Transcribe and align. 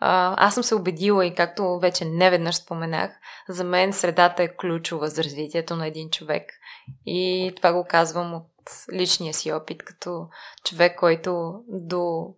аз 0.00 0.54
съм 0.54 0.62
се 0.62 0.74
убедила 0.74 1.26
и 1.26 1.34
както 1.34 1.78
вече 1.78 2.04
не 2.04 2.30
веднъж 2.30 2.56
споменах, 2.56 3.10
за 3.48 3.64
мен 3.64 3.92
средата 3.92 4.42
е 4.42 4.56
ключова 4.56 5.08
за 5.08 5.24
развитието 5.24 5.76
на 5.76 5.86
един 5.86 6.10
човек. 6.10 6.52
И 7.06 7.52
това 7.56 7.72
го 7.72 7.86
казвам 7.88 8.34
от 8.34 8.46
личния 8.92 9.34
си 9.34 9.52
опит, 9.52 9.82
като 9.84 10.28
човек, 10.64 10.98
който 10.98 11.60
до, 11.68 12.34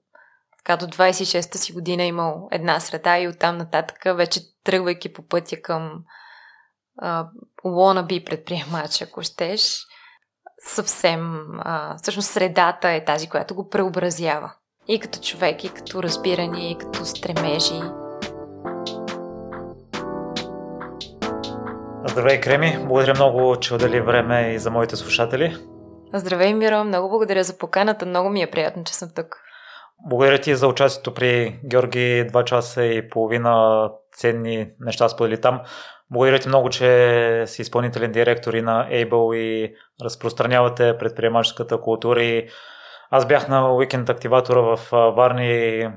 така, 0.59 0.77
до 0.77 0.87
26-та 0.87 1.59
си 1.59 1.73
година 1.73 2.03
е 2.03 2.07
имал 2.07 2.49
една 2.53 2.81
среда 2.81 3.19
и 3.19 3.29
оттам 3.29 3.57
нататък, 3.57 4.17
вече 4.17 4.41
тръгвайки 4.65 5.13
по 5.13 5.23
пътя 5.23 5.63
към 5.63 6.05
uh, 7.03 7.29
wannabe 7.65 8.25
предприемач, 8.25 9.03
ако 9.03 9.23
щеш, 9.23 9.87
съвсем, 10.65 11.47
а, 11.61 11.97
всъщност 11.97 12.31
средата 12.31 12.91
е 12.91 13.05
тази, 13.05 13.29
която 13.29 13.55
го 13.55 13.69
преобразява. 13.69 14.55
И 14.93 14.99
като 14.99 15.21
човек, 15.21 15.65
и 15.65 15.69
като 15.69 16.03
разбиране, 16.03 16.71
и 16.71 16.79
като 16.79 17.05
стремежи. 17.05 17.81
Здравей, 22.07 22.41
Креми! 22.41 22.79
Благодаря 22.87 23.15
много, 23.15 23.57
че 23.61 23.75
отдели 23.75 24.01
време 24.01 24.53
и 24.55 24.59
за 24.59 24.71
моите 24.71 24.97
слушатели. 24.97 25.57
Здравей, 26.15 26.55
Миро! 26.55 26.85
Много 26.85 27.09
благодаря 27.09 27.45
за 27.45 27.59
поканата. 27.59 28.07
Много 28.07 28.31
ми 28.31 28.43
е 28.43 28.51
приятно, 28.51 28.85
че 28.85 28.95
съм 28.95 29.09
тук. 29.17 29.37
Благодаря 30.09 30.41
ти 30.41 30.55
за 30.55 30.69
участието 30.69 31.15
при 31.15 31.61
Георги. 31.65 32.25
Два 32.29 32.45
часа 32.45 32.85
и 32.85 33.09
половина 33.09 33.89
ценни 34.13 34.71
неща 34.81 35.09
сподели 35.09 35.41
там. 35.41 35.61
Благодаря 36.11 36.39
ти 36.39 36.49
много, 36.49 36.71
че 36.71 37.45
си 37.47 37.63
изпълнителен 37.63 38.13
директор 38.13 38.55
и 38.55 38.63
на 38.63 38.89
Able 38.91 39.37
и 39.37 39.75
разпространявате 40.05 40.99
предприемаческата 40.99 41.81
култура 41.81 42.23
и 42.23 42.49
аз 43.11 43.27
бях 43.27 43.49
на 43.49 43.75
уикенд 43.75 44.09
активатора 44.09 44.61
в 44.61 44.91
Варни 44.91 45.49
и 45.49 45.89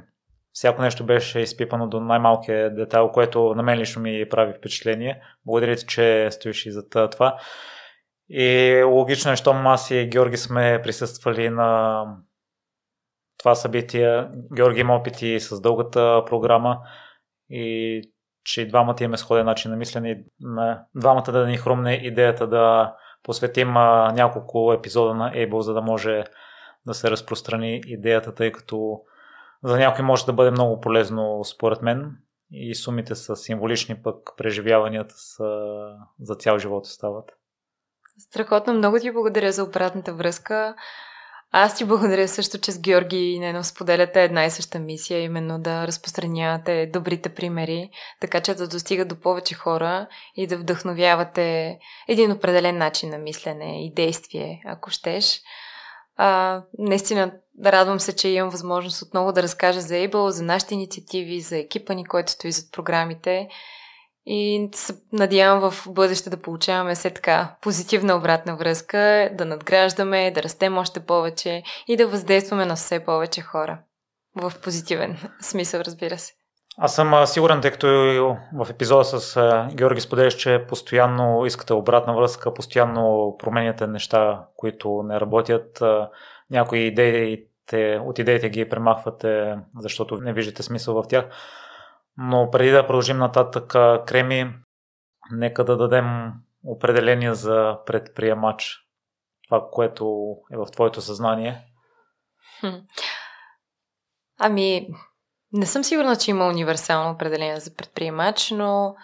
всяко 0.54 0.82
нещо 0.82 1.06
беше 1.06 1.40
изпипано 1.40 1.88
до 1.88 2.00
най-малкия 2.00 2.76
детайл, 2.76 3.10
което 3.10 3.56
на 3.56 3.64
мен 3.64 3.80
лично 3.80 4.02
ми 4.02 4.30
прави 4.30 4.54
впечатление. 4.54 5.22
Благодаря 5.46 5.76
ти, 5.76 5.86
че 5.86 6.28
стоиш 6.32 6.66
и 6.66 6.72
за 6.72 6.90
това. 6.90 7.38
И 8.30 8.82
логично 8.84 9.32
е, 9.32 9.36
щом 9.36 9.68
аз 9.68 9.92
и 9.92 10.08
Георги 10.08 10.38
сме 10.38 10.80
присъствали 10.84 11.50
на 11.50 12.06
това 13.38 13.56
събитие. 13.56 14.28
Георги 14.56 14.82
има 14.82 14.96
опити 14.96 15.40
с 15.40 15.62
дългата 15.62 16.24
програма 16.26 16.80
и 17.50 18.02
че 18.44 18.62
и 18.62 18.68
двамата 18.68 18.96
имаме 19.02 19.18
сходен 19.18 19.46
начин 19.46 19.72
на 19.72 19.78
мислене. 19.78 20.24
На 20.42 20.86
двамата 20.96 21.32
да 21.32 21.48
ни 21.48 21.58
хрумне 21.58 21.94
идеята 21.94 22.48
да 22.48 22.96
посветим 23.24 23.74
няколко 24.14 24.74
епизода 24.74 25.14
на 25.14 25.32
Able, 25.32 25.60
за 25.60 25.74
да 25.74 25.82
може 25.82 26.24
да 26.86 26.94
се 26.94 27.12
разпространи 27.12 27.82
идеята, 27.86 28.36
тъй 28.36 28.52
като 28.52 29.00
за 29.64 29.78
някой 29.78 30.06
може 30.06 30.26
да 30.26 30.34
бъде 30.34 30.52
много 30.52 30.82
полезно 30.82 31.44
според 31.44 31.82
мен 31.82 32.18
и 32.52 32.76
сумите 32.76 33.16
са 33.16 33.36
символични, 33.36 34.02
пък 34.04 34.30
преживяванията 34.38 35.16
са 35.18 35.46
за 36.22 36.36
цял 36.36 36.60
живот 36.60 36.86
остават. 36.86 37.32
Страхотно, 38.18 38.74
много 38.74 39.00
ти 39.00 39.12
благодаря 39.12 39.52
за 39.52 39.64
обратната 39.64 40.14
връзка. 40.14 40.76
Аз 41.56 41.78
ти 41.78 41.86
благодаря 41.86 42.28
също, 42.28 42.58
че 42.58 42.72
с 42.72 42.82
Георги 42.82 43.32
и 43.32 43.40
Нено 43.40 43.64
споделяте 43.64 44.24
една 44.24 44.46
и 44.46 44.50
съща 44.50 44.80
мисия, 44.80 45.20
именно 45.20 45.60
да 45.60 45.88
разпространявате 45.88 46.90
добрите 46.94 47.30
примери, 47.30 47.90
така 48.22 48.42
че 48.42 48.54
да 48.54 48.68
достигат 48.68 49.08
до 49.08 49.16
повече 49.16 49.56
хора 49.56 50.08
и 50.36 50.48
да 50.48 50.58
вдъхновявате 50.58 51.78
един 52.08 52.32
определен 52.32 52.78
начин 52.78 53.10
на 53.10 53.18
мислене 53.18 53.86
и 53.86 53.94
действие, 53.94 54.62
ако 54.66 54.90
щеш. 54.90 55.42
А, 56.16 56.62
наистина, 56.78 57.32
радвам 57.66 58.00
се, 58.00 58.16
че 58.16 58.28
имам 58.28 58.50
възможност 58.50 59.02
отново 59.02 59.32
да 59.32 59.44
разкажа 59.44 59.82
за 59.82 59.94
Able, 59.94 60.30
за 60.30 60.44
нашите 60.44 60.74
инициативи, 60.74 61.42
за 61.42 61.58
екипа 61.58 61.94
ни, 61.94 62.06
който 62.06 62.32
стои 62.32 62.52
зад 62.52 62.72
програмите 62.72 63.48
и 64.26 64.70
се 64.76 64.96
надявам 65.14 65.72
в 65.72 65.88
бъдеще 65.90 66.30
да 66.30 66.42
получаваме 66.42 66.96
все 66.96 67.10
така 67.10 67.56
позитивна 67.62 68.16
обратна 68.16 68.56
връзка, 68.56 69.30
да 69.34 69.46
надграждаме, 69.46 70.32
да 70.32 70.44
растем 70.44 70.78
още 70.78 71.00
повече 71.00 71.64
и 71.88 71.98
да 71.98 72.08
въздействаме 72.08 72.66
на 72.66 72.76
все 72.76 73.06
повече 73.06 73.42
хора. 73.42 73.80
В 74.36 74.54
позитивен 74.64 75.18
смисъл, 75.42 75.80
разбира 75.80 76.18
се. 76.18 76.34
Аз 76.78 76.96
съм 76.96 77.28
сигурен, 77.28 77.62
тъй 77.62 77.72
като 77.72 77.88
в 78.54 78.68
епизода 78.70 79.04
с 79.04 79.68
Георги 79.74 80.02
споделяш, 80.02 80.36
че 80.36 80.66
постоянно 80.68 81.46
искате 81.46 81.74
обратна 81.74 82.16
връзка, 82.16 82.54
постоянно 82.54 83.36
променяте 83.40 83.88
неща, 83.88 84.46
които 84.56 85.04
не 85.04 85.20
работят. 85.20 85.84
Някои 86.52 86.80
идеи 86.80 87.48
от 88.02 88.20
идеите 88.20 88.50
ги 88.50 88.70
премахвате, 88.70 89.58
защото 89.80 90.18
не 90.18 90.34
виждате 90.34 90.64
смисъл 90.64 91.04
в 91.04 91.08
тях. 91.08 91.26
Но 92.18 92.50
преди 92.52 92.72
да 92.72 92.88
продължим 92.88 93.18
нататък, 93.18 93.68
Креми, 94.06 94.54
нека 95.32 95.64
да 95.66 95.78
дадем 95.78 96.34
определение 96.66 97.34
за 97.34 97.78
предприемач. 97.86 98.80
Това, 99.48 99.68
което 99.72 100.36
е 100.52 100.58
в 100.58 100.66
твоето 100.66 101.02
съзнание. 101.02 101.62
Ами, 104.40 104.88
не 105.54 105.66
съм 105.66 105.84
сигурна, 105.84 106.16
че 106.16 106.32
има 106.32 106.48
универсално 106.48 107.12
определение 107.12 107.60
за 107.60 107.76
предприемач, 107.76 108.52
но 108.52 108.96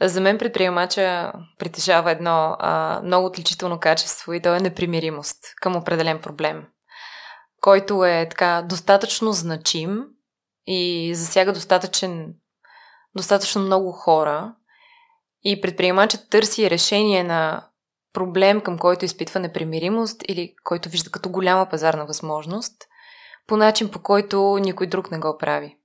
за 0.00 0.20
мен 0.20 0.38
предприемача 0.38 1.32
притежава 1.58 2.10
едно 2.10 2.56
а, 2.58 3.00
много 3.04 3.26
отличително 3.26 3.80
качество 3.80 4.32
и 4.32 4.42
то 4.42 4.54
е 4.54 4.60
непримиримост 4.60 5.38
към 5.56 5.76
определен 5.76 6.20
проблем, 6.20 6.66
който 7.60 8.04
е 8.04 8.26
така 8.30 8.62
достатъчно 8.68 9.32
значим 9.32 10.04
и 10.66 11.12
засяга 11.14 11.52
достатъчен, 11.52 12.34
достатъчно 13.16 13.62
много 13.62 13.92
хора. 13.92 14.54
И 15.42 15.60
предприемачът 15.60 16.30
търси 16.30 16.70
решение 16.70 17.24
на 17.24 17.68
проблем, 18.12 18.60
към 18.60 18.78
който 18.78 19.04
изпитва 19.04 19.40
непримиримост 19.40 20.22
или 20.28 20.54
който 20.64 20.88
вижда 20.88 21.10
като 21.10 21.28
голяма 21.30 21.68
пазарна 21.70 22.06
възможност, 22.06 22.74
по 23.46 23.56
начин 23.56 23.90
по 23.90 24.02
който 24.02 24.58
никой 24.60 24.86
друг 24.86 25.10
не 25.10 25.18
го 25.18 25.38
прави. 25.38 25.76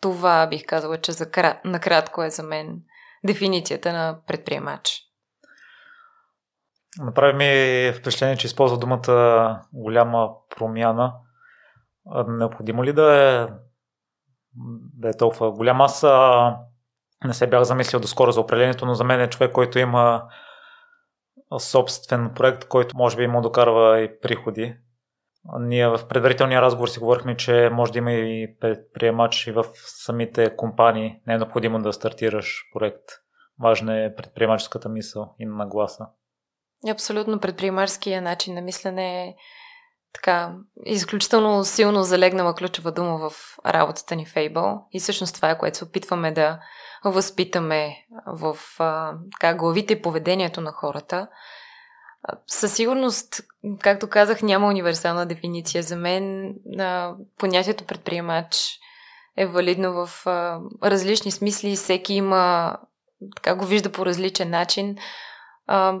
Това 0.00 0.46
бих 0.46 0.66
казала, 0.66 1.00
че 1.00 1.12
за 1.12 1.30
кра... 1.30 1.60
накратко 1.64 2.22
е 2.22 2.30
за 2.30 2.42
мен 2.42 2.80
дефиницията 3.26 3.92
на 3.92 4.18
предприемач. 4.26 5.00
Направи 6.98 7.32
ми 7.32 7.92
впечатление, 7.92 8.36
че 8.36 8.46
използва 8.46 8.78
думата 8.78 9.60
голяма 9.72 10.30
промяна. 10.56 11.14
Необходимо 12.28 12.84
ли 12.84 12.92
да 12.92 13.14
е 13.14 13.48
да 14.96 15.08
е 15.08 15.16
толкова 15.16 15.52
голям. 15.52 15.80
Аз 15.80 16.02
не 17.24 17.34
се 17.34 17.46
бях 17.46 17.62
замислил 17.62 18.00
доскоро 18.00 18.32
за 18.32 18.40
определението, 18.40 18.86
но 18.86 18.94
за 18.94 19.04
мен 19.04 19.20
е 19.20 19.30
човек, 19.30 19.52
който 19.52 19.78
има 19.78 20.22
собствен 21.58 22.30
проект, 22.34 22.64
който 22.64 22.96
може 22.96 23.16
би 23.16 23.26
му 23.26 23.40
докарва 23.40 24.00
и 24.00 24.20
приходи. 24.20 24.76
Ние 25.60 25.88
в 25.88 26.00
предварителния 26.08 26.62
разговор 26.62 26.88
си 26.88 26.98
говорихме, 26.98 27.36
че 27.36 27.70
може 27.72 27.92
да 27.92 27.98
има 27.98 28.12
и 28.12 28.56
предприемач 28.60 29.46
и 29.46 29.52
в 29.52 29.64
самите 29.74 30.56
компании. 30.56 31.20
Не 31.26 31.34
е 31.34 31.38
необходимо 31.38 31.78
да 31.78 31.92
стартираш 31.92 32.62
проект. 32.74 33.04
Важна 33.60 34.04
е 34.04 34.14
предприемаческата 34.14 34.88
мисъл 34.88 35.34
и 35.38 35.46
нагласа. 35.46 36.06
Абсолютно 36.90 37.40
предприемачския 37.40 38.22
начин 38.22 38.54
на 38.54 38.60
мислене 38.60 39.24
е 39.24 39.34
така, 40.14 40.54
изключително 40.84 41.64
силно 41.64 42.02
залегнала 42.02 42.54
ключова 42.54 42.92
дума 42.92 43.18
в 43.18 43.32
работата 43.66 44.16
ни 44.16 44.26
в 44.26 44.34
Able. 44.34 44.80
И 44.92 45.00
всъщност 45.00 45.34
това 45.34 45.50
е, 45.50 45.58
което 45.58 45.78
се 45.78 45.84
опитваме 45.84 46.32
да 46.32 46.60
възпитаме 47.04 47.96
в 48.26 48.56
а, 48.78 49.14
така, 49.32 49.54
главите 49.54 49.92
и 49.92 50.02
поведението 50.02 50.60
на 50.60 50.72
хората. 50.72 51.28
Със 52.46 52.74
сигурност, 52.74 53.40
както 53.80 54.08
казах, 54.08 54.42
няма 54.42 54.68
универсална 54.68 55.26
дефиниция. 55.26 55.82
За 55.82 55.96
мен 55.96 56.54
понятието 57.38 57.84
предприемач 57.84 58.78
е 59.36 59.46
валидно 59.46 60.06
в 60.06 60.26
различни 60.82 61.30
смисли. 61.30 61.76
Всеки 61.76 62.14
има, 62.14 62.76
така 63.36 63.54
го 63.54 63.64
вижда 63.64 63.92
по 63.92 64.06
различен 64.06 64.50
начин. 64.50 64.96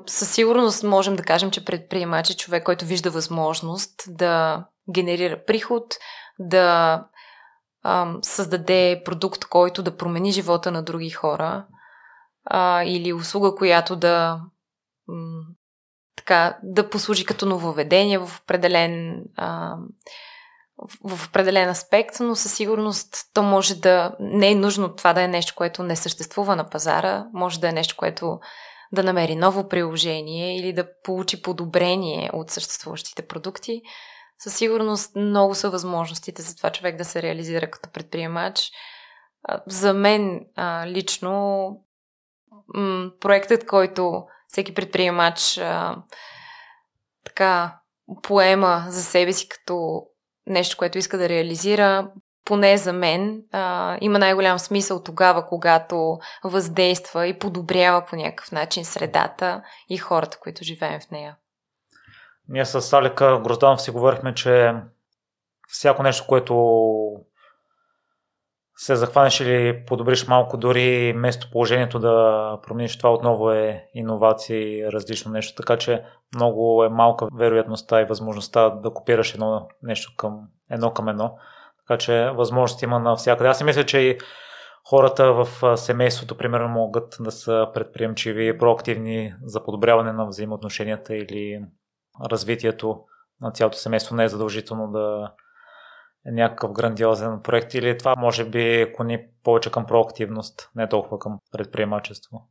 Със 0.06 0.32
сигурност 0.32 0.82
можем 0.82 1.16
да 1.16 1.22
кажем, 1.22 1.50
че 1.50 1.64
предприемач 1.64 2.30
е 2.30 2.36
човек, 2.36 2.64
който 2.64 2.84
вижда 2.84 3.10
възможност 3.10 4.02
да 4.08 4.64
генерира 4.94 5.44
приход, 5.44 5.94
да 6.38 7.04
създаде 8.22 9.02
продукт, 9.04 9.44
който 9.44 9.82
да 9.82 9.96
промени 9.96 10.32
живота 10.32 10.70
на 10.70 10.82
други 10.82 11.10
хора 11.10 11.66
или 12.84 13.12
услуга, 13.12 13.54
която 13.54 13.96
да 13.96 14.40
така, 16.24 16.58
да 16.62 16.90
послужи 16.90 17.24
като 17.24 17.46
нововведение 17.46 18.18
в 18.18 18.30
определен 18.42 19.22
а, 19.36 19.76
в 21.04 21.28
определен 21.28 21.68
аспект, 21.68 22.20
но 22.20 22.36
със 22.36 22.54
сигурност 22.54 23.16
то 23.34 23.42
може 23.42 23.74
да... 23.74 24.16
Не 24.20 24.50
е 24.50 24.54
нужно 24.54 24.96
това 24.96 25.12
да 25.12 25.22
е 25.22 25.28
нещо, 25.28 25.54
което 25.56 25.82
не 25.82 25.96
съществува 25.96 26.56
на 26.56 26.70
пазара, 26.70 27.26
може 27.32 27.60
да 27.60 27.68
е 27.68 27.72
нещо, 27.72 27.96
което 27.96 28.38
да 28.92 29.02
намери 29.02 29.36
ново 29.36 29.68
приложение 29.68 30.58
или 30.58 30.72
да 30.72 30.88
получи 31.02 31.42
подобрение 31.42 32.30
от 32.32 32.50
съществуващите 32.50 33.26
продукти. 33.26 33.82
Със 34.38 34.56
сигурност 34.56 35.16
много 35.16 35.54
са 35.54 35.70
възможностите 35.70 36.42
за 36.42 36.56
това 36.56 36.70
човек 36.70 36.96
да 36.96 37.04
се 37.04 37.22
реализира 37.22 37.70
като 37.70 37.90
предприемач. 37.90 38.70
за 39.66 39.94
мен 39.94 40.46
лично 40.86 41.70
проектът, 43.20 43.66
който 43.66 44.24
всеки 44.54 44.74
предприемач 44.74 45.58
а, 45.58 45.96
така 47.24 47.78
поема 48.22 48.84
за 48.88 49.02
себе 49.02 49.32
си 49.32 49.48
като 49.48 50.02
нещо, 50.46 50.76
което 50.76 50.98
иска 50.98 51.18
да 51.18 51.28
реализира, 51.28 52.10
поне 52.44 52.78
за 52.78 52.92
мен, 52.92 53.42
а, 53.52 53.98
има 54.00 54.18
най-голям 54.18 54.58
смисъл 54.58 55.02
тогава, 55.02 55.46
когато 55.46 56.18
въздейства 56.44 57.26
и 57.26 57.38
подобрява 57.38 58.04
по 58.04 58.16
някакъв 58.16 58.52
начин 58.52 58.84
средата 58.84 59.62
и 59.88 59.98
хората, 59.98 60.38
които 60.40 60.64
живеем 60.64 61.00
в 61.00 61.10
нея. 61.10 61.36
Ние 62.48 62.64
с 62.64 62.92
Алика 62.92 63.40
Грозданов 63.44 63.82
си 63.82 63.90
говорихме, 63.90 64.34
че 64.34 64.74
всяко 65.68 66.02
нещо, 66.02 66.26
което 66.28 66.54
се 68.76 68.96
захванеш 68.96 69.40
или 69.40 69.84
подобриш 69.86 70.26
малко 70.26 70.56
дори 70.56 71.12
местоположението 71.16 71.98
да 71.98 72.58
промениш, 72.62 72.98
това 72.98 73.12
отново 73.12 73.50
е 73.50 73.84
иновация 73.94 74.58
и 74.58 74.92
различно 74.92 75.32
нещо, 75.32 75.62
така 75.62 75.76
че 75.76 76.04
много 76.34 76.84
е 76.84 76.88
малка 76.88 77.26
вероятността 77.38 78.00
и 78.00 78.04
възможността 78.04 78.70
да 78.70 78.90
копираш 78.90 79.34
едно 79.34 79.68
нещо 79.82 80.12
към 80.16 80.40
едно 80.70 80.90
към 80.90 81.08
едно. 81.08 81.36
Така 81.86 81.98
че 81.98 82.30
възможност 82.30 82.82
има 82.82 82.98
навсякъде. 82.98 83.48
Аз 83.48 83.58
си 83.58 83.64
мисля, 83.64 83.86
че 83.86 83.98
и 83.98 84.18
хората 84.88 85.32
в 85.32 85.76
семейството, 85.76 86.36
примерно, 86.36 86.68
могат 86.68 87.16
да 87.20 87.30
са 87.30 87.68
предприемчиви, 87.74 88.58
проактивни 88.58 89.34
за 89.44 89.64
подобряване 89.64 90.12
на 90.12 90.26
взаимоотношенията 90.26 91.16
или 91.16 91.64
развитието 92.30 93.00
на 93.40 93.50
цялото 93.50 93.78
семейство. 93.78 94.16
Не 94.16 94.24
е 94.24 94.28
задължително 94.28 94.92
да 94.92 95.32
някакъв 96.26 96.72
грандиозен 96.72 97.40
проект 97.42 97.74
или 97.74 97.98
това 97.98 98.14
може 98.16 98.44
би 98.44 98.92
клони 98.96 99.26
повече 99.44 99.70
към 99.70 99.86
проактивност, 99.86 100.70
не 100.76 100.88
толкова 100.88 101.18
към 101.18 101.38
предприемачество? 101.52 102.48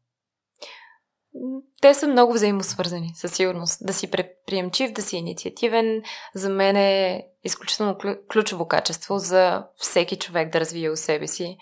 Те 1.82 1.94
са 1.94 2.08
много 2.08 2.34
взаимосвързани, 2.34 3.12
със 3.16 3.34
сигурност. 3.34 3.86
Да 3.86 3.94
си 3.94 4.12
предприемчив, 4.12 4.92
да 4.92 5.02
си 5.02 5.18
инициативен, 5.18 6.04
за 6.36 6.50
мен 6.50 6.76
е 6.76 7.26
изключително 7.44 7.98
ключово 8.32 8.68
качество 8.68 9.18
за 9.18 9.66
всеки 9.76 10.18
човек 10.18 10.52
да 10.52 10.60
развие 10.60 10.90
у 10.90 10.96
себе 10.96 11.28
си, 11.28 11.58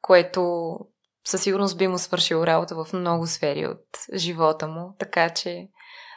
което 0.00 0.72
със 1.24 1.42
сигурност 1.42 1.78
би 1.78 1.88
му 1.88 1.98
свършил 1.98 2.44
работа 2.44 2.84
в 2.84 2.92
много 2.92 3.26
сфери 3.26 3.66
от 3.66 3.86
живота 4.14 4.68
му. 4.68 4.96
Така 4.98 5.30
че 5.30 5.68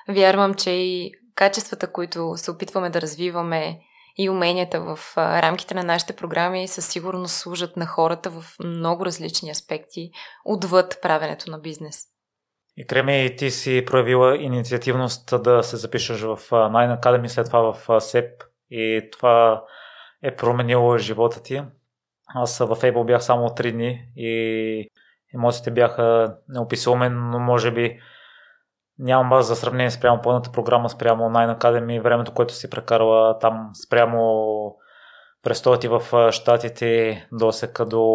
вярвам, 0.09 0.53
че 0.53 0.71
и 0.71 1.11
качествата, 1.35 1.91
които 1.91 2.33
се 2.35 2.51
опитваме 2.51 2.89
да 2.89 3.01
развиваме 3.01 3.79
и 4.17 4.29
уменията 4.29 4.81
в 4.81 5.17
рамките 5.17 5.73
на 5.73 5.83
нашите 5.83 6.15
програми 6.15 6.67
със 6.67 6.87
сигурност 6.87 7.35
служат 7.35 7.77
на 7.77 7.85
хората 7.85 8.29
в 8.29 8.43
много 8.63 9.05
различни 9.05 9.49
аспекти, 9.49 10.11
отвъд 10.45 10.99
правенето 11.01 11.51
на 11.51 11.59
бизнес. 11.59 12.01
И 12.77 12.87
Креми, 12.87 13.35
ти 13.37 13.51
си 13.51 13.83
проявила 13.85 14.37
инициативност 14.37 15.43
да 15.43 15.63
се 15.63 15.77
запишеш 15.77 16.21
в 16.21 16.39
Nine 16.51 17.01
Academy, 17.01 17.27
след 17.27 17.47
това 17.47 17.73
в 17.73 18.01
СЕП 18.01 18.43
и 18.69 19.09
това 19.11 19.63
е 20.23 20.35
променило 20.35 20.97
живота 20.97 21.43
ти. 21.43 21.61
Аз 22.35 22.57
в 22.57 22.67
Able 22.67 23.05
бях 23.05 23.23
само 23.23 23.47
3 23.47 23.71
дни 23.71 24.07
и 24.15 24.89
емоциите 25.35 25.71
бяха 25.71 26.37
неописуеми, 26.49 27.09
но 27.09 27.39
може 27.39 27.71
би 27.71 27.99
Нямам 28.99 29.29
база 29.29 29.47
за 29.47 29.55
сравнение 29.55 29.91
спрямо 29.91 30.21
пълната 30.21 30.51
програма, 30.51 30.89
спрямо 30.89 31.23
Online 31.23 31.59
Academy, 31.59 32.01
времето, 32.01 32.33
което 32.33 32.53
си 32.53 32.69
прекарала 32.69 33.39
там, 33.39 33.69
спрямо 33.85 34.75
престоя 35.43 35.79
ти 35.79 35.87
в 35.87 36.31
Штатите, 36.31 37.27
досека 37.31 37.85
до 37.85 38.05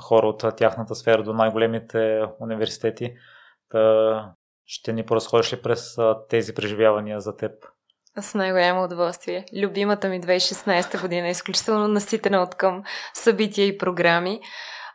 хора 0.00 0.26
от 0.26 0.56
тяхната 0.56 0.94
сфера, 0.94 1.22
до 1.22 1.32
най-големите 1.32 2.22
университети. 2.40 3.14
Та 3.70 4.32
ще 4.66 4.92
ни 4.92 5.06
поразходиш 5.06 5.52
ли 5.52 5.62
през 5.62 5.96
тези 6.28 6.54
преживявания 6.54 7.20
за 7.20 7.36
теб? 7.36 7.52
С 8.20 8.34
най-голямо 8.34 8.84
удоволствие. 8.84 9.44
Любимата 9.62 10.08
ми 10.08 10.20
2016 10.20 11.00
година 11.00 11.28
е 11.28 11.30
изключително 11.30 11.88
наситена 11.88 12.42
от 12.42 12.54
към 12.54 12.82
събития 13.14 13.66
и 13.66 13.78
програми. 13.78 14.40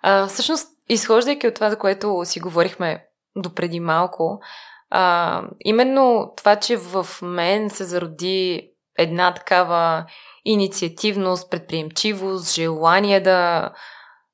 А, 0.02 0.28
всъщност, 0.28 0.68
изхождайки 0.90 1.48
от 1.48 1.56
това, 1.56 1.70
за 1.70 1.78
което 1.80 2.22
си 2.26 2.40
говорихме 2.40 3.06
до 3.36 3.54
преди 3.56 3.80
малко. 3.80 4.40
А, 4.90 5.42
именно 5.60 6.34
това, 6.38 6.56
че 6.56 6.78
в 6.78 7.08
мен 7.22 7.70
се 7.70 7.84
зароди 7.84 8.70
една 8.98 9.34
такава 9.34 10.06
инициативност, 10.46 11.52
предприемчивост, 11.52 12.56
желание 12.56 13.20
да 13.20 13.72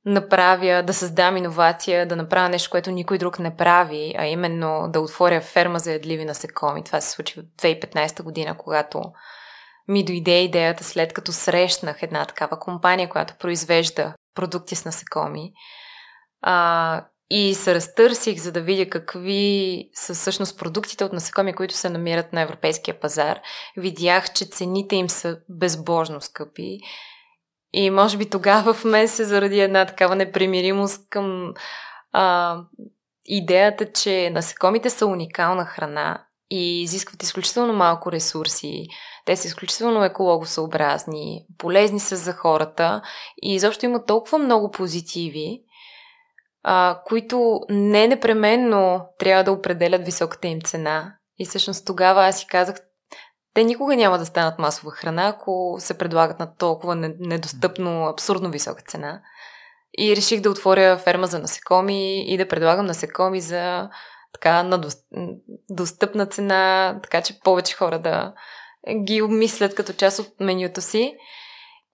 направя, 0.06 0.84
да 0.84 0.94
създам 0.94 1.38
иновация, 1.38 2.08
да 2.08 2.16
направя 2.16 2.50
нещо, 2.50 2.70
което 2.70 2.92
никой 2.92 3.18
друг 3.18 3.40
не 3.40 3.56
прави, 3.56 4.16
а 4.18 4.26
именно 4.26 4.88
да 4.90 5.02
отворя 5.02 5.42
ферма 5.42 5.80
за 5.80 5.92
ядливи 5.92 6.26
насекоми. 6.26 6.84
Това 6.84 7.02
се 7.02 7.12
случи 7.12 7.40
в 7.40 7.44
2015 7.44 8.24
година, 8.24 8.58
когато 8.58 9.02
ми 9.88 10.06
дойде 10.06 10.42
идеята 10.42 10.84
след 10.84 11.14
като 11.14 11.32
срещнах 11.32 12.04
една 12.04 12.26
такава 12.26 12.60
компания, 12.60 13.10
която 13.10 13.34
произвежда 13.40 14.14
продукти 14.36 14.76
с 14.76 14.86
насекоми. 14.86 15.52
А, 16.42 17.06
и 17.30 17.56
се 17.56 17.76
разтърсих, 17.76 18.40
за 18.40 18.52
да 18.52 18.62
видя 18.62 18.90
какви 18.90 19.90
са 19.94 20.14
всъщност 20.14 20.60
продуктите 20.60 21.04
от 21.04 21.14
насекоми, 21.14 21.54
които 21.54 21.74
се 21.76 21.90
намират 21.90 22.34
на 22.34 22.42
европейския 22.42 23.00
пазар. 23.00 23.40
Видях, 23.78 24.34
че 24.34 24.46
цените 24.46 24.96
им 24.96 25.10
са 25.10 25.38
безбожно 25.50 26.22
скъпи. 26.22 26.80
И 27.74 27.90
може 27.90 28.18
би 28.18 28.30
тогава 28.30 28.74
в 28.74 28.86
мен 28.86 29.08
се 29.08 29.24
заради 29.24 29.60
една 29.60 29.86
такава 29.86 30.16
непримиримост 30.16 31.10
към 31.10 31.54
а, 32.12 32.58
идеята, 33.26 33.92
че 33.92 34.30
насекомите 34.30 34.90
са 34.90 35.06
уникална 35.06 35.66
храна 35.66 36.26
и 36.50 36.82
изискват 36.82 37.24
изключително 37.24 37.74
малко 37.74 38.12
ресурси. 38.12 38.88
Те 39.26 39.36
са 39.36 39.48
изключително 39.48 40.04
екологосъобразни, 40.04 41.46
полезни 41.58 42.00
са 42.00 42.16
за 42.16 42.34
хората 42.34 43.02
и 43.42 43.56
изобщо 43.56 43.86
има 43.86 44.06
толкова 44.06 44.38
много 44.38 44.72
позитиви, 44.72 45.62
а, 46.64 47.02
които 47.06 47.60
не 47.70 48.08
непременно 48.08 49.06
трябва 49.20 49.44
да 49.44 49.52
определят 49.52 50.06
високата 50.06 50.48
им 50.48 50.62
цена. 50.62 51.16
И 51.38 51.46
всъщност 51.46 51.86
тогава 51.86 52.26
аз 52.26 52.40
си 52.40 52.48
казах, 52.48 52.76
те 53.54 53.64
никога 53.64 53.96
няма 53.96 54.18
да 54.18 54.26
станат 54.26 54.60
масова 54.60 54.92
храна, 54.92 55.28
ако 55.28 55.76
се 55.80 55.98
предлагат 55.98 56.40
на 56.40 56.56
толкова 56.56 56.96
недостъпно, 57.20 58.06
абсурдно 58.06 58.52
висока 58.52 58.82
цена. 58.88 59.22
И 59.98 60.16
реших 60.16 60.42
да 60.42 60.50
отворя 60.50 60.98
ферма 60.98 61.28
за 61.28 61.40
насекоми 61.40 62.34
и 62.34 62.38
да 62.38 62.48
предлагам 62.48 62.86
насекоми 62.86 63.42
за 63.42 63.90
така 64.34 64.64
на 64.64 64.82
достъпна 65.70 66.26
цена, 66.26 67.00
така 67.04 67.22
че 67.22 67.40
повече 67.40 67.76
хора 67.76 68.00
да 68.00 68.34
ги 69.06 69.22
обмислят 69.22 69.76
като 69.76 69.94
част 69.94 70.20
от 70.20 70.40
менюто 70.40 70.82
си. 70.82 71.16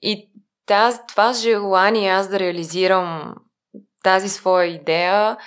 И 0.02 0.32
таз, 0.66 1.08
това 1.08 1.34
желание 1.34 2.10
аз 2.10 2.28
да 2.28 2.40
реализирам 2.40 3.36
тази 4.06 4.30
своя 4.30 4.66
идея 4.66 5.38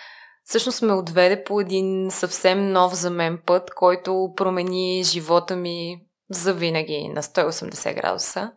всъщност 0.44 0.82
ме 0.82 0.92
отведе 0.92 1.44
по 1.44 1.60
един 1.60 2.10
съвсем 2.10 2.72
нов 2.72 2.94
за 2.94 3.10
мен 3.10 3.38
път, 3.46 3.70
който 3.74 4.32
промени 4.36 5.02
живота 5.04 5.56
ми 5.56 6.00
за 6.30 6.54
винаги 6.54 7.08
на 7.08 7.22
180 7.22 7.94
градуса. 7.94 8.52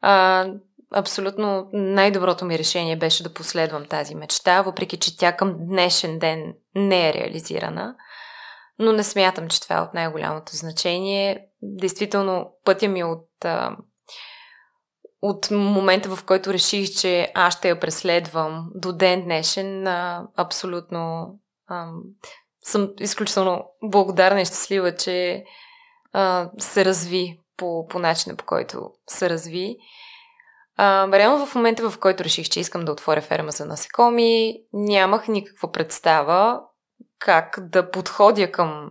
А, 0.00 0.46
абсолютно 0.94 1.68
най-доброто 1.72 2.44
ми 2.44 2.58
решение 2.58 2.96
беше 2.96 3.22
да 3.22 3.34
последвам 3.34 3.86
тази 3.86 4.14
мечта, 4.14 4.62
въпреки 4.62 4.96
че 4.96 5.18
тя 5.18 5.36
към 5.36 5.56
днешен 5.58 6.18
ден 6.18 6.54
не 6.74 7.08
е 7.08 7.14
реализирана. 7.14 7.94
Но 8.78 8.92
не 8.92 9.04
смятам, 9.04 9.48
че 9.48 9.60
това 9.60 9.76
е 9.76 9.80
от 9.80 9.94
най-голямото 9.94 10.56
значение. 10.56 11.46
Действително, 11.62 12.52
пътя 12.64 12.88
ми 12.88 13.04
от 13.04 13.44
а, 13.44 13.76
от 15.22 15.50
момента, 15.50 16.16
в 16.16 16.24
който 16.24 16.52
реших, 16.52 16.90
че 16.90 17.32
аз 17.34 17.54
ще 17.54 17.68
я 17.68 17.80
преследвам 17.80 18.66
до 18.74 18.92
ден 18.92 19.24
днешен, 19.24 19.86
а, 19.86 20.26
абсолютно 20.36 21.34
а, 21.66 21.88
съм 22.62 22.88
изключително 23.00 23.64
благодарна 23.82 24.40
и 24.40 24.44
щастлива, 24.44 24.96
че 24.96 25.44
а, 26.12 26.50
се 26.58 26.84
разви 26.84 27.40
по, 27.56 27.86
по 27.86 27.98
начина, 27.98 28.36
по 28.36 28.44
който 28.44 28.90
се 29.06 29.30
разви. 29.30 29.76
Реално 30.78 31.46
в 31.46 31.54
момента, 31.54 31.90
в 31.90 31.98
който 31.98 32.24
реших, 32.24 32.48
че 32.48 32.60
искам 32.60 32.84
да 32.84 32.92
отворя 32.92 33.20
ферма 33.20 33.50
за 33.50 33.66
насекоми, 33.66 34.54
нямах 34.72 35.28
никаква 35.28 35.72
представа 35.72 36.60
как 37.18 37.58
да 37.60 37.90
подходя 37.90 38.52
към 38.52 38.90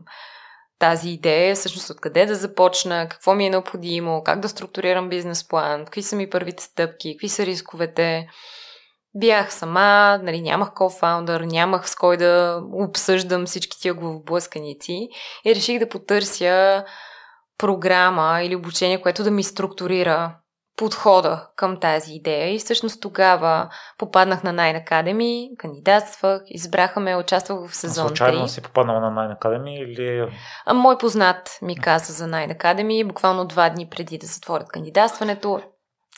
тази 0.80 1.10
идея, 1.10 1.56
всъщност 1.56 1.90
откъде 1.90 2.26
да 2.26 2.36
започна, 2.36 3.08
какво 3.10 3.36
ми 3.36 3.46
е 3.46 3.50
необходимо, 3.50 4.24
как 4.24 4.40
да 4.40 4.50
структурирам 4.50 5.10
бизнес 5.10 5.48
план, 5.48 5.86
какви 5.86 6.04
са 6.04 6.16
ми 6.16 6.30
първите 6.30 6.64
стъпки, 6.64 7.14
какви 7.14 7.30
са 7.30 7.46
рисковете. 7.46 8.28
Бях 9.18 9.54
сама, 9.54 10.20
нали, 10.24 10.42
нямах 10.42 10.74
кофаундър, 10.74 11.42
нямах 11.42 11.90
с 11.90 11.96
кой 11.96 12.18
да 12.18 12.62
обсъждам 12.74 13.46
всички 13.46 13.82
тия 13.82 13.94
главоблъсканици 13.94 15.08
и 15.46 15.56
реших 15.56 15.80
да 15.80 15.90
потърся 15.90 16.84
програма 17.58 18.42
или 18.44 18.56
обучение, 18.56 19.02
което 19.02 19.24
да 19.24 19.32
ми 19.32 19.44
структурира 19.44 20.36
подхода 20.78 21.48
към 21.56 21.80
тази 21.80 22.14
идея 22.14 22.56
и 22.56 22.60
всъщност 22.60 23.02
тогава 23.02 23.70
попаднах 23.98 24.44
на 24.44 24.54
Nine 24.54 24.88
Academy, 24.88 25.58
кандидатствах, 25.58 26.42
избраха 26.48 27.00
ме, 27.00 27.16
участвах 27.16 27.70
в 27.70 27.76
сезон 27.76 28.08
Случайно 28.08 28.40
3. 28.40 28.48
си 28.48 28.62
попаднала 28.62 29.00
на 29.00 29.12
Nine 29.12 29.40
Academy 29.40 29.84
или... 29.84 30.32
А 30.66 30.74
мой 30.74 30.98
познат 30.98 31.60
ми 31.62 31.80
каза 31.80 32.14
за 32.14 32.26
Nine 32.26 32.58
Academy, 32.58 33.08
буквално 33.08 33.46
два 33.46 33.70
дни 33.70 33.90
преди 33.90 34.18
да 34.18 34.28
затворят 34.28 34.68
кандидатстването. 34.68 35.62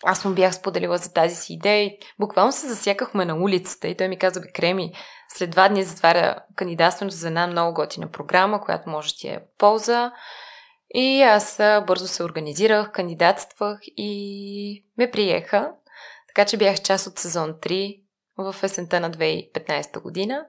Аз 0.03 0.25
му 0.25 0.33
бях 0.33 0.55
споделила 0.55 0.97
за 0.97 1.13
тази 1.13 1.35
си 1.35 1.53
идея 1.53 1.83
и 1.83 1.97
буквално 2.19 2.51
се 2.51 2.67
засякахме 2.67 3.25
на 3.25 3.35
улицата 3.35 3.87
и 3.87 3.97
той 3.97 4.07
ми 4.07 4.19
каза, 4.19 4.41
бе, 4.41 4.51
Креми, 4.51 4.93
след 5.29 5.49
два 5.49 5.69
дни 5.69 5.83
затваря 5.83 6.35
кандидатстването 6.55 7.17
за 7.17 7.27
една 7.27 7.47
много 7.47 7.73
готина 7.73 8.07
програма, 8.07 8.61
която 8.61 8.89
може 8.89 9.15
ти 9.17 9.27
е 9.27 9.39
полза. 9.57 10.11
И 10.93 11.21
аз 11.21 11.57
бързо 11.87 12.07
се 12.07 12.23
организирах, 12.23 12.91
кандидатствах 12.91 13.79
и 13.97 14.85
ме 14.97 15.11
приеха. 15.11 15.71
Така 16.27 16.45
че 16.45 16.57
бях 16.57 16.81
част 16.81 17.07
от 17.07 17.19
сезон 17.19 17.53
3 17.53 18.01
в 18.37 18.55
есента 18.63 18.99
на 18.99 19.11
2015 19.11 20.01
година. 20.01 20.45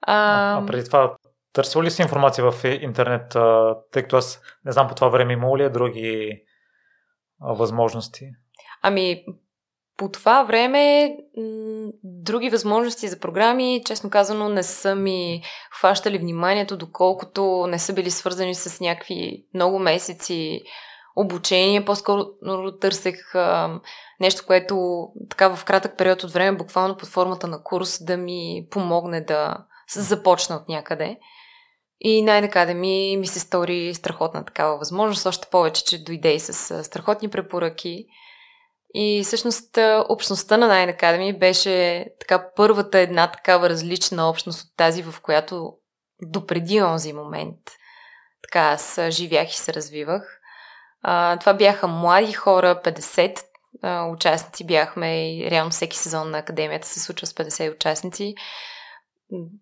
А, 0.00 0.58
а 0.62 0.66
преди 0.66 0.84
това, 0.84 1.16
търсила 1.52 1.84
ли 1.84 1.90
си 1.90 2.02
информация 2.02 2.50
в 2.50 2.64
интернет, 2.64 3.36
тъй 3.92 4.02
като 4.02 4.16
аз 4.16 4.42
не 4.64 4.72
знам 4.72 4.88
по 4.88 4.94
това 4.94 5.08
време 5.08 5.32
имало 5.32 5.58
ли 5.58 5.62
е 5.62 5.70
други 5.70 6.42
възможности? 7.40 8.30
Ами, 8.82 9.24
по 10.02 10.08
това 10.08 10.42
време 10.42 11.16
други 12.04 12.50
възможности 12.50 13.08
за 13.08 13.18
програми, 13.18 13.82
честно 13.86 14.10
казано, 14.10 14.48
не 14.48 14.62
са 14.62 14.94
ми 14.94 15.42
хващали 15.78 16.18
вниманието, 16.18 16.76
доколкото 16.76 17.66
не 17.68 17.78
са 17.78 17.92
били 17.92 18.10
свързани 18.10 18.54
с 18.54 18.80
някакви 18.80 19.44
много 19.54 19.78
месеци 19.78 20.60
обучение. 21.16 21.84
По-скоро 21.84 22.26
търсех 22.80 23.34
а, 23.34 23.80
нещо, 24.20 24.42
което 24.46 25.06
така 25.30 25.56
в 25.56 25.64
кратък 25.64 25.98
период 25.98 26.24
от 26.24 26.30
време, 26.30 26.58
буквално 26.58 26.96
под 26.96 27.08
формата 27.08 27.46
на 27.46 27.62
курс, 27.62 28.04
да 28.04 28.16
ми 28.16 28.66
помогне 28.70 29.20
да 29.20 29.56
започна 29.96 30.56
от 30.56 30.68
някъде. 30.68 31.18
И 32.00 32.22
най-накрая 32.22 32.74
ми, 32.74 33.16
ми 33.16 33.26
се 33.26 33.40
стори 33.40 33.94
страхотна 33.94 34.44
такава 34.44 34.78
възможност, 34.78 35.26
още 35.26 35.48
повече, 35.50 35.84
че 35.84 36.04
дойде 36.04 36.34
и 36.34 36.40
с 36.40 36.84
страхотни 36.84 37.28
препоръки. 37.28 38.06
И 38.94 39.22
всъщност 39.24 39.78
общността 40.08 40.56
на 40.56 40.68
Nine 40.68 41.00
Academy 41.00 41.38
беше 41.38 42.06
така 42.20 42.50
първата 42.56 42.98
една 42.98 43.30
такава 43.30 43.68
различна 43.68 44.28
общност 44.28 44.60
от 44.60 44.76
тази, 44.76 45.02
в 45.02 45.14
която 45.22 45.74
допреди 46.22 46.82
онзи 46.82 47.12
момент 47.12 47.58
така 48.52 48.60
аз 48.60 49.00
живях 49.08 49.52
и 49.52 49.56
се 49.56 49.74
развивах. 49.74 50.40
А, 51.02 51.36
това 51.38 51.54
бяха 51.54 51.88
млади 51.88 52.32
хора, 52.32 52.80
50 52.84 53.42
а, 53.82 54.06
участници 54.06 54.66
бяхме 54.66 55.34
и 55.36 55.50
реално 55.50 55.70
всеки 55.70 55.96
сезон 55.96 56.30
на 56.30 56.38
Академията 56.38 56.88
се 56.88 57.00
случва 57.00 57.26
с 57.26 57.32
50 57.32 57.74
участници. 57.74 58.34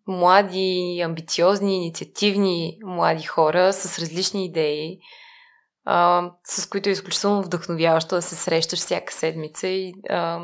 Млади, 0.06 1.00
амбициозни, 1.04 1.76
инициативни 1.76 2.78
млади 2.84 3.22
хора 3.22 3.72
с 3.72 3.98
различни 3.98 4.44
идеи, 4.44 4.98
а, 5.84 6.30
с 6.44 6.68
които 6.68 6.88
е 6.88 6.92
изключително 6.92 7.42
вдъхновяващо 7.42 8.14
да 8.14 8.22
се 8.22 8.34
срещаш 8.34 8.78
всяка 8.78 9.12
седмица 9.12 9.68
и 9.68 9.94
а, 10.10 10.40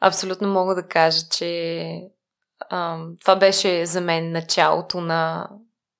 абсолютно 0.00 0.48
мога 0.48 0.74
да 0.74 0.88
кажа, 0.88 1.20
че 1.30 1.92
а, 2.70 2.98
това 3.20 3.36
беше 3.36 3.86
за 3.86 4.00
мен 4.00 4.32
началото 4.32 5.00
на, 5.00 5.48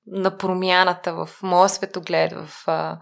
на 0.07 0.38
промяната 0.38 1.14
в 1.14 1.28
моя 1.42 1.68
светоглед, 1.68 2.33
в 2.33 2.49
а, 2.66 2.99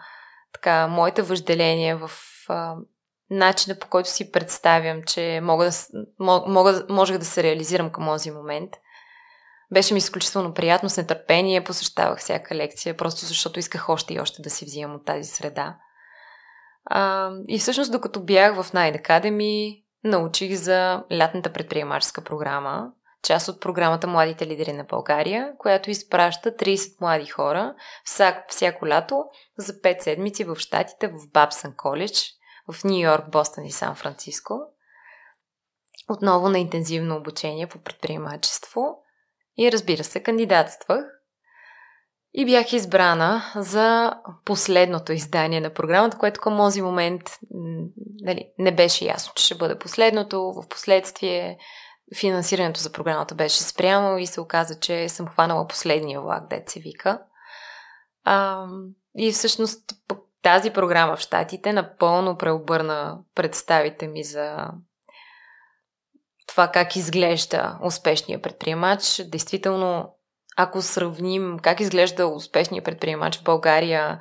така, 0.53 0.87
моите 0.87 1.23
въжделения, 1.23 1.97
в 1.97 2.11
а, 2.49 2.75
начина 3.31 3.79
по 3.79 3.89
който 3.89 4.11
си 4.11 4.33
представям, 4.33 5.03
че 5.03 5.41
мога 5.43 5.65
да, 5.65 5.71
мога, 6.49 6.87
можех 6.89 7.19
да 7.19 7.25
се 7.25 7.43
реализирам 7.43 7.91
към 7.91 8.07
този 8.07 8.31
момент– 8.31 8.71
беше 9.73 9.95
ми 9.95 9.99
изключително 9.99 10.55
приятно, 10.55 10.89
с 10.89 10.97
нетърпение 10.97 11.65
посещавах 11.65 12.19
всяка 12.19 12.55
лекция, 12.55 12.97
просто 12.97 13.25
защото 13.25 13.59
исках 13.59 13.89
още 13.89 14.15
и 14.15 14.21
още 14.21 14.43
да 14.43 14.51
си 14.51 14.65
взимам 14.65 14.95
от 14.95 15.05
тази 15.05 15.31
среда. 15.31 15.77
А, 16.85 17.31
и 17.49 17.59
всъщност, 17.59 17.93
докато 17.93 18.25
бях 18.25 18.55
в 18.55 18.73
Night 18.73 19.03
Academy, 19.03 19.83
научих 20.05 20.55
за 20.55 21.05
лятната 21.13 21.53
предприемаческа 21.53 22.25
програма, 22.25 22.93
част 23.23 23.49
от 23.49 23.61
програмата 23.61 24.07
Младите 24.07 24.47
лидери 24.47 24.73
на 24.73 24.85
България, 24.85 25.53
която 25.59 25.91
изпраща 25.91 26.51
30 26.51 27.01
млади 27.01 27.27
хора 27.27 27.75
всяко, 28.05 28.45
всяко 28.49 28.87
лято 28.87 29.25
за 29.59 29.73
5 29.73 30.01
седмици 30.01 30.45
в 30.45 30.57
Штатите 30.57 31.09
в 31.09 31.31
Бабсън 31.33 31.75
коледж, 31.77 32.33
в 32.73 32.85
Нью 32.85 32.99
Йорк, 32.99 33.31
Бостън 33.31 33.65
и 33.65 33.73
Сан 33.73 33.95
Франциско. 33.95 34.61
Отново 36.09 36.49
на 36.49 36.59
интензивно 36.59 37.17
обучение 37.17 37.67
по 37.67 37.79
предприемачество. 37.79 38.99
И 39.59 39.73
разбира 39.73 40.05
се, 40.05 40.23
кандидатствах. 40.23 41.05
И 42.35 42.45
бях 42.45 42.73
избрана 42.73 43.43
за 43.57 44.15
последното 44.45 45.13
издание 45.13 45.61
на 45.61 45.71
програмата, 45.71 46.19
което 46.19 46.41
към 46.41 46.57
този 46.57 46.83
момент 46.83 47.23
нали, 48.21 48.51
не 48.59 48.75
беше 48.75 49.05
ясно, 49.05 49.33
че 49.37 49.45
ще 49.45 49.55
бъде 49.55 49.79
последното. 49.79 50.53
В 50.53 50.69
последствие 50.69 51.59
финансирането 52.19 52.81
за 52.81 52.93
програмата 52.93 53.35
беше 53.35 53.63
спрямо 53.63 54.19
и 54.19 54.27
се 54.27 54.41
оказа, 54.41 54.81
че 54.81 55.09
съм 55.09 55.29
хванала 55.29 55.67
последния 55.67 56.21
влак, 56.21 56.49
дет 56.51 56.69
се 56.69 56.81
вика. 56.81 57.23
А, 58.25 58.67
и 59.19 59.33
всъщност 59.33 59.81
тази 60.43 60.71
програма 60.71 61.17
в 61.17 61.21
Штатите 61.21 61.73
напълно 61.73 62.39
преобърна 62.39 63.19
представите 63.35 64.09
ми 64.09 64.25
за 64.25 64.69
това 66.47 66.69
как 66.69 66.97
изглежда 66.97 67.79
успешния 67.83 68.43
предприемач. 68.43 69.23
Действително, 69.25 70.17
ако 70.57 70.83
сравним 70.83 71.59
как 71.63 71.81
изглежда 71.81 72.27
успешния 72.27 72.83
предприемач 72.83 73.39
в 73.39 73.45
България 73.45 74.21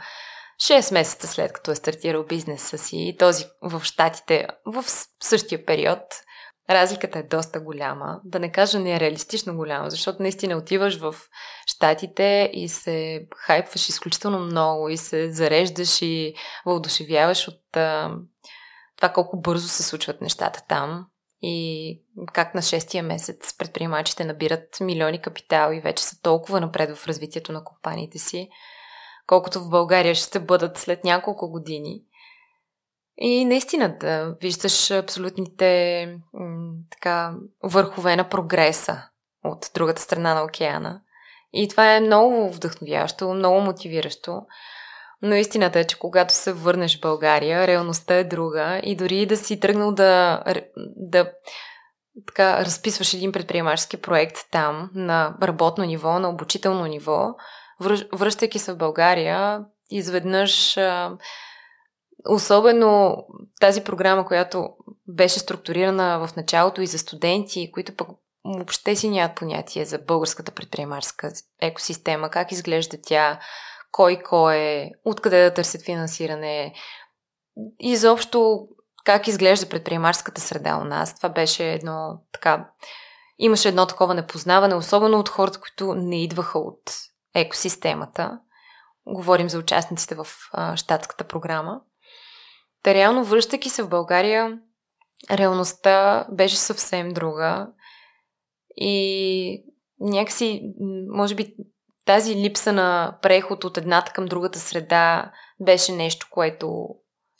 6 0.61 0.93
месеца 0.93 1.27
след 1.27 1.53
като 1.53 1.71
е 1.71 1.75
стартирал 1.75 2.23
бизнеса 2.23 2.77
си 2.77 2.97
и 2.97 3.17
този 3.17 3.45
в 3.61 3.83
Штатите 3.83 4.47
в 4.65 4.85
същия 5.23 5.65
период, 5.65 5.99
разликата 6.69 7.19
е 7.19 7.23
доста 7.23 7.59
голяма. 7.59 8.19
Да 8.23 8.39
не 8.39 8.51
кажа 8.51 8.79
нереалистично 8.79 9.55
голяма, 9.55 9.89
защото 9.89 10.21
наистина 10.21 10.57
отиваш 10.57 10.99
в 10.99 11.15
Штатите 11.67 12.49
и 12.53 12.69
се 12.69 13.27
хайпваш 13.37 13.89
изключително 13.89 14.39
много 14.39 14.89
и 14.89 14.97
се 14.97 15.31
зареждаш 15.31 16.01
и 16.01 16.33
въодушевяваш 16.65 17.47
от 17.47 17.61
това 18.97 19.09
колко 19.13 19.41
бързо 19.41 19.67
се 19.67 19.83
случват 19.83 20.21
нещата 20.21 20.61
там 20.67 21.05
и 21.41 22.01
как 22.33 22.55
на 22.55 22.61
шестия 22.61 23.03
месец 23.03 23.57
предприемачите 23.57 24.25
набират 24.25 24.77
милиони 24.81 25.21
капитал 25.21 25.73
и 25.73 25.81
вече 25.81 26.03
са 26.03 26.21
толкова 26.21 26.61
напред 26.61 26.97
в 26.97 27.07
развитието 27.07 27.51
на 27.51 27.63
компаниите 27.63 28.19
си, 28.19 28.49
колкото 29.27 29.59
в 29.59 29.69
България 29.69 30.15
ще 30.15 30.39
бъдат 30.39 30.77
след 30.77 31.03
няколко 31.03 31.51
години. 31.51 32.01
И 33.17 33.45
наистина 33.45 33.97
да 33.97 34.35
виждаш 34.41 34.91
абсолютните 34.91 36.19
така, 36.91 37.33
върхове 37.63 38.15
на 38.15 38.29
прогреса 38.29 39.03
от 39.43 39.71
другата 39.73 40.01
страна 40.01 40.33
на 40.33 40.43
океана. 40.43 41.01
И 41.53 41.67
това 41.67 41.95
е 41.95 41.99
много 41.99 42.49
вдъхновяващо, 42.49 43.33
много 43.33 43.61
мотивиращо. 43.61 44.41
Но 45.25 45.35
истината 45.35 45.79
е, 45.79 45.83
че 45.83 45.99
когато 45.99 46.33
се 46.33 46.53
върнеш 46.53 46.97
в 46.97 47.01
България, 47.01 47.67
реалността 47.67 48.15
е 48.15 48.23
друга 48.23 48.81
и 48.83 48.95
дори 48.95 49.25
да 49.25 49.37
си 49.37 49.59
тръгнал 49.59 49.91
да, 49.91 50.43
да 50.95 51.31
така, 52.27 52.65
разписваш 52.65 53.13
един 53.13 53.31
предприемачески 53.31 53.97
проект 53.97 54.37
там 54.51 54.89
на 54.93 55.35
работно 55.43 55.83
ниво, 55.83 56.19
на 56.19 56.29
обучително 56.29 56.85
ниво, 56.85 57.27
връщайки 58.13 58.59
се 58.59 58.73
в 58.73 58.77
България, 58.77 59.65
изведнъж 59.89 60.77
особено 62.29 63.17
тази 63.59 63.83
програма, 63.83 64.25
която 64.25 64.69
беше 65.07 65.39
структурирана 65.39 66.27
в 66.27 66.35
началото 66.35 66.81
и 66.81 66.87
за 66.87 66.97
студенти, 66.97 67.71
които 67.71 67.95
пък 67.95 68.07
въобще 68.45 68.95
си 68.95 69.09
нямат 69.09 69.35
понятие 69.35 69.85
за 69.85 69.99
българската 69.99 70.51
предприемаческа 70.51 71.31
екосистема, 71.61 72.29
как 72.29 72.51
изглежда 72.51 72.97
тя, 73.03 73.39
кой 73.95 74.19
кой 74.23 74.55
е, 74.55 74.91
откъде 75.05 75.43
да 75.43 75.53
търсят 75.53 75.81
финансиране, 75.81 76.73
изобщо 77.79 78.67
как 79.05 79.27
изглежда 79.27 79.69
предприемарската 79.69 80.41
среда 80.41 80.77
у 80.77 80.83
нас. 80.83 81.15
Това 81.15 81.29
беше 81.29 81.73
едно 81.73 82.21
така... 82.31 82.69
Имаше 83.37 83.69
едно 83.69 83.85
такова 83.85 84.13
непознаване, 84.13 84.75
особено 84.75 85.19
от 85.19 85.29
хората, 85.29 85.59
които 85.59 85.95
не 85.95 86.23
идваха 86.23 86.59
от 86.59 86.81
екосистемата. 87.35 88.39
Говорим 89.05 89.49
за 89.49 89.59
участниците 89.59 90.15
в 90.15 90.27
а, 90.51 90.77
щатската 90.77 91.23
програма. 91.23 91.81
Та 92.83 92.93
реално, 92.93 93.23
връщайки 93.23 93.69
се 93.69 93.83
в 93.83 93.89
България, 93.89 94.59
реалността 95.31 96.27
беше 96.31 96.55
съвсем 96.55 97.09
друга. 97.09 97.67
И 98.75 99.63
някакси, 99.99 100.61
може 101.09 101.35
би, 101.35 101.55
тази 102.05 102.35
липса 102.35 102.73
на 102.73 103.17
преход 103.21 103.63
от 103.63 103.77
едната 103.77 104.11
към 104.11 104.25
другата 104.25 104.59
среда 104.59 105.31
беше 105.59 105.91
нещо, 105.91 106.27
което 106.31 106.87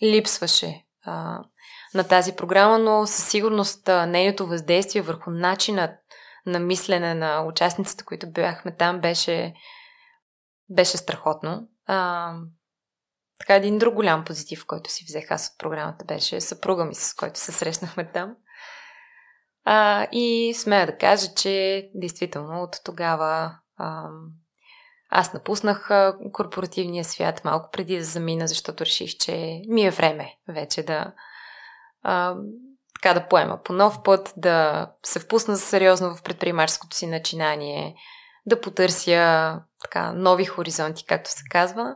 липсваше. 0.04 0.86
А, 1.06 1.40
на 1.94 2.08
тази 2.08 2.36
програма, 2.36 2.80
но 2.80 3.08
със 3.08 3.30
сигурност 3.30 3.88
нейното 3.88 4.48
въздействие 4.48 5.02
върху 5.02 5.32
начина 5.32 5.98
на 6.46 6.60
мислене 6.60 7.14
на 7.14 7.46
участниците, 7.46 8.06
които 8.06 8.32
бяхме 8.32 8.76
там, 8.76 9.02
беше, 9.02 9.54
беше 10.70 10.98
страхотно. 10.98 11.68
А, 11.86 12.32
така 13.40 13.56
един 13.56 13.78
друг 13.78 13.96
голям 13.96 14.26
позитив, 14.26 14.66
който 14.66 14.92
си 14.92 15.06
взех 15.08 15.32
аз 15.32 15.48
от 15.48 15.60
програмата, 15.60 16.06
беше 16.06 16.42
съпруга 16.42 16.86
ми, 16.86 16.96
с 16.96 17.14
който 17.14 17.40
се 17.40 17.52
срещнахме 17.52 18.12
там. 18.12 18.36
А, 19.64 20.08
и 20.12 20.54
смея 20.58 20.86
да 20.86 20.98
кажа, 20.98 21.34
че 21.36 21.86
действително 21.94 22.64
от 22.64 22.76
тогава 22.86 23.58
а, 23.78 24.10
аз 25.18 25.34
напуснах 25.34 25.90
корпоративния 26.32 27.06
свят 27.06 27.46
малко 27.46 27.70
преди 27.72 27.98
да 27.98 28.04
замина, 28.04 28.48
защото 28.48 28.86
реших, 28.86 29.18
че 29.18 29.62
ми 29.68 29.86
е 29.86 29.92
време 29.92 30.36
вече 30.48 30.84
да 30.84 31.14
а, 32.04 32.36
така 32.96 33.20
да 33.20 33.28
поема 33.28 33.64
по 33.64 33.74
нов 33.74 34.04
път, 34.04 34.34
да 34.38 34.88
се 35.04 35.20
впусна 35.20 35.58
сериозно 35.58 36.16
в 36.16 36.24
предприемаческото 36.24 36.98
си 36.98 37.08
начинание, 37.08 37.96
да 38.46 38.62
потърся 38.62 39.62
така, 39.82 40.14
нови 40.14 40.46
хоризонти, 40.46 41.06
както 41.06 41.30
се 41.30 41.44
казва. 41.50 41.96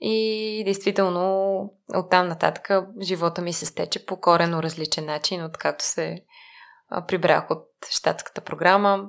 И 0.00 0.62
действително 0.64 1.58
оттам 1.94 2.28
нататък 2.28 2.70
живота 3.02 3.42
ми 3.42 3.52
се 3.52 3.66
стече 3.66 4.06
по 4.06 4.20
корено 4.20 4.62
различен 4.62 5.04
начин, 5.04 5.44
откакто 5.44 5.84
се 5.84 6.16
прибрах 7.08 7.50
от 7.50 7.68
щатската 7.90 8.40
програма. 8.40 9.04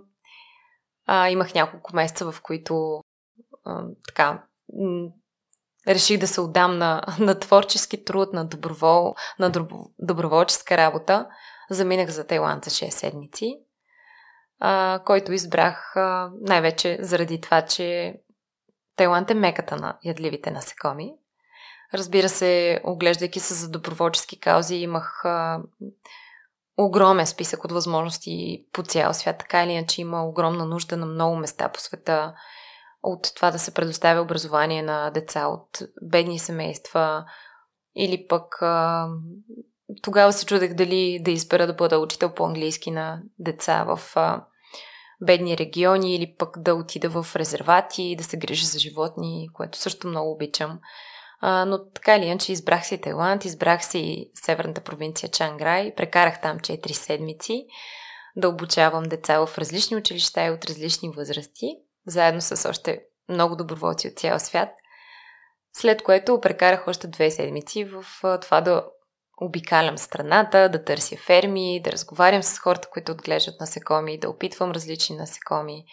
А, 1.05 1.29
имах 1.29 1.53
няколко 1.53 1.95
месеца, 1.95 2.31
в 2.31 2.41
които 2.41 3.03
така 4.07 4.43
реших 5.87 6.19
да 6.19 6.27
се 6.27 6.41
отдам 6.41 6.77
на, 6.77 7.01
на 7.19 7.39
творчески 7.39 8.05
труд, 8.05 8.33
на, 8.33 8.45
добровол, 8.45 9.15
на 9.39 9.51
доброволческа 9.99 10.77
работа. 10.77 11.27
Заминах 11.69 12.09
за 12.09 12.27
Тайланд 12.27 12.65
за 12.65 12.71
6 12.71 12.89
седмици, 12.89 13.59
а, 14.59 14.99
който 15.05 15.33
избрах 15.33 15.95
а, 15.95 16.29
най-вече 16.41 16.97
заради 17.01 17.41
това, 17.41 17.61
че 17.61 18.15
Тайланд 18.95 19.31
е 19.31 19.33
меката 19.33 19.75
на 19.75 19.97
ядливите 20.03 20.51
насекоми. 20.51 21.13
Разбира 21.93 22.29
се, 22.29 22.81
оглеждайки 22.83 23.39
се 23.39 23.53
за 23.53 23.69
доброволчески 23.69 24.39
каузи, 24.39 24.75
имах 24.75 25.25
а, 25.25 25.59
огромен 26.77 27.27
списък 27.27 27.63
от 27.63 27.71
възможности 27.71 28.65
по 28.73 28.83
цял 28.83 29.13
свят. 29.13 29.37
Така 29.37 29.63
или 29.63 29.71
иначе 29.71 30.01
има 30.01 30.25
огромна 30.25 30.65
нужда 30.65 30.97
на 30.97 31.05
много 31.05 31.35
места 31.35 31.69
по 31.69 31.79
света 31.79 32.33
от 33.07 33.35
това 33.35 33.51
да 33.51 33.59
се 33.59 33.73
предоставя 33.73 34.21
образование 34.21 34.83
на 34.83 35.11
деца 35.11 35.47
от 35.47 35.79
бедни 36.01 36.39
семейства 36.39 37.25
или 37.95 38.27
пък 38.27 38.61
а, 38.61 39.07
тогава 40.01 40.33
се 40.33 40.45
чудех 40.45 40.73
дали 40.73 41.19
да 41.21 41.31
избера 41.31 41.67
да 41.67 41.73
бъда 41.73 41.99
учител 41.99 42.33
по 42.33 42.45
английски 42.45 42.91
на 42.91 43.21
деца 43.39 43.83
в 43.83 43.99
а, 44.15 44.45
бедни 45.21 45.57
региони 45.57 46.15
или 46.15 46.35
пък 46.37 46.59
да 46.59 46.75
отида 46.75 47.09
в 47.09 47.35
резервати 47.35 48.15
да 48.17 48.23
се 48.23 48.37
грижа 48.37 48.65
за 48.65 48.79
животни, 48.79 49.49
което 49.53 49.77
също 49.77 50.07
много 50.07 50.31
обичам. 50.31 50.79
А, 51.41 51.65
но 51.65 51.89
така 51.89 52.15
или 52.15 52.25
иначе 52.25 52.51
избрах 52.51 52.85
си 52.85 53.01
Тайланд, 53.01 53.45
избрах 53.45 53.85
си 53.85 54.31
северната 54.33 54.81
провинция 54.81 55.29
Чанграй, 55.29 55.95
прекарах 55.95 56.41
там 56.41 56.59
4 56.59 56.91
седмици 56.91 57.65
да 58.35 58.49
обучавам 58.49 59.03
деца 59.03 59.45
в 59.45 59.57
различни 59.57 59.97
училища 59.97 60.45
и 60.45 60.49
от 60.49 60.65
различни 60.65 61.09
възрасти 61.09 61.77
заедно 62.07 62.41
с 62.41 62.69
още 62.69 63.03
много 63.29 63.55
доброволци 63.55 64.07
от 64.07 64.19
цял 64.19 64.39
свят. 64.39 64.69
След 65.73 66.03
което 66.03 66.41
прекарах 66.41 66.87
още 66.87 67.07
две 67.07 67.31
седмици 67.31 67.85
в 67.85 68.05
това 68.41 68.61
да 68.61 68.85
обикалям 69.41 69.97
страната, 69.97 70.69
да 70.69 70.83
търся 70.83 71.17
ферми, 71.17 71.81
да 71.83 71.91
разговарям 71.91 72.43
с 72.43 72.59
хората, 72.59 72.89
които 72.91 73.11
отглеждат 73.11 73.59
насекоми, 73.59 74.19
да 74.19 74.29
опитвам 74.29 74.71
различни 74.71 75.15
насекоми. 75.15 75.85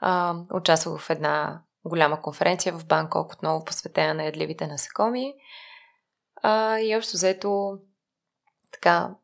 А, 0.00 0.34
участвах 0.52 1.00
в 1.00 1.10
една 1.10 1.62
голяма 1.84 2.22
конференция 2.22 2.72
в 2.72 2.86
Банкок, 2.86 3.32
отново 3.32 3.64
посветена 3.64 4.14
на 4.14 4.24
ядливите 4.24 4.66
насекоми. 4.66 5.34
И 6.80 6.94
общо 6.96 7.12
взето 7.12 7.78
така 8.72 9.14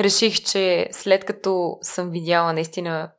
реших, 0.00 0.44
че 0.44 0.88
след 0.92 1.24
като 1.24 1.78
съм 1.82 2.10
видяла 2.10 2.52
наистина 2.52 3.12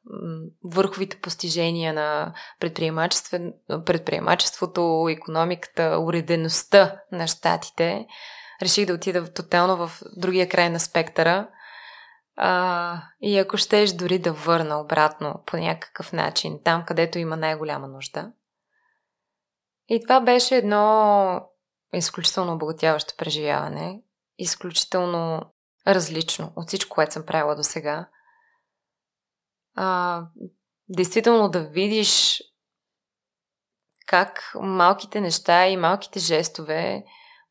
върховите 0.64 1.20
постижения 1.22 1.94
на 1.94 2.34
предприемачество, 2.60 3.38
предприемачеството, 3.86 5.08
економиката, 5.10 6.00
уредеността 6.00 7.02
на 7.12 7.28
щатите, 7.28 8.06
реших 8.62 8.86
да 8.86 8.94
отида 8.94 9.34
тотално 9.34 9.88
в 9.88 10.02
другия 10.18 10.50
край 10.50 10.70
на 10.70 10.80
спектъра. 10.80 11.48
А, 12.36 13.02
и 13.22 13.38
ако 13.38 13.58
щеш 13.58 13.92
дори 13.92 14.20
да 14.20 14.34
върна 14.34 14.82
обратно 14.82 15.44
по 15.46 15.58
някакъв 15.58 16.14
начин, 16.14 16.60
там 16.64 16.84
където 16.88 17.20
има 17.20 17.38
най-голяма 17.38 17.88
нужда. 17.88 18.32
И 19.90 20.04
това 20.04 20.22
беше 20.22 20.56
едно 20.56 21.42
изключително 21.94 22.54
обогатяващо 22.54 23.14
преживяване, 23.18 24.02
изключително 24.38 25.42
различно 25.88 26.54
от 26.56 26.68
всичко, 26.68 26.96
което 26.96 27.14
съм 27.14 27.26
правила 27.26 27.56
до 27.56 27.64
сега. 27.64 28.08
Действително 30.90 31.50
да 31.50 31.64
видиш 31.64 32.44
как 34.06 34.52
малките 34.62 35.22
неща 35.22 35.68
и 35.68 35.78
малките 35.78 36.20
жестове 36.20 37.04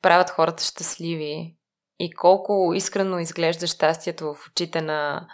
правят 0.02 0.30
хората 0.30 0.64
щастливи 0.64 1.56
и 1.98 2.12
колко 2.12 2.72
искрено 2.74 3.18
изглежда 3.18 3.66
щастието 3.66 4.34
в 4.34 4.46
очите 4.48 4.80
на, 4.80 5.28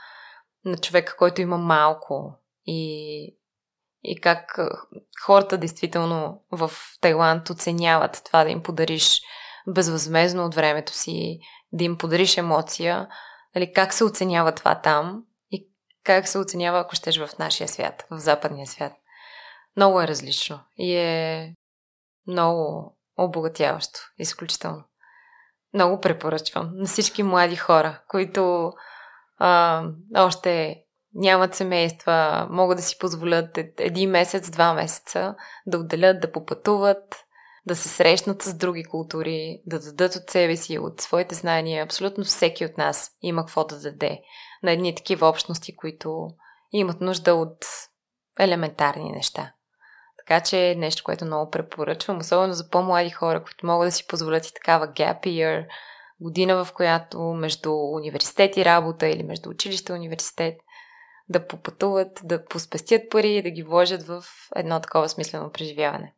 на 0.65 0.77
човека, 0.77 1.17
който 1.17 1.41
има 1.41 1.59
малко 1.59 2.35
и, 2.67 3.37
и 4.03 4.21
как 4.21 4.59
хората 5.25 5.59
действително 5.59 6.43
в 6.51 6.71
Тайланд 7.01 7.51
оценяват 7.51 8.23
това 8.25 8.45
да 8.45 8.51
им 8.51 8.63
подариш 8.63 9.21
безвъзмезно 9.69 10.45
от 10.45 10.55
времето 10.55 10.93
си 10.93 11.41
да 11.73 11.85
им 11.85 11.99
подариш 11.99 12.37
емоция, 12.37 13.09
нали, 13.55 13.73
как 13.73 13.93
се 13.93 14.05
оценява 14.05 14.53
това 14.53 14.81
там 14.81 15.25
и 15.51 15.69
как 16.05 16.29
се 16.29 16.39
оценява, 16.39 16.81
ако 16.81 16.95
щеш 16.95 17.19
в 17.19 17.39
нашия 17.39 17.69
свят, 17.69 18.07
в 18.11 18.19
западния 18.19 18.67
свят. 18.67 18.93
Много 19.77 20.01
е 20.01 20.09
различно 20.09 20.61
и 20.77 20.97
е 20.97 21.55
много 22.27 22.97
обогатяващо, 23.19 24.01
изключително. 24.19 24.85
Много 25.75 26.01
препоръчвам 26.01 26.71
на 26.75 26.87
всички 26.87 27.23
млади 27.23 27.57
хора, 27.57 28.03
които 28.09 28.73
а, 29.39 29.85
още 30.17 30.83
нямат 31.15 31.55
семейства, 31.55 32.47
могат 32.51 32.77
да 32.77 32.83
си 32.83 32.99
позволят 32.99 33.59
един 33.79 34.11
месец, 34.11 34.51
два 34.51 34.75
месеца 34.75 35.35
да 35.67 35.79
отделят, 35.79 36.21
да 36.21 36.33
попътуват, 36.33 37.25
да 37.67 37.77
се 37.77 37.89
срещнат 37.89 38.43
с 38.43 38.55
други 38.55 38.85
култури, 38.85 39.63
да 39.67 39.81
дадат 39.81 40.15
от 40.15 40.31
себе 40.31 40.57
си, 40.57 40.79
от 40.79 41.01
своите 41.01 41.35
знания. 41.35 41.85
Абсолютно 41.85 42.25
всеки 42.25 42.65
от 42.65 42.79
нас 42.79 43.11
има 43.23 43.43
какво 43.43 43.65
да 43.65 43.81
даде 43.81 44.21
на 44.63 44.73
едни 44.73 44.95
такива 44.95 45.29
общности, 45.29 45.77
които 45.77 46.29
имат 46.73 47.01
нужда 47.01 47.35
от 47.35 47.67
елементарни 48.39 49.13
неща. 49.13 49.53
Така 50.19 50.41
че 50.41 50.71
е 50.71 50.75
нещо, 50.75 51.05
което 51.05 51.25
много 51.25 51.51
препоръчвам, 51.51 52.19
особено 52.19 52.53
за 52.53 52.71
по-млади 52.71 53.11
хора, 53.11 53.45
които 53.45 53.67
могат 53.67 53.89
да 53.89 53.93
си 53.93 54.07
позволят 54.07 54.47
и 54.47 54.55
такава 54.55 54.89
gap 54.89 55.27
year, 55.27 55.67
година, 56.21 56.65
в 56.65 56.73
която 56.73 57.21
между 57.21 57.73
университет 57.75 58.57
и 58.57 58.65
работа 58.65 59.09
или 59.09 59.23
между 59.23 59.51
училище 59.51 59.93
и 59.93 59.95
университет, 59.95 60.61
да 61.29 61.47
попътуват, 61.47 62.21
да 62.25 62.45
поспестят 62.45 63.11
пари 63.11 63.37
и 63.37 63.43
да 63.43 63.51
ги 63.51 63.63
вложат 63.63 64.03
в 64.03 64.25
едно 64.57 64.81
такова 64.81 65.09
смислено 65.09 65.51
преживяване. 65.53 66.15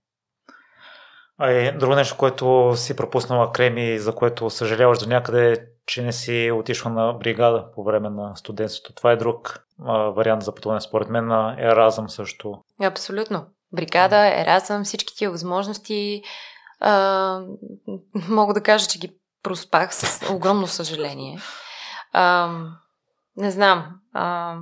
А 1.39 1.51
и 1.51 1.79
друго 1.79 1.95
нещо, 1.95 2.17
което 2.17 2.73
си 2.77 2.97
пропуснала 2.97 3.53
креми, 3.53 3.99
за 3.99 4.15
което 4.15 4.51
съжаляваш 4.51 4.99
до 4.99 5.09
някъде, 5.09 5.67
че 5.87 6.03
не 6.03 6.13
си 6.13 6.51
отишла 6.55 6.91
на 6.91 7.13
бригада 7.13 7.67
по 7.75 7.85
време 7.85 8.11
на 8.11 8.37
студентството. 8.37 8.95
Това 8.95 9.13
е 9.13 9.17
друг 9.17 9.67
а, 9.85 9.99
вариант 9.99 10.43
за 10.43 10.55
пътуване, 10.55 10.81
според 10.81 11.09
мен, 11.09 11.27
на 11.27 11.57
Еразъм 11.59 12.11
също. 12.11 12.63
Абсолютно. 12.83 13.47
Бригада, 13.73 14.41
Еразъм, 14.41 14.85
всички 14.85 15.17
тия 15.17 15.31
възможности 15.31 16.23
а, 16.81 17.41
мога 18.29 18.55
да 18.55 18.63
кажа, 18.63 18.87
че 18.87 18.99
ги 18.99 19.13
проспах 19.43 19.95
с 19.95 20.31
огромно 20.33 20.67
съжаление. 20.67 21.39
А, 22.13 22.51
не 23.37 23.51
знам. 23.51 23.87
А, 24.13 24.57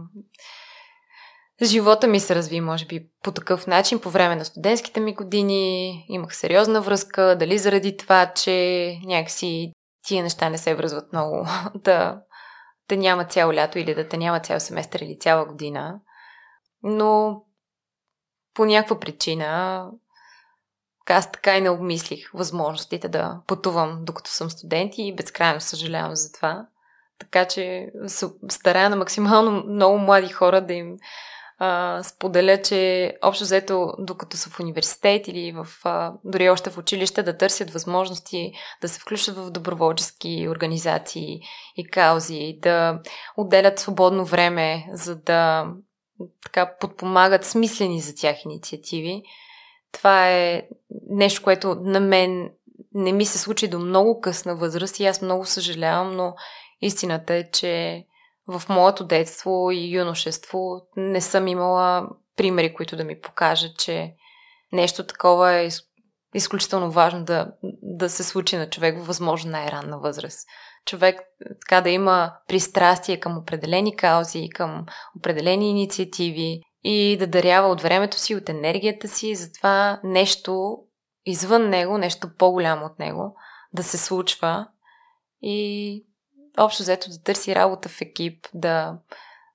Живота 1.63 2.09
ми 2.09 2.21
се 2.21 2.35
разви, 2.35 2.61
може 2.61 2.87
би, 2.87 3.09
по 3.23 3.33
такъв 3.33 3.67
начин. 3.67 4.01
По 4.01 4.11
време 4.11 4.37
на 4.37 4.45
студентските 4.45 5.01
ми 5.01 5.15
години 5.15 6.05
имах 6.09 6.37
сериозна 6.37 6.81
връзка. 6.81 7.37
Дали 7.39 7.59
заради 7.59 7.97
това, 7.97 8.33
че 8.33 8.99
някакси 9.05 9.73
тия 10.05 10.23
неща 10.23 10.51
не 10.51 10.59
се 10.59 10.75
връзват 10.75 11.13
много, 11.13 11.47
да, 11.75 12.21
да 12.89 12.97
няма 12.97 13.25
цяло 13.25 13.55
лято 13.55 13.79
или 13.79 13.95
да 13.95 14.09
те 14.09 14.17
няма 14.17 14.41
цял 14.41 14.61
семестър 14.61 15.01
или 15.01 15.19
цяла 15.19 15.45
година. 15.45 16.01
Но 16.83 17.43
по 18.55 18.65
някаква 18.65 19.01
причина 19.01 19.91
аз 21.07 21.33
така 21.33 21.57
и 21.57 21.61
не 21.61 21.71
обмислих 21.71 22.31
възможностите 22.35 23.09
да 23.09 23.41
пътувам 23.47 23.99
докато 24.05 24.31
съм 24.31 24.51
студент 24.51 24.93
и 24.97 25.15
безкрайно 25.15 25.61
съжалявам 25.61 26.17
за 26.17 26.33
това. 26.33 26.67
Така 27.19 27.45
че 27.45 27.93
старая 28.49 28.91
на 28.91 28.97
максимално 28.97 29.65
много 29.67 29.99
млади 29.99 30.29
хора 30.29 30.67
да 30.67 30.73
им 30.73 30.97
а, 31.65 32.03
споделя, 32.03 32.63
че 32.63 33.13
общо 33.23 33.45
взето, 33.45 33.93
докато 33.99 34.37
са 34.37 34.51
в 34.51 34.61
университет 34.61 35.29
или 35.29 35.53
в, 35.53 35.67
а, 35.85 36.13
дори 36.25 36.51
още 36.51 36.71
в 36.71 36.79
училище, 36.79 37.23
да 37.23 37.37
търсят 37.37 37.71
възможности 37.71 38.53
да 38.81 38.89
се 38.89 39.01
включат 39.01 39.37
в 39.37 39.51
доброволчески 39.51 40.49
организации 40.51 41.41
и 41.77 41.87
каузи, 41.91 42.59
да 42.63 43.01
отделят 43.37 43.79
свободно 43.79 44.25
време, 44.25 44.87
за 44.93 45.17
да 45.17 45.67
така 46.45 46.77
подпомагат 46.81 47.45
смислени 47.45 48.01
за 48.01 48.15
тях 48.15 48.45
инициативи. 48.45 49.23
Това 49.93 50.31
е 50.31 50.63
нещо, 51.11 51.43
което 51.43 51.75
на 51.75 52.01
мен 52.01 52.51
не 52.95 53.13
ми 53.13 53.25
се 53.25 53.39
случи 53.39 53.69
до 53.69 53.79
много 53.79 54.21
късна 54.21 54.57
възраст 54.57 55.01
и 55.01 55.07
аз 55.07 55.23
много 55.23 55.47
съжалявам, 55.47 56.17
но 56.17 56.35
истината 56.81 57.35
е, 57.35 57.51
че 57.51 58.05
в 58.47 58.63
моето 58.69 59.05
детство 59.05 59.71
и 59.71 59.97
юношество 59.97 60.87
не 60.97 61.21
съм 61.21 61.49
имала 61.49 62.09
примери, 62.37 62.75
които 62.75 62.97
да 62.97 63.05
ми 63.05 63.21
покажат, 63.21 63.79
че 63.79 64.15
нещо 64.73 65.07
такова 65.07 65.53
е 65.53 65.69
изключително 66.35 66.91
важно 66.91 67.25
да, 67.25 67.53
да 67.83 68.11
се 68.11 68.25
случи 68.25 68.57
на 68.57 68.71
човек 68.71 69.05
възможно 69.05 69.51
най-ранна 69.51 69.99
възраст. 69.99 70.49
Човек 70.87 71.21
така 71.61 71.81
да 71.81 71.91
има 71.91 72.33
пристрастие 72.49 73.21
към 73.21 73.39
определени 73.39 73.97
каузи, 73.97 74.49
към 74.55 74.87
определени 75.19 75.71
инициативи 75.71 76.61
и 76.85 77.17
да 77.19 77.27
дарява 77.27 77.69
от 77.69 77.81
времето 77.81 78.19
си, 78.19 78.37
от 78.37 78.49
енергията 78.49 79.09
си, 79.09 79.35
за 79.35 79.53
това 79.53 80.01
нещо 80.05 80.79
извън 81.25 81.69
него, 81.69 81.99
нещо 81.99 82.29
по-голямо 82.39 82.87
от 82.87 82.99
него, 82.99 83.37
да 83.73 83.83
се 83.83 83.99
случва 83.99 84.67
и 85.43 86.07
общо 86.59 86.83
взето 86.83 87.11
да 87.11 87.23
търси 87.23 87.55
работа 87.55 87.89
в 87.89 88.01
екип, 88.01 88.47
да 88.55 88.99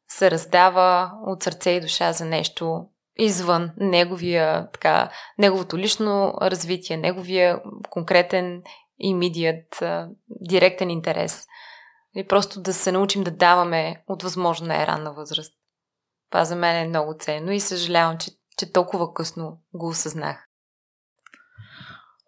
се 0.08 0.32
раздава 0.32 1.12
от 1.26 1.44
сърце 1.44 1.70
и 1.70 1.82
душа 1.82 2.14
за 2.14 2.26
нещо 2.26 2.86
извън 3.18 3.72
неговия, 3.78 4.72
така, 4.72 5.10
неговото 5.38 5.78
лично 5.78 6.34
развитие, 6.42 6.98
неговия 6.98 7.62
конкретен 7.90 8.64
имидият, 9.00 9.84
директен 10.30 10.90
интерес. 10.90 11.46
И 12.16 12.28
просто 12.28 12.62
да 12.62 12.74
се 12.74 12.92
научим 12.92 13.24
да 13.24 13.32
даваме 13.32 14.04
от 14.08 14.24
възможно 14.24 14.68
най-ранна 14.68 15.14
възраст. 15.14 15.54
Това 16.32 16.46
за 16.46 16.56
мен 16.56 16.76
е 16.76 16.88
много 16.88 17.16
ценно 17.20 17.52
и 17.52 17.60
съжалявам, 17.60 18.18
че, 18.18 18.32
че 18.58 18.72
толкова 18.72 19.14
късно 19.14 19.62
го 19.74 19.88
осъзнах. 19.88 20.44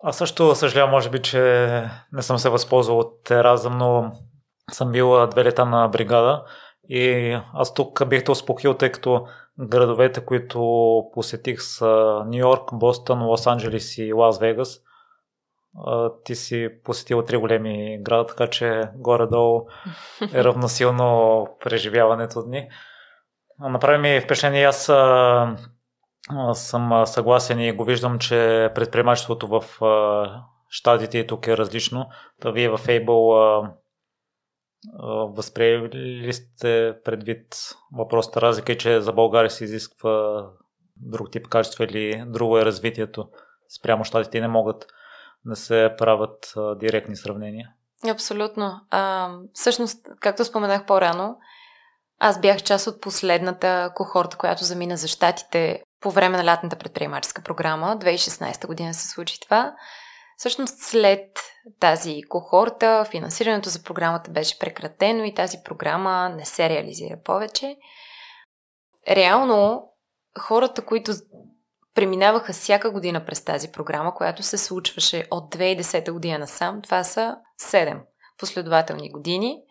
Аз 0.03 0.17
също 0.17 0.55
съжалявам, 0.55 0.91
може 0.91 1.09
би, 1.09 1.21
че 1.21 1.39
не 2.11 2.21
съм 2.21 2.37
се 2.37 2.49
възползвал 2.49 2.99
от 2.99 3.31
Еразъм, 3.31 3.77
но 3.77 4.11
съм 4.71 4.91
бил 4.91 5.27
две 5.27 5.43
лета 5.43 5.65
на 5.65 5.87
бригада 5.87 6.43
и 6.89 7.37
аз 7.53 7.73
тук 7.73 8.07
бих 8.07 8.23
те 8.23 8.31
успокоил, 8.31 8.73
тъй 8.73 8.91
като 8.91 9.27
градовете, 9.59 10.25
които 10.25 10.59
посетих 11.13 11.61
са 11.61 12.23
Нью 12.27 12.39
Йорк, 12.39 12.69
Бостън, 12.73 13.23
Лос 13.23 13.47
Анджелис 13.47 13.97
и 13.97 14.13
Лас 14.13 14.39
Вегас. 14.39 14.79
Ти 16.23 16.35
си 16.35 16.69
посетил 16.83 17.21
три 17.21 17.37
големи 17.37 17.97
града, 18.01 18.25
така 18.25 18.47
че 18.47 18.89
горе-долу 18.95 19.67
е 20.33 20.43
равносилно 20.43 21.47
преживяването 21.63 22.43
дни. 22.43 22.69
Направи 23.59 23.97
ми 23.97 24.21
впечатление, 24.21 24.65
аз 24.65 24.91
съм 26.53 27.05
съгласен 27.05 27.59
и 27.59 27.71
го 27.71 27.83
виждам, 27.83 28.19
че 28.19 28.69
предприемачеството 28.75 29.47
в 29.47 29.63
щатите 30.69 31.17
и 31.17 31.27
тук 31.27 31.47
е 31.47 31.57
различно. 31.57 32.09
Та 32.41 32.51
вие 32.51 32.69
в 32.69 32.77
Able 32.77 33.69
Възприели 35.29 36.33
сте 36.33 36.93
предвид 37.05 37.45
въпросата 37.93 38.41
разлика, 38.41 38.77
че 38.77 39.01
за 39.01 39.13
България 39.13 39.51
се 39.51 39.63
изисква 39.63 40.45
друг 40.97 41.31
тип 41.31 41.47
качество 41.47 41.83
или 41.83 42.23
друго 42.27 42.57
е 42.57 42.65
развитието 42.65 43.29
спрямо 43.79 44.05
щатите 44.05 44.41
не 44.41 44.47
могат 44.47 44.85
да 45.45 45.55
се 45.55 45.95
правят 45.97 46.53
директни 46.79 47.15
сравнения? 47.15 47.69
Абсолютно. 48.09 48.81
А, 48.89 49.31
всъщност, 49.53 50.07
както 50.19 50.45
споменах 50.45 50.85
по-рано, 50.85 51.37
аз 52.19 52.41
бях 52.41 52.63
част 52.63 52.87
от 52.87 53.01
последната 53.01 53.91
кохорта, 53.95 54.37
която 54.37 54.63
замина 54.63 54.97
за 54.97 55.07
щатите 55.07 55.83
по 56.01 56.11
време 56.11 56.37
на 56.37 56.45
лятната 56.45 56.75
предприемаческа 56.75 57.41
програма. 57.41 57.97
2016 57.99 58.67
година 58.67 58.93
се 58.93 59.07
случи 59.07 59.39
това. 59.39 59.75
Всъщност 60.39 60.79
след 60.79 61.29
тази 61.79 62.21
кохорта 62.29 63.05
финансирането 63.11 63.69
за 63.69 63.83
програмата 63.83 64.31
беше 64.31 64.59
прекратено 64.59 65.23
и 65.23 65.33
тази 65.33 65.57
програма 65.65 66.29
не 66.29 66.45
се 66.45 66.69
реализира 66.69 67.17
повече. 67.23 67.77
Реално 69.09 69.83
хората, 70.39 70.85
които 70.85 71.11
преминаваха 71.95 72.53
всяка 72.53 72.91
година 72.91 73.25
през 73.25 73.45
тази 73.45 73.71
програма, 73.71 74.15
която 74.15 74.43
се 74.43 74.57
случваше 74.57 75.27
от 75.31 75.55
2010 75.55 76.11
година 76.11 76.39
насам, 76.39 76.81
това 76.81 77.03
са 77.03 77.35
7 77.61 78.01
последователни 78.37 79.11
години, 79.11 79.61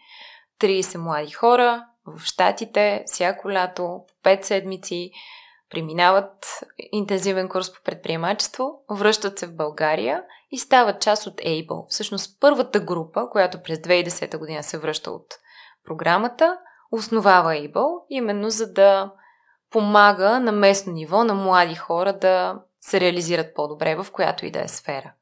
30 0.61 0.97
млади 0.97 1.31
хора 1.31 1.85
в 2.07 2.21
Штатите, 2.25 3.03
всяко 3.07 3.51
лято, 3.51 4.01
5 4.25 4.43
седмици, 4.43 5.11
преминават 5.71 6.61
интензивен 6.93 7.49
курс 7.49 7.73
по 7.73 7.83
предприемачество, 7.85 8.83
връщат 8.91 9.39
се 9.39 9.47
в 9.47 9.57
България 9.57 10.23
и 10.51 10.59
стават 10.59 11.03
част 11.03 11.27
от 11.27 11.35
Able. 11.35 11.91
Всъщност 11.91 12.41
първата 12.41 12.81
група, 12.81 13.29
която 13.31 13.63
през 13.63 13.79
2010 13.79 14.39
година 14.39 14.63
се 14.63 14.79
връща 14.79 15.11
от 15.11 15.27
програмата, 15.85 16.59
основава 16.93 17.53
Able, 17.53 18.05
именно 18.11 18.51
за 18.51 18.73
да 18.73 19.13
помага 19.71 20.41
на 20.41 20.53
местно 20.53 20.93
ниво 20.93 21.25
на 21.25 21.35
млади 21.35 21.75
хора 21.75 22.13
да 22.13 22.63
се 22.81 23.01
реализират 23.01 23.55
по-добре 23.55 23.97
в 23.97 24.07
която 24.13 24.47
и 24.47 24.51
да 24.51 24.63
е 24.63 24.69
сфера. 24.69 25.13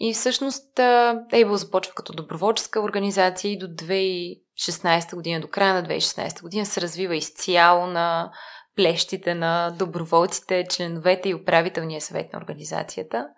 И 0.00 0.14
всъщност 0.14 0.76
Able 0.76 1.54
започва 1.54 1.94
като 1.94 2.12
доброволческа 2.12 2.80
организация 2.80 3.52
и 3.52 3.58
до 3.58 3.66
2016 3.66 5.14
година, 5.14 5.40
до 5.40 5.48
края 5.48 5.74
на 5.74 5.82
2016 5.82 6.42
година 6.42 6.66
се 6.66 6.80
развива 6.80 7.16
изцяло 7.16 7.86
на 7.86 8.32
плещите 8.80 9.34
на 9.34 9.70
доброволците, 9.78 10.64
членовете 10.70 11.28
и 11.28 11.34
управителния 11.34 12.00
съвет 12.00 12.32
на 12.32 12.38
организацията. 12.38 13.28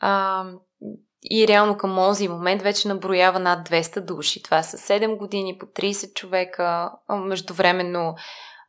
А, 0.00 0.44
и 1.30 1.48
реално 1.48 1.76
към 1.76 1.96
този 1.96 2.28
момент 2.28 2.62
вече 2.62 2.88
наброява 2.88 3.38
над 3.38 3.68
200 3.68 4.00
души. 4.00 4.42
Това 4.42 4.62
са 4.62 4.78
7 4.78 5.16
години 5.16 5.58
по 5.58 5.66
30 5.66 6.14
човека. 6.14 6.90
Междувременно 7.08 8.14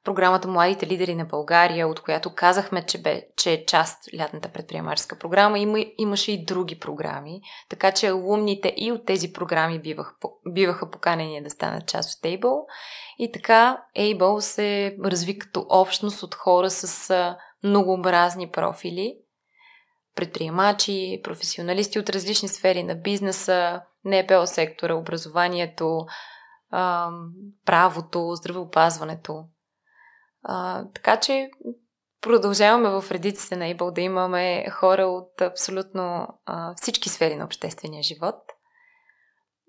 програмата 0.03 0.47
Младите 0.47 0.87
лидери 0.87 1.15
на 1.15 1.25
България, 1.25 1.87
от 1.87 1.99
която 1.99 2.35
казахме, 2.35 2.85
че, 2.85 3.01
бе, 3.01 3.23
че 3.37 3.53
е 3.53 3.65
част 3.65 4.09
лятната 4.17 4.49
предприемаческа 4.49 5.19
програма, 5.19 5.59
има, 5.59 5.85
имаше 5.97 6.31
и 6.31 6.45
други 6.45 6.79
програми, 6.79 7.41
така 7.69 7.91
че 7.91 8.07
алумните 8.07 8.73
и 8.77 8.91
от 8.91 9.05
тези 9.05 9.33
програми 9.33 9.79
бивах, 9.79 10.15
биваха 10.49 10.89
поканени 10.89 11.43
да 11.43 11.49
станат 11.49 11.87
част 11.87 12.17
от 12.17 12.31
Able. 12.31 12.65
И 13.23 13.31
така 13.31 13.83
Able 13.97 14.39
се 14.39 14.97
разви 15.05 15.39
като 15.39 15.65
общност 15.69 16.23
от 16.23 16.35
хора 16.35 16.69
с 16.69 17.35
многообразни 17.63 18.51
профили, 18.51 19.17
предприемачи, 20.15 21.21
професионалисти 21.23 21.99
от 21.99 22.09
различни 22.09 22.49
сфери 22.49 22.83
на 22.83 22.95
бизнеса, 22.95 23.81
НПО 24.05 24.47
сектора, 24.47 24.95
образованието, 24.95 26.05
правото, 27.65 28.35
здравеопазването. 28.35 29.45
Така 30.93 31.19
че 31.19 31.51
продължаваме 32.21 32.89
в 32.89 33.11
редиците 33.11 33.55
на 33.55 33.65
Able 33.65 33.93
да 33.93 34.01
имаме 34.01 34.69
хора 34.69 35.05
от 35.05 35.41
абсолютно 35.41 36.27
всички 36.75 37.09
сфери 37.09 37.35
на 37.35 37.45
обществения 37.45 38.03
живот. 38.03 38.35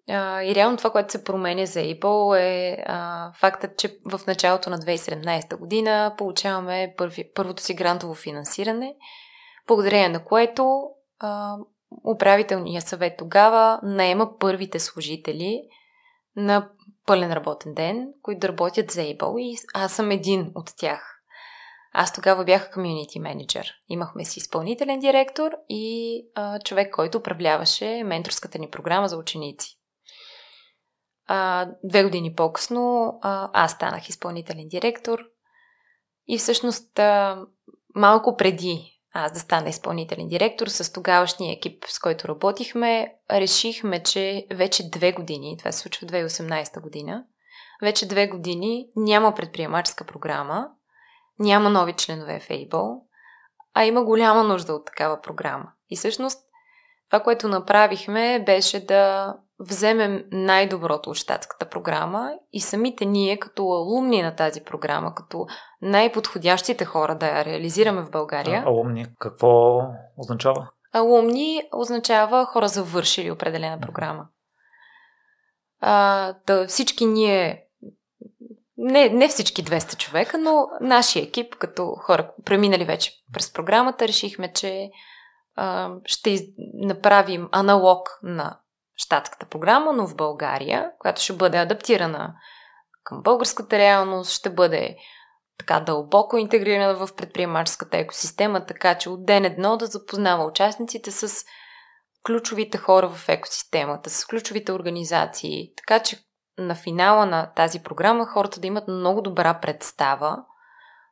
И 0.09 0.55
реално 0.55 0.77
това, 0.77 0.91
което 0.91 1.13
се 1.13 1.25
променя 1.25 1.67
за 1.67 1.81
Able 1.81 2.39
е 2.41 2.85
фактът, 3.35 3.79
че 3.79 3.99
в 4.11 4.21
началото 4.27 4.71
на 4.71 4.79
2017 4.79 5.57
година 5.57 6.15
получаваме 6.19 6.95
първи, 6.97 7.31
първото 7.35 7.63
си 7.63 7.75
грантово 7.75 8.15
финансиране, 8.15 8.95
благодарение 9.67 10.09
на 10.09 10.25
което 10.25 10.91
управителният 12.05 12.87
съвет 12.87 13.15
тогава 13.19 13.81
наема 13.83 14.39
първите 14.39 14.79
служители 14.79 15.63
на 16.37 16.69
пълен 17.07 17.33
работен 17.33 17.75
ден, 17.75 18.09
които 18.23 18.39
да 18.39 18.49
работят 18.49 18.91
за 18.91 19.01
Able 19.01 19.41
и 19.41 19.57
аз 19.75 19.93
съм 19.93 20.11
един 20.11 20.53
от 20.55 20.71
тях. 20.77 21.19
Аз 21.93 22.13
тогава 22.13 22.45
бях 22.45 22.73
комьюнити 22.73 23.21
менеджер. 23.21 23.73
Имахме 23.89 24.25
си 24.25 24.39
изпълнителен 24.39 25.01
директор 25.01 25.53
и 25.69 26.17
а, 26.35 26.59
човек, 26.59 26.95
който 26.95 27.19
управляваше 27.19 28.03
менторската 28.05 28.59
ни 28.59 28.71
програма 28.71 29.09
за 29.09 29.17
ученици. 29.17 29.79
А, 31.35 31.69
две 31.85 32.03
години 32.05 32.35
по-късно 32.35 33.19
а, 33.23 33.51
аз 33.53 33.73
станах 33.73 34.09
изпълнителен 34.09 34.69
директор 34.69 35.19
и 36.27 36.39
всъщност 36.39 36.99
а, 36.99 37.43
малко 37.95 38.37
преди 38.37 39.01
аз 39.15 39.33
да 39.33 39.39
стана 39.39 39.69
изпълнителен 39.69 40.29
директор 40.29 40.67
с 40.67 40.93
тогавашния 40.93 41.53
екип, 41.53 41.85
с 41.89 41.99
който 41.99 42.29
работихме, 42.29 43.15
решихме, 43.31 44.03
че 44.03 44.47
вече 44.51 44.91
две 44.91 45.13
години, 45.13 45.57
това 45.59 45.73
се 45.73 45.79
случва 45.79 46.07
2018 46.07 46.81
година, 46.81 47.25
вече 47.83 48.09
две 48.09 48.27
години 48.27 48.89
няма 48.97 49.35
предприемаческа 49.35 50.05
програма, 50.05 50.69
няма 51.39 51.71
нови 51.71 51.93
членове 51.93 52.41
в 52.41 52.49
Able, 52.49 53.01
а 53.75 53.85
има 53.85 54.05
голяма 54.05 54.45
нужда 54.45 54.73
от 54.73 54.87
такава 54.87 55.21
програма. 55.21 55.73
И 55.91 55.97
всъщност 55.97 56.39
това, 57.11 57.23
което 57.23 57.49
направихме, 57.49 58.43
беше 58.47 58.87
да 58.87 59.35
вземем 59.69 60.25
най-доброто 60.33 61.11
от 61.11 61.17
щатската 61.17 61.69
програма 61.69 62.33
и 62.53 62.61
самите 62.61 63.05
ние, 63.05 63.37
като 63.37 63.63
алумни 63.63 64.23
на 64.23 64.37
тази 64.37 64.61
програма, 64.61 65.15
като 65.15 65.47
най-подходящите 65.83 66.85
хора 66.85 67.15
да 67.19 67.27
я 67.27 67.45
реализираме 67.45 68.03
в 68.03 68.11
България. 68.11 68.63
А, 68.67 68.69
алумни, 68.69 69.07
какво 69.19 69.83
означава? 70.17 70.69
Алумни 70.93 71.63
означава 71.73 72.45
хора 72.45 72.69
завършили 72.69 73.31
определена 73.31 73.81
програма. 73.81 74.27
А, 75.81 76.35
да, 76.47 76.67
всички 76.67 77.07
ние, 77.07 77.65
не, 78.77 79.09
не 79.09 79.29
всички 79.29 79.65
200 79.65 79.97
човека, 79.97 80.39
но 80.39 80.67
нашия 80.81 81.23
екип, 81.23 81.55
като 81.57 81.87
хора 81.87 82.31
преминали 82.45 82.85
вече 82.85 83.13
през 83.33 83.53
програмата, 83.53 84.09
решихме, 84.09 84.53
че 84.53 84.91
а, 85.57 85.91
ще 86.05 86.31
из... 86.31 86.43
направим 86.75 87.49
аналог 87.53 88.19
на 88.23 88.59
щатската 89.03 89.47
програма, 89.47 89.93
но 89.93 90.07
в 90.07 90.17
България, 90.17 90.91
която 90.99 91.23
ще 91.23 91.33
бъде 91.33 91.59
адаптирана 91.59 92.35
към 93.05 93.23
българската 93.23 93.79
реалност, 93.79 94.33
ще 94.33 94.51
бъде 94.51 94.97
така 95.59 95.81
дълбоко 95.81 96.37
интегрирана 96.37 97.07
в 97.07 97.15
предприемаческата 97.17 97.99
екосистема, 97.99 98.67
така 98.67 98.99
че 98.99 99.11
от 99.11 99.27
ден 99.27 99.45
едно 99.45 99.77
да 99.77 99.87
запознава 99.87 100.45
участниците 100.45 101.11
с 101.11 101.45
ключовите 102.27 102.79
хора 102.79 103.09
в 103.09 103.29
екосистемата, 103.29 104.11
с 104.11 104.27
ключовите 104.27 104.73
организации, 104.73 105.73
така 105.77 105.99
че 106.03 106.19
на 106.59 106.75
финала 106.75 107.27
на 107.27 107.53
тази 107.57 107.83
програма 107.83 108.27
хората 108.27 108.61
да 108.61 108.67
имат 108.67 108.89
много 108.89 109.23
добра 109.23 109.61
представа 109.61 110.37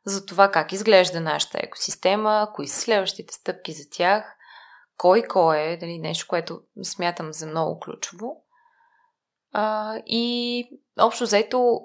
за 0.05 0.25
това 0.25 0.51
как 0.51 0.71
изглежда 0.71 1.19
нашата 1.19 1.59
екосистема, 1.63 2.47
кои 2.53 2.67
са 2.67 2.81
следващите 2.81 3.33
стъпки 3.33 3.73
за 3.73 3.83
тях, 3.91 4.35
кой 5.01 5.23
кой 5.23 5.59
е, 5.59 5.77
дали 5.77 5.99
нещо, 5.99 6.25
което 6.29 6.61
смятам 6.83 7.33
за 7.33 7.47
много 7.47 7.79
ключово. 7.79 8.43
А, 9.51 9.95
и 10.05 10.65
общо 10.99 11.25
заето 11.25 11.81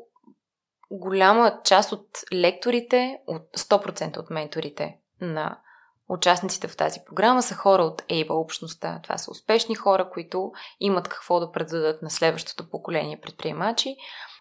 голяма 0.91 1.61
част 1.65 1.93
от 1.93 2.09
лекторите, 2.33 3.19
от 3.27 3.43
100% 3.43 4.19
от 4.19 4.31
менторите 4.31 4.99
на 5.21 5.61
участниците 6.09 6.69
в 6.69 6.77
тази 6.77 7.01
програма 7.07 7.43
са 7.43 7.55
хора 7.55 7.83
от 7.83 8.03
Ейба 8.09 8.35
общността. 8.35 9.01
Това 9.03 9.19
са 9.19 9.31
успешни 9.31 9.75
хора, 9.75 10.11
които 10.11 10.53
имат 10.81 11.09
какво 11.09 11.41
да 11.41 11.53
предадат 11.53 12.03
на 12.03 12.11
следващото 12.11 12.71
поколение 12.71 13.21
предприемачи. 13.21 13.97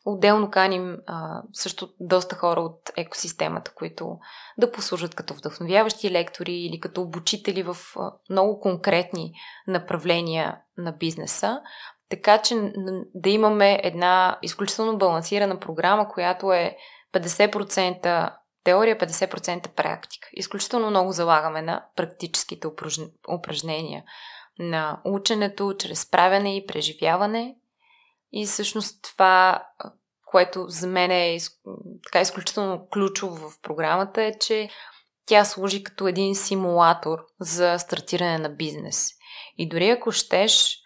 Отделно 0.05 0.51
каним 0.51 0.97
а, 1.07 1.41
също 1.53 1.89
доста 1.99 2.35
хора 2.35 2.61
от 2.61 2.91
екосистемата, 2.97 3.71
които 3.75 4.17
да 4.57 4.71
послужат 4.71 5.15
като 5.15 5.33
вдъхновяващи 5.33 6.11
лектори 6.11 6.53
или 6.53 6.79
като 6.79 7.01
обучители 7.01 7.63
в 7.63 7.77
а, 7.95 8.11
много 8.29 8.59
конкретни 8.59 9.33
направления 9.67 10.57
на 10.77 10.91
бизнеса. 10.91 11.61
Така 12.09 12.41
че 12.41 12.73
да 13.15 13.29
имаме 13.29 13.79
една 13.83 14.39
изключително 14.41 14.97
балансирана 14.97 15.59
програма, 15.59 16.09
която 16.09 16.53
е 16.53 16.77
50% 17.13 18.31
теория, 18.63 18.97
50% 18.97 19.67
практика. 19.67 20.27
Изключително 20.33 20.89
много 20.89 21.11
залагаме 21.11 21.61
на 21.61 21.85
практическите 21.95 22.67
упражнения, 23.29 24.03
на 24.59 25.01
ученето 25.05 25.75
чрез 25.77 26.11
правене 26.11 26.57
и 26.57 26.65
преживяване 26.65 27.55
и 28.35 28.45
всъщност 28.45 28.99
това, 29.03 29.63
което 30.25 30.65
за 30.67 30.87
мен 30.87 31.11
е 31.11 31.37
така 32.03 32.21
изключително 32.21 32.87
ключово 32.93 33.49
в 33.49 33.61
програмата 33.61 34.23
е, 34.23 34.39
че 34.39 34.69
тя 35.25 35.45
служи 35.45 35.83
като 35.83 36.07
един 36.07 36.35
симулатор 36.35 37.19
за 37.39 37.77
стартиране 37.77 38.37
на 38.37 38.49
бизнес. 38.49 39.07
И 39.57 39.69
дори 39.69 39.89
ако 39.89 40.11
щеш, 40.11 40.77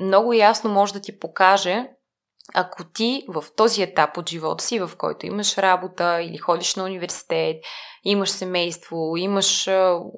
много 0.00 0.32
ясно 0.32 0.70
може 0.70 0.92
да 0.92 1.00
ти 1.00 1.18
покаже 1.18 1.90
ако 2.54 2.84
ти 2.84 3.24
в 3.28 3.44
този 3.56 3.82
етап 3.82 4.16
от 4.16 4.28
живота 4.28 4.64
си, 4.64 4.78
в 4.78 4.90
който 4.98 5.26
имаш 5.26 5.58
работа 5.58 6.22
или 6.22 6.38
ходиш 6.38 6.74
на 6.74 6.84
университет, 6.84 7.56
имаш 8.04 8.30
семейство, 8.30 9.16
имаш 9.16 9.68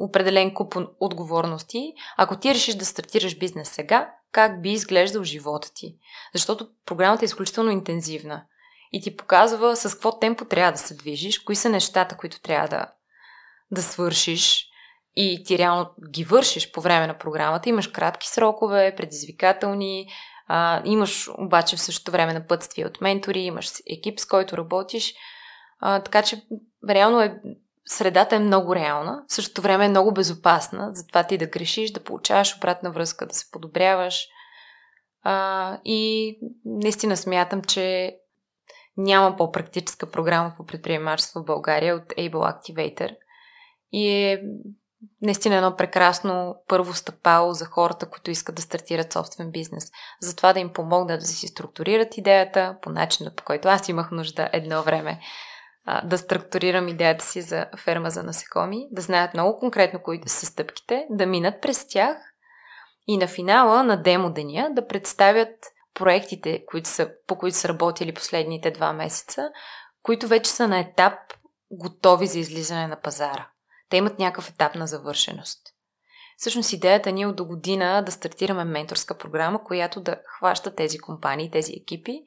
определен 0.00 0.54
куп 0.54 0.76
отговорности, 1.00 1.92
ако 2.16 2.36
ти 2.36 2.54
решиш 2.54 2.74
да 2.74 2.84
стартираш 2.84 3.38
бизнес 3.38 3.68
сега, 3.68 4.14
как 4.32 4.62
би 4.62 4.70
изглеждал 4.72 5.24
живота 5.24 5.74
ти? 5.74 5.96
Защото 6.34 6.68
програмата 6.86 7.24
е 7.24 7.26
изключително 7.26 7.70
интензивна 7.70 8.44
и 8.92 9.00
ти 9.00 9.16
показва 9.16 9.76
с 9.76 9.92
какво 9.92 10.18
темпо 10.18 10.44
трябва 10.44 10.72
да 10.72 10.78
се 10.78 10.94
движиш, 10.94 11.38
кои 11.38 11.56
са 11.56 11.68
нещата, 11.68 12.16
които 12.16 12.40
трябва 12.40 12.68
да, 12.68 12.86
да 13.70 13.82
свършиш 13.82 14.68
и 15.16 15.42
ти 15.46 15.58
реално 15.58 15.90
ги 16.10 16.24
вършиш 16.24 16.72
по 16.72 16.80
време 16.80 17.06
на 17.06 17.18
програмата. 17.18 17.68
Имаш 17.68 17.88
кратки 17.88 18.28
срокове, 18.28 18.94
предизвикателни, 18.96 20.08
а, 20.48 20.82
имаш 20.84 21.28
обаче 21.38 21.76
в 21.76 21.80
същото 21.80 22.12
време 22.12 22.32
напътствие 22.32 22.86
от 22.86 23.00
ментори, 23.00 23.40
имаш 23.40 23.72
екип, 23.90 24.20
с 24.20 24.26
който 24.26 24.56
работиш. 24.56 25.14
А, 25.80 26.02
така 26.02 26.22
че 26.22 26.42
реално 26.88 27.20
е 27.20 27.40
средата 27.86 28.36
е 28.36 28.38
много 28.38 28.74
реална, 28.74 29.24
в 29.28 29.32
същото 29.32 29.62
време 29.62 29.84
е 29.84 29.88
много 29.88 30.12
безопасна, 30.12 30.90
затова 30.94 31.24
ти 31.24 31.38
да 31.38 31.46
грешиш, 31.46 31.90
да 31.90 32.04
получаваш 32.04 32.56
обратна 32.56 32.90
връзка, 32.90 33.26
да 33.26 33.34
се 33.34 33.50
подобряваш. 33.50 34.26
А, 35.22 35.78
и 35.84 36.38
наистина 36.64 37.16
смятам, 37.16 37.62
че 37.62 38.16
няма 38.96 39.36
по-практическа 39.36 40.10
програма 40.10 40.54
по 40.56 40.66
предприемачество 40.66 41.40
в 41.40 41.44
България 41.44 41.96
от 41.96 42.08
Able 42.08 42.32
Activator. 42.32 43.16
И 43.92 44.08
е 44.08 44.42
наистина 45.22 45.56
едно 45.56 45.76
прекрасно 45.76 46.56
първо 46.68 46.94
стъпало 46.94 47.52
за 47.52 47.64
хората, 47.64 48.10
които 48.10 48.30
искат 48.30 48.54
да 48.54 48.62
стартират 48.62 49.12
собствен 49.12 49.50
бизнес. 49.50 49.90
Затова 50.20 50.52
да 50.52 50.60
им 50.60 50.72
помогнат 50.72 51.20
да 51.20 51.26
си 51.26 51.46
структурират 51.46 52.16
идеята 52.16 52.76
по 52.82 52.90
начина, 52.90 53.34
по 53.34 53.44
който 53.44 53.68
аз 53.68 53.88
имах 53.88 54.10
нужда 54.10 54.50
едно 54.52 54.82
време 54.82 55.20
а, 55.84 56.06
да 56.06 56.18
структурирам 56.18 56.88
идеята 56.88 57.24
си 57.24 57.42
за 57.42 57.66
ферма 57.78 58.10
за 58.10 58.22
насекоми, 58.22 58.88
да 58.90 59.02
знаят 59.02 59.34
много 59.34 59.58
конкретно 59.58 60.02
кои 60.02 60.20
са 60.26 60.46
стъпките, 60.46 61.06
да 61.10 61.26
минат 61.26 61.60
през 61.62 61.88
тях 61.88 62.16
и 63.06 63.16
на 63.16 63.26
финала 63.26 63.82
на 63.82 64.02
демо 64.02 64.32
деня 64.32 64.68
да 64.72 64.86
представят 64.86 65.54
проектите, 65.94 66.64
които 66.66 66.88
са, 66.88 67.10
по 67.26 67.38
които 67.38 67.56
са 67.56 67.68
работили 67.68 68.14
последните 68.14 68.70
два 68.70 68.92
месеца, 68.92 69.50
които 70.02 70.26
вече 70.28 70.50
са 70.50 70.68
на 70.68 70.78
етап 70.78 71.14
готови 71.70 72.26
за 72.26 72.38
излизане 72.38 72.86
на 72.86 73.00
пазара. 73.00 73.48
Те 73.88 73.96
имат 73.96 74.18
някакъв 74.18 74.50
етап 74.50 74.74
на 74.74 74.86
завършеност. 74.86 75.71
Всъщност 76.42 76.72
идеята 76.72 77.12
ни 77.12 77.22
е 77.22 77.26
от 77.26 77.36
до 77.36 77.44
година 77.44 78.02
да 78.06 78.12
стартираме 78.12 78.64
менторска 78.64 79.18
програма, 79.18 79.64
която 79.64 80.00
да 80.00 80.16
хваща 80.26 80.74
тези 80.74 80.98
компании, 80.98 81.50
тези 81.50 81.72
екипи 81.72 82.22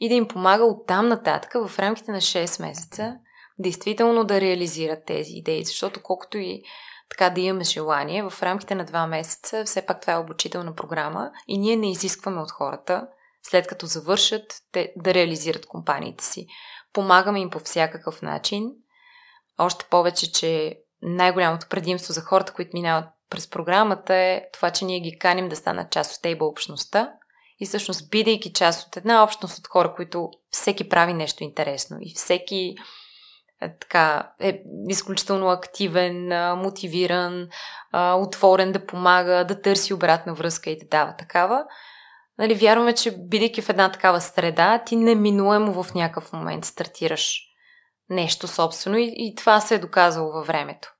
и 0.00 0.08
да 0.08 0.14
им 0.14 0.28
помага 0.28 0.64
от 0.64 0.86
там 0.86 1.08
нататък 1.08 1.52
в 1.66 1.78
рамките 1.78 2.12
на 2.12 2.20
6 2.20 2.62
месеца 2.62 3.16
действително 3.58 4.24
да 4.24 4.40
реализират 4.40 5.06
тези 5.06 5.32
идеи, 5.32 5.64
защото 5.64 6.02
колкото 6.02 6.38
и 6.38 6.62
така 7.10 7.30
да 7.30 7.40
имаме 7.40 7.64
желание, 7.64 8.22
в 8.22 8.42
рамките 8.42 8.74
на 8.74 8.84
2 8.84 9.08
месеца, 9.08 9.64
все 9.64 9.86
пак 9.86 10.00
това 10.00 10.12
е 10.12 10.18
обучителна 10.18 10.74
програма 10.74 11.30
и 11.48 11.58
ние 11.58 11.76
не 11.76 11.90
изискваме 11.90 12.40
от 12.40 12.50
хората, 12.50 13.06
след 13.42 13.66
като 13.66 13.86
завършат, 13.86 14.54
те 14.72 14.92
да 14.96 15.14
реализират 15.14 15.66
компаниите 15.66 16.24
си. 16.24 16.46
Помагаме 16.92 17.40
им 17.40 17.50
по 17.50 17.58
всякакъв 17.58 18.22
начин. 18.22 18.70
Още 19.58 19.84
повече, 19.90 20.32
че 20.32 20.78
най-голямото 21.02 21.66
предимство 21.68 22.12
за 22.12 22.20
хората, 22.20 22.52
които 22.52 22.70
минават 22.74 23.04
през 23.30 23.50
програмата 23.50 24.14
е 24.14 24.42
това, 24.52 24.70
че 24.70 24.84
ние 24.84 25.00
ги 25.00 25.18
каним 25.18 25.48
да 25.48 25.56
станат 25.56 25.92
част 25.92 26.16
от 26.16 26.22
тейбъл 26.22 26.48
общността 26.48 27.12
и 27.60 27.66
всъщност 27.66 28.10
бидейки 28.10 28.52
част 28.52 28.86
от 28.86 28.96
една 28.96 29.24
общност 29.24 29.58
от 29.58 29.66
хора, 29.66 29.94
които 29.96 30.30
всеки 30.50 30.88
прави 30.88 31.12
нещо 31.12 31.44
интересно 31.44 31.96
и 32.00 32.12
всеки 32.14 32.74
е, 33.62 33.76
така, 33.78 34.32
е 34.40 34.62
изключително 34.88 35.48
активен, 35.48 36.28
мотивиран, 36.58 37.48
отворен 37.94 38.72
да 38.72 38.86
помага, 38.86 39.44
да 39.44 39.62
търси 39.62 39.94
обратна 39.94 40.34
връзка 40.34 40.70
и 40.70 40.78
да 40.78 40.86
дава 40.86 41.16
такава. 41.16 41.64
Нали, 42.38 42.54
вярваме, 42.54 42.94
че 42.94 43.16
бидейки 43.18 43.62
в 43.62 43.68
една 43.68 43.92
такава 43.92 44.20
среда, 44.20 44.82
ти 44.86 44.96
неминуемо 44.96 45.82
в 45.82 45.94
някакъв 45.94 46.32
момент 46.32 46.64
стартираш 46.64 47.42
нещо 48.10 48.48
собствено 48.48 48.96
и, 48.96 49.12
и 49.16 49.34
това 49.34 49.60
се 49.60 49.74
е 49.74 49.78
доказало 49.78 50.32
във 50.32 50.46
времето. 50.46 50.94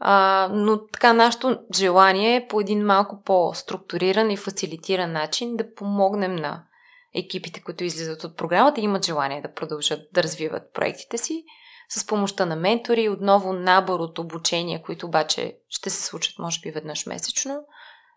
А, 0.00 0.48
но 0.52 0.86
така, 0.86 1.12
нашето 1.12 1.58
желание 1.74 2.36
е 2.36 2.46
по 2.48 2.60
един 2.60 2.86
малко 2.86 3.22
по-структуриран 3.24 4.30
и 4.30 4.36
фасилитиран 4.36 5.12
начин 5.12 5.56
да 5.56 5.74
помогнем 5.74 6.36
на 6.36 6.64
екипите, 7.14 7.62
които 7.62 7.84
излизат 7.84 8.24
от 8.24 8.36
програмата 8.36 8.80
и 8.80 8.84
имат 8.84 9.06
желание 9.06 9.42
да 9.42 9.52
продължат 9.52 10.00
да 10.12 10.22
развиват 10.22 10.72
проектите 10.74 11.18
си, 11.18 11.44
с 11.88 12.06
помощта 12.06 12.46
на 12.46 12.56
ментори, 12.56 13.08
отново 13.08 13.52
набор 13.52 14.00
от 14.00 14.18
обучения, 14.18 14.82
които 14.82 15.06
обаче 15.06 15.58
ще 15.68 15.90
се 15.90 16.02
случат 16.02 16.38
може 16.38 16.60
би 16.60 16.70
веднъж 16.70 17.06
месечно. 17.06 17.60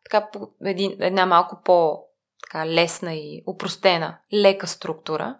Така 0.04 0.30
по 0.32 0.50
един, 0.66 0.98
една 1.00 1.26
малко 1.26 1.62
по 1.66 2.00
така 2.44 2.68
лесна 2.68 3.14
и 3.14 3.44
упростена, 3.48 4.18
лека 4.34 4.68
структура, 4.68 5.38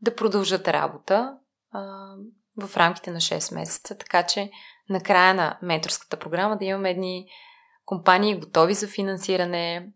да 0.00 0.14
продължат 0.14 0.68
работа 0.68 1.36
а, 1.72 2.14
в 2.62 2.76
рамките 2.76 3.10
на 3.10 3.20
6 3.20 3.54
месеца, 3.54 3.98
така 3.98 4.22
че 4.22 4.50
на 4.90 5.00
края 5.00 5.34
на 5.34 5.58
менторската 5.62 6.16
програма 6.16 6.58
да 6.58 6.64
имаме 6.64 6.90
едни 6.90 7.26
компании 7.84 8.40
готови 8.40 8.74
за 8.74 8.88
финансиране, 8.88 9.92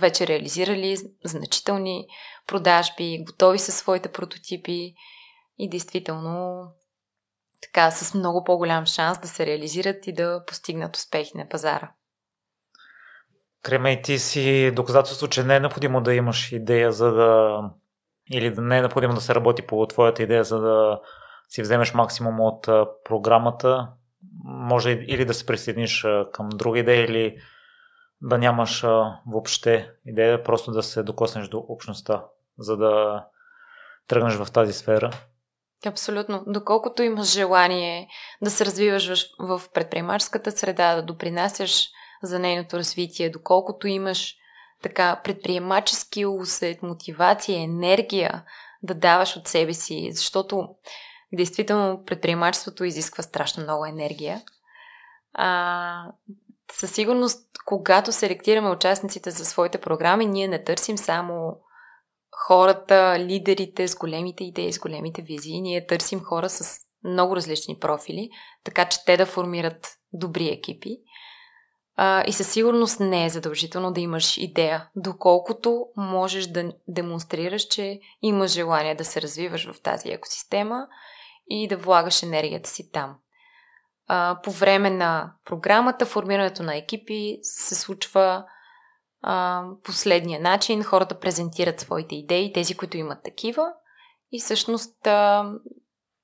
вече 0.00 0.26
реализирали 0.26 0.96
значителни 1.24 2.06
продажби, 2.46 3.24
готови 3.26 3.58
със 3.58 3.74
своите 3.74 4.12
прототипи 4.12 4.94
и 5.58 5.68
действително 5.68 6.64
така 7.62 7.90
с 7.90 8.14
много 8.14 8.44
по-голям 8.44 8.86
шанс 8.86 9.18
да 9.18 9.28
се 9.28 9.46
реализират 9.46 10.06
и 10.06 10.12
да 10.12 10.44
постигнат 10.46 10.96
успехи 10.96 11.30
на 11.34 11.48
пазара. 11.48 11.92
Крема 13.62 13.96
ти 14.02 14.18
си 14.18 14.72
доказателство, 14.74 15.28
че 15.28 15.44
не 15.44 15.56
е 15.56 15.60
необходимо 15.60 16.00
да 16.00 16.14
имаш 16.14 16.52
идея, 16.52 16.92
за 16.92 17.12
да. 17.12 17.60
или 18.32 18.54
да 18.54 18.62
не 18.62 18.78
е 18.78 18.80
необходимо 18.80 19.14
да 19.14 19.20
се 19.20 19.34
работи 19.34 19.66
по 19.66 19.86
твоята 19.86 20.22
идея, 20.22 20.44
за 20.44 20.60
да 20.60 21.00
си 21.48 21.62
вземеш 21.62 21.94
максимум 21.94 22.40
от 22.40 22.62
програмата. 23.04 23.88
Може 24.44 24.90
или 24.90 25.24
да 25.24 25.34
се 25.34 25.46
присъединиш 25.46 26.06
към 26.32 26.48
друга 26.48 26.78
идея, 26.78 27.04
или 27.04 27.36
да 28.22 28.38
нямаш 28.38 28.82
въобще 29.26 29.90
идея, 30.06 30.42
просто 30.42 30.70
да 30.70 30.82
се 30.82 31.02
докоснеш 31.02 31.48
до 31.48 31.58
общността, 31.68 32.24
за 32.58 32.76
да 32.76 33.24
тръгнеш 34.08 34.34
в 34.34 34.52
тази 34.52 34.72
сфера. 34.72 35.10
Абсолютно. 35.86 36.44
Доколкото 36.46 37.02
имаш 37.02 37.32
желание 37.32 38.08
да 38.42 38.50
се 38.50 38.64
развиваш 38.64 39.30
в 39.38 39.62
предприемаческата 39.74 40.50
среда, 40.50 40.94
да 40.94 41.02
допринасяш 41.02 41.88
за 42.22 42.38
нейното 42.38 42.76
развитие, 42.76 43.30
доколкото 43.30 43.88
имаш 43.88 44.34
така 44.82 45.20
предприемачески 45.24 46.26
усет, 46.26 46.82
мотивация, 46.82 47.62
енергия 47.62 48.44
да 48.82 48.94
даваш 48.94 49.36
от 49.36 49.48
себе 49.48 49.74
си, 49.74 50.10
защото 50.12 50.68
действително 51.32 52.04
предприемачеството 52.04 52.84
изисква 52.84 53.22
страшно 53.22 53.62
много 53.62 53.86
енергия. 53.86 54.42
А, 55.32 56.12
със 56.72 56.92
сигурност, 56.92 57.46
когато 57.66 58.12
селектираме 58.12 58.70
участниците 58.70 59.30
за 59.30 59.44
своите 59.44 59.80
програми, 59.80 60.26
ние 60.26 60.48
не 60.48 60.64
търсим 60.64 60.98
само 60.98 61.56
хората, 62.46 63.16
лидерите 63.18 63.88
с 63.88 63.96
големите 63.96 64.44
идеи, 64.44 64.72
с 64.72 64.78
големите 64.78 65.22
визии. 65.22 65.60
Ние 65.60 65.86
търсим 65.86 66.20
хора 66.20 66.48
с 66.48 66.80
много 67.04 67.36
различни 67.36 67.78
профили, 67.78 68.30
така 68.64 68.88
че 68.88 69.04
те 69.04 69.16
да 69.16 69.26
формират 69.26 69.96
добри 70.12 70.48
екипи. 70.48 70.96
А, 71.96 72.24
и 72.26 72.32
със 72.32 72.52
сигурност 72.52 73.00
не 73.00 73.24
е 73.24 73.30
задължително 73.30 73.92
да 73.92 74.00
имаш 74.00 74.36
идея, 74.36 74.88
доколкото 74.96 75.86
можеш 75.96 76.46
да 76.46 76.72
демонстрираш, 76.88 77.62
че 77.62 78.00
имаш 78.22 78.50
желание 78.50 78.94
да 78.94 79.04
се 79.04 79.22
развиваш 79.22 79.72
в 79.72 79.82
тази 79.82 80.08
екосистема 80.08 80.86
и 81.50 81.68
да 81.68 81.76
влагаш 81.76 82.22
енергията 82.22 82.70
си 82.70 82.90
там. 82.92 83.16
А, 84.06 84.40
по 84.42 84.50
време 84.50 84.90
на 84.90 85.32
програмата, 85.44 86.06
формирането 86.06 86.62
на 86.62 86.76
екипи 86.76 87.38
се 87.42 87.74
случва 87.74 88.44
а, 89.22 89.64
последния 89.84 90.40
начин. 90.40 90.82
Хората 90.82 91.18
презентират 91.18 91.80
своите 91.80 92.14
идеи, 92.14 92.52
тези, 92.52 92.76
които 92.76 92.96
имат 92.96 93.22
такива. 93.24 93.72
И 94.32 94.40
всъщност 94.40 95.06
а, 95.06 95.52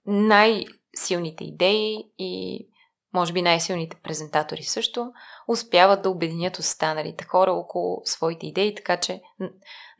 най-силните 0.06 1.44
идеи 1.44 2.10
и 2.18 2.66
може 3.14 3.32
би 3.32 3.42
най-силните 3.42 3.96
презентатори 4.02 4.62
също, 4.62 5.12
успяват 5.48 6.02
да 6.02 6.10
обединят 6.10 6.58
останалите 6.58 7.24
хора 7.24 7.52
около 7.52 8.00
своите 8.04 8.46
идеи, 8.46 8.74
така 8.74 8.96
че 8.96 9.22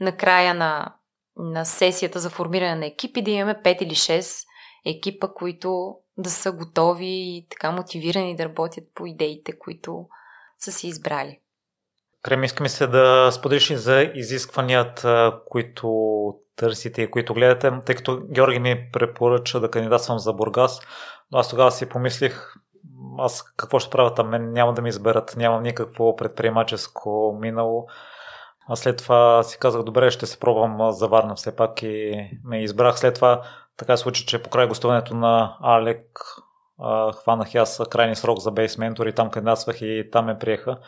на 0.01 0.17
края 0.17 0.55
на, 0.55 0.95
на 1.37 1.65
сесията 1.65 2.21
за 2.21 2.31
формиране 2.31 2.75
на 2.75 2.87
екипи 2.87 3.23
да 3.23 3.31
имаме 3.31 3.55
5 3.55 3.83
или 3.83 3.95
6 3.95 4.47
екипа, 4.87 5.29
които 5.29 5.97
да 6.19 6.31
са 6.31 6.53
готови 6.53 7.07
и 7.07 7.47
така 7.51 7.71
мотивирани 7.71 8.37
да 8.37 8.45
работят 8.45 8.85
по 8.95 9.07
идеите, 9.07 9.59
които 9.59 10.07
са 10.59 10.73
си 10.73 10.89
избрали. 10.89 11.41
Крем, 12.23 12.45
искаме 12.45 12.69
се 12.69 12.87
да 12.87 13.31
споделиш 13.33 13.73
за 13.73 14.03
изискванията, 14.15 15.41
които 15.47 15.89
търсите 16.57 17.03
и 17.03 17.11
които 17.11 17.35
гледате, 17.35 17.73
тъй 17.87 17.95
като 17.95 18.23
Георги 18.31 18.59
ми 18.59 18.89
препоръча 18.93 19.61
да 19.61 19.71
кандидатствам 19.71 20.19
за 20.19 20.33
Бургас, 20.33 20.81
но 21.33 21.39
аз 21.39 21.49
тогава 21.49 21.71
си 21.71 21.89
помислих, 21.89 22.55
аз 23.19 23.43
какво 23.57 23.79
ще 23.79 23.91
правя 23.91 24.15
там, 24.15 24.53
няма 24.53 24.75
да 24.75 24.83
ми 24.83 24.89
изберат, 24.89 25.35
нямам 25.37 25.63
никакво 25.63 26.17
предприемаческо 26.17 27.39
минало. 27.41 27.87
А 28.69 28.77
след 28.77 28.97
това 28.97 29.43
си 29.43 29.59
казах, 29.59 29.83
добре, 29.83 30.11
ще 30.11 30.27
се 30.27 30.41
пробвам 30.41 30.93
за 30.93 31.09
Варна 31.09 31.35
все 31.35 31.57
пак 31.57 31.83
и 31.83 32.15
ме 32.45 32.63
избрах. 32.63 32.99
След 32.99 33.15
това 33.15 33.43
така 33.77 33.97
се 33.97 34.03
случи, 34.03 34.27
че 34.27 34.43
покрай 34.43 34.67
гостуването 34.67 35.15
на 35.15 35.57
Алек 35.61 36.21
хванах 37.23 37.55
и 37.55 37.59
аз 37.59 37.83
крайни 37.91 38.17
срок 38.17 38.39
за 38.39 38.53
Base 38.53 38.67
Mentor 38.67 39.09
и 39.09 39.15
там 39.15 39.31
кандидатствах 39.31 39.77
и 39.81 40.09
там 40.13 40.25
ме 40.25 40.39
приеха. 40.39 40.79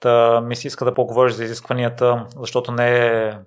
Та 0.00 0.40
ми 0.40 0.56
се 0.56 0.66
иска 0.66 0.84
да 0.84 0.94
поговориш 0.94 1.32
за 1.32 1.44
изискванията, 1.44 2.26
защото 2.36 2.72
не 2.72 3.06
е, 3.06 3.38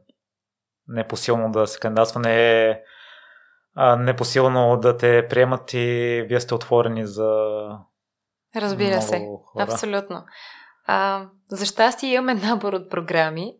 не 0.87 1.01
е 1.01 1.07
посилно 1.07 1.51
да 1.51 1.67
се 1.67 1.79
кандидатства, 1.79 2.19
не 2.19 2.65
е 2.69 2.81
а, 3.75 3.95
непосилно 3.95 4.77
да 4.77 4.97
те 4.97 5.27
приемат 5.29 5.73
и 5.73 6.25
вие 6.27 6.39
сте 6.39 6.55
отворени 6.55 7.07
за. 7.07 7.53
Разбира 8.55 9.01
се, 9.01 9.19
хора. 9.19 9.63
абсолютно. 9.63 10.23
А, 10.85 11.25
за 11.51 11.65
щастие 11.65 12.13
имаме 12.13 12.33
набор 12.33 12.73
от 12.73 12.89
програми, 12.89 13.53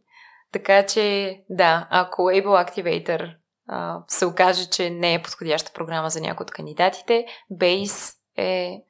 така 0.51 0.85
че 0.85 1.35
да, 1.49 1.87
ако 1.89 2.21
Able 2.21 2.69
Activator 2.69 3.35
а, 3.67 3.99
се 4.07 4.25
окаже, 4.25 4.69
че 4.69 4.89
не 4.89 5.13
е 5.13 5.21
подходяща 5.21 5.71
програма 5.73 6.09
за 6.09 6.21
някой 6.21 6.43
от 6.43 6.51
кандидатите, 6.51 7.25
Base 7.51 8.15
е 8.37 8.83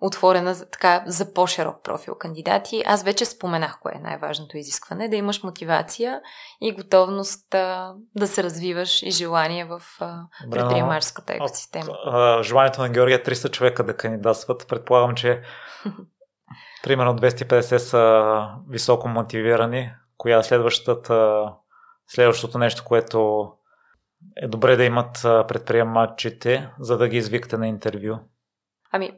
отворена 0.00 0.54
така, 0.72 1.04
за 1.06 1.34
по-широк 1.34 1.84
профил 1.84 2.14
кандидати. 2.14 2.82
Аз 2.86 3.02
вече 3.02 3.24
споменах 3.24 3.78
кое 3.80 3.92
е 3.94 4.00
най-важното 4.00 4.56
изискване. 4.56 5.08
Да 5.08 5.16
имаш 5.16 5.42
мотивация 5.42 6.20
и 6.60 6.72
готовност 6.72 7.54
а, 7.54 7.94
да 8.16 8.26
се 8.26 8.42
развиваш 8.42 9.02
и 9.02 9.10
желание 9.10 9.64
в 9.64 9.82
предприемаческата 10.50 11.34
екосистема. 11.34 11.92
А, 12.04 12.38
а, 12.38 12.42
желанието 12.42 12.80
на 12.80 12.88
Георгия 12.88 13.22
300 13.22 13.50
човека 13.50 13.84
да 13.84 13.96
кандидатстват. 13.96 14.68
Предполагам, 14.68 15.14
че 15.14 15.42
примерно 16.82 17.18
250 17.18 17.76
са 17.76 18.44
високо 18.68 19.08
мотивирани. 19.08 19.92
Коя 20.16 20.38
е 20.38 20.42
следващата, 20.42 21.44
следващото 22.08 22.58
нещо, 22.58 22.84
което 22.84 23.48
е 24.36 24.48
добре 24.48 24.76
да 24.76 24.84
имат 24.84 25.18
предприемачите, 25.22 26.70
за 26.80 26.98
да 26.98 27.08
ги 27.08 27.16
извикате 27.16 27.56
на 27.56 27.68
интервю? 27.68 28.14
Ами, 28.90 29.12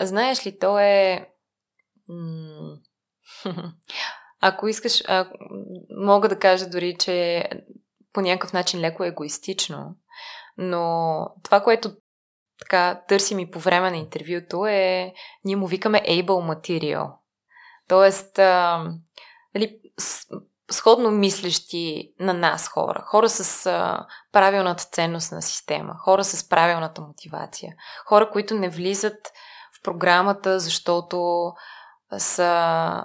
Знаеш 0.00 0.46
ли, 0.46 0.58
то 0.58 0.78
е... 0.78 1.28
Ако 4.40 4.68
искаш, 4.68 5.02
а, 5.08 5.30
мога 5.96 6.28
да 6.28 6.38
кажа 6.38 6.70
дори, 6.70 6.96
че 7.00 7.44
по 8.12 8.20
някакъв 8.20 8.52
начин 8.52 8.80
леко 8.80 9.04
егоистично, 9.04 9.96
но 10.58 11.26
това, 11.42 11.62
което 11.62 11.96
така 12.60 13.02
търсим 13.08 13.38
и 13.38 13.50
по 13.50 13.58
време 13.58 13.90
на 13.90 13.96
интервюто 13.96 14.66
е, 14.66 15.14
ние 15.44 15.56
му 15.56 15.66
викаме 15.66 16.02
able 16.08 16.56
material. 16.56 17.12
Тоест, 17.88 18.38
а, 18.38 18.84
нали, 19.54 19.80
сходно 20.70 21.10
мислещи 21.10 22.12
на 22.20 22.32
нас 22.32 22.68
хора, 22.68 23.02
хора 23.06 23.28
с 23.28 23.66
а, 23.66 24.06
правилната 24.32 24.84
ценностна 24.84 25.42
система, 25.42 25.94
хора 25.98 26.24
с 26.24 26.48
правилната 26.48 27.00
мотивация, 27.02 27.74
хора, 28.06 28.30
които 28.30 28.54
не 28.54 28.68
влизат 28.68 29.32
програмата, 29.82 30.60
защото 30.60 31.52
са 32.18 33.02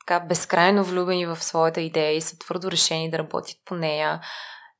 така 0.00 0.20
безкрайно 0.20 0.84
влюбени 0.84 1.26
в 1.26 1.36
своята 1.36 1.80
идея 1.80 2.16
и 2.16 2.20
са 2.20 2.38
твърдо 2.38 2.70
решени 2.70 3.10
да 3.10 3.18
работят 3.18 3.56
по 3.64 3.74
нея. 3.74 4.20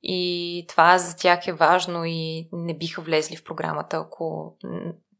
И 0.02 0.64
това 0.68 0.98
за 0.98 1.16
тях 1.16 1.46
е 1.46 1.52
важно 1.52 2.04
и 2.04 2.48
не 2.52 2.78
биха 2.78 3.02
влезли 3.02 3.36
в 3.36 3.44
програмата, 3.44 3.96
ако 3.96 4.56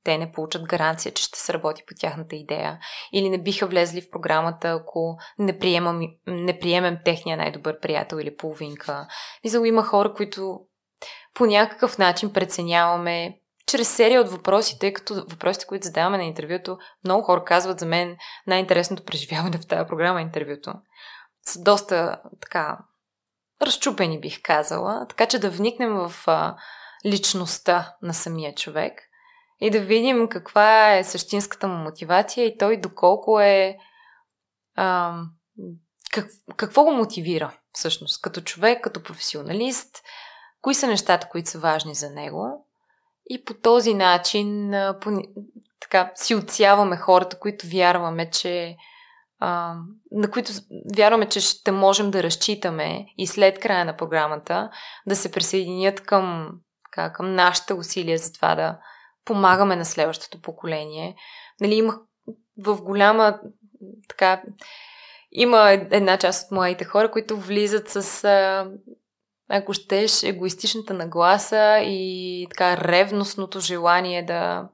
те 0.05 0.19
не 0.19 0.33
получат 0.33 0.67
гаранция, 0.67 1.13
че 1.13 1.23
ще 1.23 1.39
се 1.39 1.53
работи 1.53 1.83
по 1.89 1.95
тяхната 2.01 2.37
идея. 2.37 2.79
Или 3.13 3.31
не 3.31 3.43
биха 3.43 3.67
влезли 3.67 4.01
в 4.01 4.11
програмата, 4.11 4.69
ако 4.69 5.17
не, 5.39 5.59
приемам, 5.59 6.01
не 6.27 6.59
приемем 6.59 6.99
техния 7.05 7.37
най-добър 7.37 7.81
приятел 7.81 8.17
или 8.17 8.37
половинка. 8.37 9.07
Мисля, 9.45 9.69
има 9.69 9.83
хора, 9.83 10.13
които 10.13 10.61
по 11.35 11.47
някакъв 11.47 11.99
начин 11.99 12.33
преценяваме 12.33 13.41
чрез 13.67 13.89
серия 13.89 14.21
от 14.21 14.29
въпроси, 14.29 14.79
тъй 14.79 14.93
като 14.93 15.15
въпросите, 15.15 15.67
които 15.67 15.87
задаваме 15.87 16.17
на 16.17 16.25
интервюто, 16.25 16.79
много 17.05 17.23
хора 17.23 17.45
казват 17.45 17.79
за 17.79 17.87
мен 17.87 18.17
най-интересното 18.47 19.05
преживяване 19.05 19.59
в 19.59 19.67
тази 19.67 19.89
програма 19.89 20.21
интервюто. 20.21 20.73
Са 21.47 21.63
доста 21.63 22.21
така 22.41 22.79
разчупени, 23.63 24.21
бих 24.21 24.43
казала, 24.43 25.07
така 25.09 25.27
че 25.27 25.39
да 25.39 25.51
вникнем 25.51 25.93
в 25.93 26.15
а, 26.27 26.57
личността 27.07 27.95
на 28.03 28.15
самия 28.15 28.55
човек, 28.55 29.01
и 29.61 29.71
да 29.71 29.81
видим 29.81 30.29
каква 30.29 30.97
е 30.97 31.05
същинската 31.05 31.69
му 31.69 31.77
мотивация 31.77 32.47
и 32.47 32.59
той 32.59 32.77
доколко 32.77 33.41
е. 33.41 33.77
А, 34.77 35.15
как, 36.13 36.31
какво 36.57 36.85
го 36.85 36.93
мотивира 36.93 37.53
всъщност 37.73 38.23
като 38.23 38.41
човек, 38.41 38.85
като 38.85 39.03
професионалист, 39.03 40.03
кои 40.61 40.75
са 40.75 40.87
нещата, 40.87 41.29
които 41.29 41.51
са 41.51 41.59
важни 41.59 41.95
за 41.95 42.11
него. 42.11 42.67
И 43.31 43.45
по 43.45 43.55
този 43.55 43.95
начин 43.95 44.75
по, 45.01 45.23
така, 45.81 46.13
си 46.15 46.35
отсяваме 46.35 46.97
хората, 46.97 47.39
които 47.39 47.67
вярваме, 47.67 48.31
че 48.31 48.77
на 50.11 50.31
които 50.33 50.53
вярваме, 50.97 51.29
че 51.29 51.41
ще 51.41 51.73
можем 51.73 52.11
да 52.11 52.23
разчитаме 52.23 53.07
и 53.19 53.27
след 53.27 53.59
края 53.59 53.85
на 53.85 53.97
програмата 53.97 54.71
да 55.07 55.17
се 55.17 55.33
присъединят 55.33 56.01
към, 56.01 56.51
така, 56.85 57.13
към 57.13 57.35
нашите 57.35 57.75
усилия 57.75 58.19
за 58.19 58.33
това 58.33 58.55
да 58.55 58.79
помагаме 59.31 59.77
на 59.77 59.85
следващото 59.85 60.43
поколение. 60.43 61.17
Нали, 61.61 61.75
имах 61.75 61.99
в 62.59 62.83
голяма 62.83 63.41
така 64.09 64.43
има 65.33 65.71
една 65.71 66.17
част 66.17 66.47
от 66.47 66.51
моите 66.57 66.85
хора, 66.85 67.11
които 67.11 67.37
влизат 67.37 67.89
с, 67.89 68.25
ако 69.49 69.73
щеш, 69.73 70.23
егоистичната 70.23 70.95
нагласа 70.95 71.79
и 71.83 72.47
така 72.51 72.77
ревностното 72.77 73.61
желание 73.61 74.23
да 74.23 74.69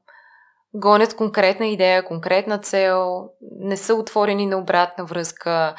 гонят 0.74 1.16
конкретна 1.16 1.66
идея, 1.66 2.04
конкретна 2.04 2.58
цел, 2.58 3.28
не 3.60 3.76
са 3.76 3.94
отворени 3.94 4.46
на 4.46 4.58
обратна 4.58 5.04
връзка, 5.04 5.74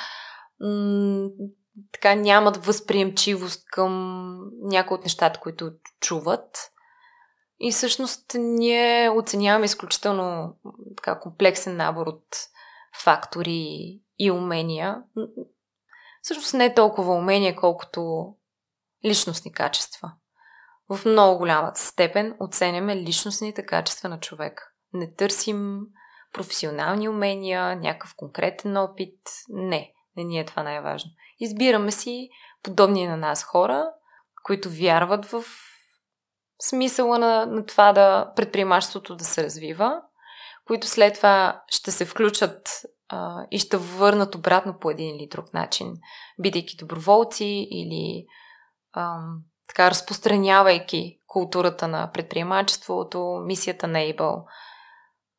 м- 0.60 1.30
така 1.92 2.16
нямат 2.16 2.66
възприемчивост 2.66 3.66
към 3.72 4.38
някои 4.64 4.96
от 4.96 5.04
нещата, 5.04 5.40
които 5.40 5.72
чуват. 6.02 6.72
И 7.60 7.72
всъщност 7.72 8.32
ние 8.36 9.10
оценяваме 9.10 9.66
изключително 9.66 10.56
така, 10.98 11.20
комплексен 11.20 11.76
набор 11.76 12.08
от 12.08 12.28
фактори 13.04 14.00
и 14.20 14.32
умения. 14.32 15.04
Всъщност 16.22 16.54
не 16.54 16.66
е 16.66 16.74
толкова 16.74 17.14
умения, 17.14 17.56
колкото 17.56 18.34
личностни 19.06 19.52
качества. 19.52 20.12
В 20.90 21.06
много 21.06 21.38
голяма 21.38 21.72
степен 21.76 22.36
оценяме 22.40 22.96
личностните 22.96 23.66
качества 23.66 24.10
на 24.10 24.20
човека. 24.20 24.64
Не 24.94 25.14
търсим 25.14 25.80
професионални 26.34 27.10
умения, 27.10 27.76
някакъв 27.76 28.14
конкретен 28.16 28.78
опит. 28.78 29.20
Не, 29.50 29.94
не 30.18 30.24
ни 30.24 30.40
е 30.40 30.46
това 30.46 30.64
най-важно. 30.64 31.12
Избираме 31.40 31.92
си 31.92 32.30
подобни 32.64 33.08
на 33.08 33.18
нас 33.18 33.44
хора, 33.44 33.90
които 34.44 34.70
вярват 34.70 35.26
в 35.26 35.44
смисъла 36.62 37.20
на, 37.20 37.46
на 37.46 37.66
това 37.66 37.94
да 37.94 38.32
предприемачеството 38.36 39.16
да 39.16 39.24
се 39.24 39.44
развива, 39.44 40.02
които 40.68 40.88
след 40.88 41.14
това 41.14 41.62
ще 41.68 41.92
се 41.92 42.06
включат 42.06 42.70
а, 43.10 43.46
и 43.52 43.60
ще 43.60 43.78
върнат 43.78 44.36
обратно 44.36 44.80
по 44.80 44.92
един 44.92 45.16
или 45.16 45.28
друг 45.28 45.54
начин, 45.54 45.94
бидейки 46.40 46.76
доброволци 46.78 47.68
или 47.72 48.26
а, 48.94 49.18
така 49.68 49.92
разпространявайки 49.92 51.20
културата 51.28 51.88
на 51.88 52.12
предприемачеството, 52.14 53.42
мисията 53.46 53.88
на 53.88 54.00
Able. 54.00 54.44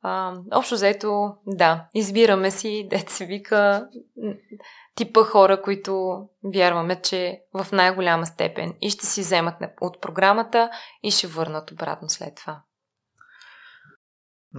А, 0.02 0.34
общо 0.52 0.76
заето, 0.76 1.34
да, 1.46 1.88
избираме 1.94 2.50
си, 2.50 2.86
дет 2.90 3.10
вика, 3.20 3.88
типа 4.94 5.22
хора, 5.22 5.62
които 5.62 6.22
вярваме, 6.54 7.02
че 7.02 7.40
в 7.54 7.72
най-голяма 7.72 8.26
степен 8.26 8.74
и 8.80 8.90
ще 8.90 9.06
си 9.06 9.20
вземат 9.20 9.54
от 9.80 10.00
програмата 10.00 10.70
и 11.02 11.10
ще 11.10 11.26
върнат 11.26 11.70
обратно 11.70 12.08
след 12.08 12.34
това. 12.34 12.62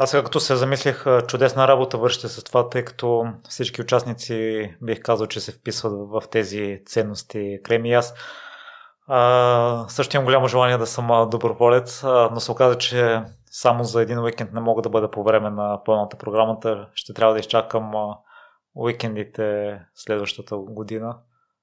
Сега 0.05 0.23
като 0.23 0.39
се 0.39 0.55
замислих, 0.55 1.05
чудесна 1.27 1.67
работа 1.67 1.97
вършите 1.97 2.27
с 2.27 2.43
това, 2.43 2.69
тъй 2.69 2.85
като 2.85 3.25
всички 3.49 3.81
участници 3.81 4.69
бих 4.81 5.01
казал, 5.01 5.27
че 5.27 5.39
се 5.39 5.51
вписват 5.51 5.93
в 6.09 6.29
тези 6.29 6.81
ценности. 6.85 7.59
Креми 7.63 7.89
и 7.89 7.93
аз 7.93 8.13
а, 9.07 9.85
също 9.87 10.15
имам 10.15 10.25
голямо 10.25 10.47
желание 10.47 10.77
да 10.77 10.87
съм 10.87 11.29
доброволец, 11.29 12.03
но 12.03 12.39
се 12.39 12.51
оказа, 12.51 12.77
че 12.77 13.21
само 13.61 13.83
за 13.83 14.01
един 14.01 14.19
уикенд 14.19 14.53
не 14.53 14.59
мога 14.59 14.81
да 14.81 14.89
бъда 14.89 15.11
по 15.11 15.23
време 15.23 15.49
на 15.49 15.83
пълната 15.83 16.17
програмата. 16.17 16.87
Ще 16.93 17.13
трябва 17.13 17.33
да 17.33 17.39
изчакам 17.39 17.91
уикендите 18.75 19.79
следващата 19.95 20.57
година. 20.57 21.17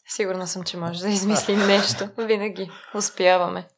Сигурна 0.09 0.47
съм, 0.47 0.63
че 0.63 0.77
може 0.77 1.01
да 1.01 1.09
измислим 1.09 1.59
нещо. 1.67 2.09
Винаги 2.19 2.71
успяваме. 2.95 3.69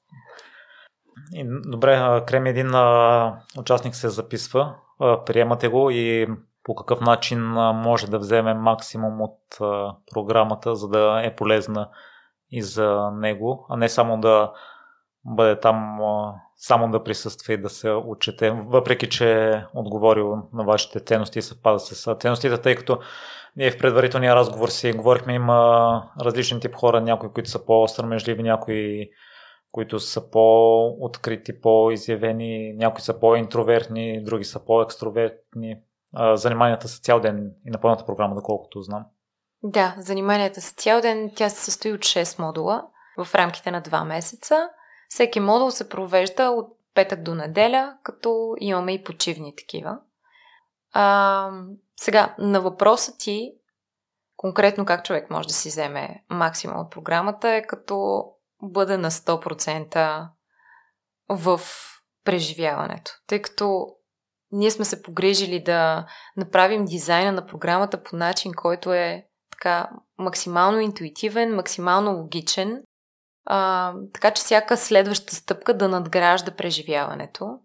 И, 1.32 1.44
добре, 1.64 2.22
Крем 2.26 2.46
един 2.46 2.74
а, 2.74 3.40
участник 3.58 3.94
се 3.94 4.08
записва, 4.08 4.74
а, 5.00 5.24
приемате 5.24 5.68
го 5.68 5.90
и 5.90 6.28
по 6.64 6.74
какъв 6.74 7.00
начин 7.00 7.40
може 7.74 8.10
да 8.10 8.18
вземе 8.18 8.54
максимум 8.54 9.20
от 9.20 9.40
а, 9.60 9.96
програмата, 10.12 10.76
за 10.76 10.88
да 10.88 11.20
е 11.24 11.36
полезна 11.36 11.88
и 12.50 12.62
за 12.62 13.10
него, 13.10 13.66
а 13.70 13.76
не 13.76 13.88
само 13.88 14.20
да 14.20 14.52
бъде 15.24 15.60
там 15.60 16.00
а, 16.00 16.34
само 16.58 16.90
да 16.90 17.04
присъства 17.04 17.52
и 17.52 17.56
да 17.56 17.68
се 17.68 17.90
учете, 17.90 18.50
въпреки 18.50 19.08
че 19.08 19.50
е 19.50 19.64
отговорил 19.74 20.36
на 20.52 20.64
вашите 20.64 21.00
ценности 21.00 21.38
и 21.38 21.42
съвпада 21.42 21.78
с 21.78 22.14
ценностите, 22.14 22.58
тъй 22.58 22.74
като 22.74 22.98
ние 23.56 23.70
в 23.70 23.78
предварителния 23.78 24.34
разговор 24.34 24.68
си 24.68 24.92
говорихме, 24.92 25.34
има 25.34 26.10
различни 26.20 26.60
тип 26.60 26.74
хора, 26.74 27.00
някои, 27.00 27.32
които 27.32 27.50
са 27.50 27.64
по-сърмежливи, 27.64 28.42
някои 28.42 29.10
които 29.72 30.00
са 30.00 30.30
по-открити, 30.30 31.60
по-изявени, 31.60 32.72
някои 32.72 33.00
са 33.00 33.20
по-интровертни, 33.20 34.24
други 34.24 34.44
са 34.44 34.64
по-екстровертни. 34.64 35.76
Заниманията 36.34 36.88
са 36.88 37.00
цял 37.00 37.20
ден 37.20 37.50
и 37.66 37.70
на 37.70 37.80
пълната 37.80 38.06
програма, 38.06 38.34
доколкото 38.34 38.82
знам. 38.82 39.04
Да, 39.62 39.94
заниманията 39.98 40.60
са 40.60 40.74
цял 40.74 41.00
ден. 41.00 41.30
Тя 41.36 41.48
се 41.48 41.64
състои 41.64 41.92
от 41.92 42.00
6 42.00 42.38
модула 42.38 42.84
в 43.24 43.34
рамките 43.34 43.70
на 43.70 43.82
2 43.82 44.04
месеца. 44.04 44.68
Всеки 45.08 45.40
модул 45.40 45.70
се 45.70 45.88
провежда 45.88 46.50
от 46.50 46.78
петък 46.94 47.22
до 47.22 47.34
неделя, 47.34 47.98
като 48.02 48.54
имаме 48.58 48.92
и 48.92 49.04
почивни 49.04 49.56
такива. 49.56 49.98
А, 50.92 51.50
сега, 51.96 52.34
на 52.38 52.60
въпроса 52.60 53.18
ти, 53.18 53.52
конкретно 54.36 54.84
как 54.84 55.04
човек 55.04 55.30
може 55.30 55.48
да 55.48 55.54
си 55.54 55.68
вземе 55.68 56.24
максимум 56.30 56.80
от 56.80 56.90
програмата, 56.90 57.48
е 57.48 57.62
като 57.62 58.24
бъде 58.62 58.96
на 58.96 59.10
100% 59.10 60.28
в 61.28 61.60
преживяването. 62.24 63.10
Тъй 63.26 63.42
като 63.42 63.86
ние 64.52 64.70
сме 64.70 64.84
се 64.84 65.02
погрижили 65.02 65.62
да 65.62 66.06
направим 66.36 66.84
дизайна 66.84 67.32
на 67.32 67.46
програмата 67.46 68.02
по 68.02 68.16
начин, 68.16 68.52
който 68.56 68.92
е 68.92 69.26
така 69.50 69.90
максимално 70.18 70.80
интуитивен, 70.80 71.54
максимално 71.54 72.16
логичен, 72.16 72.82
а, 73.50 73.94
така 74.12 74.30
че 74.30 74.40
всяка 74.40 74.76
следваща 74.76 75.34
стъпка 75.34 75.76
да 75.76 75.88
надгражда 75.88 76.56
преживяването. 76.56 77.58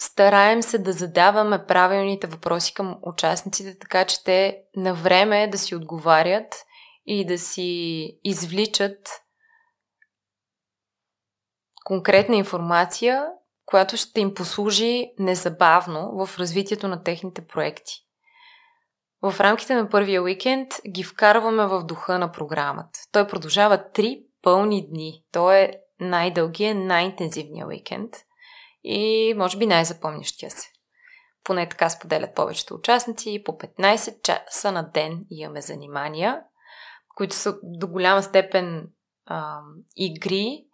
Стараем 0.00 0.62
се 0.62 0.78
да 0.78 0.92
задаваме 0.92 1.66
правилните 1.66 2.26
въпроси 2.26 2.74
към 2.74 2.98
участниците, 3.02 3.78
така 3.78 4.04
че 4.04 4.24
те 4.24 4.62
на 4.76 4.94
време 4.94 5.48
да 5.48 5.58
си 5.58 5.74
отговарят 5.74 6.64
и 7.06 7.26
да 7.26 7.38
си 7.38 8.20
извличат 8.24 9.08
конкретна 11.84 12.36
информация, 12.36 13.26
която 13.66 13.96
ще 13.96 14.20
им 14.20 14.34
послужи 14.34 15.10
незабавно 15.18 16.26
в 16.26 16.38
развитието 16.38 16.88
на 16.88 17.02
техните 17.02 17.46
проекти. 17.46 17.92
В 19.22 19.40
рамките 19.40 19.74
на 19.74 19.88
първия 19.88 20.22
уикенд 20.22 20.72
ги 20.88 21.04
вкарваме 21.04 21.66
в 21.66 21.84
духа 21.84 22.18
на 22.18 22.32
програмата. 22.32 22.98
Той 23.12 23.26
продължава 23.26 23.90
три 23.92 24.27
пълни 24.42 24.88
дни. 24.88 25.24
Той 25.32 25.58
е 25.58 25.72
най-дългия, 26.00 26.74
най-интензивния 26.74 27.66
уикенд 27.66 28.16
и 28.84 29.34
може 29.36 29.58
би 29.58 29.66
най-запомнящия 29.66 30.50
се. 30.50 30.68
Поне 31.44 31.68
така 31.68 31.90
споделят 31.90 32.34
повечето 32.34 32.74
участници. 32.74 33.42
По 33.44 33.52
15 33.52 34.22
часа 34.22 34.72
на 34.72 34.90
ден 34.90 35.24
имаме 35.30 35.60
занимания, 35.60 36.40
които 37.16 37.34
са 37.34 37.58
до 37.62 37.88
голяма 37.88 38.22
степен 38.22 38.88
а, 39.26 39.60
игри, 39.96 40.64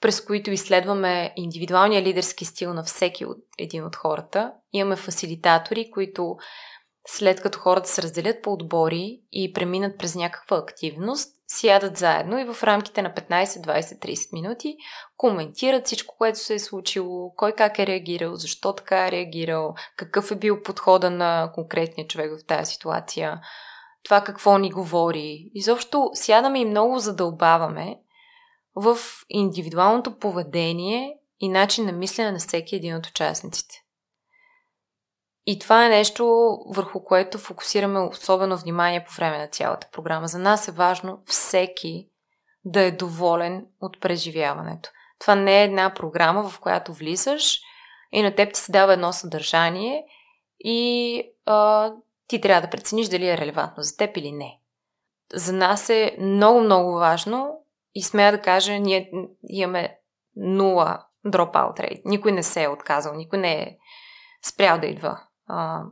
през 0.00 0.24
които 0.24 0.50
изследваме 0.50 1.32
индивидуалния 1.36 2.02
лидерски 2.02 2.44
стил 2.44 2.74
на 2.74 2.84
всеки 2.84 3.24
от 3.24 3.38
един 3.58 3.84
от 3.84 3.96
хората. 3.96 4.52
Имаме 4.72 4.96
фасилитатори, 4.96 5.90
които 5.90 6.36
след 7.06 7.42
като 7.42 7.58
хората 7.58 7.88
се 7.88 8.02
разделят 8.02 8.42
по 8.42 8.52
отбори 8.52 9.22
и 9.32 9.52
преминат 9.52 9.98
през 9.98 10.14
някаква 10.14 10.56
активност, 10.56 11.36
сядат 11.52 11.96
заедно 11.96 12.38
и 12.38 12.44
в 12.44 12.64
рамките 12.64 13.02
на 13.02 13.10
15, 13.14 13.44
20, 13.44 13.80
30 13.80 14.32
минути 14.32 14.76
коментират 15.16 15.86
всичко, 15.86 16.14
което 16.18 16.38
се 16.38 16.54
е 16.54 16.58
случило, 16.58 17.34
кой 17.36 17.52
как 17.52 17.78
е 17.78 17.86
реагирал, 17.86 18.36
защо 18.36 18.74
така 18.74 19.06
е 19.06 19.10
реагирал, 19.10 19.74
какъв 19.96 20.30
е 20.30 20.36
бил 20.36 20.62
подхода 20.62 21.10
на 21.10 21.50
конкретния 21.54 22.06
човек 22.06 22.30
в 22.38 22.46
тази 22.46 22.72
ситуация, 22.72 23.40
това 24.04 24.20
какво 24.20 24.58
ни 24.58 24.70
говори. 24.70 25.50
Изобщо 25.54 26.10
сядаме 26.14 26.60
и 26.60 26.64
много 26.64 26.98
задълбаваме 26.98 27.96
в 28.74 28.96
индивидуалното 29.28 30.18
поведение 30.18 31.14
и 31.40 31.48
начин 31.48 31.86
на 31.86 31.92
мислене 31.92 32.32
на 32.32 32.38
всеки 32.38 32.76
един 32.76 32.96
от 32.96 33.06
участниците. 33.06 33.81
И 35.46 35.58
това 35.58 35.86
е 35.86 35.88
нещо, 35.88 36.24
върху 36.68 37.04
което 37.04 37.38
фокусираме 37.38 38.00
особено 38.00 38.56
внимание 38.56 39.04
по 39.04 39.14
време 39.14 39.38
на 39.38 39.48
цялата 39.48 39.88
програма. 39.92 40.28
За 40.28 40.38
нас 40.38 40.68
е 40.68 40.72
важно 40.72 41.22
всеки 41.26 42.08
да 42.64 42.80
е 42.80 42.90
доволен 42.90 43.66
от 43.80 44.00
преживяването. 44.00 44.90
Това 45.18 45.34
не 45.34 45.60
е 45.60 45.64
една 45.64 45.94
програма, 45.94 46.48
в 46.48 46.60
която 46.60 46.92
влизаш 46.92 47.60
и 48.12 48.22
на 48.22 48.34
теб 48.34 48.52
ти 48.54 48.60
се 48.60 48.72
дава 48.72 48.92
едно 48.92 49.12
съдържание 49.12 50.04
и 50.60 51.22
а, 51.46 51.92
ти 52.26 52.40
трябва 52.40 52.62
да 52.62 52.70
прецениш 52.70 53.08
дали 53.08 53.28
е 53.28 53.38
релевантно 53.38 53.82
за 53.82 53.96
теб 53.96 54.16
или 54.16 54.32
не. 54.32 54.58
За 55.34 55.52
нас 55.52 55.90
е 55.90 56.16
много, 56.20 56.60
много 56.60 56.92
важно 56.92 57.58
и 57.94 58.02
смея 58.02 58.32
да 58.32 58.40
кажа, 58.40 58.78
ние 58.78 59.10
имаме 59.48 59.98
нула 60.36 61.06
dropout 61.26 61.80
rate. 61.80 62.02
Никой 62.04 62.32
не 62.32 62.42
се 62.42 62.62
е 62.62 62.68
отказал, 62.68 63.14
никой 63.14 63.38
не 63.38 63.52
е 63.52 63.76
спрял 64.42 64.78
да 64.78 64.86
идва 64.86 65.20
а, 65.46 65.84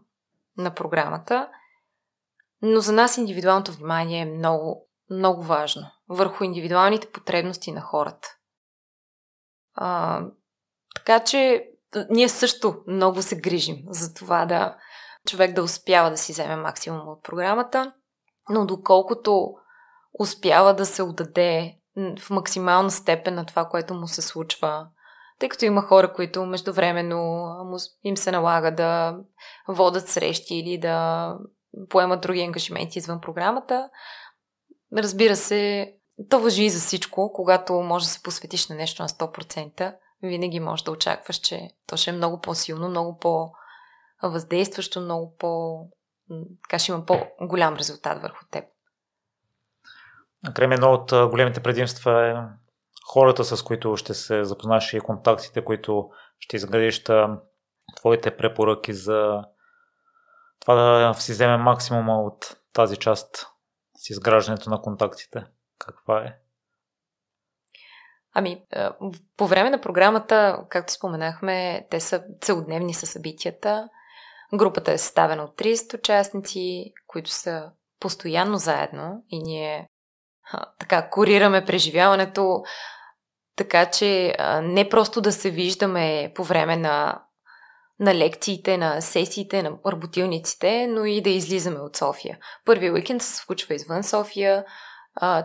на 0.56 0.74
програмата. 0.74 1.48
Но 2.62 2.80
за 2.80 2.92
нас 2.92 3.16
индивидуалното 3.16 3.72
внимание 3.72 4.20
е 4.20 4.36
много, 4.36 4.88
много 5.10 5.42
важно 5.42 5.90
върху 6.08 6.44
индивидуалните 6.44 7.10
потребности 7.10 7.72
на 7.72 7.80
хората. 7.80 8.28
А, 9.74 10.22
така 10.94 11.24
че 11.24 11.70
ние 12.10 12.28
също 12.28 12.82
много 12.86 13.22
се 13.22 13.40
грижим 13.40 13.76
за 13.88 14.14
това 14.14 14.46
да 14.46 14.76
човек 15.28 15.54
да 15.54 15.62
успява 15.62 16.10
да 16.10 16.16
си 16.16 16.32
вземе 16.32 16.56
максимум 16.56 17.08
от 17.08 17.22
програмата, 17.22 17.92
но 18.48 18.66
доколкото 18.66 19.54
успява 20.18 20.74
да 20.74 20.86
се 20.86 21.02
отдаде 21.02 21.76
в 22.20 22.30
максимална 22.30 22.90
степен 22.90 23.34
на 23.34 23.46
това, 23.46 23.64
което 23.64 23.94
му 23.94 24.08
се 24.08 24.22
случва, 24.22 24.86
тъй 25.40 25.48
като 25.48 25.64
има 25.64 25.82
хора, 25.82 26.12
които 26.12 26.46
междувременно 26.46 27.46
им 28.04 28.16
се 28.16 28.32
налага 28.32 28.74
да 28.74 29.18
водат 29.68 30.08
срещи 30.08 30.54
или 30.54 30.78
да 30.78 31.34
поемат 31.88 32.20
други 32.20 32.42
ангажименти 32.42 32.98
извън 32.98 33.20
програмата. 33.20 33.90
Разбира 34.96 35.36
се, 35.36 35.92
то 36.30 36.40
въжи 36.40 36.64
и 36.64 36.70
за 36.70 36.78
всичко, 36.78 37.32
когато 37.32 37.72
може 37.72 38.04
да 38.04 38.10
се 38.10 38.22
посветиш 38.22 38.68
на 38.68 38.76
нещо 38.76 39.02
на 39.02 39.08
100%, 39.08 39.94
винаги 40.22 40.60
можеш 40.60 40.84
да 40.84 40.90
очакваш, 40.90 41.36
че 41.36 41.70
то 41.86 41.96
ще 41.96 42.10
е 42.10 42.12
много 42.12 42.40
по-силно, 42.40 42.88
много 42.88 43.18
по-въздействащо, 43.18 45.00
много 45.00 45.36
по... 45.38 45.80
така 46.62 46.78
ще 46.78 46.92
има 46.92 47.06
по-голям 47.06 47.76
резултат 47.76 48.22
върху 48.22 48.44
теб. 48.50 48.64
Крем 50.54 50.72
едно 50.72 50.92
от 50.92 51.30
големите 51.30 51.60
предимства 51.60 52.26
е 52.26 52.34
хората, 53.12 53.44
с 53.44 53.62
които 53.62 53.96
ще 53.96 54.14
се 54.14 54.44
запознаеш 54.44 54.92
и 54.92 55.00
контактите, 55.00 55.64
които 55.64 56.10
ще 56.38 56.56
изградиш 56.56 57.04
твоите 57.96 58.36
препоръки 58.36 58.92
за 58.92 59.44
това 60.60 60.74
да 60.74 61.14
си 61.14 61.32
вземе 61.32 61.56
максимума 61.56 62.22
от 62.22 62.56
тази 62.72 62.96
част 62.96 63.46
с 63.96 64.10
изграждането 64.10 64.70
на 64.70 64.80
контактите. 64.82 65.44
Каква 65.78 66.18
е? 66.24 66.36
Ами, 68.34 68.62
по 69.36 69.46
време 69.46 69.70
на 69.70 69.80
програмата, 69.80 70.58
както 70.68 70.92
споменахме, 70.92 71.86
те 71.90 72.00
са 72.00 72.24
целодневни 72.40 72.94
са 72.94 73.06
събитията. 73.06 73.88
Групата 74.54 74.92
е 74.92 74.98
съставена 74.98 75.44
от 75.44 75.58
30 75.58 75.98
участници, 75.98 76.92
които 77.06 77.30
са 77.30 77.70
постоянно 78.00 78.56
заедно 78.56 79.24
и 79.28 79.42
ние 79.42 79.88
така 80.78 81.10
корираме 81.10 81.64
преживяването, 81.64 82.62
така 83.56 83.90
че 83.90 84.34
не 84.62 84.88
просто 84.88 85.20
да 85.20 85.32
се 85.32 85.50
виждаме 85.50 86.32
по 86.34 86.44
време 86.44 86.76
на, 86.76 87.22
на 88.00 88.14
лекциите, 88.14 88.76
на 88.76 89.00
сесиите, 89.00 89.62
на 89.62 89.72
работилниците, 89.86 90.86
но 90.86 91.04
и 91.04 91.20
да 91.20 91.30
излизаме 91.30 91.78
от 91.78 91.96
София. 91.96 92.38
Първият 92.64 92.94
уикенд 92.94 93.22
се 93.22 93.36
случва 93.36 93.74
извън 93.74 94.02
София, 94.04 94.64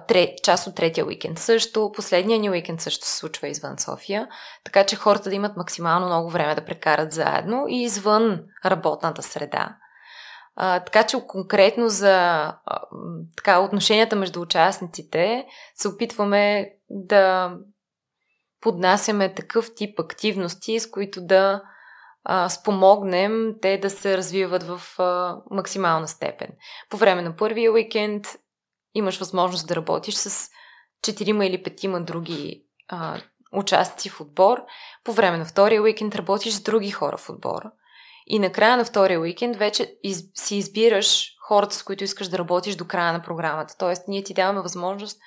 трет, 0.07 0.43
част 0.43 0.67
от 0.67 0.75
третия 0.75 1.05
уикенд 1.05 1.39
също, 1.39 1.91
последния 1.95 2.39
ни 2.39 2.49
уикенд 2.49 2.81
също 2.81 3.05
се 3.05 3.17
случва 3.17 3.47
извън 3.47 3.79
София, 3.79 4.27
така 4.63 4.85
че 4.85 4.95
хората 4.95 5.29
да 5.29 5.35
имат 5.35 5.57
максимално 5.57 6.05
много 6.05 6.29
време 6.29 6.55
да 6.55 6.65
прекарат 6.65 7.11
заедно 7.13 7.65
и 7.69 7.83
извън 7.83 8.39
работната 8.65 9.21
среда. 9.21 9.75
А, 10.55 10.79
така 10.79 11.03
че 11.03 11.17
конкретно 11.27 11.89
за 11.89 12.15
а, 12.15 12.81
така, 13.37 13.59
отношенията 13.59 14.15
между 14.15 14.41
участниците 14.41 15.45
се 15.75 15.87
опитваме 15.87 16.69
да 16.89 17.53
поднасяме 18.65 19.33
такъв 19.33 19.75
тип 19.75 19.99
активности, 19.99 20.79
с 20.79 20.91
които 20.91 21.21
да 21.21 21.61
а, 22.23 22.49
спомогнем 22.49 23.55
те 23.61 23.77
да 23.77 23.89
се 23.89 24.17
развиват 24.17 24.63
в 24.63 24.99
а, 24.99 25.37
максимална 25.51 26.07
степен. 26.07 26.47
По 26.89 26.97
време 26.97 27.21
на 27.21 27.35
първия 27.35 27.71
уикенд 27.71 28.27
имаш 28.93 29.19
възможност 29.19 29.67
да 29.67 29.75
работиш 29.75 30.15
с 30.15 30.49
четирима 31.01 31.45
или 31.45 31.63
петима 31.63 32.01
други 32.01 32.63
а, 32.87 33.21
участници 33.53 34.09
в 34.09 34.21
отбор. 34.21 34.61
По 35.03 35.13
време 35.13 35.37
на 35.37 35.45
втория 35.45 35.81
уикенд 35.81 36.15
работиш 36.15 36.53
с 36.53 36.61
други 36.61 36.91
хора 36.91 37.17
в 37.17 37.29
отбора. 37.29 37.71
И 38.27 38.39
на 38.39 38.51
края 38.51 38.77
на 38.77 38.85
втория 38.85 39.19
уикенд 39.19 39.55
вече 39.55 39.95
из, 40.03 40.23
си 40.35 40.55
избираш 40.55 41.35
хората, 41.47 41.75
с 41.75 41.83
които 41.83 42.03
искаш 42.03 42.27
да 42.27 42.37
работиш 42.37 42.75
до 42.75 42.87
края 42.87 43.13
на 43.13 43.21
програмата. 43.21 43.75
Тоест, 43.79 44.07
ние 44.07 44.23
ти 44.23 44.33
даваме 44.33 44.61
възможност 44.61 45.19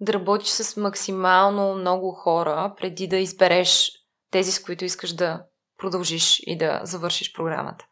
да 0.00 0.12
работиш 0.12 0.48
с 0.48 0.76
максимално 0.76 1.74
много 1.74 2.12
хора, 2.12 2.74
преди 2.80 3.08
да 3.08 3.16
избереш 3.16 3.92
тези, 4.30 4.52
с 4.52 4.62
които 4.62 4.84
искаш 4.84 5.12
да 5.12 5.44
продължиш 5.78 6.42
и 6.46 6.58
да 6.58 6.80
завършиш 6.84 7.32
програмата. 7.32 7.84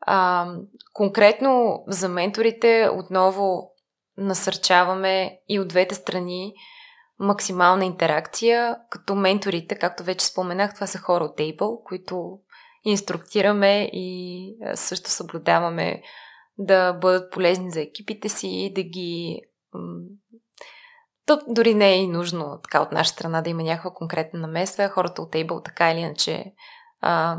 А, 0.00 0.48
конкретно 0.92 1.84
за 1.86 2.08
менторите 2.08 2.88
отново 2.92 3.72
насърчаваме 4.16 5.38
и 5.48 5.60
от 5.60 5.68
двете 5.68 5.94
страни 5.94 6.54
максимална 7.18 7.84
интеракция, 7.84 8.76
като 8.90 9.14
менторите, 9.14 9.74
както 9.74 10.04
вече 10.04 10.26
споменах, 10.26 10.74
това 10.74 10.86
са 10.86 10.98
хора 10.98 11.24
от 11.24 11.38
Able, 11.38 11.82
които 11.84 12.38
инструктираме 12.84 13.90
и 13.92 14.56
също 14.74 15.10
съблюдаваме 15.10 16.02
да 16.58 16.92
бъдат 16.92 17.32
полезни 17.32 17.70
за 17.70 17.80
екипите 17.80 18.28
си, 18.28 18.72
да 18.74 18.82
ги 18.82 19.40
то 21.26 21.40
дори 21.48 21.74
не 21.74 21.92
е 21.92 21.96
и 21.96 22.08
нужно 22.08 22.58
така 22.62 22.82
от 22.82 22.92
наша 22.92 23.10
страна 23.10 23.42
да 23.42 23.50
има 23.50 23.62
някаква 23.62 23.90
конкретна 23.90 24.40
намеса. 24.40 24.88
Хората 24.88 25.22
от 25.22 25.32
Able 25.32 25.64
така 25.64 25.90
или 25.90 26.00
иначе 26.00 26.52
а, 27.00 27.38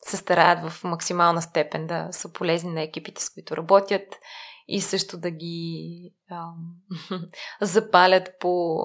се 0.00 0.16
стараят 0.16 0.70
в 0.70 0.84
максимална 0.84 1.42
степен 1.42 1.86
да 1.86 2.08
са 2.10 2.32
полезни 2.32 2.72
на 2.72 2.82
екипите, 2.82 3.22
с 3.22 3.30
които 3.30 3.56
работят 3.56 4.14
и 4.68 4.80
също 4.80 5.18
да 5.18 5.30
ги 5.30 6.14
а, 6.30 6.44
запалят 7.60 8.28
по 8.40 8.84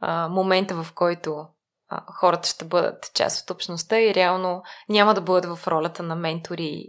а, 0.00 0.28
момента, 0.28 0.82
в 0.82 0.92
който 0.94 1.46
а, 1.88 2.04
хората 2.12 2.48
ще 2.48 2.64
бъдат 2.64 3.10
част 3.14 3.42
от 3.42 3.50
общността 3.50 4.00
и 4.00 4.14
реално 4.14 4.62
няма 4.88 5.14
да 5.14 5.20
бъдат 5.20 5.58
в 5.58 5.68
ролята 5.68 6.02
на 6.02 6.16
ментори 6.16 6.84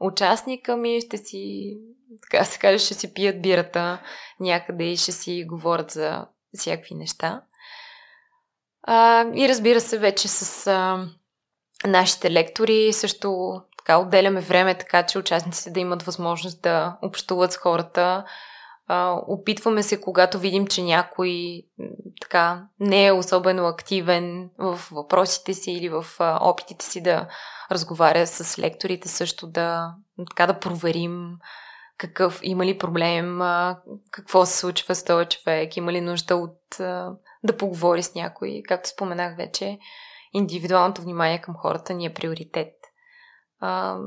участника 0.00 0.76
ми, 0.76 1.00
ще 1.00 1.16
си, 1.16 1.74
така 2.22 2.44
се 2.44 2.58
каже, 2.58 2.78
ще 2.78 2.94
си 2.94 3.14
пият 3.14 3.42
бирата 3.42 4.02
някъде 4.40 4.84
и 4.84 4.96
ще 4.96 5.12
си 5.12 5.44
говорят 5.48 5.90
за 5.90 6.26
всякакви 6.58 6.94
неща. 6.94 7.42
А, 8.82 9.26
и 9.34 9.48
разбира 9.48 9.80
се, 9.80 9.98
вече 9.98 10.28
с 10.28 10.66
а, 10.66 11.08
нашите 11.86 12.30
лектори 12.30 12.92
също 12.92 13.60
така 13.78 13.98
отделяме 13.98 14.40
време, 14.40 14.78
така 14.78 15.02
че 15.02 15.18
участниците 15.18 15.70
да 15.70 15.80
имат 15.80 16.02
възможност 16.02 16.62
да 16.62 16.96
общуват 17.02 17.52
с 17.52 17.56
хората. 17.56 18.24
А, 18.86 19.20
опитваме 19.26 19.82
се, 19.82 20.00
когато 20.00 20.38
видим, 20.38 20.66
че 20.66 20.82
някой 20.82 21.62
така 22.20 22.62
не 22.80 23.06
е 23.06 23.12
особено 23.12 23.66
активен 23.66 24.50
в 24.58 24.80
въпросите 24.90 25.54
си 25.54 25.72
или 25.72 25.88
в 25.88 26.06
а, 26.18 26.38
опитите 26.48 26.84
си 26.84 27.02
да 27.02 27.28
разговаря 27.70 28.26
с 28.26 28.58
лекторите, 28.58 29.08
също 29.08 29.46
да, 29.46 29.94
така 30.30 30.46
да 30.46 30.60
проверим 30.60 31.38
какъв, 31.98 32.40
има 32.42 32.66
ли 32.66 32.78
проблем, 32.78 33.40
какво 34.10 34.46
се 34.46 34.58
случва 34.58 34.94
с 34.94 35.04
този 35.04 35.26
човек, 35.26 35.76
има 35.76 35.92
ли 35.92 36.00
нужда 36.00 36.36
от 36.36 36.58
да 37.44 37.56
поговори 37.58 38.02
с 38.02 38.14
някой. 38.14 38.62
Както 38.68 38.88
споменах 38.88 39.36
вече, 39.36 39.78
индивидуалното 40.32 41.02
внимание 41.02 41.40
към 41.40 41.54
хората 41.54 41.94
ни 41.94 42.06
е 42.06 42.14
приоритет. 42.14 42.74
А, 43.60 43.98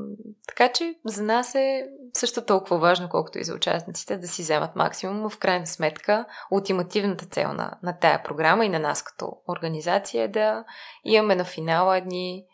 така 0.48 0.72
че 0.72 0.94
за 1.04 1.22
нас 1.22 1.54
е 1.54 1.88
също 2.12 2.44
толкова 2.44 2.78
важно, 2.78 3.08
колкото 3.08 3.38
и 3.38 3.44
за 3.44 3.54
участниците, 3.54 4.16
да 4.16 4.28
си 4.28 4.42
вземат 4.42 4.76
максимум. 4.76 5.30
В 5.30 5.38
крайна 5.38 5.66
сметка, 5.66 6.26
ултимативната 6.50 7.26
цел 7.26 7.52
на, 7.52 7.78
на 7.82 7.98
тая 7.98 8.22
програма 8.22 8.64
и 8.64 8.68
на 8.68 8.78
нас 8.78 9.02
като 9.02 9.32
организация 9.48 10.24
е 10.24 10.28
да 10.28 10.64
имаме 11.04 11.36
на 11.36 11.44
финала 11.44 11.96
едни 11.96 12.44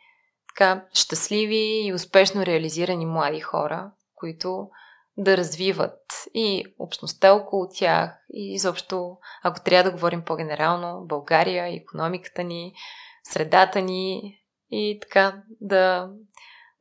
така 0.48 0.84
щастливи 0.92 1.86
и 1.86 1.92
успешно 1.94 2.46
реализирани 2.46 3.06
млади 3.06 3.40
хора, 3.40 3.90
които 4.14 4.68
да 5.18 5.36
развиват 5.36 6.00
и 6.34 6.64
общността 6.78 7.32
около 7.32 7.68
тях 7.68 8.10
и 8.32 8.54
изобщо, 8.54 9.16
ако 9.42 9.60
трябва 9.60 9.90
да 9.90 9.96
говорим 9.96 10.22
по-генерално, 10.22 11.04
България, 11.06 11.74
економиката 11.76 12.44
ни, 12.44 12.74
средата 13.24 13.80
ни 13.80 14.38
и 14.70 14.98
така 15.02 15.42
да, 15.60 16.08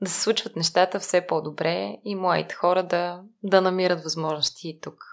да 0.02 0.10
се 0.10 0.22
случват 0.22 0.56
нещата 0.56 1.00
все 1.00 1.28
по-добре 1.28 1.98
и 2.06 2.16
моите 2.16 2.56
хора 2.56 2.84
да, 2.84 3.22
да 3.44 3.62
намират 3.62 4.04
възможности 4.04 4.70
и 4.70 4.80
тук. 4.82 5.04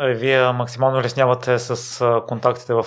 Вие 0.00 0.52
максимално 0.52 1.00
леснявате 1.00 1.58
с 1.58 2.22
контактите 2.28 2.74
в 2.74 2.86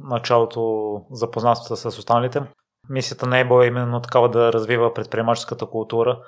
началото 0.00 1.02
запознанствата 1.10 1.76
с 1.76 1.98
останалите. 1.98 2.42
Мисията 2.88 3.26
на 3.26 3.38
ЕБО 3.38 3.62
е 3.62 3.66
именно 3.66 4.02
такава 4.02 4.28
да 4.28 4.52
развива 4.52 4.94
предприемаческата 4.94 5.66
култура. 5.66 6.20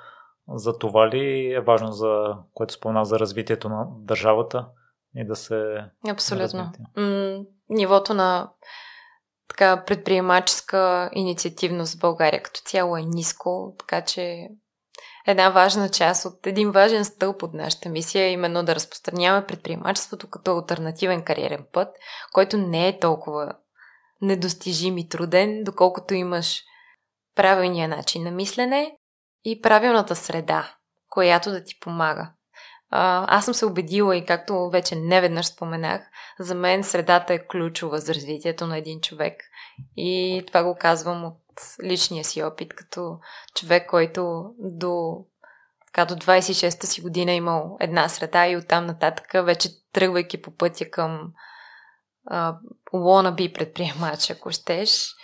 За 0.47 0.77
това 0.77 1.09
ли 1.09 1.53
е 1.53 1.61
важно 1.61 1.91
за 1.91 2.37
което 2.53 2.73
спомена 2.73 3.05
за 3.05 3.19
развитието 3.19 3.69
на 3.69 3.87
държавата 3.89 4.67
и 5.15 5.25
да 5.25 5.35
се. 5.35 5.75
Абсолютно. 6.09 6.71
М- 6.97 7.39
нивото 7.69 8.13
на 8.13 8.51
така 9.47 9.83
предприемаческа 9.85 11.09
инициативност 11.13 11.97
в 11.97 11.99
България 11.99 12.43
като 12.43 12.61
цяло 12.65 12.97
е 12.97 13.01
ниско, 13.01 13.75
така 13.79 14.01
че 14.01 14.47
една 15.27 15.49
важна 15.49 15.89
част 15.89 16.25
от 16.25 16.47
един 16.47 16.71
важен 16.71 17.05
стълб 17.05 17.43
от 17.43 17.53
нашата 17.53 17.89
мисия 17.89 18.25
е 18.25 18.31
именно 18.31 18.63
да 18.63 18.75
разпространяваме 18.75 19.45
предприемачеството 19.45 20.29
като 20.29 20.51
альтернативен 20.51 21.23
кариерен 21.23 21.65
път, 21.73 21.87
който 22.33 22.57
не 22.57 22.87
е 22.87 22.99
толкова 22.99 23.53
недостижим 24.21 24.97
и 24.97 25.09
труден, 25.09 25.63
доколкото 25.63 26.13
имаш 26.13 26.61
правилния 27.35 27.87
начин 27.87 28.23
на 28.23 28.31
мислене 28.31 28.97
и 29.43 29.61
правилната 29.61 30.15
среда, 30.15 30.75
която 31.09 31.51
да 31.51 31.63
ти 31.63 31.79
помага. 31.79 32.31
аз 32.89 33.45
съм 33.45 33.53
се 33.53 33.65
убедила 33.65 34.15
и 34.17 34.25
както 34.25 34.69
вече 34.69 34.95
не 34.95 35.21
веднъж 35.21 35.45
споменах, 35.45 36.01
за 36.39 36.55
мен 36.55 36.83
средата 36.83 37.33
е 37.33 37.47
ключова 37.47 37.99
за 37.99 38.15
развитието 38.15 38.67
на 38.67 38.77
един 38.77 39.01
човек. 39.01 39.43
И 39.97 40.43
това 40.47 40.63
го 40.63 40.75
казвам 40.79 41.25
от 41.25 41.37
личния 41.83 42.23
си 42.23 42.43
опит, 42.43 42.73
като 42.73 43.19
човек, 43.55 43.89
който 43.89 44.53
до, 44.59 45.25
така, 45.85 46.05
до 46.05 46.15
26-та 46.15 46.87
си 46.87 47.01
година 47.01 47.31
е 47.31 47.35
имал 47.35 47.77
една 47.79 48.09
среда 48.09 48.47
и 48.47 48.57
оттам 48.57 48.85
нататък, 48.85 49.31
вече 49.33 49.69
тръгвайки 49.93 50.41
по 50.41 50.51
пътя 50.51 50.89
към 50.89 51.31
uh, 52.31 52.55
wannabe 52.93 53.53
предприемач, 53.53 54.29
ако 54.29 54.51
щеш, 54.51 55.15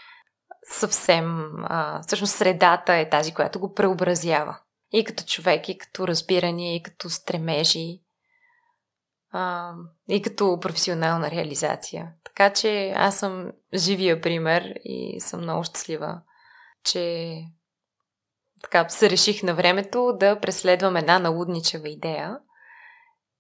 съвсем, 0.70 1.52
а, 1.64 2.02
всъщност 2.02 2.36
средата 2.36 2.94
е 2.94 3.10
тази, 3.10 3.34
която 3.34 3.60
го 3.60 3.74
преобразява. 3.74 4.60
И 4.92 5.04
като 5.04 5.24
човек, 5.24 5.70
и 5.70 5.78
като 5.78 6.08
разбиране, 6.08 6.76
и 6.76 6.84
като 6.84 7.10
стремежи, 7.10 8.02
а, 9.32 9.74
и 10.10 10.22
като 10.22 10.60
професионална 10.60 11.32
реализация. 11.32 12.12
Така 12.24 12.54
че 12.54 12.94
аз 12.96 13.20
съм 13.20 13.52
живия 13.74 14.22
пример 14.22 14.74
и 14.84 15.22
съм 15.22 15.42
много 15.42 15.64
щастлива, 15.64 16.22
че 16.84 17.36
така 18.64 18.90
се 18.90 19.10
реших 19.10 19.44
на 19.44 19.56
времето 19.56 20.14
да 20.20 20.40
преследвам 20.40 20.96
една 20.96 21.20
налудничева 21.20 21.90
идея 21.90 22.40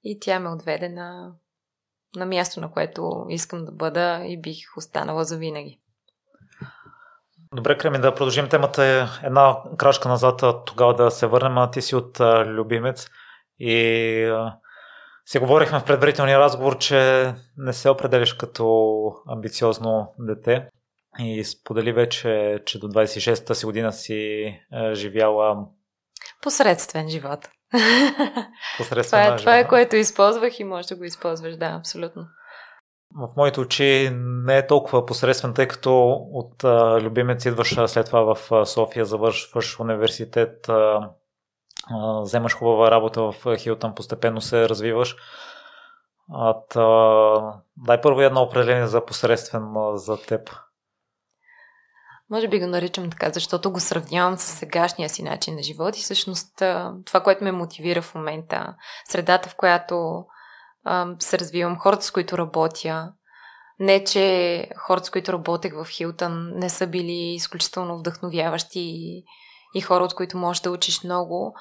и 0.03 0.19
тя 0.19 0.39
ме 0.39 0.49
отведе 0.49 0.89
на, 0.89 1.31
на 2.15 2.25
място, 2.25 2.61
на 2.61 2.71
което 2.71 3.25
искам 3.29 3.65
да 3.65 3.71
бъда 3.71 4.23
и 4.25 4.41
бих 4.41 4.77
останала 4.77 5.23
за 5.23 5.37
винаги. 5.37 5.79
Добре, 7.53 7.77
Креми, 7.77 7.99
да 7.99 8.15
продължим 8.15 8.49
темата. 8.49 8.83
Е 8.83 9.25
една 9.25 9.57
крачка 9.77 10.09
назад, 10.09 10.43
тогава 10.65 10.93
да 10.93 11.11
се 11.11 11.27
върнем. 11.27 11.71
Ти 11.71 11.81
си 11.81 11.95
от 11.95 12.19
Любимец 12.45 13.09
и 13.59 14.31
си 15.25 15.39
говорихме 15.39 15.79
в 15.79 15.85
предварителния 15.85 16.39
разговор, 16.39 16.77
че 16.77 17.33
не 17.57 17.73
се 17.73 17.89
определиш 17.89 18.33
като 18.33 19.11
амбициозно 19.27 20.13
дете 20.19 20.69
и 21.19 21.43
сподели 21.43 21.91
вече, 21.91 22.59
че 22.65 22.79
до 22.79 22.87
26-та 22.87 23.55
си 23.55 23.65
година 23.65 23.93
си 23.93 24.51
живяла 24.93 25.65
Посредствен 26.41 27.09
живот. 27.09 27.49
Посредствен 28.77 29.23
това, 29.23 29.33
е, 29.33 29.37
това 29.37 29.57
е 29.57 29.67
което 29.67 29.95
използвах 29.95 30.59
и 30.59 30.63
можеш 30.63 30.87
да 30.87 30.95
го 30.95 31.03
използваш, 31.03 31.55
да, 31.55 31.65
абсолютно. 31.65 32.27
В 33.15 33.29
моите 33.37 33.59
очи 33.59 34.09
не 34.13 34.57
е 34.57 34.67
толкова 34.67 35.05
посредствен, 35.05 35.53
тъй 35.53 35.67
като 35.67 36.09
от 36.31 36.63
а, 36.63 37.01
любимец 37.01 37.45
идваш 37.45 37.75
след 37.87 38.05
това 38.05 38.35
в 38.35 38.65
София, 38.65 39.05
завършваш 39.05 39.79
университет, 39.79 40.69
а, 40.69 41.09
а, 41.91 42.21
вземаш 42.21 42.55
хубава 42.55 42.91
работа 42.91 43.21
в 43.21 43.57
Хилтън, 43.57 43.95
постепенно 43.95 44.41
се 44.41 44.69
развиваш. 44.69 45.15
А, 46.33 46.53
та, 46.69 47.61
дай 47.77 48.01
първо 48.01 48.21
едно 48.21 48.41
определение 48.41 48.87
за 48.87 49.05
посредствен 49.05 49.63
за 49.93 50.21
теб. 50.21 50.49
Може 52.29 52.47
би 52.47 52.59
го 52.59 52.67
наричам 52.67 53.09
така, 53.09 53.29
защото 53.29 53.71
го 53.71 53.79
сравнявам 53.79 54.37
с 54.37 54.43
сегашния 54.43 55.09
си 55.09 55.23
начин 55.23 55.55
на 55.55 55.63
живот 55.63 55.97
и 55.97 56.01
всъщност 56.01 56.55
това, 57.05 57.19
което 57.23 57.43
ме 57.43 57.51
мотивира 57.51 58.01
в 58.01 58.15
момента, 58.15 58.75
средата, 59.05 59.49
в 59.49 59.55
която 59.55 60.25
се 61.19 61.39
развивам, 61.39 61.79
хората, 61.79 62.05
с 62.05 62.11
които 62.11 62.37
работя. 62.37 63.13
Не, 63.79 64.03
че 64.03 64.69
хората, 64.77 65.05
с 65.05 65.09
които 65.09 65.33
работех 65.33 65.73
в 65.73 65.87
Хилтън, 65.89 66.51
не 66.55 66.69
са 66.69 66.87
били 66.87 67.33
изключително 67.33 67.97
вдъхновяващи 67.97 68.79
и, 68.79 69.23
и 69.75 69.81
хора, 69.81 70.03
от 70.03 70.13
които 70.13 70.37
можеш 70.37 70.61
да 70.61 70.71
учиш 70.71 71.03
много. 71.03 71.55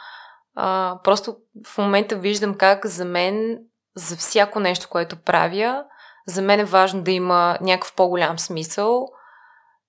А, 0.54 0.98
просто 1.04 1.36
в 1.66 1.78
момента 1.78 2.16
виждам 2.16 2.54
как 2.54 2.86
за 2.86 3.04
мен, 3.04 3.58
за 3.96 4.16
всяко 4.16 4.60
нещо, 4.60 4.88
което 4.90 5.22
правя, 5.22 5.84
за 6.26 6.42
мен 6.42 6.60
е 6.60 6.64
важно 6.64 7.02
да 7.02 7.10
има 7.10 7.58
някакъв 7.60 7.94
по-голям 7.94 8.38
смисъл 8.38 9.06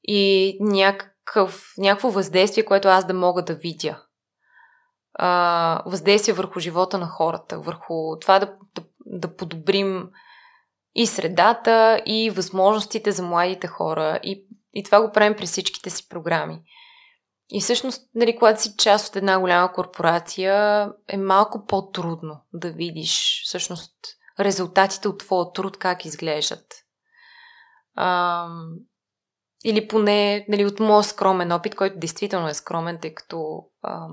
и 0.03 0.57
някакъв, 0.61 1.73
някакво 1.77 2.09
въздействие, 2.09 2.65
което 2.65 2.87
аз 2.87 3.05
да 3.05 3.13
мога 3.13 3.43
да 3.43 3.55
видя. 3.55 4.03
А, 5.13 5.81
въздействие 5.85 6.33
върху 6.33 6.59
живота 6.59 6.97
на 6.97 7.07
хората, 7.07 7.59
върху 7.59 8.19
това 8.19 8.39
да, 8.39 8.53
да 8.75 8.83
да 9.07 9.35
подобрим 9.35 10.09
и 10.95 11.07
средата, 11.07 12.01
и 12.05 12.29
възможностите 12.29 13.11
за 13.11 13.23
младите 13.23 13.67
хора. 13.67 14.19
И, 14.23 14.47
и 14.73 14.83
това 14.83 15.01
го 15.01 15.11
правим 15.11 15.37
през 15.37 15.51
всичките 15.51 15.89
си 15.89 16.09
програми. 16.09 16.61
И 17.49 17.61
всъщност, 17.61 18.09
нали, 18.15 18.37
когато 18.37 18.61
си 18.61 18.75
част 18.77 19.09
от 19.09 19.15
една 19.15 19.39
голяма 19.39 19.73
корпорация, 19.73 20.89
е 21.07 21.17
малко 21.17 21.65
по-трудно 21.65 22.41
да 22.53 22.71
видиш 22.71 23.41
всъщност 23.45 23.93
резултатите 24.39 25.07
от 25.07 25.19
твоя 25.19 25.53
труд 25.53 25.77
как 25.77 26.05
изглеждат. 26.05 26.73
А, 27.95 28.47
или 29.65 29.87
поне 29.87 30.45
нали, 30.49 30.65
от 30.65 30.79
моят 30.79 31.05
скромен 31.05 31.51
опит, 31.51 31.75
който 31.75 31.99
действително 31.99 32.47
е 32.47 32.53
скромен, 32.53 32.99
тъй 33.01 33.13
като 33.13 33.63
а, 33.81 34.07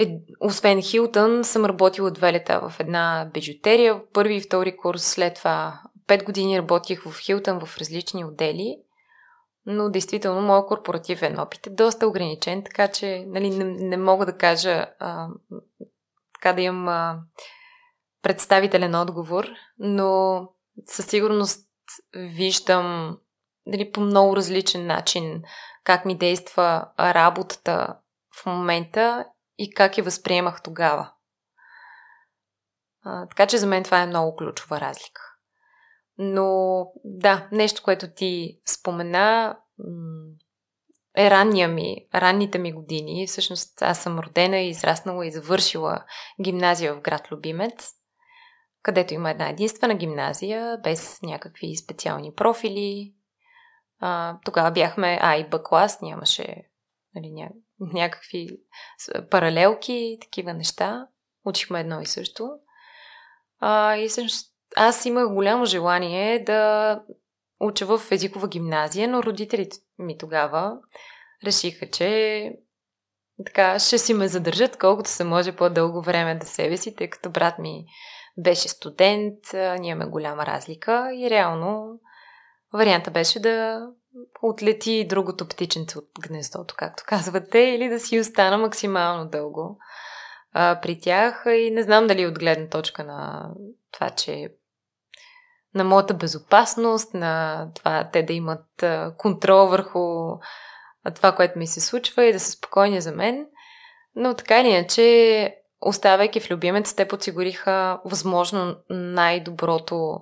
е, 0.00 0.20
освен 0.40 0.82
Хилтън, 0.82 1.44
съм 1.44 1.64
работила 1.64 2.10
две 2.10 2.32
лета 2.32 2.60
в 2.68 2.80
една 2.80 3.30
бижутерия, 3.34 4.00
първи 4.12 4.34
и 4.34 4.40
втори 4.40 4.76
курс, 4.76 5.02
след 5.02 5.34
това. 5.34 5.80
Пет 6.06 6.24
години 6.24 6.58
работих 6.58 7.02
в 7.02 7.20
Хилтън 7.20 7.66
в 7.66 7.78
различни 7.78 8.24
отдели, 8.24 8.76
но 9.66 9.90
действително 9.90 10.40
моят 10.42 10.66
корпоративен 10.66 11.38
опит 11.38 11.66
е 11.66 11.70
доста 11.70 12.08
ограничен, 12.08 12.64
така 12.64 12.88
че 12.88 13.24
нали, 13.26 13.50
не, 13.50 13.64
не 13.64 13.96
мога 13.96 14.26
да 14.26 14.36
кажа 14.36 14.86
а, 14.98 15.28
така 16.34 16.52
да 16.52 16.62
имам 16.62 16.88
а, 16.88 17.20
представителен 18.22 18.94
отговор, 18.94 19.48
но 19.78 20.40
със 20.86 21.06
сигурност 21.06 21.68
виждам 22.14 23.18
нали, 23.66 23.92
по 23.92 24.00
много 24.00 24.36
различен 24.36 24.86
начин 24.86 25.42
как 25.84 26.04
ми 26.04 26.18
действа 26.18 26.86
работата 26.98 27.96
в 28.42 28.46
момента 28.46 29.24
и 29.60 29.70
как 29.70 29.98
я 29.98 30.04
възприемах 30.04 30.62
тогава. 30.62 31.12
А, 33.02 33.26
така 33.26 33.46
че 33.46 33.58
за 33.58 33.66
мен 33.66 33.84
това 33.84 34.02
е 34.02 34.06
много 34.06 34.36
ключова 34.36 34.80
разлика. 34.80 35.22
Но 36.18 36.86
да, 37.04 37.48
нещо, 37.52 37.82
което 37.82 38.06
ти 38.14 38.60
спомена, 38.66 39.58
е 41.16 41.30
ранния 41.30 41.68
ми, 41.68 41.96
ранните 42.14 42.58
ми 42.58 42.72
години. 42.72 43.26
Всъщност 43.26 43.82
аз 43.82 44.02
съм 44.02 44.18
родена 44.18 44.58
и 44.58 44.68
израснала 44.68 45.26
и 45.26 45.30
завършила 45.30 46.04
гимназия 46.42 46.94
в 46.94 47.00
град 47.00 47.32
Любимец, 47.32 47.92
където 48.82 49.14
има 49.14 49.30
една 49.30 49.48
единствена 49.48 49.94
гимназия, 49.94 50.78
без 50.82 51.22
някакви 51.22 51.76
специални 51.76 52.34
профили. 52.34 53.14
А, 53.98 54.38
тогава 54.44 54.70
бяхме 54.70 55.18
А 55.22 55.36
и 55.36 55.48
Б 55.48 55.62
клас, 55.62 56.00
нямаше 56.00 56.64
нали, 57.14 57.30
някакви 57.80 58.48
паралелки, 59.30 60.18
такива 60.20 60.54
неща. 60.54 61.06
Учихме 61.44 61.80
едно 61.80 62.00
и 62.00 62.06
също. 62.06 62.50
А, 63.60 63.96
и 63.96 64.08
всъщност 64.08 64.54
аз 64.76 65.04
имах 65.04 65.28
голямо 65.28 65.64
желание 65.64 66.44
да 66.44 67.02
уча 67.60 67.86
в 67.86 68.02
езикова 68.10 68.48
гимназия, 68.48 69.08
но 69.08 69.22
родителите 69.22 69.76
ми 69.98 70.18
тогава 70.18 70.78
решиха, 71.44 71.90
че 71.90 72.52
така 73.46 73.78
ще 73.78 73.98
си 73.98 74.14
ме 74.14 74.28
задържат 74.28 74.78
колкото 74.78 75.10
се 75.10 75.24
може 75.24 75.56
по-дълго 75.56 76.02
време 76.02 76.34
да 76.34 76.46
себе 76.46 76.76
си, 76.76 76.96
тъй 76.96 77.10
като 77.10 77.30
брат 77.30 77.58
ми 77.58 77.84
беше 78.38 78.68
студент, 78.68 79.38
ние 79.52 79.90
имаме 79.90 80.10
голяма 80.10 80.46
разлика 80.46 81.10
и 81.14 81.30
реално 81.30 82.00
варианта 82.72 83.10
беше 83.10 83.40
да, 83.40 83.86
отлети 84.42 85.06
другото 85.08 85.48
птиченце 85.48 85.98
от 85.98 86.08
гнездото, 86.20 86.74
както 86.78 87.02
казвате, 87.06 87.58
или 87.58 87.88
да 87.88 88.00
си 88.00 88.20
остана 88.20 88.58
максимално 88.58 89.28
дълго 89.28 89.78
а, 90.52 90.80
при 90.82 91.00
тях. 91.00 91.44
И 91.46 91.70
не 91.70 91.82
знам 91.82 92.06
дали 92.06 92.26
от 92.26 92.38
гледна 92.38 92.68
точка 92.68 93.04
на 93.04 93.50
това, 93.92 94.10
че 94.10 94.48
на 95.74 95.84
моята 95.84 96.14
безопасност, 96.14 97.14
на 97.14 97.66
това 97.74 98.10
те 98.12 98.22
да 98.22 98.32
имат 98.32 98.84
контрол 99.18 99.66
върху 99.66 100.00
това, 101.14 101.34
което 101.36 101.58
ми 101.58 101.66
се 101.66 101.80
случва 101.80 102.24
и 102.24 102.32
да 102.32 102.40
са 102.40 102.50
спокойни 102.50 103.00
за 103.00 103.12
мен. 103.12 103.46
Но 104.14 104.34
така 104.34 104.60
или 104.60 104.68
иначе, 104.68 105.56
оставайки 105.80 106.40
в 106.40 106.50
любимец, 106.50 106.94
те 106.94 107.08
подсигуриха 107.08 108.00
възможно 108.04 108.76
най-доброто 108.90 110.20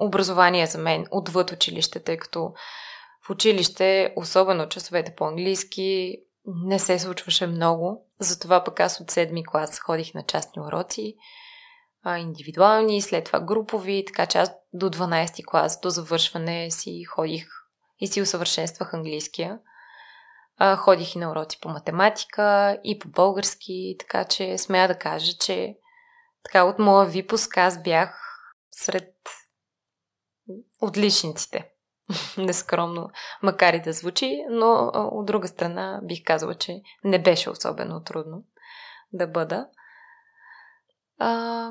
образование 0.00 0.66
за 0.66 0.78
мен 0.78 1.06
отвъд 1.10 1.52
училище, 1.52 2.00
тъй 2.00 2.16
като 2.16 2.52
в 3.26 3.30
училище, 3.30 4.12
особено 4.16 4.68
часовете 4.68 5.14
по 5.14 5.24
английски, 5.24 6.16
не 6.46 6.78
се 6.78 6.98
случваше 6.98 7.46
много. 7.46 8.06
Затова 8.18 8.64
пък 8.64 8.80
аз 8.80 9.00
от 9.00 9.10
седми 9.10 9.44
клас 9.46 9.78
ходих 9.78 10.14
на 10.14 10.22
частни 10.22 10.62
уроци, 10.62 11.16
а, 12.02 12.18
индивидуални, 12.18 13.02
след 13.02 13.24
това 13.24 13.40
групови, 13.40 14.04
така 14.06 14.26
че 14.26 14.38
аз 14.38 14.52
до 14.72 14.90
12 14.90 15.44
клас, 15.46 15.80
до 15.80 15.90
завършване 15.90 16.70
си 16.70 17.04
ходих 17.04 17.46
и 18.00 18.06
си 18.06 18.22
усъвършенствах 18.22 18.94
английския. 18.94 19.58
А, 20.56 20.76
ходих 20.76 21.14
и 21.14 21.18
на 21.18 21.30
уроци 21.30 21.60
по 21.60 21.68
математика 21.68 22.78
и 22.84 22.98
по 22.98 23.08
български, 23.08 23.96
така 23.98 24.24
че 24.24 24.58
смея 24.58 24.88
да 24.88 24.98
кажа, 24.98 25.32
че 25.40 25.76
така 26.44 26.64
от 26.64 26.78
моя 26.78 27.06
випуск 27.06 27.56
аз 27.56 27.82
бях 27.82 28.33
сред 28.76 29.14
отличниците. 30.80 31.70
Нескромно, 32.38 33.10
макар 33.42 33.74
и 33.74 33.80
да 33.80 33.92
звучи, 33.92 34.44
но 34.50 34.90
от 34.94 35.26
друга 35.26 35.48
страна 35.48 36.00
бих 36.02 36.24
казала, 36.24 36.54
че 36.54 36.82
не 37.04 37.22
беше 37.22 37.50
особено 37.50 38.02
трудно 38.02 38.44
да 39.12 39.26
бъда. 39.26 39.66
А, 41.18 41.70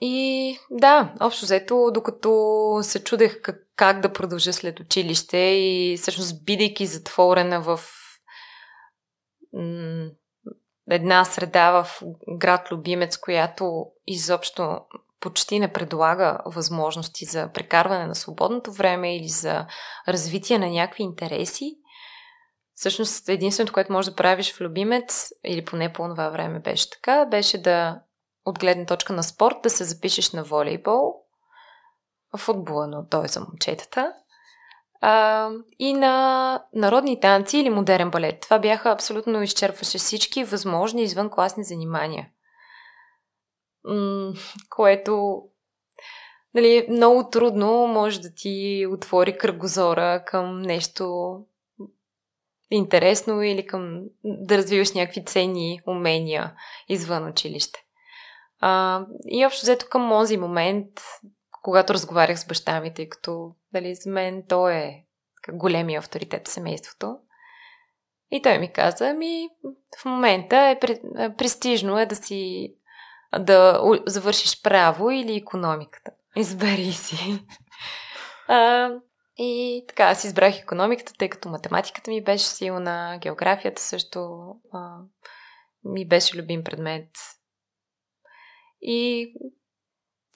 и 0.00 0.58
да, 0.70 1.14
общо 1.20 1.44
взето, 1.44 1.90
докато 1.94 2.78
се 2.82 3.04
чудех 3.04 3.42
как, 3.42 3.68
как 3.76 4.00
да 4.00 4.12
продължа 4.12 4.52
след 4.52 4.80
училище 4.80 5.36
и 5.38 5.96
всъщност 5.96 6.44
бидейки 6.44 6.86
затворена 6.86 7.60
в 7.60 7.80
м- 9.52 10.10
една 10.90 11.24
среда 11.24 11.82
в 11.82 12.02
град 12.38 12.72
Любимец, 12.72 13.18
която 13.18 13.86
изобщо 14.06 14.80
почти 15.20 15.58
не 15.58 15.72
предлага 15.72 16.38
възможности 16.46 17.24
за 17.24 17.50
прекарване 17.54 18.06
на 18.06 18.14
свободното 18.14 18.72
време 18.72 19.16
или 19.16 19.28
за 19.28 19.66
развитие 20.08 20.58
на 20.58 20.68
някакви 20.68 21.02
интереси, 21.02 21.78
всъщност 22.74 23.28
единственото, 23.28 23.72
което 23.72 23.92
можеш 23.92 24.10
да 24.10 24.16
правиш 24.16 24.54
в 24.54 24.60
Любимец, 24.60 25.30
или 25.44 25.64
поне 25.64 25.92
по 25.92 26.08
това 26.08 26.28
време 26.28 26.60
беше 26.60 26.90
така, 26.90 27.26
беше 27.26 27.62
да 27.62 28.00
от 28.44 28.58
гледна 28.58 28.86
точка 28.86 29.12
на 29.12 29.22
спорт 29.22 29.56
да 29.62 29.70
се 29.70 29.84
запишеш 29.84 30.32
на 30.32 30.44
волейбол, 30.44 31.14
футбола, 32.36 32.86
но 32.86 33.06
той 33.06 33.24
е 33.24 33.28
за 33.28 33.40
момчетата, 33.40 34.12
а, 35.00 35.50
и 35.78 35.94
на 35.94 36.64
народни 36.74 37.20
танци 37.20 37.58
или 37.58 37.70
модерен 37.70 38.10
балет. 38.10 38.40
Това 38.40 38.58
бяха 38.58 38.90
абсолютно 38.90 39.42
изчерпваше 39.42 39.98
всички 39.98 40.44
възможни 40.44 41.02
извън 41.02 41.30
класни 41.30 41.64
занимания. 41.64 42.28
Което 44.70 45.42
нали, 46.54 46.86
много 46.90 47.30
трудно 47.30 47.86
може 47.86 48.20
да 48.20 48.34
ти 48.34 48.86
отвори 48.90 49.38
кръгозора 49.38 50.24
към 50.26 50.62
нещо 50.62 51.36
интересно 52.70 53.42
или 53.42 53.66
към 53.66 54.02
да 54.24 54.58
развиваш 54.58 54.92
някакви 54.92 55.24
ценни 55.24 55.80
умения 55.86 56.54
извън 56.88 57.28
училище. 57.28 57.84
А, 58.60 59.02
и 59.26 59.46
общо 59.46 59.62
взето 59.62 59.86
към 59.90 60.08
този 60.08 60.36
момент, 60.36 60.88
когато 61.62 61.94
разговарях 61.94 62.40
с 62.40 62.46
баща 62.46 62.80
ми, 62.80 62.94
тъй 62.94 63.08
като 63.08 63.54
дали, 63.72 63.94
за 63.94 64.10
мен 64.10 64.44
той 64.48 64.74
е 64.74 65.04
големия 65.52 65.98
авторитет 65.98 66.48
в 66.48 66.50
семейството. 66.50 67.18
И 68.30 68.42
той 68.42 68.58
ми 68.58 68.72
каза, 68.72 69.14
ми 69.14 69.48
в 70.00 70.04
момента 70.04 70.56
е 70.56 70.78
престижно 71.36 71.98
е 71.98 72.06
да 72.06 72.16
си 72.16 72.74
да 73.38 73.80
завършиш 74.06 74.62
право 74.62 75.10
или 75.10 75.36
економиката. 75.36 76.10
Избери 76.36 76.92
си. 76.92 77.44
А, 78.48 78.90
и 79.36 79.84
така, 79.88 80.04
аз 80.04 80.24
избрах 80.24 80.58
економиката, 80.58 81.12
тъй 81.18 81.28
като 81.28 81.48
математиката 81.48 82.10
ми 82.10 82.24
беше 82.24 82.46
силна, 82.46 83.18
географията 83.20 83.82
също 83.82 84.50
а, 84.72 84.96
ми 85.84 86.08
беше 86.08 86.38
любим 86.38 86.64
предмет. 86.64 87.10
И 88.80 89.32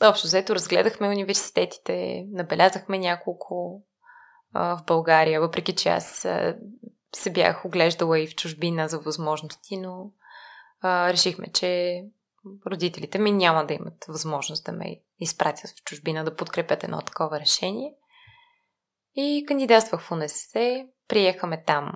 общо 0.03 0.27
взето 0.27 0.55
разгледахме 0.55 1.09
университетите, 1.09 2.25
набелязахме 2.31 2.99
няколко 2.99 3.83
а, 4.53 4.77
в 4.77 4.85
България, 4.85 5.41
въпреки 5.41 5.75
че 5.75 5.89
аз 5.89 6.25
а, 6.25 6.57
се 7.17 7.33
бях 7.33 7.65
оглеждала 7.65 8.21
и 8.21 8.27
в 8.27 8.35
чужбина 8.35 8.89
за 8.89 8.99
възможности, 8.99 9.77
но 9.77 10.11
а, 10.81 11.13
решихме, 11.13 11.47
че 11.53 12.03
родителите 12.67 13.19
ми 13.19 13.33
няма 13.33 13.67
да 13.67 13.75
имат 13.75 14.05
възможност 14.09 14.65
да 14.65 14.73
ме 14.73 15.01
изпратят 15.19 15.71
в 15.71 15.85
чужбина 15.85 16.25
да 16.25 16.37
подкрепят 16.37 16.85
едно 16.85 17.03
такова 17.03 17.41
решение. 17.41 17.95
И 19.15 19.45
кандидатствах 19.49 20.01
в 20.03 20.13
УНСС, 20.13 20.53
приехаме 21.09 21.65
там 21.65 21.93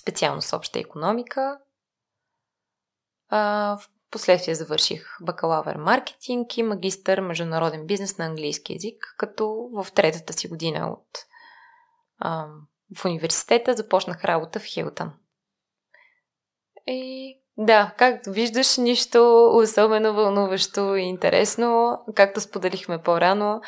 специално 0.00 0.42
с 0.42 0.56
обща 0.56 0.78
економика. 0.78 1.58
А, 3.28 3.76
в 3.76 3.88
Последствие 4.10 4.54
завърших 4.54 5.16
бакалавър 5.20 5.76
маркетинг 5.76 6.56
и 6.56 6.62
магистър 6.62 7.20
международен 7.20 7.86
бизнес 7.86 8.18
на 8.18 8.24
английски 8.24 8.72
язик, 8.72 9.14
като 9.18 9.70
в 9.72 9.92
третата 9.94 10.32
си 10.32 10.48
година 10.48 10.90
от 10.92 11.26
в 12.96 13.04
университета 13.04 13.74
започнах 13.74 14.24
работа 14.24 14.60
в 14.60 14.64
Хилтън. 14.64 15.12
И 16.86 17.34
да, 17.58 17.94
както 17.96 18.30
виждаш, 18.30 18.76
нищо 18.76 19.50
особено 19.54 20.14
вълнуващо 20.14 20.96
и 20.96 21.02
интересно. 21.02 21.98
Както 22.14 22.40
споделихме 22.40 23.02
по-рано, 23.02 23.60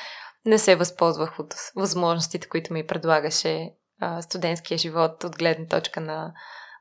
не 0.46 0.58
се 0.58 0.76
възползвах 0.76 1.38
от 1.38 1.54
възможностите, 1.76 2.48
които 2.48 2.72
ми 2.72 2.86
предлагаше 2.86 3.70
а, 4.00 4.22
студентския 4.22 4.78
живот 4.78 5.24
от 5.24 5.38
гледна 5.38 5.66
точка 5.66 6.00
на 6.00 6.32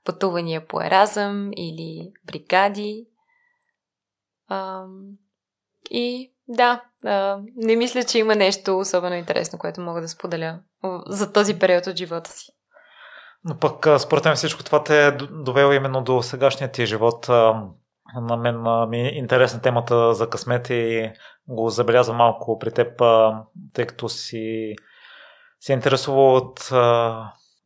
пътувания 0.06 0.68
по 0.68 0.82
Еразъм 0.82 1.50
или 1.58 2.12
бригади. 2.26 3.08
А, 4.48 4.84
и 5.92 6.34
да, 6.48 6.84
а, 7.04 7.40
не 7.56 7.76
мисля, 7.76 8.04
че 8.04 8.20
има 8.20 8.36
нещо 8.36 8.80
особено 8.80 9.16
интересно, 9.16 9.60
което 9.60 9.82
мога 9.82 10.02
да 10.02 10.08
споделя 10.08 10.60
за 11.08 11.34
този 11.34 11.60
период 11.60 11.88
от 11.88 11.98
живота 11.98 12.30
си. 12.32 12.59
Но 13.44 13.58
пък, 13.60 13.88
според 14.00 14.26
мен 14.26 14.36
всичко 14.36 14.64
това 14.64 14.84
те 14.84 15.08
е 15.08 15.12
довело 15.32 15.72
именно 15.72 16.04
до 16.04 16.22
сегашния 16.22 16.72
ти 16.72 16.86
живот. 16.86 17.28
На 18.16 18.38
мен 18.38 18.62
ми 18.90 19.02
е 19.02 19.18
интересна 19.18 19.62
темата 19.62 20.14
за 20.14 20.30
късмет 20.30 20.70
и 20.70 21.12
го 21.48 21.70
забелязвам 21.70 22.18
малко 22.18 22.60
при 22.60 22.72
теб, 22.72 23.02
тъй 23.74 23.86
като 23.86 24.10
си 24.10 24.76
се 25.60 25.74
интересува 25.74 26.34
от 26.34 26.70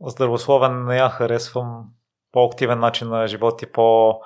здравословен, 0.05 0.85
не 0.85 0.97
я 0.97 1.09
харесвам 1.09 1.85
по-активен 2.31 2.79
начин 2.79 3.09
на 3.09 3.27
живот 3.27 3.61
и 3.61 3.71
по- 3.71 4.19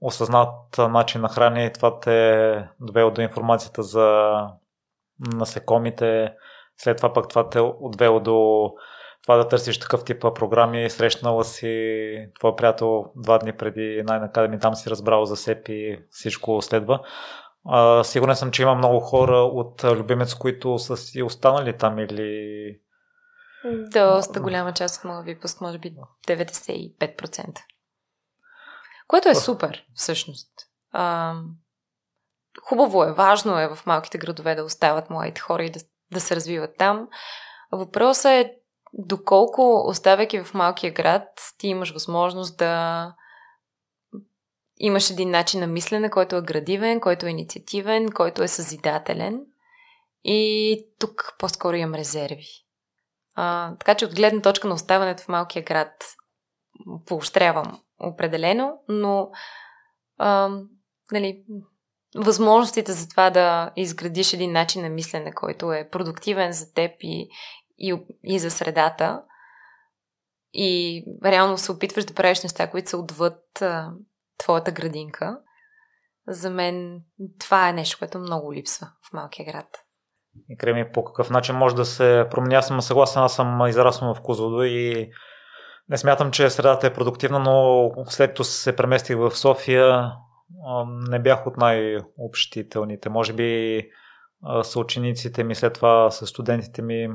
осъзнат 0.00 0.78
начин 0.78 1.20
на 1.20 1.28
хранение 1.28 1.66
и 1.66 1.72
това 1.72 2.00
те 2.00 2.30
е 2.32 2.68
довело 2.80 3.10
до 3.10 3.20
информацията 3.20 3.82
за 3.82 4.36
насекомите. 5.34 6.32
След 6.76 6.96
това 6.96 7.12
пък 7.12 7.28
това 7.28 7.48
те 7.48 7.58
е 7.58 7.62
отвело 7.80 8.20
до 8.20 8.70
това 9.22 9.36
да 9.36 9.48
търсиш 9.48 9.78
такъв 9.78 10.04
тип 10.04 10.20
програми. 10.34 10.90
Срещнала 10.90 11.44
си 11.44 12.28
твой 12.38 12.56
приятел 12.56 13.04
два 13.16 13.38
дни 13.38 13.52
преди 13.52 14.02
най 14.06 14.18
Academy, 14.18 14.60
там 14.60 14.74
си 14.74 14.90
разбрал 14.90 15.24
за 15.24 15.36
себ 15.36 15.68
и 15.68 15.98
всичко 16.10 16.62
следва. 16.62 17.00
А, 17.64 18.04
сигурен 18.04 18.36
съм, 18.36 18.50
че 18.50 18.62
има 18.62 18.74
много 18.74 19.00
хора 19.00 19.36
от 19.36 19.84
любимец, 19.84 20.34
които 20.34 20.78
са 20.78 20.96
си 20.96 21.22
останали 21.22 21.76
там 21.76 21.98
или... 21.98 22.80
Доста 23.92 24.40
голяма 24.40 24.72
част 24.72 24.98
от 24.98 25.04
моя 25.04 25.22
випуск, 25.22 25.60
може 25.60 25.78
би 25.78 25.94
95%. 26.28 27.58
Което 29.06 29.28
е 29.28 29.34
супер, 29.34 29.84
всъщност. 29.94 30.50
А, 30.92 31.34
хубаво 32.62 33.04
е, 33.04 33.12
важно 33.12 33.58
е 33.58 33.74
в 33.74 33.86
малките 33.86 34.18
градове 34.18 34.54
да 34.54 34.64
остават 34.64 35.10
младите 35.10 35.40
хора 35.40 35.64
и 35.64 35.70
да, 35.70 35.80
да 36.12 36.20
се 36.20 36.36
развиват 36.36 36.76
там. 36.78 37.08
Въпросът 37.72 38.30
е 38.30 38.59
доколко, 38.92 39.82
оставяйки 39.86 40.42
в 40.42 40.54
малкия 40.54 40.92
град, 40.92 41.28
ти 41.58 41.68
имаш 41.68 41.92
възможност 41.92 42.58
да 42.58 43.14
имаш 44.76 45.10
един 45.10 45.30
начин 45.30 45.60
на 45.60 45.66
мислене, 45.66 46.10
който 46.10 46.36
е 46.36 46.42
градивен, 46.42 47.00
който 47.00 47.26
е 47.26 47.30
инициативен, 47.30 48.12
който 48.12 48.42
е 48.42 48.48
съзидателен. 48.48 49.40
И 50.24 50.86
тук 50.98 51.34
по-скоро 51.38 51.76
имам 51.76 51.94
резерви. 51.94 52.48
А, 53.34 53.76
така 53.76 53.94
че 53.94 54.04
от 54.04 54.14
гледна 54.14 54.42
точка 54.42 54.68
на 54.68 54.74
оставането 54.74 55.22
в 55.22 55.28
малкия 55.28 55.62
град 55.62 55.92
поощрявам 57.06 57.80
определено, 58.00 58.78
но 58.88 59.30
а, 60.18 60.58
нали, 61.12 61.44
възможностите 62.16 62.92
за 62.92 63.08
това 63.08 63.30
да 63.30 63.72
изградиш 63.76 64.32
един 64.32 64.52
начин 64.52 64.82
на 64.82 64.88
мислене, 64.88 65.32
който 65.32 65.72
е 65.72 65.88
продуктивен 65.90 66.52
за 66.52 66.72
теб 66.72 66.90
и, 67.00 67.28
и, 67.80 68.04
и 68.24 68.38
за 68.38 68.50
средата, 68.50 69.22
и 70.52 71.04
реално 71.24 71.58
се 71.58 71.72
опитваш 71.72 72.04
да 72.04 72.14
правиш 72.14 72.42
неща, 72.42 72.70
които 72.70 72.90
са 72.90 72.96
отвъд 72.96 73.62
а, 73.62 73.92
твоята 74.38 74.72
градинка, 74.72 75.38
за 76.28 76.50
мен 76.50 77.02
това 77.38 77.68
е 77.68 77.72
нещо, 77.72 77.98
което 77.98 78.18
много 78.18 78.54
липсва 78.54 78.86
в 79.10 79.12
малкия 79.12 79.52
град. 79.52 79.66
И 80.48 80.56
Креми, 80.56 80.92
по 80.92 81.04
какъв 81.04 81.30
начин 81.30 81.56
може 81.56 81.76
да 81.76 81.84
се 81.84 82.26
промени? 82.30 82.54
Аз 82.54 82.66
съм 82.66 82.80
съгласен, 82.80 83.22
аз 83.22 83.34
съм 83.34 83.66
израснал 83.68 84.14
в 84.14 84.20
Козлодо 84.20 84.62
и 84.62 85.10
не 85.88 85.98
смятам, 85.98 86.30
че 86.30 86.50
средата 86.50 86.86
е 86.86 86.92
продуктивна, 86.92 87.38
но 87.38 87.90
след 88.04 88.30
като 88.30 88.44
се 88.44 88.76
преместих 88.76 89.16
в 89.16 89.30
София, 89.30 90.12
не 91.08 91.18
бях 91.18 91.46
от 91.46 91.56
най-общителните. 91.56 93.08
Може 93.08 93.32
би 93.32 93.82
съучениците 94.62 95.44
ми, 95.44 95.54
след 95.54 95.74
това 95.74 96.10
с 96.10 96.26
студентите 96.26 96.82
ми, 96.82 97.08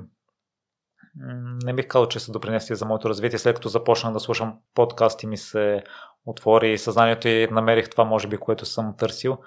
не 1.63 1.73
бих 1.73 1.87
казал, 1.87 2.07
че 2.07 2.19
са 2.19 2.31
допринесли 2.31 2.75
за 2.75 2.85
моето 2.85 3.09
развитие. 3.09 3.39
След 3.39 3.55
като 3.55 3.69
започнах 3.69 4.13
да 4.13 4.19
слушам 4.19 4.59
подкасти, 4.73 5.27
ми 5.27 5.37
се 5.37 5.83
отвори 6.25 6.77
съзнанието 6.77 7.27
и 7.27 7.47
намерих 7.51 7.89
това, 7.89 8.03
може 8.03 8.27
би, 8.27 8.37
което 8.37 8.65
съм 8.65 8.95
търсил. 8.97 9.37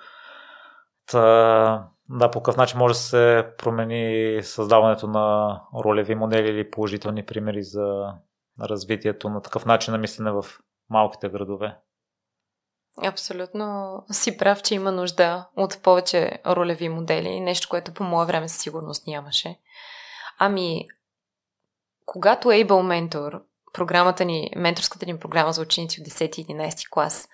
Та, 1.07 1.89
да, 2.11 2.31
по 2.31 2.43
какъв 2.43 2.57
начин 2.57 2.79
може 2.79 2.95
да 2.95 2.99
се 2.99 3.47
промени 3.59 4.39
създаването 4.43 5.07
на 5.07 5.61
ролеви 5.85 6.15
модели 6.15 6.49
или 6.49 6.71
положителни 6.71 7.27
примери 7.27 7.63
за 7.63 8.15
развитието 8.61 9.29
на 9.29 9.43
такъв 9.43 9.67
начин 9.67 9.93
на 9.93 9.99
мислене 9.99 10.31
в 10.31 10.45
малките 10.91 11.29
градове? 11.29 11.77
Абсолютно 13.05 13.99
си 14.11 14.39
прав, 14.39 14.63
че 14.63 14.75
има 14.75 14.93
нужда 14.93 15.47
от 15.57 15.83
повече 15.83 16.39
ролеви 16.47 16.89
модели. 16.89 17.41
Нещо, 17.41 17.69
което 17.69 17.95
по 17.95 18.05
мое 18.05 18.27
време 18.27 18.49
със 18.49 18.63
сигурност 18.63 19.07
нямаше. 19.07 19.59
Ами, 20.39 20.87
когато 22.09 22.49
Able 22.49 23.09
Mentor, 23.11 23.43
програмата 23.73 24.25
ни, 24.25 24.51
менторската 24.57 25.07
ни 25.07 25.19
програма 25.19 25.53
за 25.53 25.63
ученици 25.63 26.01
от 26.01 26.07
10 26.07 26.39
и 26.39 26.47
11 26.47 26.91
клас, 26.91 27.29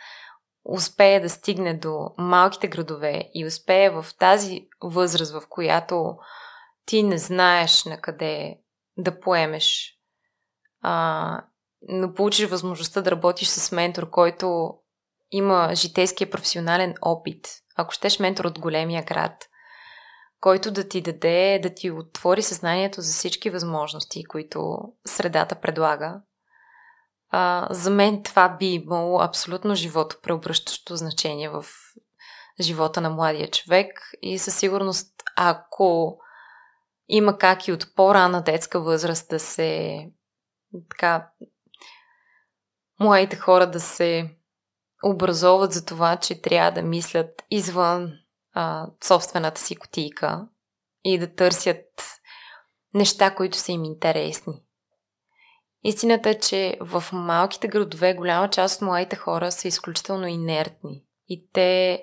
успее 0.65 1.21
да 1.21 1.31
стигне 1.31 1.75
до 1.75 2.11
малките 2.19 2.69
градове 2.69 3.31
и 3.35 3.47
успее 3.47 3.91
в 3.91 4.07
тази 4.19 4.69
възраст, 4.83 5.33
в 5.33 5.43
която 5.49 6.17
ти 6.87 7.03
не 7.03 7.19
знаеш 7.19 7.85
на 7.85 8.01
къде 8.01 8.59
да 8.97 9.21
поемеш, 9.21 9.99
а, 10.81 11.45
но 11.83 12.15
получиш 12.15 12.49
възможността 12.49 13.03
да 13.03 13.11
работиш 13.11 13.49
с 13.49 13.73
ментор, 13.73 14.11
който 14.11 14.75
има 15.31 15.71
житейския 15.75 16.31
професионален 16.31 16.95
опит, 17.03 17.49
ако 17.77 17.93
щеш 17.93 18.19
ментор 18.19 18.45
от 18.45 18.59
големия 18.59 19.05
град, 19.05 19.49
който 20.45 20.71
да 20.71 20.89
ти 20.89 21.01
даде, 21.01 21.61
да 21.63 21.75
ти 21.75 21.91
отвори 21.91 22.43
съзнанието 22.43 23.01
за 23.01 23.13
всички 23.13 23.51
възможности, 23.51 24.25
които 24.25 24.79
средата 25.05 25.55
предлага. 25.55 26.21
А, 27.31 27.69
за 27.71 27.91
мен 27.91 28.23
това 28.23 28.49
би 28.49 28.67
имало 28.67 29.21
абсолютно 29.21 29.75
живото 29.75 30.17
преобръщащо 30.23 30.97
значение 30.97 31.49
в 31.49 31.65
живота 32.61 33.01
на 33.01 33.11
младия 33.11 33.51
човек 33.51 34.11
и 34.23 34.39
със 34.39 34.57
сигурност, 34.57 35.23
ако 35.37 36.19
има 37.09 37.39
как 37.39 37.69
и 37.69 37.73
от 37.73 37.95
по-рана 37.95 38.43
детска 38.43 38.81
възраст 38.81 39.29
да 39.29 39.41
се 39.41 39.99
така 40.91 41.29
младите 43.01 43.37
хора 43.37 43.71
да 43.71 43.81
се 43.81 44.31
образоват 45.05 45.73
за 45.73 45.85
това, 45.85 46.17
че 46.17 46.43
трябва 46.43 46.71
да 46.71 46.83
мислят 46.83 47.43
извън 47.51 48.13
а, 48.55 48.87
собствената 49.05 49.61
си 49.61 49.77
котийка 49.77 50.47
и 51.05 51.19
да 51.19 51.35
търсят 51.35 51.85
неща, 52.95 53.35
които 53.35 53.59
са 53.59 53.73
им 53.73 53.85
интересни. 53.85 54.63
Истината 55.83 56.31
е, 56.31 56.39
че 56.39 56.77
в 56.81 57.05
малките 57.13 57.69
градове 57.69 58.15
голяма 58.15 58.51
част 58.51 58.77
от 58.77 58.87
младите 58.87 59.17
хора 59.17 59.53
са 59.53 59.69
изключително 59.69 60.27
инертни. 60.27 61.05
И 61.29 61.49
те 61.53 62.03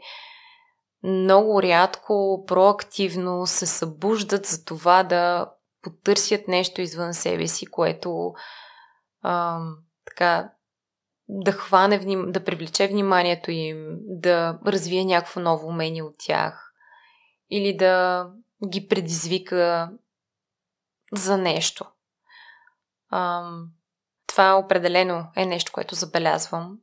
много 1.03 1.63
рядко, 1.63 2.43
проактивно 2.47 3.47
се 3.47 3.65
събуждат 3.65 4.45
за 4.45 4.65
това 4.65 5.03
да 5.03 5.51
потърсят 5.81 6.47
нещо 6.47 6.81
извън 6.81 7.13
себе 7.13 7.47
си, 7.47 7.65
което 7.65 8.33
а, 9.21 9.59
така 10.05 10.51
да 11.33 11.51
хване, 11.51 11.99
да 12.31 12.43
привлече 12.43 12.87
вниманието 12.87 13.51
им, 13.51 13.97
да 14.01 14.59
развие 14.67 15.05
някакво 15.05 15.39
ново 15.39 15.67
умение 15.67 16.03
от 16.03 16.15
тях 16.19 16.73
или 17.49 17.77
да 17.77 18.27
ги 18.69 18.87
предизвика 18.87 19.91
за 21.13 21.37
нещо. 21.37 21.85
Ам, 23.11 23.67
това 24.27 24.55
определено 24.55 25.27
е 25.35 25.45
нещо, 25.45 25.71
което 25.71 25.95
забелязвам. 25.95 26.77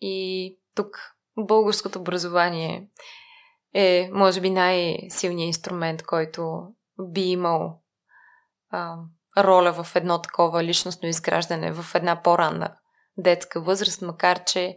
И 0.00 0.58
тук 0.74 1.14
българското 1.38 1.98
образование 1.98 2.88
е, 3.74 4.10
може 4.12 4.40
би, 4.40 4.50
най-силният 4.50 5.46
инструмент, 5.46 6.02
който 6.02 6.66
би 7.00 7.20
имал 7.20 7.82
ам, 8.72 9.10
роля 9.38 9.84
в 9.84 9.96
едно 9.96 10.22
такова 10.22 10.64
личностно 10.64 11.08
изграждане 11.08 11.72
в 11.72 11.94
една 11.94 12.22
по-ранна 12.22 12.76
детска 13.16 13.60
възраст, 13.60 14.02
макар 14.02 14.44
че 14.44 14.76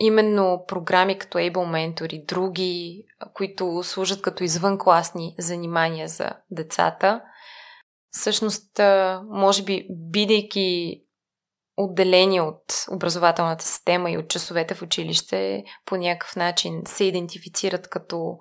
именно 0.00 0.64
програми 0.68 1.18
като 1.18 1.38
Able 1.38 1.52
Mentor 1.52 2.14
и 2.14 2.24
други, 2.24 3.02
които 3.34 3.82
служат 3.82 4.22
като 4.22 4.44
извънкласни 4.44 5.34
занимания 5.38 6.08
за 6.08 6.30
децата, 6.50 7.22
всъщност, 8.10 8.80
може 9.30 9.62
би, 9.62 9.86
бидейки 9.90 11.00
отделени 11.76 12.40
от 12.40 12.86
образователната 12.90 13.64
система 13.64 14.10
и 14.10 14.18
от 14.18 14.28
часовете 14.28 14.74
в 14.74 14.82
училище, 14.82 15.64
по 15.86 15.96
някакъв 15.96 16.36
начин 16.36 16.82
се 16.86 17.04
идентифицират 17.04 17.88
като 17.88 18.38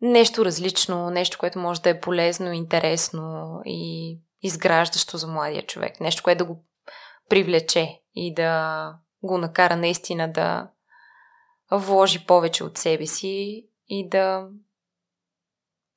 нещо 0.00 0.44
различно, 0.44 1.10
нещо, 1.10 1.38
което 1.38 1.58
може 1.58 1.82
да 1.82 1.90
е 1.90 2.00
полезно, 2.00 2.52
интересно 2.52 3.60
и 3.64 4.18
изграждащо 4.42 5.16
за 5.16 5.26
младия 5.26 5.66
човек. 5.66 6.00
Нещо, 6.00 6.22
което 6.22 6.38
да 6.38 6.44
го 6.44 6.64
привлече 7.32 8.00
и 8.14 8.34
да 8.34 8.94
го 9.22 9.38
накара 9.38 9.76
наистина 9.76 10.32
да 10.32 10.70
вложи 11.70 12.26
повече 12.26 12.64
от 12.64 12.78
себе 12.78 13.06
си 13.06 13.66
и 13.88 14.08
да 14.08 14.48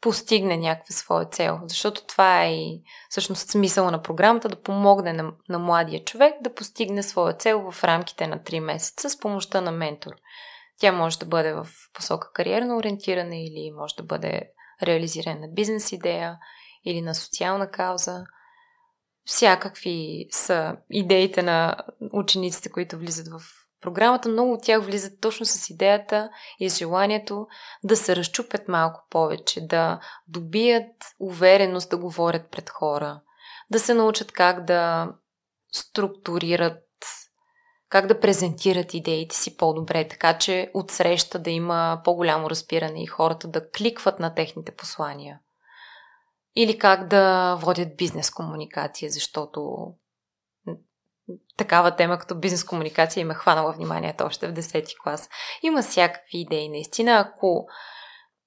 постигне 0.02 0.58
някаква 0.58 0.94
своя 0.94 1.26
цел. 1.26 1.60
Защото 1.64 2.06
това 2.06 2.44
е 2.44 2.54
и 2.54 2.84
всъщност 3.10 3.50
смисъла 3.50 3.92
на 3.92 4.02
програмата 4.02 4.50
да 4.50 4.62
помогне 4.62 5.14
на, 5.14 5.32
на 5.50 5.60
младия 5.60 6.04
човек 6.04 6.34
да 6.42 6.54
постигне 6.54 7.04
своя 7.04 7.34
цел 7.34 7.72
в 7.72 7.84
рамките 7.84 8.28
на 8.28 8.40
3 8.40 8.60
месеца 8.60 9.10
с 9.10 9.20
помощта 9.20 9.62
на 9.62 9.72
ментор. 9.72 10.12
Тя 10.80 10.92
може 10.92 11.20
да 11.20 11.26
бъде 11.26 11.54
в 11.54 11.68
посока 11.94 12.32
кариерно 12.34 12.78
ориентиране 12.78 13.46
или 13.46 13.72
може 13.72 13.96
да 13.96 14.04
бъде 14.04 14.42
реализиране 14.84 15.40
на 15.40 15.48
бизнес 15.48 15.92
идея 15.92 16.38
или 16.86 17.02
на 17.02 17.16
социална 17.16 17.72
кауза 17.72 18.24
всякакви 19.26 20.28
са 20.32 20.76
идеите 20.92 21.44
на 21.44 21.76
учениците, 22.14 22.70
които 22.70 22.98
влизат 22.98 23.28
в 23.28 23.42
програмата. 23.82 24.30
Много 24.30 24.54
от 24.54 24.64
тях 24.64 24.84
влизат 24.84 25.22
точно 25.22 25.46
с 25.46 25.70
идеята 25.70 26.30
и 26.60 26.70
желанието 26.70 27.48
да 27.84 27.96
се 27.96 28.16
разчупят 28.16 28.68
малко 28.68 29.08
повече, 29.10 29.68
да 29.68 30.00
добият 30.28 30.92
увереност 31.20 31.90
да 31.90 31.98
говорят 31.98 32.52
пред 32.52 32.70
хора, 32.70 33.22
да 33.70 33.80
се 33.80 33.94
научат 33.94 34.32
как 34.32 34.66
да 34.66 35.10
структурират, 35.72 36.84
как 37.90 38.08
да 38.08 38.20
презентират 38.20 38.94
идеите 38.94 39.36
си 39.36 39.58
по-добре, 39.58 40.08
така 40.08 40.38
че 40.38 40.72
отсреща 40.74 41.40
да 41.40 41.50
има 41.50 42.02
по-голямо 42.04 42.50
разбиране 42.50 43.04
и 43.04 43.08
хората 43.08 43.48
да 43.48 43.70
кликват 43.72 44.20
на 44.20 44.36
техните 44.36 44.76
послания 44.76 45.40
или 46.56 46.78
как 46.78 47.08
да 47.08 47.56
водят 47.56 47.98
бизнес 47.98 48.32
комуникация, 48.32 49.12
защото 49.12 49.78
такава 51.58 51.96
тема 51.96 52.18
като 52.18 52.36
бизнес 52.36 52.64
комуникация 52.64 53.22
им 53.22 53.32
е 53.32 53.34
хванала 53.34 53.72
вниманието 53.72 54.24
още 54.24 54.48
в 54.48 54.54
10 54.54 54.86
ти 54.86 54.96
клас. 55.04 55.30
Има 55.64 55.82
всякакви 55.82 56.38
идеи, 56.38 56.70
наистина. 56.70 57.12
Ако 57.20 57.68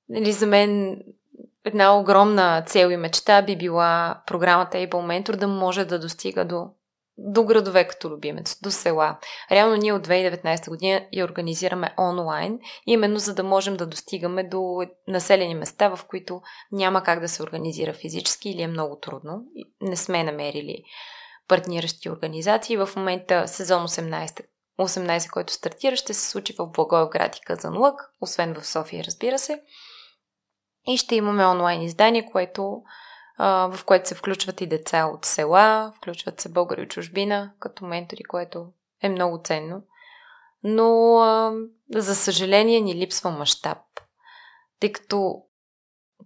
нали, 0.09 0.33
за 0.33 0.47
мен 0.47 1.03
една 1.65 1.99
огромна 1.99 2.63
цел 2.67 2.91
и 2.91 2.97
мечта 2.97 3.43
би 3.43 3.57
била 3.57 4.23
програмата 4.27 4.79
Able 4.79 4.89
Mentor 4.91 5.37
да 5.37 5.49
може 5.49 5.85
да 5.85 5.99
достига 5.99 6.45
до 6.45 6.71
до 7.19 7.45
градове 7.45 7.89
като 7.89 8.11
любимец, 8.11 8.59
до 8.63 8.71
села. 8.71 9.19
Реално 9.51 9.77
ние 9.77 9.93
от 9.93 10.09
2019 10.09 10.69
година 10.69 11.07
я 11.13 11.25
организираме 11.25 11.95
онлайн, 11.99 12.59
именно 12.87 13.19
за 13.19 13.35
да 13.35 13.43
можем 13.43 13.77
да 13.77 13.87
достигаме 13.87 14.45
до 14.45 14.81
населени 15.09 15.55
места, 15.55 15.89
в 15.89 16.05
които 16.09 16.41
няма 16.73 17.03
как 17.03 17.21
да 17.21 17.29
се 17.29 17.43
организира 17.43 17.93
физически 17.93 18.51
или 18.51 18.63
е 18.63 18.69
много 18.69 18.97
трудно. 18.97 19.43
Не 19.81 19.97
сме 19.97 20.25
намерили 20.25 20.83
партниращи 21.49 22.11
организации. 22.11 22.77
В 22.77 22.89
момента 22.97 23.49
сезон 23.49 23.89
18, 23.89 24.41
18 24.81 25.31
който 25.31 25.53
стартира, 25.53 25.97
ще 25.97 26.15
се 26.15 26.31
случи 26.31 26.55
в 26.59 26.67
Благоевград 26.67 27.37
и 27.37 27.41
Казанлък, 27.41 28.11
освен 28.21 28.55
в 28.55 28.67
София, 28.67 29.05
разбира 29.05 29.39
се. 29.39 29.63
И 30.87 30.97
ще 30.97 31.15
имаме 31.15 31.47
онлайн 31.47 31.83
издание, 31.83 32.27
което 32.33 32.83
в 33.39 33.81
което 33.87 34.09
се 34.09 34.15
включват 34.15 34.61
и 34.61 34.67
деца 34.67 35.07
от 35.07 35.25
села, 35.25 35.93
включват 35.97 36.41
се 36.41 36.49
българи 36.49 36.83
от 36.83 36.91
чужбина 36.91 37.53
като 37.61 37.85
ментори, 37.85 38.23
което 38.23 38.67
е 39.03 39.09
много 39.09 39.41
ценно. 39.45 39.83
Но, 40.63 41.19
за 41.95 42.15
съжаление, 42.15 42.81
ни 42.81 42.95
липсва 42.95 43.31
мащаб. 43.31 43.79
Тъй 44.81 44.93
като, 44.93 45.43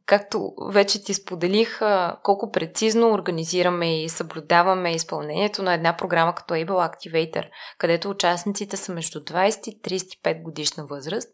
както 0.06 0.54
вече 0.68 1.04
ти 1.04 1.14
споделих, 1.14 1.80
колко 2.22 2.50
прецизно 2.50 3.12
организираме 3.12 4.02
и 4.02 4.08
съблюдаваме 4.08 4.94
изпълнението 4.94 5.62
на 5.62 5.74
една 5.74 5.96
програма 5.96 6.34
като 6.34 6.54
Able 6.54 6.94
Activator, 6.94 7.48
където 7.78 8.10
участниците 8.10 8.76
са 8.76 8.92
между 8.92 9.20
20 9.20 9.68
и 9.68 9.80
35 9.82 10.42
годишна 10.42 10.86
възраст, 10.86 11.28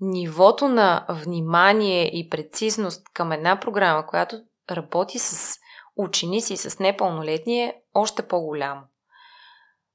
нивото 0.00 0.68
на 0.68 1.06
внимание 1.08 2.18
и 2.18 2.28
прецизност 2.28 3.08
към 3.14 3.32
една 3.32 3.60
програма, 3.60 4.06
която 4.06 4.42
работи 4.70 5.18
с 5.18 5.58
ученици, 5.96 6.56
с 6.56 6.78
непълнолетни 6.78 7.62
е 7.64 7.76
още 7.94 8.28
по-голямо. 8.28 8.82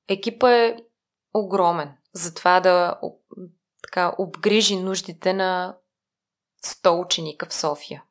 Екипа 0.10 0.52
е 0.52 0.78
огромен 1.34 1.98
за 2.14 2.34
това 2.34 2.60
да 2.60 3.00
така, 3.84 4.16
обгрижи 4.18 4.76
нуждите 4.76 5.34
на 5.34 5.78
100 6.66 7.06
ученика 7.06 7.46
в 7.46 7.54
София. 7.54 8.04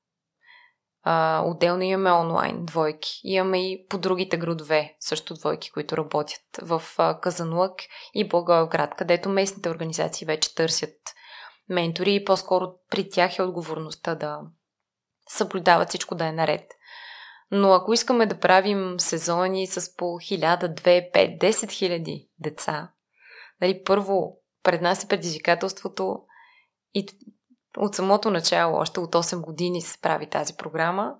А, 1.02 1.42
отделно 1.46 1.82
имаме 1.82 2.12
онлайн 2.12 2.64
двойки. 2.64 3.20
Имаме 3.24 3.70
и 3.70 3.86
по 3.88 3.98
другите 3.98 4.36
градове 4.36 4.96
също 5.00 5.34
двойки, 5.34 5.70
които 5.70 5.96
работят 5.96 6.42
в 6.62 6.82
Казанлък 7.22 7.74
и 8.14 8.28
Благоевград, 8.28 8.94
където 8.94 9.28
местните 9.28 9.70
организации 9.70 10.26
вече 10.26 10.54
търсят 10.54 10.96
ментори 11.70 12.14
и 12.14 12.24
по-скоро 12.24 12.72
при 12.90 13.08
тях 13.08 13.38
е 13.38 13.42
отговорността 13.42 14.14
да 14.14 14.40
съблюдават 15.28 15.88
всичко 15.88 16.14
да 16.14 16.26
е 16.26 16.32
наред. 16.32 16.70
Но 17.50 17.72
ако 17.72 17.92
искаме 17.92 18.26
да 18.26 18.40
правим 18.40 19.00
сезони 19.00 19.66
с 19.66 19.96
по 19.96 20.04
1000, 20.04 20.74
2, 20.74 21.12
5, 21.12 21.40
10 21.40 21.72
хиляди 21.72 22.28
деца, 22.38 22.92
нали, 23.60 23.82
първо 23.84 24.36
пред 24.62 24.82
нас 24.82 25.04
е 25.04 25.08
предизвикателството 25.08 26.22
и 26.94 27.06
от 27.76 27.94
самото 27.94 28.30
начало, 28.30 28.76
още 28.76 29.00
от 29.00 29.14
8 29.14 29.40
години 29.40 29.82
се 29.82 30.00
прави 30.00 30.30
тази 30.30 30.54
програма, 30.54 31.14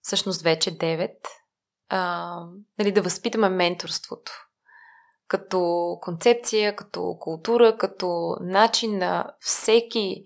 всъщност 0.00 0.42
вече 0.42 0.78
9, 0.78 1.10
а, 1.88 2.40
нали, 2.78 2.92
да 2.92 3.02
възпитаме 3.02 3.48
менторството 3.48 4.43
като 5.28 5.98
концепция, 6.00 6.76
като 6.76 7.16
култура, 7.20 7.76
като 7.76 8.36
начин 8.40 8.98
на 8.98 9.34
всеки 9.40 10.24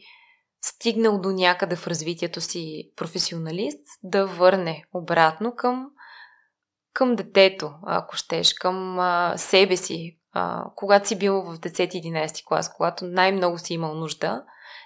стигнал 0.63 1.21
до 1.21 1.33
някъде 1.33 1.77
в 1.77 1.87
развитието 1.87 2.41
си 2.41 2.91
професионалист 2.97 3.87
да 4.03 4.27
върне 4.27 4.85
обратно 4.95 5.57
към, 5.57 5.91
към 6.93 7.17
детето, 7.17 7.75
ако 7.87 8.17
щеш, 8.17 8.55
към 8.55 8.99
а, 8.99 9.35
себе 9.37 9.77
си. 9.77 10.19
А, 10.33 10.65
когато 10.77 11.09
си 11.09 11.19
бил 11.19 11.43
в 11.43 11.59
10-11 11.59 12.45
клас, 12.45 12.75
когато 12.75 13.05
най-много 13.05 13.59
си 13.59 13.75
имал 13.75 13.95
нужда, 13.95 14.45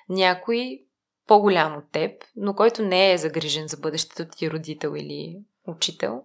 някой 0.08 0.78
по-голям 1.26 1.76
от 1.76 1.90
теб, 1.92 2.24
но 2.36 2.54
който 2.54 2.82
не 2.82 3.12
е 3.12 3.18
загрижен 3.18 3.68
за 3.68 3.76
бъдещето 3.76 4.36
ти 4.36 4.50
родител 4.50 4.94
или 4.96 5.38
учител, 5.66 6.22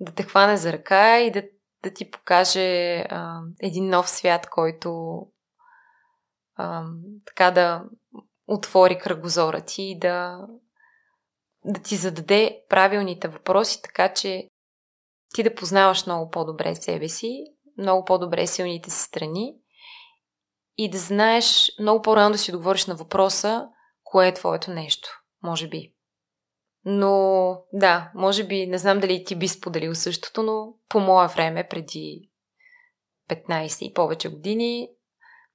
да 0.00 0.12
те 0.12 0.22
хване 0.22 0.56
за 0.56 0.72
ръка 0.72 1.20
и 1.20 1.30
да 1.30 1.42
да 1.84 1.94
ти 1.94 2.10
покаже 2.10 2.98
а, 2.98 3.40
един 3.60 3.88
нов 3.88 4.10
свят, 4.10 4.50
който 4.50 5.18
а, 6.56 6.84
така 7.26 7.50
да 7.50 7.84
отвори 8.46 8.98
кръгозора 8.98 9.60
ти 9.60 9.82
и 9.82 9.98
да, 9.98 10.46
да 11.64 11.82
ти 11.82 11.96
зададе 11.96 12.64
правилните 12.68 13.28
въпроси, 13.28 13.82
така 13.82 14.14
че 14.14 14.48
ти 15.34 15.42
да 15.42 15.54
познаваш 15.54 16.06
много 16.06 16.30
по-добре 16.30 16.74
себе 16.74 17.08
си, 17.08 17.44
много 17.78 18.04
по-добре 18.04 18.46
силните 18.46 18.90
си 18.90 19.02
страни 19.02 19.54
и 20.78 20.90
да 20.90 20.98
знаеш 20.98 21.72
много 21.80 22.02
по-рано 22.02 22.32
да 22.32 22.38
си 22.38 22.52
отговориш 22.54 22.86
на 22.86 22.94
въпроса, 22.94 23.68
кое 24.04 24.28
е 24.28 24.34
твоето 24.34 24.70
нещо, 24.70 25.08
може 25.42 25.68
би. 25.68 25.93
Но 26.84 27.62
да, 27.72 28.10
може 28.14 28.44
би, 28.44 28.66
не 28.66 28.78
знам 28.78 29.00
дали 29.00 29.24
ти 29.24 29.36
би 29.36 29.48
споделил 29.48 29.94
същото, 29.94 30.42
но 30.42 30.74
по 30.88 31.00
мое 31.00 31.28
време, 31.28 31.68
преди 31.68 32.30
15 33.30 33.82
и 33.82 33.92
повече 33.94 34.28
години, 34.28 34.88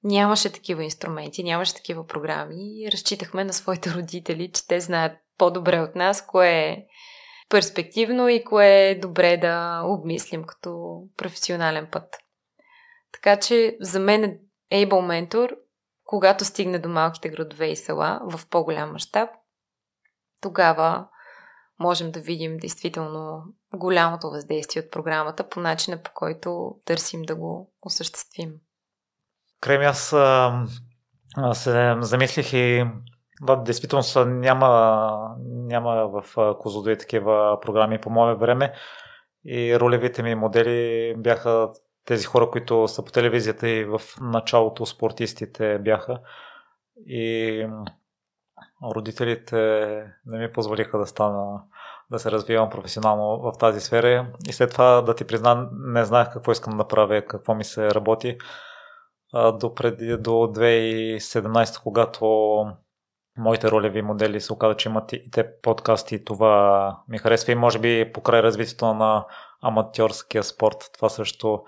нямаше 0.04 0.52
такива 0.52 0.84
инструменти, 0.84 1.44
нямаше 1.44 1.74
такива 1.74 2.06
програми 2.06 2.82
и 2.82 2.92
разчитахме 2.92 3.44
на 3.44 3.52
своите 3.52 3.90
родители, 3.94 4.50
че 4.52 4.66
те 4.66 4.80
знаят 4.80 5.12
по-добре 5.38 5.80
от 5.80 5.94
нас, 5.94 6.26
кое 6.26 6.50
е 6.50 6.86
перспективно 7.48 8.28
и 8.28 8.44
кое 8.44 8.66
е 8.66 8.98
добре 8.98 9.36
да 9.36 9.82
обмислим 9.84 10.44
като 10.44 11.02
професионален 11.16 11.88
път. 11.92 12.16
Така 13.12 13.40
че 13.40 13.76
за 13.80 14.00
мен 14.00 14.38
Able 14.72 15.28
Mentor, 15.28 15.56
когато 16.04 16.44
стигне 16.44 16.78
до 16.78 16.88
малките 16.88 17.28
градове 17.28 17.66
и 17.66 17.76
села 17.76 18.20
в 18.24 18.48
по-голям 18.48 18.92
мащаб, 18.92 19.30
тогава 20.40 21.08
можем 21.80 22.10
да 22.10 22.20
видим 22.20 22.56
действително 22.56 23.42
голямото 23.74 24.30
въздействие 24.30 24.82
от 24.82 24.90
програмата 24.90 25.48
по 25.48 25.60
начина 25.60 26.02
по 26.02 26.10
който 26.14 26.76
търсим 26.84 27.22
да 27.22 27.36
го 27.36 27.72
осъществим. 27.82 28.52
Крем, 29.60 29.80
аз 29.82 30.14
се 31.62 31.96
замислих 32.00 32.52
и 32.52 32.84
да, 33.42 33.56
действително 33.56 34.04
няма, 34.26 35.34
няма 35.46 36.08
в 36.08 36.56
Козлодуи 36.58 36.98
такива 36.98 37.58
програми 37.60 38.00
по 38.00 38.10
мое 38.10 38.34
време 38.34 38.72
и 39.44 39.80
ролевите 39.80 40.22
ми 40.22 40.34
модели 40.34 41.14
бяха 41.18 41.68
тези 42.04 42.24
хора, 42.24 42.50
които 42.50 42.88
са 42.88 43.04
по 43.04 43.12
телевизията 43.12 43.68
и 43.68 43.84
в 43.84 44.00
началото 44.20 44.86
спортистите 44.86 45.78
бяха. 45.78 46.20
И 47.06 47.66
родителите 48.94 49.56
не 50.26 50.38
ми 50.38 50.52
позволиха 50.52 50.98
да 50.98 51.06
стана 51.06 51.62
да 52.10 52.18
се 52.18 52.30
развивам 52.30 52.70
професионално 52.70 53.38
в 53.38 53.52
тази 53.58 53.80
сфера. 53.80 54.26
И 54.48 54.52
след 54.52 54.72
това 54.72 55.02
да 55.02 55.14
ти 55.14 55.24
призна, 55.24 55.68
не 55.72 56.04
знаех 56.04 56.32
какво 56.32 56.52
искам 56.52 56.70
да 56.70 56.76
направя, 56.76 57.22
какво 57.22 57.54
ми 57.54 57.64
се 57.64 57.94
работи. 57.94 58.38
До, 59.32 59.74
преди, 59.74 60.16
до 60.16 60.30
2017, 60.30 61.82
когато 61.82 62.26
моите 63.38 63.70
ролеви 63.70 64.02
модели 64.02 64.40
се 64.40 64.52
оказа, 64.52 64.76
че 64.76 64.88
имат 64.88 65.12
и 65.12 65.30
те 65.30 65.60
подкасти 65.62 66.14
и 66.14 66.24
това 66.24 66.96
ми 67.08 67.18
харесва. 67.18 67.52
И 67.52 67.54
може 67.54 67.78
би 67.78 68.12
покрай 68.12 68.42
развитието 68.42 68.94
на 68.94 69.26
аматьорския 69.62 70.44
спорт 70.44 70.90
това 70.94 71.08
също 71.08 71.64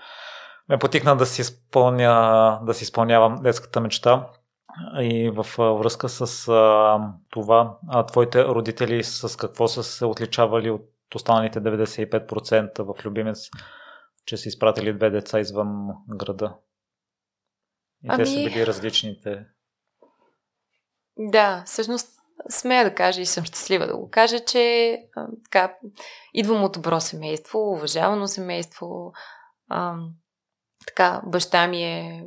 ме 0.68 0.78
потикна 0.78 1.16
да 1.16 1.26
си, 1.26 1.40
изпълня, 1.40 2.61
да 2.62 2.74
си 2.74 2.84
изпълнявам 2.84 3.36
детската 3.43 3.80
мечта 3.80 4.28
и 5.00 5.30
в 5.30 5.46
връзка 5.58 6.08
с 6.08 6.48
а, 6.48 6.98
това, 7.30 7.78
а 7.88 8.06
твоите 8.06 8.44
родители 8.44 9.04
с 9.04 9.38
какво 9.38 9.68
са 9.68 9.82
се 9.82 10.04
отличавали 10.04 10.70
от 10.70 11.14
останалите 11.14 11.60
95% 11.60 12.82
в 12.82 13.04
Любимец, 13.04 13.48
че 14.26 14.36
са 14.36 14.48
изпратили 14.48 14.92
две 14.92 15.10
деца 15.10 15.40
извън 15.40 15.88
града? 16.08 16.56
И 18.04 18.06
ами... 18.08 18.24
те 18.24 18.30
са 18.30 18.36
ами- 18.36 18.44
били 18.44 18.66
различните. 18.66 19.46
Да, 21.18 21.62
всъщност 21.66 22.08
смея 22.50 22.84
да 22.84 22.94
кажа 22.94 23.20
и 23.20 23.26
съм 23.26 23.44
щастлива 23.44 23.86
да 23.86 23.96
го 23.96 24.10
кажа, 24.10 24.44
че 24.44 24.96
а, 25.16 25.26
така, 25.44 25.74
идвам 26.34 26.64
от 26.64 26.72
добро 26.72 27.00
семейство, 27.00 27.58
уважавано 27.58 28.26
семейство. 28.26 29.12
А, 29.68 29.96
така, 30.86 31.22
баща 31.26 31.66
ми 31.66 31.82
е 31.82 32.26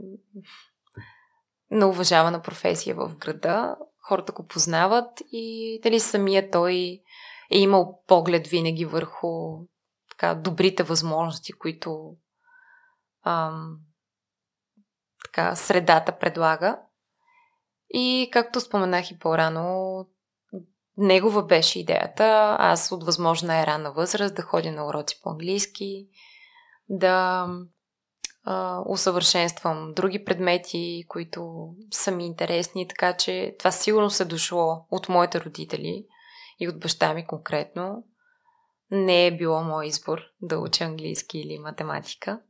на 1.71 1.87
уважавана 1.87 2.41
професия 2.41 2.95
в 2.95 3.15
града. 3.15 3.75
Хората 4.07 4.31
го 4.31 4.47
познават 4.47 5.21
и 5.31 5.79
дали 5.83 5.99
самия 5.99 6.51
той 6.51 7.01
е 7.51 7.59
имал 7.59 8.01
поглед 8.07 8.47
винаги 8.47 8.85
върху 8.85 9.59
така, 10.09 10.35
добрите 10.35 10.83
възможности, 10.83 11.53
които 11.53 12.15
ам, 13.25 13.77
така, 15.23 15.55
средата 15.55 16.17
предлага. 16.19 16.79
И 17.89 18.29
както 18.31 18.61
споменах 18.61 19.11
и 19.11 19.19
по-рано, 19.19 20.07
негова 20.97 21.43
беше 21.43 21.79
идеята. 21.79 22.55
Аз 22.59 22.91
от 22.91 23.03
възможна 23.03 23.59
е 23.59 23.65
ранна 23.65 23.91
възраст 23.91 24.35
да 24.35 24.41
ходя 24.41 24.71
на 24.71 24.87
уроци 24.87 25.19
по 25.23 25.29
английски, 25.29 26.07
да 26.89 27.47
усъвършенствам 28.85 29.93
други 29.95 30.25
предмети, 30.25 31.05
които 31.07 31.69
са 31.91 32.11
ми 32.11 32.25
интересни, 32.25 32.87
така 32.87 33.17
че 33.17 33.55
това 33.59 33.71
сигурно 33.71 34.09
се 34.09 34.25
дошло 34.25 34.85
от 34.91 35.09
моите 35.09 35.41
родители 35.41 36.05
и 36.59 36.69
от 36.69 36.79
баща 36.79 37.13
ми 37.13 37.27
конкретно. 37.27 38.03
Не 38.91 39.27
е 39.27 39.37
било 39.37 39.63
мой 39.63 39.87
избор 39.87 40.21
да 40.41 40.59
уча 40.59 40.83
английски 40.83 41.39
или 41.39 41.59
математика, 41.59 42.41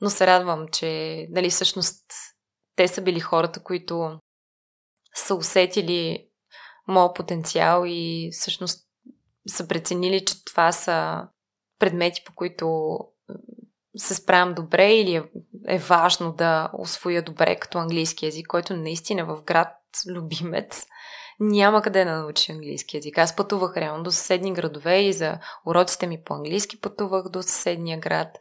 но 0.00 0.10
се 0.10 0.26
радвам, 0.26 0.68
че 0.68 1.26
нали, 1.30 1.50
всъщност 1.50 2.04
те 2.76 2.88
са 2.88 3.02
били 3.02 3.20
хората, 3.20 3.62
които 3.62 4.18
са 5.14 5.34
усетили 5.34 6.28
моят 6.88 7.16
потенциал 7.16 7.84
и 7.86 8.30
всъщност 8.32 8.88
са 9.48 9.68
преценили, 9.68 10.24
че 10.24 10.44
това 10.44 10.72
са 10.72 11.28
предмети, 11.78 12.22
по 12.26 12.34
които 12.34 12.98
се 13.96 14.14
справям 14.14 14.54
добре 14.54 14.92
или 14.92 15.14
е, 15.14 15.24
е 15.68 15.78
важно 15.78 16.32
да 16.32 16.70
освоя 16.78 17.22
добре 17.22 17.56
като 17.56 17.78
английски 17.78 18.24
язик, 18.24 18.46
който 18.46 18.76
наистина 18.76 19.24
в 19.24 19.42
град 19.42 19.68
Любимец 20.08 20.86
няма 21.40 21.82
къде 21.82 22.04
да 22.04 22.12
научи 22.12 22.52
английски 22.52 22.96
язик. 22.96 23.18
Аз 23.18 23.36
пътувах 23.36 23.76
реално 23.76 24.02
до 24.02 24.10
съседни 24.10 24.52
градове 24.52 25.00
и 25.00 25.12
за 25.12 25.38
уроците 25.66 26.06
ми 26.06 26.22
по 26.24 26.34
английски 26.34 26.80
пътувах 26.80 27.28
до 27.28 27.42
съседния 27.42 27.98
град. 27.98 28.38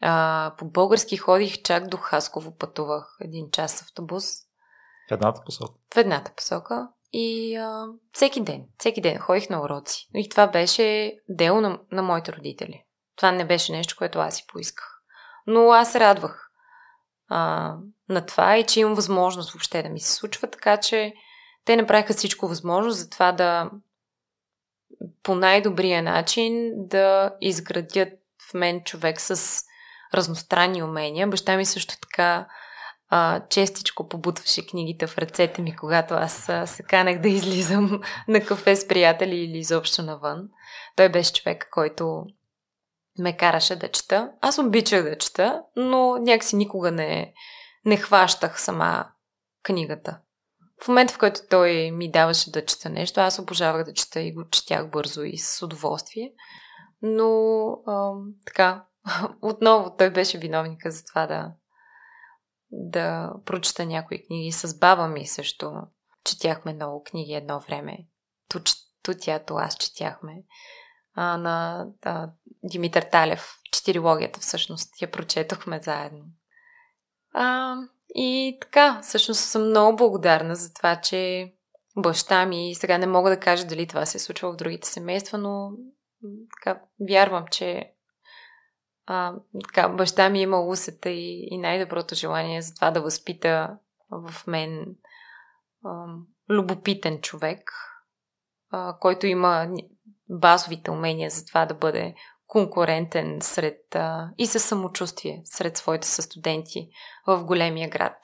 А, 0.00 0.54
по 0.58 0.64
български 0.64 1.16
ходих 1.16 1.62
чак 1.62 1.88
до 1.88 1.96
Хасково 1.96 2.56
пътувах 2.56 3.16
един 3.20 3.50
час 3.50 3.82
автобус. 3.82 4.24
В 5.08 5.12
едната 5.12 5.42
посока? 5.44 5.72
В 5.94 5.96
едната 5.96 6.32
посока. 6.36 6.88
И 7.12 7.56
а, 7.56 7.86
всеки 8.12 8.40
ден, 8.40 8.64
всеки 8.78 9.00
ден 9.00 9.18
ходих 9.18 9.50
на 9.50 9.62
уроци. 9.62 10.08
И 10.14 10.28
това 10.28 10.46
беше 10.46 11.14
дело 11.28 11.60
на, 11.60 11.78
на 11.92 12.02
моите 12.02 12.32
родители. 12.32 12.84
Това 13.20 13.32
не 13.32 13.44
беше 13.44 13.72
нещо, 13.72 13.94
което 13.98 14.18
аз 14.18 14.36
си 14.36 14.44
поисках. 14.48 15.00
Но 15.46 15.72
аз 15.72 15.92
се 15.92 16.00
радвах 16.00 16.50
а, 17.28 17.74
на 18.08 18.26
това 18.26 18.56
и 18.56 18.64
че 18.64 18.80
имам 18.80 18.94
възможност 18.94 19.52
въобще 19.52 19.82
да 19.82 19.88
ми 19.88 20.00
се 20.00 20.12
случва, 20.12 20.48
така 20.48 20.76
че 20.76 21.14
те 21.64 21.76
направиха 21.76 22.14
всичко 22.14 22.48
възможно 22.48 22.90
за 22.90 23.10
това 23.10 23.32
да 23.32 23.70
по 25.22 25.34
най-добрия 25.34 26.02
начин 26.02 26.72
да 26.76 27.34
изградят 27.40 28.08
в 28.50 28.54
мен 28.54 28.82
човек 28.84 29.20
с 29.20 29.62
разностранни 30.14 30.82
умения. 30.82 31.26
Баща 31.26 31.56
ми 31.56 31.66
също 31.66 31.94
така 32.00 32.46
а, 33.08 33.40
честичко 33.48 34.08
побутваше 34.08 34.66
книгите 34.66 35.06
в 35.06 35.18
ръцете 35.18 35.62
ми, 35.62 35.76
когато 35.76 36.14
аз 36.14 36.48
а, 36.48 36.66
се 36.66 36.82
канех 36.82 37.20
да 37.20 37.28
излизам 37.28 38.00
на 38.28 38.44
кафе 38.44 38.76
с 38.76 38.88
приятели 38.88 39.36
или 39.36 39.58
изобщо 39.58 40.02
навън. 40.02 40.48
Той 40.96 41.08
беше 41.08 41.32
човек, 41.32 41.68
който 41.70 42.24
ме 43.20 43.36
караше 43.36 43.76
да 43.76 43.88
чета. 43.88 44.32
Аз 44.40 44.58
обичах 44.58 45.02
да 45.02 45.18
чета, 45.18 45.62
но 45.76 46.16
някакси 46.16 46.56
никога 46.56 46.90
не, 46.90 47.34
не 47.84 47.96
хващах 47.96 48.60
сама 48.60 49.08
книгата. 49.62 50.18
В 50.84 50.88
момента, 50.88 51.14
в 51.14 51.18
който 51.18 51.40
той 51.50 51.90
ми 51.90 52.10
даваше 52.10 52.50
да 52.50 52.64
чета 52.64 52.90
нещо, 52.90 53.20
аз 53.20 53.38
обожавах 53.38 53.84
да 53.84 53.94
чета 53.94 54.20
и 54.20 54.32
го 54.32 54.48
четях 54.48 54.90
бързо 54.90 55.22
и 55.22 55.38
с 55.38 55.62
удоволствие. 55.62 56.32
Но 57.02 57.68
а, 57.86 58.12
така, 58.46 58.84
отново 59.42 59.96
той 59.98 60.10
беше 60.10 60.38
виновника 60.38 60.90
за 60.90 61.04
това 61.04 61.26
да, 61.26 61.52
да 62.70 63.32
прочета 63.44 63.86
някои 63.86 64.26
книги. 64.26 64.52
С 64.52 64.78
баба 64.78 65.08
ми 65.08 65.26
също 65.26 65.72
четяхме 66.24 66.74
много 66.74 67.02
книги 67.02 67.32
едно 67.32 67.60
време. 67.60 67.98
Ту, 68.48 68.60
ту 69.02 69.12
тя, 69.20 69.38
то 69.38 69.54
аз 69.54 69.76
четяхме. 69.76 70.32
А, 71.14 71.36
на 71.36 71.86
а, 72.02 72.30
Димитър 72.64 73.02
Талев. 73.02 73.54
Четирилогията 73.72 74.40
всъщност. 74.40 75.02
Я 75.02 75.10
прочетохме 75.10 75.80
заедно. 75.82 76.24
А, 77.34 77.76
и 78.14 78.58
така, 78.60 79.00
всъщност 79.02 79.40
съм 79.40 79.68
много 79.68 79.96
благодарна 79.96 80.54
за 80.54 80.74
това, 80.74 80.96
че 80.96 81.52
баща 81.96 82.46
ми, 82.46 82.74
сега 82.74 82.98
не 82.98 83.06
мога 83.06 83.30
да 83.30 83.40
кажа 83.40 83.66
дали 83.66 83.86
това 83.86 84.06
се 84.06 84.16
е 84.16 84.20
случва 84.20 84.52
в 84.52 84.56
другите 84.56 84.88
семейства, 84.88 85.38
но 85.38 85.70
така, 86.56 86.80
вярвам, 87.08 87.44
че 87.50 87.92
а, 89.06 89.34
така, 89.64 89.88
баща 89.88 90.28
ми 90.28 90.38
е 90.38 90.42
има 90.42 90.60
усета 90.60 91.10
и, 91.10 91.48
и 91.50 91.58
най-доброто 91.58 92.14
желание 92.14 92.62
за 92.62 92.74
това 92.74 92.90
да 92.90 93.02
възпита 93.02 93.78
в 94.10 94.46
мен 94.46 94.96
а, 95.84 96.06
любопитен 96.50 97.20
човек, 97.20 97.72
а, 98.70 98.96
който 99.00 99.26
има 99.26 99.68
базовите 100.30 100.90
умения 100.90 101.30
за 101.30 101.46
това 101.46 101.66
да 101.66 101.74
бъде 101.74 102.14
конкурентен 102.46 103.38
сред 103.40 103.94
а, 103.94 104.30
и 104.38 104.46
със 104.46 104.64
самочувствие 104.64 105.42
сред 105.44 105.76
своите 105.76 106.08
състуденти 106.08 106.88
в 107.26 107.44
големия 107.44 107.90
град. 107.90 108.16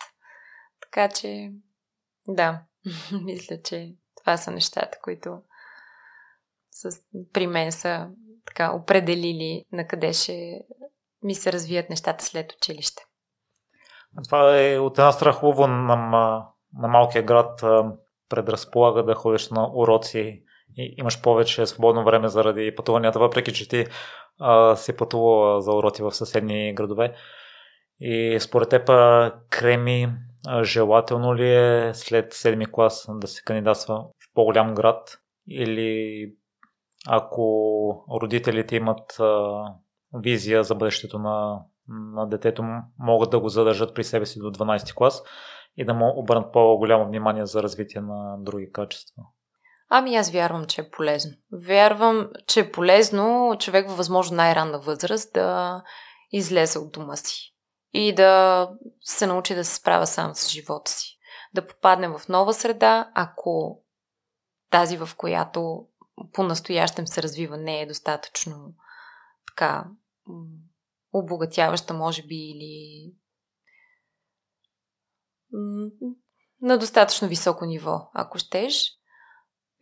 Така 0.81 1.09
че, 1.09 1.53
да, 2.29 2.63
мисля, 3.25 3.63
че 3.65 3.95
това 4.17 4.37
са 4.37 4.51
нещата, 4.51 4.99
които 5.03 5.39
с, 6.71 7.01
при 7.33 7.47
мен 7.47 7.73
са 7.73 8.09
така 8.47 8.73
определили 8.73 9.65
на 9.73 9.87
къде 9.87 10.13
ще 10.13 10.61
ми 11.23 11.35
се 11.35 11.53
развият 11.53 11.91
нещата 11.91 12.25
след 12.25 12.53
училище. 12.53 13.03
Това 14.25 14.61
е 14.63 14.79
от 14.79 14.99
една 14.99 15.13
страна 15.13 15.67
на, 15.67 15.97
на 16.79 16.89
малкия 16.89 17.23
град 17.23 17.61
предразполага 18.29 19.05
да 19.05 19.15
ходиш 19.15 19.51
на 19.51 19.71
уроци 19.75 20.46
имаш 20.77 21.23
повече 21.23 21.67
свободно 21.67 22.05
време 22.05 22.29
заради 22.29 22.75
пътуванията, 22.75 23.19
въпреки 23.19 23.53
че 23.53 23.69
ти 23.69 23.87
а, 24.41 24.77
си 24.77 24.97
пътувал 24.97 25.61
за 25.61 25.73
уроци 25.73 26.03
в 26.03 26.13
съседни 26.13 26.75
градове. 26.75 27.15
И 28.01 28.39
според 28.41 28.69
теб, 28.69 28.87
Креми, 29.51 30.13
желателно 30.63 31.35
ли 31.35 31.55
е 31.55 31.95
след 31.95 32.35
7 32.35 32.71
клас 32.71 33.07
да 33.11 33.27
се 33.27 33.43
кандидатства 33.43 33.95
в 33.97 34.35
по-голям 34.35 34.75
град 34.75 35.19
или 35.49 36.33
ако 37.09 38.05
родителите 38.21 38.77
имат 38.77 39.21
а, 39.21 39.63
визия 40.15 40.65
за 40.65 40.75
бъдещето 40.75 41.19
на, 41.19 41.61
на 41.89 42.29
детето, 42.29 42.65
могат 42.99 43.31
да 43.31 43.41
го 43.41 43.49
задържат 43.49 43.95
при 43.95 44.05
себе 44.05 44.27
си 44.27 44.39
до 44.39 44.53
12 44.53 44.95
клас 44.95 45.23
и 45.77 45.85
да 45.85 45.95
му 45.95 46.13
обърнат 46.17 46.53
по-голямо 46.53 47.07
внимание 47.07 47.47
за 47.47 47.63
развитие 47.63 48.01
на 48.01 48.37
други 48.39 48.73
качества. 48.73 49.23
Ами 49.89 50.17
аз 50.17 50.31
вярвам, 50.31 50.65
че 50.65 50.81
е 50.81 50.91
полезно. 50.91 51.33
Вярвам, 51.53 52.31
че 52.47 52.61
е 52.61 52.73
полезно 52.73 53.57
човек 53.61 53.89
във 53.89 53.97
възможно 53.97 54.37
най-ранна 54.37 54.79
възраст 54.79 55.33
да 55.33 55.83
излезе 56.33 56.79
от 56.79 56.93
дома 56.93 57.17
си 57.17 57.55
и 57.93 58.15
да 58.15 58.71
се 59.01 59.27
научи 59.27 59.55
да 59.55 59.65
се 59.65 59.75
справя 59.75 60.07
сам 60.07 60.35
с 60.35 60.49
живота 60.49 60.91
си. 60.91 61.19
Да 61.55 61.67
попадне 61.67 62.09
в 62.09 62.21
нова 62.29 62.55
среда, 62.55 63.11
ако 63.15 63.83
тази, 64.71 64.97
в 64.97 65.09
която 65.17 65.87
по-настоящем 66.33 67.07
се 67.07 67.23
развива, 67.23 67.57
не 67.57 67.81
е 67.81 67.87
достатъчно 67.87 68.75
така 69.47 69.85
обогатяваща, 71.13 71.95
може 71.95 72.23
би, 72.23 72.37
или 72.37 73.13
на 76.61 76.79
достатъчно 76.79 77.29
високо 77.29 77.65
ниво, 77.65 78.11
ако 78.15 78.39
щеш. 78.39 78.93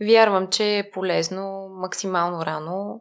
Вярвам, 0.00 0.50
че 0.50 0.78
е 0.78 0.90
полезно 0.90 1.68
максимално 1.70 2.46
рано 2.46 3.00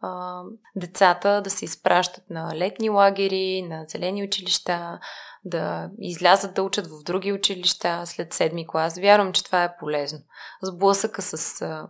а, 0.00 0.42
децата 0.76 1.42
да 1.42 1.50
се 1.50 1.64
изпращат 1.64 2.30
на 2.30 2.56
летни 2.56 2.90
лагери, 2.90 3.62
на 3.62 3.84
зелени 3.88 4.24
училища, 4.24 4.98
да 5.44 5.90
излязат 5.98 6.54
да 6.54 6.62
учат 6.62 6.86
в 6.86 7.02
други 7.04 7.32
училища 7.32 8.02
след 8.06 8.32
седми 8.32 8.66
клас. 8.66 8.98
Вярвам, 8.98 9.32
че 9.32 9.44
това 9.44 9.64
е 9.64 9.76
полезно. 9.76 10.18
Сблъсъка 10.62 11.22
с 11.22 11.62
а, 11.62 11.88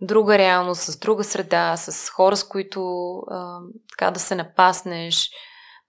друга 0.00 0.38
реалност, 0.38 0.82
с 0.82 0.98
друга 0.98 1.24
среда, 1.24 1.76
с 1.76 2.10
хора, 2.10 2.36
с 2.36 2.48
които 2.48 3.12
а, 3.18 3.58
така 3.90 4.10
да 4.10 4.20
се 4.20 4.34
напаснеш, 4.34 5.30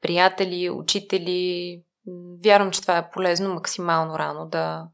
приятели, 0.02 0.70
учители. 0.70 1.82
Вярвам, 2.44 2.72
че 2.72 2.82
това 2.82 2.98
е 2.98 3.10
полезно 3.10 3.54
максимално 3.54 4.20
рано 4.20 4.48
да, 4.48 4.88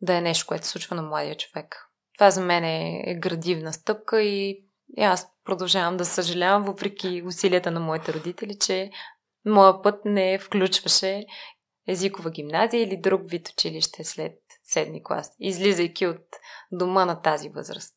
да 0.00 0.14
е 0.14 0.20
нещо, 0.20 0.46
което 0.46 0.64
се 0.64 0.70
случва 0.70 0.96
на 0.96 1.02
младия 1.02 1.36
човек. 1.36 1.83
Това 2.18 2.30
за 2.30 2.40
мен 2.40 2.64
е, 2.64 3.02
е 3.06 3.14
градивна 3.14 3.72
стъпка 3.72 4.22
и, 4.22 4.64
аз 4.98 5.26
продължавам 5.44 5.96
да 5.96 6.04
съжалявам, 6.04 6.62
въпреки 6.62 7.22
усилията 7.26 7.70
на 7.70 7.80
моите 7.80 8.12
родители, 8.12 8.58
че 8.58 8.90
моя 9.46 9.82
път 9.82 10.04
не 10.04 10.38
включваше 10.38 11.24
езикова 11.88 12.30
гимназия 12.30 12.82
или 12.82 12.96
друг 12.96 13.22
вид 13.24 13.48
училище 13.48 14.04
след 14.04 14.32
седми 14.64 15.02
клас, 15.02 15.36
излизайки 15.38 16.06
от 16.06 16.26
дома 16.72 17.04
на 17.04 17.22
тази 17.22 17.48
възраст. 17.48 17.94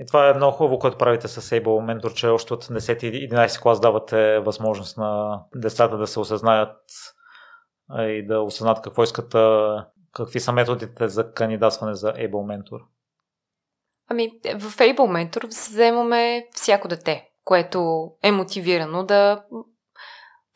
И 0.00 0.06
това 0.06 0.28
е 0.28 0.34
много 0.34 0.56
хубаво, 0.56 0.78
което 0.78 0.98
правите 0.98 1.28
с 1.28 1.42
Able 1.42 1.62
Mentor, 1.62 2.14
че 2.14 2.26
още 2.26 2.54
от 2.54 2.64
10-11 2.64 3.62
клас 3.62 3.80
давате 3.80 4.38
възможност 4.38 4.96
на 4.96 5.42
децата 5.54 5.98
да 5.98 6.06
се 6.06 6.20
осъзнаят 6.20 6.76
и 7.98 8.26
да 8.26 8.40
осъзнат 8.40 8.82
какво 8.82 9.02
искат, 9.02 9.34
какви 10.12 10.40
са 10.40 10.52
методите 10.52 11.08
за 11.08 11.32
кандидатстване 11.32 11.94
за 11.94 12.12
Able 12.12 12.30
Mentor. 12.30 12.80
Ами, 14.08 14.30
в 14.54 14.76
Fable 14.76 14.96
Mentor 14.96 15.46
вземаме 15.46 16.46
всяко 16.52 16.88
дете, 16.88 17.28
което 17.44 18.10
е 18.22 18.32
мотивирано 18.32 19.04
да 19.04 19.44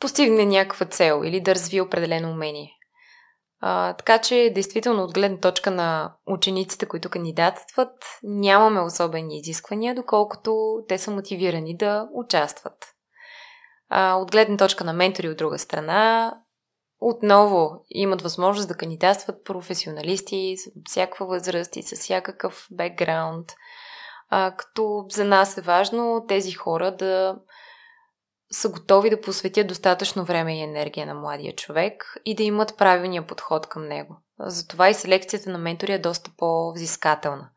постигне 0.00 0.44
някаква 0.44 0.86
цел 0.86 1.22
или 1.24 1.40
да 1.40 1.54
развие 1.54 1.80
определено 1.80 2.30
умение. 2.30 2.70
А, 3.60 3.92
така 3.92 4.18
че, 4.18 4.50
действително, 4.54 5.02
от 5.02 5.14
гледна 5.14 5.38
точка 5.38 5.70
на 5.70 6.14
учениците, 6.26 6.86
които 6.86 7.10
кандидатстват, 7.10 8.04
нямаме 8.22 8.80
особени 8.80 9.38
изисквания, 9.38 9.94
доколкото 9.94 10.78
те 10.88 10.98
са 10.98 11.10
мотивирани 11.10 11.76
да 11.76 12.08
участват. 12.14 12.94
А, 13.88 14.14
от 14.14 14.30
гледна 14.30 14.56
точка 14.56 14.84
на 14.84 14.92
ментори 14.92 15.28
от 15.28 15.36
друга 15.36 15.58
страна, 15.58 16.34
отново 17.00 17.84
имат 17.90 18.22
възможност 18.22 18.68
да 18.68 18.76
кандидатстват 18.76 19.44
професионалисти 19.44 20.56
с 20.56 20.70
всякаква 20.90 21.26
възраст 21.26 21.76
и 21.76 21.82
с 21.82 21.96
всякакъв 21.96 22.68
бекграунд. 22.70 23.52
А, 24.30 24.54
като 24.56 25.06
за 25.10 25.24
нас 25.24 25.58
е 25.58 25.60
важно 25.60 26.24
тези 26.28 26.52
хора 26.52 26.96
да 26.96 27.36
са 28.50 28.68
готови 28.68 29.10
да 29.10 29.20
посветят 29.20 29.66
достатъчно 29.66 30.24
време 30.24 30.58
и 30.58 30.62
енергия 30.62 31.06
на 31.06 31.14
младия 31.14 31.56
човек 31.56 32.14
и 32.24 32.34
да 32.34 32.42
имат 32.42 32.76
правилния 32.78 33.26
подход 33.26 33.66
към 33.66 33.88
него. 33.88 34.16
Затова 34.40 34.88
и 34.88 34.94
селекцията 34.94 35.50
на 35.50 35.58
ментори 35.58 35.92
е 35.92 35.98
доста 35.98 36.30
по-взискателна. 36.36 37.50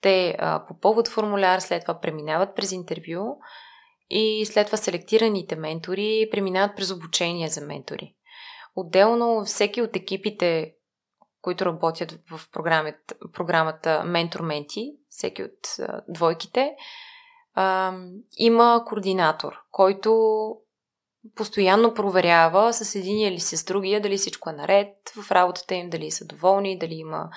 Те 0.00 0.36
а, 0.38 0.66
попълват 0.66 1.08
формуляр, 1.08 1.60
след 1.60 1.82
това 1.82 2.00
преминават 2.00 2.56
през 2.56 2.72
интервю 2.72 3.36
и 4.10 4.46
след 4.46 4.66
това 4.66 4.78
селектираните 4.78 5.56
ментори 5.56 6.28
преминават 6.30 6.76
през 6.76 6.90
обучение 6.90 7.48
за 7.48 7.60
ментори. 7.60 8.14
Отделно 8.80 9.44
всеки 9.44 9.82
от 9.82 9.96
екипите, 9.96 10.74
които 11.42 11.66
работят 11.66 12.12
в 12.30 12.40
програмата, 12.52 13.14
програмата 13.32 14.02
Менtor-Менти, 14.06 14.96
всеки 15.08 15.42
от 15.42 15.78
а, 15.78 16.02
двойките, 16.08 16.76
а, 17.54 17.94
има 18.36 18.84
координатор, 18.86 19.54
който 19.70 20.12
постоянно 21.34 21.94
проверява 21.94 22.72
с 22.72 22.94
един 22.94 23.18
или 23.18 23.40
с 23.40 23.64
другия 23.64 24.00
дали 24.00 24.16
всичко 24.16 24.50
е 24.50 24.52
наред 24.52 24.94
в 25.22 25.30
работата 25.30 25.74
им, 25.74 25.90
дали 25.90 26.10
са 26.10 26.26
доволни, 26.26 26.78
дали 26.78 26.94
има 26.94 27.30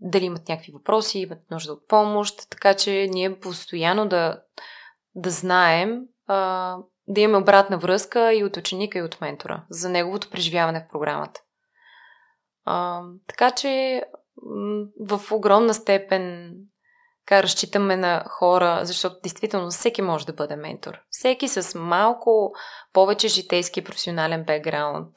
дали 0.00 0.24
имат 0.24 0.48
някакви 0.48 0.72
въпроси, 0.72 1.18
имат 1.18 1.50
нужда 1.50 1.72
от 1.72 1.88
помощ, 1.88 2.50
така 2.50 2.74
че 2.74 3.08
ние 3.10 3.40
постоянно 3.40 4.08
да, 4.08 4.42
да 5.14 5.30
знаем, 5.30 6.02
а, 6.26 6.76
да 7.10 7.20
имаме 7.20 7.42
обратна 7.42 7.78
връзка 7.78 8.34
и 8.34 8.44
от 8.44 8.56
ученика, 8.56 8.98
и 8.98 9.02
от 9.02 9.20
ментора 9.20 9.64
за 9.70 9.88
неговото 9.88 10.30
преживяване 10.30 10.80
в 10.80 10.92
програмата. 10.92 11.40
А, 12.64 13.02
така 13.26 13.50
че 13.50 14.02
в 15.00 15.20
огромна 15.32 15.74
степен 15.74 16.54
така 17.26 17.42
разчитаме 17.42 17.96
на 17.96 18.24
хора, 18.28 18.80
защото 18.82 19.16
действително 19.22 19.70
всеки 19.70 20.02
може 20.02 20.26
да 20.26 20.32
бъде 20.32 20.56
ментор. 20.56 21.00
Всеки 21.10 21.48
с 21.48 21.78
малко 21.78 22.52
повече 22.92 23.28
житейски 23.28 23.84
професионален 23.84 24.44
бекграунд 24.44 25.12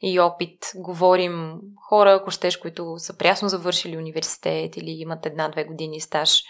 и 0.00 0.20
опит. 0.20 0.72
Говорим 0.76 1.60
хора, 1.88 2.12
ако 2.12 2.30
щеш, 2.30 2.56
които 2.56 2.98
са 2.98 3.16
прясно 3.16 3.48
завършили 3.48 3.96
университет 3.96 4.76
или 4.76 4.90
имат 4.90 5.26
една-две 5.26 5.64
години 5.64 6.00
стаж 6.00 6.42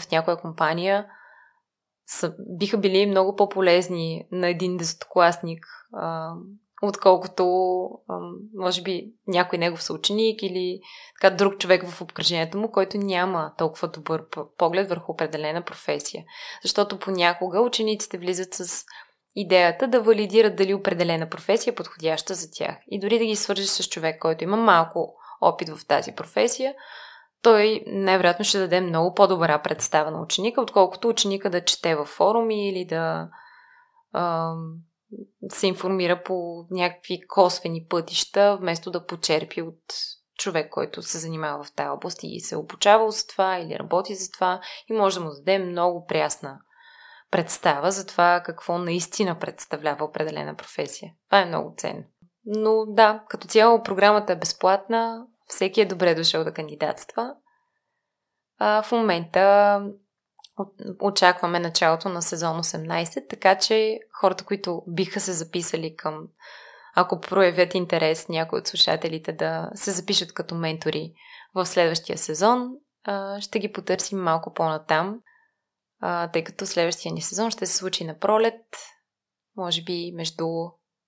в 0.00 0.10
някоя 0.10 0.36
компания, 0.36 1.06
са, 2.06 2.34
биха 2.38 2.78
били 2.78 3.06
много 3.06 3.36
по-полезни 3.36 4.26
на 4.32 4.48
един 4.48 4.76
десетокласник 4.76 5.66
отколкото, 6.82 7.44
може 8.54 8.82
би, 8.82 9.12
някой 9.28 9.58
негов 9.58 9.82
съученик 9.82 10.42
или 10.42 10.80
така 11.20 11.36
друг 11.36 11.58
човек 11.58 11.88
в 11.88 12.02
обкръжението 12.02 12.58
му, 12.58 12.70
който 12.70 12.98
няма 12.98 13.52
толкова 13.58 13.88
добър 13.88 14.24
поглед 14.58 14.88
върху 14.88 15.12
определена 15.12 15.62
професия. 15.62 16.24
Защото 16.62 16.98
понякога 16.98 17.60
учениците 17.60 18.18
влизат 18.18 18.54
с 18.54 18.84
идеята 19.36 19.88
да 19.88 20.00
валидират 20.00 20.56
дали 20.56 20.74
определена 20.74 21.28
професия 21.28 21.72
е 21.72 21.74
подходяща 21.74 22.34
за 22.34 22.50
тях. 22.50 22.76
И 22.88 23.00
дори 23.00 23.18
да 23.18 23.24
ги 23.24 23.36
свържеш 23.36 23.66
с 23.66 23.88
човек, 23.88 24.20
който 24.20 24.44
има 24.44 24.56
малко 24.56 25.14
опит 25.40 25.68
в 25.68 25.86
тази 25.86 26.12
професия, 26.12 26.74
той 27.46 27.84
най-вероятно 27.86 28.44
ще 28.44 28.58
даде 28.58 28.80
много 28.80 29.14
по-добра 29.14 29.62
представа 29.62 30.10
на 30.10 30.22
ученика, 30.22 30.60
отколкото 30.60 31.08
ученика 31.08 31.50
да 31.50 31.64
чете 31.64 31.94
във 31.94 32.08
форуми 32.08 32.68
или 32.68 32.84
да 32.84 33.28
се 35.48 35.66
информира 35.66 36.22
по 36.22 36.66
някакви 36.70 37.20
косвени 37.28 37.86
пътища, 37.88 38.58
вместо 38.60 38.90
да 38.90 39.06
почерпи 39.06 39.62
от 39.62 39.82
човек, 40.38 40.70
който 40.70 41.02
се 41.02 41.18
занимава 41.18 41.64
в 41.64 41.72
тази 41.72 41.88
област 41.88 42.18
и 42.22 42.40
се 42.40 42.54
е 42.54 42.58
обучавал 42.58 43.10
за 43.10 43.26
това 43.26 43.58
или 43.58 43.78
работи 43.78 44.14
за 44.14 44.30
това 44.30 44.60
и 44.90 44.92
може 44.92 45.18
да 45.18 45.24
му 45.24 45.30
даде 45.30 45.58
много 45.58 46.06
прясна 46.06 46.58
представа 47.30 47.90
за 47.90 48.06
това 48.06 48.42
какво 48.44 48.78
наистина 48.78 49.38
представлява 49.38 50.04
определена 50.04 50.54
професия. 50.54 51.12
Това 51.28 51.40
е 51.40 51.46
много 51.46 51.74
ценно. 51.76 52.04
Но 52.44 52.84
да, 52.86 53.24
като 53.28 53.48
цяло 53.48 53.82
програмата 53.82 54.32
е 54.32 54.38
безплатна, 54.38 55.26
всеки 55.46 55.80
е 55.80 55.86
добре 55.86 56.14
дошъл 56.14 56.44
да 56.44 56.54
кандидатства. 56.54 57.34
А, 58.58 58.82
в 58.82 58.92
момента 58.92 59.80
очакваме 61.00 61.60
началото 61.60 62.08
на 62.08 62.22
сезон 62.22 62.58
18, 62.58 63.28
така 63.28 63.58
че 63.58 63.98
хората, 64.20 64.44
които 64.44 64.82
биха 64.86 65.20
се 65.20 65.32
записали 65.32 65.96
към, 65.96 66.28
ако 66.94 67.20
проявят 67.20 67.74
интерес 67.74 68.28
някои 68.28 68.58
от 68.58 68.66
слушателите 68.66 69.32
да 69.32 69.70
се 69.74 69.90
запишат 69.90 70.34
като 70.34 70.54
ментори 70.54 71.12
в 71.54 71.66
следващия 71.66 72.18
сезон, 72.18 72.70
ще 73.40 73.58
ги 73.58 73.72
потърсим 73.72 74.18
малко 74.18 74.54
по-натам, 74.54 75.20
тъй 76.32 76.44
като 76.44 76.66
следващия 76.66 77.12
ни 77.12 77.22
сезон 77.22 77.50
ще 77.50 77.66
се 77.66 77.76
случи 77.76 78.04
на 78.04 78.18
пролет, 78.18 78.76
може 79.56 79.82
би 79.82 80.12
между 80.14 80.46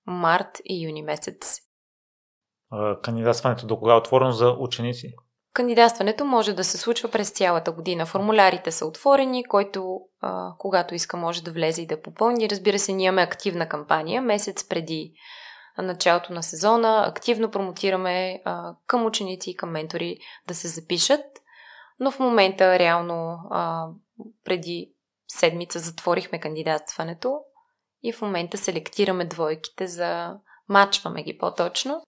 март 0.05 0.61
и 0.65 0.85
юни 0.85 1.01
месец. 1.01 1.59
Кандидатстването 3.01 3.67
до 3.67 3.79
кога 3.79 3.93
е 3.93 3.97
отворено 3.97 4.31
за 4.31 4.55
ученици? 4.59 5.13
Кандидатстването 5.53 6.25
може 6.25 6.53
да 6.53 6.63
се 6.63 6.77
случва 6.77 7.11
през 7.11 7.29
цялата 7.29 7.71
година. 7.71 8.05
Формулярите 8.05 8.71
са 8.71 8.85
отворени, 8.85 9.43
който 9.43 10.01
а, 10.21 10.53
когато 10.57 10.95
иска 10.95 11.17
може 11.17 11.43
да 11.43 11.51
влезе 11.51 11.81
и 11.81 11.87
да 11.87 12.01
попълни. 12.01 12.49
Разбира 12.49 12.79
се, 12.79 12.93
ние 12.93 13.05
имаме 13.05 13.21
активна 13.21 13.69
кампания. 13.69 14.21
Месец 14.21 14.67
преди 14.67 15.13
началото 15.77 16.33
на 16.33 16.43
сезона 16.43 17.03
активно 17.07 17.51
промотираме 17.51 18.41
а, 18.45 18.73
към 18.87 19.05
ученици 19.05 19.49
и 19.49 19.55
към 19.55 19.71
ментори 19.71 20.17
да 20.47 20.55
се 20.55 20.67
запишат. 20.67 21.25
Но 21.99 22.11
в 22.11 22.19
момента 22.19 22.79
реално 22.79 23.37
а, 23.51 23.87
преди 24.45 24.93
седмица 25.27 25.79
затворихме 25.79 26.39
кандидатстването 26.39 27.39
и 28.03 28.13
в 28.13 28.21
момента 28.21 28.57
селектираме 28.57 29.25
двойките 29.25 29.87
за 29.87 30.37
мачваме 30.69 31.23
ги 31.23 31.37
по-точно 31.37 32.01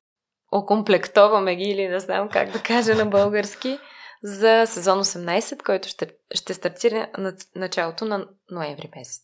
окомплектоваме 0.52 1.56
ги 1.56 1.64
или 1.64 1.88
не 1.88 2.00
знам 2.00 2.30
как 2.30 2.52
да 2.52 2.60
кажа 2.60 2.96
на 2.96 3.06
български 3.06 3.80
за 4.24 4.64
сезон 4.68 5.04
18, 5.04 5.64
който 5.64 5.88
ще, 5.88 6.08
ще 6.32 6.54
стартира 6.54 7.08
на 7.18 7.34
началото 7.56 8.06
на 8.06 8.28
ноември 8.52 8.90
месец. 8.96 9.24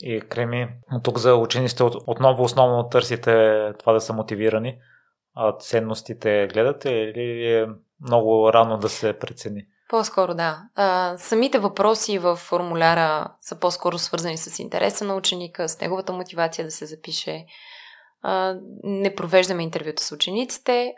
И 0.00 0.20
Креми, 0.20 0.68
тук 1.02 1.18
за 1.18 1.34
учениците 1.34 1.82
отново 1.82 2.42
основно 2.42 2.88
търсите 2.88 3.32
това 3.78 3.92
да 3.92 4.00
са 4.00 4.12
мотивирани, 4.12 4.78
а 5.34 5.56
ценностите 5.58 6.48
гледате 6.52 6.90
или 6.90 7.52
е 7.52 7.66
много 8.00 8.52
рано 8.52 8.78
да 8.78 8.88
се 8.88 9.18
прецени? 9.18 9.66
По-скоро 9.88 10.34
да. 10.34 10.62
А, 10.74 11.14
самите 11.18 11.58
въпроси 11.58 12.18
в 12.18 12.36
формуляра 12.36 13.34
са 13.40 13.60
по-скоро 13.60 13.98
свързани 13.98 14.38
с 14.38 14.58
интереса 14.58 15.04
на 15.04 15.14
ученика, 15.14 15.68
с 15.68 15.80
неговата 15.80 16.12
мотивация 16.12 16.64
да 16.64 16.70
се 16.70 16.86
запише, 16.86 17.46
не 18.84 19.14
провеждаме 19.14 19.62
интервюта 19.62 20.02
с 20.02 20.12
учениците, 20.12 20.94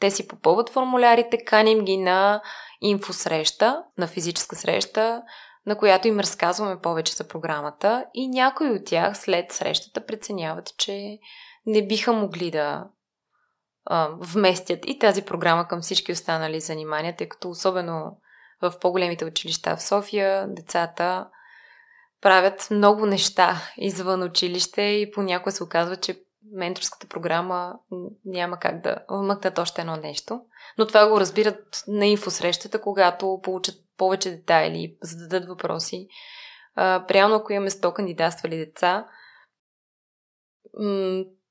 те 0.00 0.10
си 0.10 0.28
попълват 0.28 0.70
формулярите, 0.70 1.44
каним 1.44 1.84
ги 1.84 1.96
на 1.96 2.42
инфосреща, 2.80 3.84
на 3.98 4.06
физическа 4.06 4.56
среща, 4.56 5.22
на 5.66 5.78
която 5.78 6.08
им 6.08 6.20
разказваме 6.20 6.80
повече 6.80 7.12
за 7.12 7.28
програмата. 7.28 8.06
И 8.14 8.28
някои 8.28 8.70
от 8.70 8.84
тях 8.84 9.18
след 9.18 9.52
срещата 9.52 10.06
преценяват, 10.06 10.76
че 10.78 11.18
не 11.66 11.86
биха 11.86 12.12
могли 12.12 12.50
да 12.50 12.84
а, 13.86 14.08
вместят 14.20 14.86
и 14.86 14.98
тази 14.98 15.22
програма 15.22 15.68
към 15.68 15.80
всички 15.80 16.12
останали 16.12 16.60
занимания, 16.60 17.16
тъй 17.16 17.28
като 17.28 17.50
особено 17.50 18.18
в 18.62 18.78
по-големите 18.80 19.24
училища 19.24 19.76
в 19.76 19.82
София 19.82 20.46
децата 20.48 21.26
правят 22.20 22.68
много 22.70 23.06
неща 23.06 23.56
извън 23.76 24.22
училище 24.22 24.82
и 24.82 25.10
понякога 25.10 25.52
се 25.52 25.64
оказва, 25.64 25.96
че 25.96 26.23
менторската 26.52 27.06
програма 27.06 27.74
няма 28.24 28.58
как 28.58 28.82
да 28.82 28.98
вмъкнат 29.10 29.58
още 29.58 29.80
едно 29.80 29.96
нещо. 29.96 30.40
Но 30.78 30.86
това 30.86 31.08
го 31.08 31.20
разбират 31.20 31.84
на 31.88 32.06
инфосрещата, 32.06 32.80
когато 32.80 33.40
получат 33.42 33.74
повече 33.96 34.30
детайли, 34.30 34.96
зададат 35.02 35.48
въпроси. 35.48 36.08
А, 36.74 37.04
ако 37.34 37.52
имаме 37.52 37.70
100 37.70 37.92
кандидатствали 37.92 38.56
деца, 38.56 39.08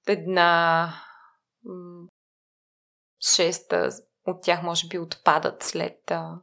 една 0.07 0.89
шеста, 3.35 3.89
от 4.25 4.43
тях 4.43 4.63
може 4.63 4.87
би 4.87 4.99
отпадат 4.99 5.63
след 5.63 6.11
а, 6.11 6.41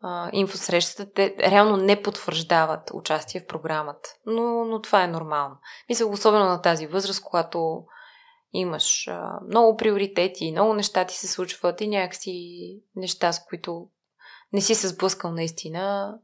а, 0.00 0.30
инфосрещата. 0.32 1.12
Те 1.12 1.36
реално 1.38 1.76
не 1.76 2.02
потвърждават 2.02 2.90
участие 2.94 3.40
в 3.40 3.46
програмата. 3.46 4.08
Но, 4.26 4.64
но 4.64 4.82
това 4.82 5.04
е 5.04 5.08
нормално. 5.08 5.56
Мисля, 5.88 6.06
особено 6.06 6.44
на 6.44 6.62
тази 6.62 6.86
възраст, 6.86 7.22
когато 7.22 7.84
имаш 8.52 9.08
а, 9.08 9.40
много 9.48 9.76
приоритети, 9.76 10.52
много 10.52 10.74
неща 10.74 11.04
ти 11.04 11.14
се 11.14 11.28
случват 11.28 11.80
и 11.80 11.88
някакси 11.88 12.80
неща, 12.96 13.32
с 13.32 13.44
които 13.44 13.88
не 14.52 14.60
си 14.60 14.74
се 14.74 14.88
сблъскал 14.88 15.32
наистина, 15.32 16.14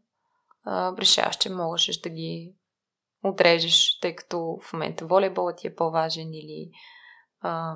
а, 0.65 0.93
решаваш, 0.99 1.37
че 1.37 1.51
можеш 1.51 2.01
да 2.01 2.11
ги 2.11 2.55
отрежеш, 3.25 3.99
тъй 4.01 4.17
като 4.17 4.59
в 4.63 4.73
момента 4.73 5.07
волейболът 5.07 5.57
ти 5.57 5.67
е 5.67 5.75
по-важен 5.75 6.35
или 6.35 6.71
а, 7.41 7.75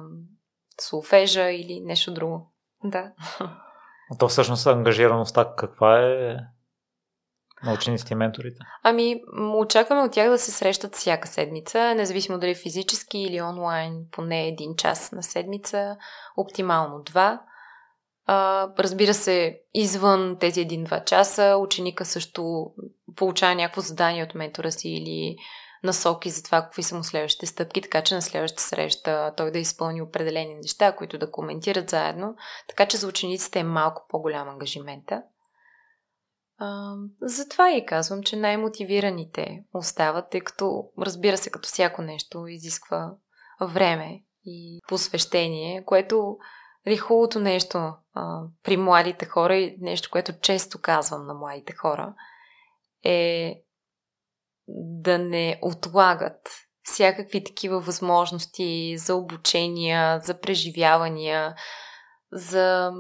солфежа 0.81 1.51
или 1.51 1.81
нещо 1.81 2.14
друго. 2.14 2.52
Да. 2.85 3.12
А 4.12 4.16
то 4.18 4.28
всъщност 4.28 4.66
ангажираността 4.66 5.54
каква 5.56 6.00
е 6.00 6.36
на 7.64 7.72
учениците 7.72 8.12
и 8.12 8.16
менторите? 8.16 8.58
Ами, 8.82 9.22
очакваме 9.54 10.02
от 10.02 10.12
тях 10.12 10.30
да 10.30 10.38
се 10.38 10.50
срещат 10.50 10.94
всяка 10.94 11.28
седмица, 11.28 11.94
независимо 11.94 12.38
дали 12.38 12.54
физически 12.54 13.18
или 13.18 13.42
онлайн, 13.42 14.06
поне 14.12 14.48
един 14.48 14.76
час 14.76 15.12
на 15.12 15.22
седмица, 15.22 15.96
оптимално 16.36 17.02
два. 17.02 17.40
А, 18.26 18.68
разбира 18.78 19.14
се, 19.14 19.60
извън 19.74 20.36
тези 20.40 20.60
един-два 20.60 21.04
часа, 21.04 21.56
ученика 21.60 22.04
също 22.04 22.70
получава 23.16 23.54
някакво 23.54 23.80
задание 23.80 24.24
от 24.24 24.34
ментора 24.34 24.72
си 24.72 24.88
или 24.88 25.36
насоки 25.86 26.30
за 26.30 26.42
това 26.42 26.62
какви 26.62 26.82
са 26.82 26.96
му 26.96 27.04
следващите 27.04 27.46
стъпки, 27.46 27.82
така 27.82 28.02
че 28.02 28.14
на 28.14 28.22
следващата 28.22 28.62
среща 28.62 29.32
той 29.36 29.50
да 29.50 29.58
изпълни 29.58 30.02
определени 30.02 30.54
неща, 30.54 30.96
които 30.96 31.18
да 31.18 31.30
коментират 31.30 31.90
заедно, 31.90 32.36
така 32.68 32.86
че 32.86 32.96
за 32.96 33.08
учениците 33.08 33.58
е 33.58 33.64
малко 33.64 34.06
по-голям 34.08 34.48
ангажимента. 34.48 35.22
А, 36.58 36.94
затова 37.22 37.70
и 37.72 37.86
казвам, 37.86 38.22
че 38.22 38.36
най-мотивираните 38.36 39.64
остават, 39.74 40.30
тъй 40.30 40.40
като, 40.40 40.84
разбира 40.98 41.36
се, 41.36 41.50
като 41.50 41.68
всяко 41.68 42.02
нещо 42.02 42.46
изисква 42.46 43.14
време 43.60 44.20
и 44.44 44.80
посвещение, 44.88 45.84
което 45.84 46.38
е 46.86 46.96
хубавото 46.96 47.40
нещо 47.40 47.78
а, 48.14 48.42
при 48.62 48.76
младите 48.76 49.26
хора 49.26 49.56
и 49.56 49.76
нещо, 49.80 50.08
което 50.12 50.32
често 50.40 50.78
казвам 50.82 51.26
на 51.26 51.34
младите 51.34 51.72
хора, 51.72 52.14
е 53.04 53.54
да 54.68 55.18
не 55.18 55.59
отлагат 55.62 56.66
всякакви 56.82 57.44
такива 57.44 57.80
възможности 57.80 58.98
за 58.98 59.14
обучения, 59.14 60.20
за 60.20 60.40
преживявания, 60.40 61.55
за 62.32 62.93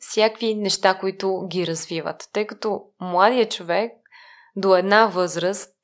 всякакви 0.00 0.54
неща, 0.54 0.98
които 0.98 1.46
ги 1.48 1.66
развиват. 1.66 2.28
Тъй 2.32 2.46
като 2.46 2.84
младият 3.00 3.50
човек 3.50 3.92
до 4.56 4.76
една 4.76 5.06
възраст, 5.06 5.76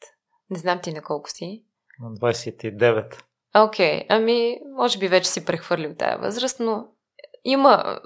не 0.50 0.58
знам 0.58 0.80
ти 0.82 0.92
на 0.92 1.02
колко 1.02 1.30
си. 1.30 1.64
На 2.00 2.10
29. 2.10 3.22
Окей, 3.54 4.00
okay, 4.00 4.06
ами 4.08 4.60
може 4.76 4.98
би 4.98 5.08
вече 5.08 5.30
си 5.30 5.44
прехвърлил 5.44 5.94
тази 5.94 6.20
възраст, 6.20 6.60
но 6.60 6.86
има 7.44 7.98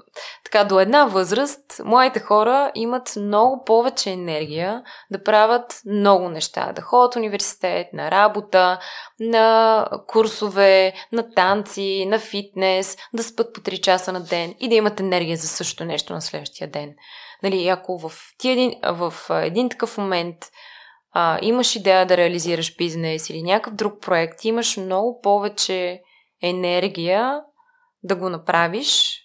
така 0.43 0.63
до 0.63 0.79
една 0.79 1.05
възраст, 1.05 1.81
младите 1.85 2.19
хора 2.19 2.71
имат 2.75 3.13
много 3.17 3.63
повече 3.63 4.11
енергия 4.11 4.83
да 5.11 5.23
правят 5.23 5.81
много 5.85 6.29
неща. 6.29 6.71
Да 6.75 6.81
ходят 6.81 7.13
в 7.13 7.17
университет, 7.17 7.87
на 7.93 8.11
работа, 8.11 8.79
на 9.19 9.87
курсове, 10.07 10.93
на 11.11 11.29
танци, 11.29 12.05
на 12.07 12.19
фитнес, 12.19 12.97
да 13.13 13.23
спят 13.23 13.53
по 13.53 13.61
3 13.61 13.79
часа 13.79 14.11
на 14.11 14.23
ден 14.23 14.55
и 14.59 14.69
да 14.69 14.75
имат 14.75 14.99
енергия 14.99 15.37
за 15.37 15.47
същото 15.47 15.85
нещо 15.85 16.13
на 16.13 16.21
следващия 16.21 16.71
ден. 16.71 16.93
Нали, 17.43 17.67
ако 17.67 17.97
в, 17.97 18.11
ти 18.37 18.49
един, 18.49 18.73
в 18.83 19.13
един 19.29 19.69
такъв 19.69 19.97
момент 19.97 20.37
а, 21.13 21.39
имаш 21.41 21.75
идея 21.75 22.05
да 22.05 22.17
реализираш 22.17 22.75
бизнес 22.75 23.29
или 23.29 23.43
някакъв 23.43 23.73
друг 23.73 24.01
проект, 24.01 24.45
имаш 24.45 24.77
много 24.77 25.21
повече 25.21 26.01
енергия 26.43 27.41
да 28.03 28.15
го 28.15 28.29
направиш, 28.29 29.22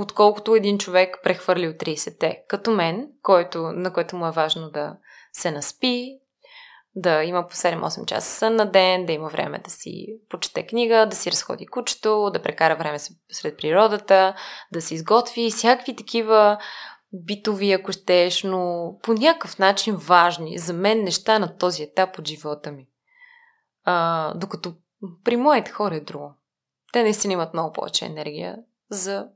отколкото 0.00 0.54
един 0.54 0.78
човек 0.78 1.18
прехвърли 1.22 1.68
от 1.68 1.76
30-те, 1.76 2.42
като 2.48 2.70
мен, 2.70 3.08
който, 3.22 3.62
на 3.62 3.92
който 3.92 4.16
му 4.16 4.26
е 4.26 4.30
важно 4.30 4.70
да 4.70 4.96
се 5.32 5.50
наспи, 5.50 6.18
да 6.94 7.24
има 7.24 7.46
по 7.48 7.54
7-8 7.54 8.04
часа 8.04 8.38
сън 8.38 8.54
на 8.54 8.70
ден, 8.70 9.06
да 9.06 9.12
има 9.12 9.28
време 9.28 9.58
да 9.58 9.70
си 9.70 10.06
почете 10.28 10.66
книга, 10.66 11.06
да 11.06 11.16
си 11.16 11.30
разходи 11.30 11.66
кучето, 11.66 12.30
да 12.32 12.42
прекара 12.42 12.76
време 12.76 12.98
сред 13.32 13.58
природата, 13.58 14.34
да 14.72 14.82
се 14.82 14.94
изготви, 14.94 15.50
всякакви 15.50 15.96
такива 15.96 16.58
битови, 17.12 17.72
ако 17.72 17.92
щеш, 17.92 18.42
но 18.42 18.92
по 19.02 19.12
някакъв 19.12 19.58
начин 19.58 19.96
важни 19.96 20.58
за 20.58 20.72
мен 20.72 21.04
неща 21.04 21.38
на 21.38 21.56
този 21.56 21.82
етап 21.82 22.18
от 22.18 22.28
живота 22.28 22.72
ми. 22.72 22.86
А, 23.84 24.34
докато 24.34 24.74
при 25.24 25.36
моите 25.36 25.70
хора 25.70 25.96
е 25.96 26.00
друго. 26.00 26.34
Те 26.92 27.02
наистина 27.02 27.32
имат 27.32 27.52
много 27.52 27.72
повече 27.72 28.04
енергия 28.04 28.56
за 28.90 29.28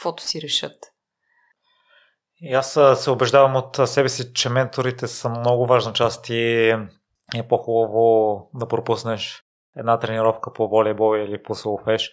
каквото 0.00 0.22
си 0.22 0.42
решат. 0.42 0.76
И 2.40 2.52
аз 2.54 2.78
се 3.02 3.10
убеждавам 3.10 3.56
от 3.56 3.88
себе 3.88 4.08
си, 4.08 4.32
че 4.32 4.48
менторите 4.48 5.06
са 5.06 5.28
много 5.28 5.66
важна 5.66 5.92
част 5.92 6.28
и 6.28 6.68
е 7.34 7.48
по-хубаво 7.48 8.50
да 8.54 8.68
пропуснеш 8.68 9.42
една 9.76 9.98
тренировка 9.98 10.52
по 10.52 10.68
волейбол 10.68 11.16
или 11.16 11.42
по 11.42 11.54
солфеж, 11.54 12.12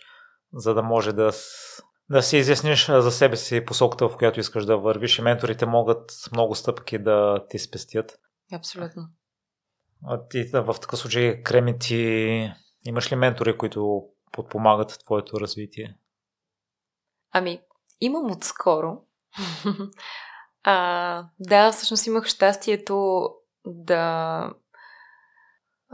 за 0.54 0.74
да 0.74 0.84
може 0.84 1.14
да, 1.14 1.32
да 2.10 2.22
си 2.22 2.38
изясниш 2.38 2.88
за 2.88 3.12
себе 3.12 3.36
си 3.36 3.66
посоката, 3.66 4.10
в 4.10 4.18
която 4.18 4.40
искаш 4.40 4.66
да 4.66 4.78
вървиш 4.78 5.20
и 5.20 5.22
менторите 5.22 5.66
могат 5.66 6.12
много 6.32 6.56
стъпки 6.56 6.98
да 7.00 7.46
ти 7.50 7.60
спестят. 7.60 8.20
Абсолютно. 8.54 9.04
А 10.08 10.28
ти 10.28 10.44
в 10.54 10.76
такъв 10.82 11.00
случай, 11.00 11.44
Креми, 11.44 11.80
ти 11.80 12.54
имаш 12.86 13.12
ли 13.12 13.16
ментори, 13.16 13.58
които 13.58 14.04
подпомагат 14.32 15.00
твоето 15.06 15.40
развитие? 15.40 15.98
Ами, 17.32 17.62
имам 18.02 18.32
отскоро. 18.32 18.98
а, 20.64 21.26
да, 21.40 21.72
всъщност 21.72 22.08
имах 22.08 22.26
щастието 22.26 23.30
да 23.66 24.54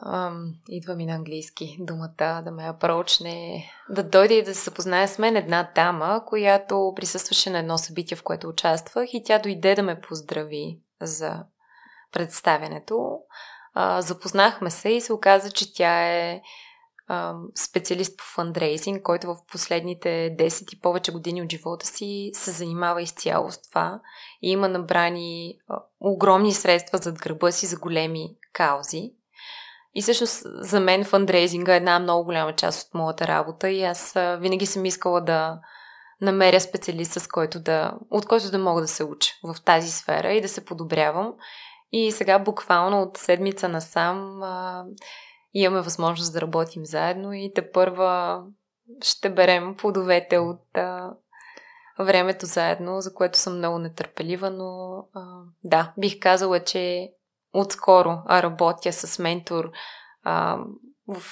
Ам, 0.02 0.54
идва 0.70 0.96
ми 0.96 1.06
на 1.06 1.14
английски 1.14 1.78
думата, 1.80 2.42
да 2.44 2.52
ме 2.52 2.64
апрочне, 2.64 3.66
да 3.90 4.04
дойде 4.04 4.34
и 4.34 4.44
да 4.44 4.56
се 4.56 4.64
запознае 4.64 5.08
с 5.08 5.20
мен 5.20 5.36
една 5.36 5.72
дама, 5.76 6.24
която 6.28 6.94
присъстваше 6.96 7.50
на 7.50 7.60
едно 7.60 7.78
събитие, 7.78 8.18
в 8.18 8.24
което 8.24 8.50
участвах 8.50 9.14
и 9.14 9.24
тя 9.24 9.40
дойде 9.40 9.76
да 9.76 9.84
ме 9.84 10.02
поздрави 10.02 10.80
за 11.02 11.44
представянето. 12.12 13.20
А, 13.74 14.02
запознахме 14.02 14.70
се 14.70 14.90
и 14.90 15.02
се 15.02 15.14
оказа, 15.14 15.52
че 15.52 15.74
тя 15.74 16.08
е 16.08 16.42
специалист 17.56 18.18
по 18.18 18.24
фандрейзинг, 18.24 19.04
който 19.04 19.28
в 19.28 19.38
последните 19.52 20.36
10 20.40 20.74
и 20.74 20.80
повече 20.80 21.12
години 21.12 21.42
от 21.42 21.52
живота 21.52 21.86
си 21.86 22.32
се 22.34 22.52
занимава 22.52 23.02
изцяло 23.02 23.52
с 23.52 23.62
това 23.62 24.00
и 24.42 24.52
има 24.52 24.68
набрани 24.68 25.58
огромни 26.00 26.54
средства 26.54 26.98
зад 26.98 27.20
гърба 27.20 27.52
си 27.52 27.66
за 27.66 27.78
големи 27.78 28.30
каузи. 28.54 29.12
И 29.96 30.02
всъщност 30.02 30.44
за 30.46 30.80
мен 30.80 31.06
фандрейзинга 31.06 31.74
е 31.74 31.78
една 31.78 32.00
много 32.00 32.26
голяма 32.26 32.56
част 32.56 32.88
от 32.88 32.94
моята 32.94 33.28
работа 33.28 33.70
и 33.70 33.84
аз 33.84 34.14
винаги 34.40 34.66
съм 34.66 34.86
искала 34.86 35.22
да 35.22 35.60
намеря 36.22 36.60
специалист, 36.60 37.12
с 37.12 37.28
който 37.28 37.60
да, 37.60 37.94
от 38.12 38.26
който 38.26 38.52
да 38.52 38.60
мога 38.60 38.82
да 38.82 38.88
се 38.88 39.04
уча 39.04 39.32
в 39.44 39.56
тази 39.66 39.92
сфера 39.92 40.34
и 40.34 40.42
да 40.42 40.50
се 40.50 40.66
подобрявам. 40.66 41.34
И 41.92 42.12
сега 42.12 42.40
буквално 42.40 43.02
от 43.02 43.18
седмица 43.18 43.70
насам 43.70 44.44
а, 44.44 44.86
имаме 45.54 45.82
възможност 45.82 46.34
да 46.34 46.42
работим 46.42 46.86
заедно 46.86 47.34
и 47.34 47.52
те 47.56 47.72
първа 47.72 48.44
ще 49.04 49.30
берем 49.30 49.76
плодовете 49.78 50.38
от 50.38 50.78
а, 50.78 51.14
времето 52.00 52.46
заедно, 52.46 53.02
за 53.02 53.14
което 53.14 53.38
съм 53.38 53.58
много 53.58 53.80
нетърпелива, 53.80 54.50
но 54.50 54.98
а, 55.14 55.42
да, 55.64 55.94
бих 55.98 56.20
казала, 56.20 56.60
че 56.60 57.12
отскоро 57.54 58.18
работя 58.30 58.94
с 58.94 59.20
ментор 59.20 59.72
а, 60.24 60.58
в, 61.08 61.24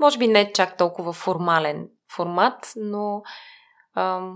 може 0.00 0.18
би 0.18 0.28
не 0.28 0.52
чак 0.52 0.76
толкова 0.76 1.12
формален 1.12 1.88
формат, 2.16 2.72
но 2.76 3.22
а, 3.94 4.30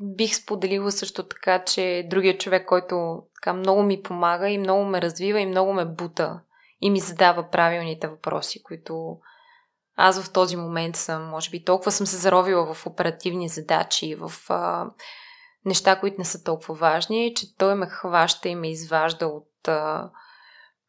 бих 0.00 0.36
споделила 0.36 0.92
също 0.92 1.22
така, 1.28 1.64
че 1.64 2.06
другият 2.10 2.40
човек, 2.40 2.66
който 2.66 3.22
така 3.34 3.52
много 3.52 3.82
ми 3.82 4.02
помага 4.02 4.48
и 4.48 4.58
много 4.58 4.84
ме 4.84 5.02
развива 5.02 5.40
и 5.40 5.46
много 5.46 5.72
ме 5.72 5.84
бута 5.84 6.40
и 6.80 6.90
ми 6.90 7.00
задава 7.00 7.50
правилните 7.50 8.08
въпроси, 8.08 8.62
които 8.62 9.18
аз 9.96 10.22
в 10.22 10.32
този 10.32 10.56
момент 10.56 10.96
съм, 10.96 11.28
може 11.28 11.50
би 11.50 11.64
толкова 11.64 11.92
съм 11.92 12.06
се 12.06 12.16
заровила 12.16 12.74
в 12.74 12.86
оперативни 12.86 13.48
задачи, 13.48 14.14
в 14.14 14.32
а, 14.48 14.90
неща, 15.64 16.00
които 16.00 16.16
не 16.18 16.24
са 16.24 16.44
толкова 16.44 16.74
важни, 16.74 17.34
че 17.36 17.56
той 17.56 17.74
ме 17.74 17.86
хваща 17.86 18.48
и 18.48 18.54
ме 18.54 18.70
изважда 18.70 19.26
от 19.26 19.68
а, 19.68 20.10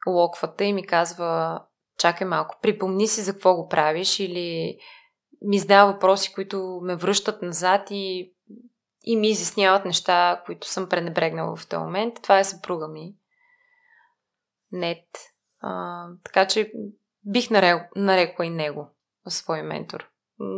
локвата 0.07 0.63
и 0.63 0.73
ми 0.73 0.87
казва 0.87 1.61
чакай 1.97 2.27
малко, 2.27 2.59
припомни 2.61 3.07
си 3.07 3.21
за 3.21 3.33
какво 3.33 3.55
го 3.55 3.67
правиш 3.67 4.19
или 4.19 4.77
ми 5.41 5.59
задава 5.59 5.93
въпроси, 5.93 6.33
които 6.33 6.79
ме 6.83 6.95
връщат 6.95 7.41
назад 7.41 7.87
и 7.91 8.31
и 9.05 9.15
ми 9.15 9.29
изясняват 9.29 9.85
неща, 9.85 10.41
които 10.45 10.67
съм 10.67 10.89
пренебрегнала 10.89 11.55
в 11.55 11.67
този 11.67 11.79
момент. 11.79 12.13
Това 12.23 12.39
е 12.39 12.43
съпруга 12.43 12.87
ми. 12.87 13.15
Нет. 14.71 15.05
А, 15.67 16.07
така 16.23 16.47
че 16.47 16.71
бих 17.25 17.49
нарекла 17.95 18.45
и 18.45 18.49
него 18.49 18.87
свой 19.27 19.61
ментор. 19.61 20.07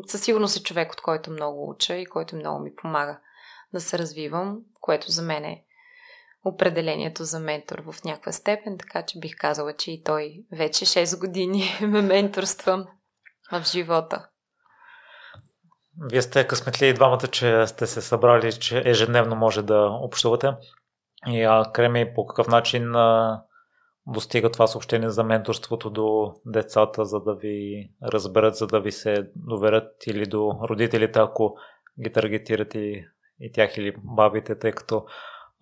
Със 0.07 0.21
сигурност 0.21 0.57
е 0.57 0.63
човек, 0.63 0.93
от 0.93 1.01
който 1.01 1.31
много 1.31 1.69
уча 1.69 1.95
и 1.95 2.05
който 2.05 2.35
много 2.35 2.63
ми 2.63 2.75
помага 2.75 3.19
да 3.73 3.79
се 3.79 3.99
развивам, 3.99 4.59
което 4.81 5.11
за 5.11 5.21
мен 5.21 5.45
е 5.45 5.63
определението 6.45 7.23
за 7.23 7.39
ментор 7.39 7.79
в 7.79 8.03
някаква 8.03 8.31
степен, 8.31 8.77
така 8.77 9.05
че 9.05 9.19
бих 9.19 9.35
казала, 9.38 9.73
че 9.73 9.91
и 9.91 10.03
той 10.03 10.45
вече 10.51 10.85
6 10.85 11.19
години 11.19 11.63
ме 11.81 12.01
менторства 12.01 12.88
в 13.51 13.63
живота. 13.65 14.27
Вие 16.11 16.21
сте 16.21 16.47
късметли 16.47 16.88
и 16.88 16.93
двамата, 16.93 17.27
че 17.27 17.67
сте 17.67 17.88
се 17.88 18.01
събрали, 18.01 18.53
че 18.53 18.81
ежедневно 18.85 19.35
може 19.35 19.61
да 19.61 19.89
общувате. 20.01 20.53
И 21.27 21.43
а, 21.43 21.71
Креми, 21.73 22.13
по 22.13 22.25
какъв 22.25 22.47
начин 22.47 22.95
а, 22.95 23.41
достига 24.07 24.51
това 24.51 24.67
съобщение 24.67 25.09
за 25.09 25.23
менторството 25.23 25.89
до 25.89 26.34
децата, 26.45 27.05
за 27.05 27.19
да 27.19 27.35
ви 27.35 27.89
разберат, 28.03 28.55
за 28.55 28.67
да 28.67 28.79
ви 28.79 28.91
се 28.91 29.29
доверят 29.35 30.07
или 30.07 30.25
до 30.25 30.59
родителите, 30.69 31.19
ако 31.19 31.57
ги 32.03 32.13
таргетират 32.13 32.75
и, 32.75 33.05
и 33.39 33.51
тях 33.51 33.77
или 33.77 33.95
бабите, 34.03 34.59
тъй 34.59 34.71
като 34.71 35.05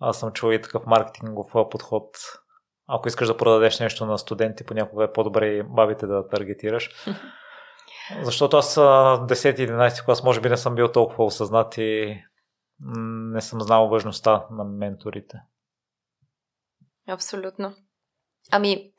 аз 0.00 0.20
съм 0.20 0.32
чул 0.32 0.52
и 0.52 0.62
такъв 0.62 0.86
маркетингов 0.86 1.52
подход. 1.70 2.16
Ако 2.88 3.08
искаш 3.08 3.28
да 3.28 3.36
продадеш 3.36 3.80
нещо 3.80 4.06
на 4.06 4.18
студенти, 4.18 4.66
понякога 4.66 5.04
е 5.04 5.12
по-добре 5.12 5.46
и 5.46 5.62
бабите 5.62 6.06
да 6.06 6.28
таргетираш. 6.28 6.90
Защото 8.22 8.56
аз 8.56 8.74
10-11 8.74 10.04
клас 10.04 10.22
може 10.22 10.40
би 10.40 10.48
не 10.48 10.56
съм 10.56 10.74
бил 10.74 10.92
толкова 10.92 11.24
осъзнат 11.24 11.78
и 11.78 12.20
не 13.32 13.40
съм 13.40 13.60
знал 13.60 13.88
важността 13.88 14.46
на 14.50 14.64
менторите. 14.64 15.38
Абсолютно. 17.08 17.74
Ами, 18.50 18.92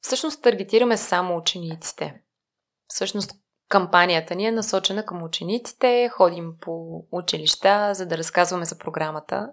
всъщност 0.00 0.42
таргетираме 0.42 0.96
само 0.96 1.36
учениците. 1.36 2.20
Всъщност 2.86 3.32
кампанията 3.68 4.34
ни 4.34 4.46
е 4.46 4.52
насочена 4.52 5.06
към 5.06 5.22
учениците, 5.22 6.10
ходим 6.12 6.52
по 6.60 7.04
училища, 7.12 7.94
за 7.94 8.06
да 8.06 8.18
разказваме 8.18 8.64
за 8.64 8.78
програмата. 8.78 9.48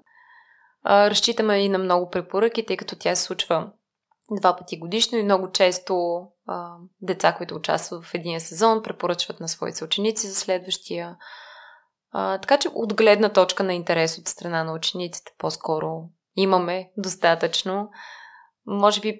разчитаме 0.85 1.57
и 1.57 1.69
на 1.69 1.77
много 1.77 2.09
препоръки, 2.09 2.65
тъй 2.65 2.77
като 2.77 2.95
тя 2.95 3.15
се 3.15 3.23
случва 3.23 3.71
два 4.31 4.55
пъти 4.55 4.79
годишно 4.79 5.17
и 5.17 5.23
много 5.23 5.51
често 5.51 6.25
а, 6.47 6.75
деца, 7.01 7.33
които 7.37 7.55
участват 7.55 8.05
в 8.05 8.13
един 8.13 8.39
сезон, 8.39 8.83
препоръчват 8.83 9.39
на 9.39 9.47
своите 9.47 9.83
ученици 9.83 10.27
за 10.27 10.35
следващия. 10.35 11.17
А, 12.11 12.37
така 12.37 12.57
че 12.57 12.69
от 12.73 12.93
гледна 12.93 13.29
точка 13.29 13.63
на 13.63 13.73
интерес 13.73 14.17
от 14.17 14.27
страна 14.27 14.63
на 14.63 14.73
учениците 14.73 15.31
по-скоро 15.37 16.09
имаме 16.35 16.91
достатъчно. 16.97 17.89
Може 18.65 19.01
би 19.01 19.19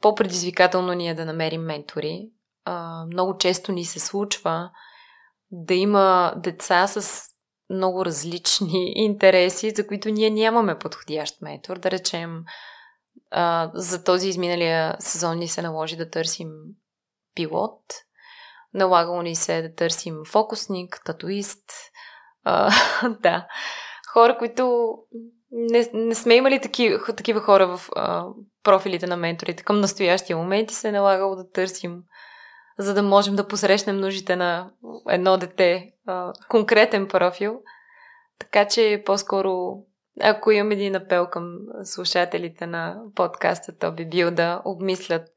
по-предизвикателно 0.00 0.92
ни 0.92 1.08
е 1.08 1.14
да 1.14 1.24
намерим 1.24 1.62
ментори. 1.62 2.30
А, 2.64 3.06
много 3.06 3.38
често 3.38 3.72
ни 3.72 3.84
се 3.84 4.00
случва 4.00 4.70
да 5.50 5.74
има 5.74 6.34
деца 6.36 6.86
с 6.86 7.30
много 7.70 8.04
различни 8.04 8.92
интереси, 8.94 9.70
за 9.70 9.86
които 9.86 10.08
ние 10.08 10.30
нямаме 10.30 10.78
подходящ 10.78 11.42
ментор. 11.42 11.78
Да 11.78 11.90
речем, 11.90 12.44
а, 13.30 13.70
за 13.74 14.04
този 14.04 14.28
изминалия 14.28 14.96
сезон 14.98 15.38
ни 15.38 15.48
се 15.48 15.62
наложи 15.62 15.96
да 15.96 16.10
търсим 16.10 16.48
пилот. 17.34 17.82
Налагало 18.74 19.22
ни 19.22 19.36
се 19.36 19.62
да 19.62 19.74
търсим 19.74 20.14
фокусник, 20.26 21.00
татуист. 21.04 21.70
А, 22.44 22.70
да. 23.22 23.46
Хора, 24.12 24.38
които 24.38 24.94
не, 25.52 25.90
не 25.94 26.14
сме 26.14 26.34
имали 26.34 26.60
такива, 26.60 27.14
такива 27.16 27.40
хора 27.40 27.76
в 27.76 27.88
а, 27.96 28.26
профилите 28.62 29.06
на 29.06 29.16
менторите 29.16 29.62
към 29.62 29.80
настоящия 29.80 30.36
момент 30.36 30.70
и 30.70 30.74
се 30.74 30.88
е 30.88 30.92
налагало 30.92 31.36
да 31.36 31.50
търсим, 31.50 32.02
за 32.78 32.94
да 32.94 33.02
можем 33.02 33.36
да 33.36 33.48
посрещнем 33.48 33.96
нуждите 33.96 34.36
на 34.36 34.70
едно 35.08 35.36
дете, 35.36 35.92
а, 36.06 36.32
конкретен 36.48 37.08
профил. 37.08 37.60
Така 38.38 38.68
че 38.68 39.02
по-скоро 39.06 39.76
ако 40.20 40.50
имам 40.50 40.72
един 40.72 40.96
апел 40.96 41.26
към 41.26 41.58
слушателите 41.84 42.66
на 42.66 43.02
подкаста, 43.14 43.78
то 43.78 43.92
би 43.92 44.08
бил 44.08 44.30
да 44.30 44.62
обмислят 44.64 45.28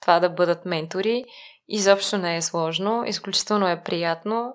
това 0.00 0.20
да 0.20 0.30
бъдат 0.30 0.64
ментори. 0.64 1.24
Изобщо 1.68 2.18
не 2.18 2.36
е 2.36 2.42
сложно, 2.42 3.04
изключително 3.06 3.68
е 3.68 3.82
приятно, 3.82 4.54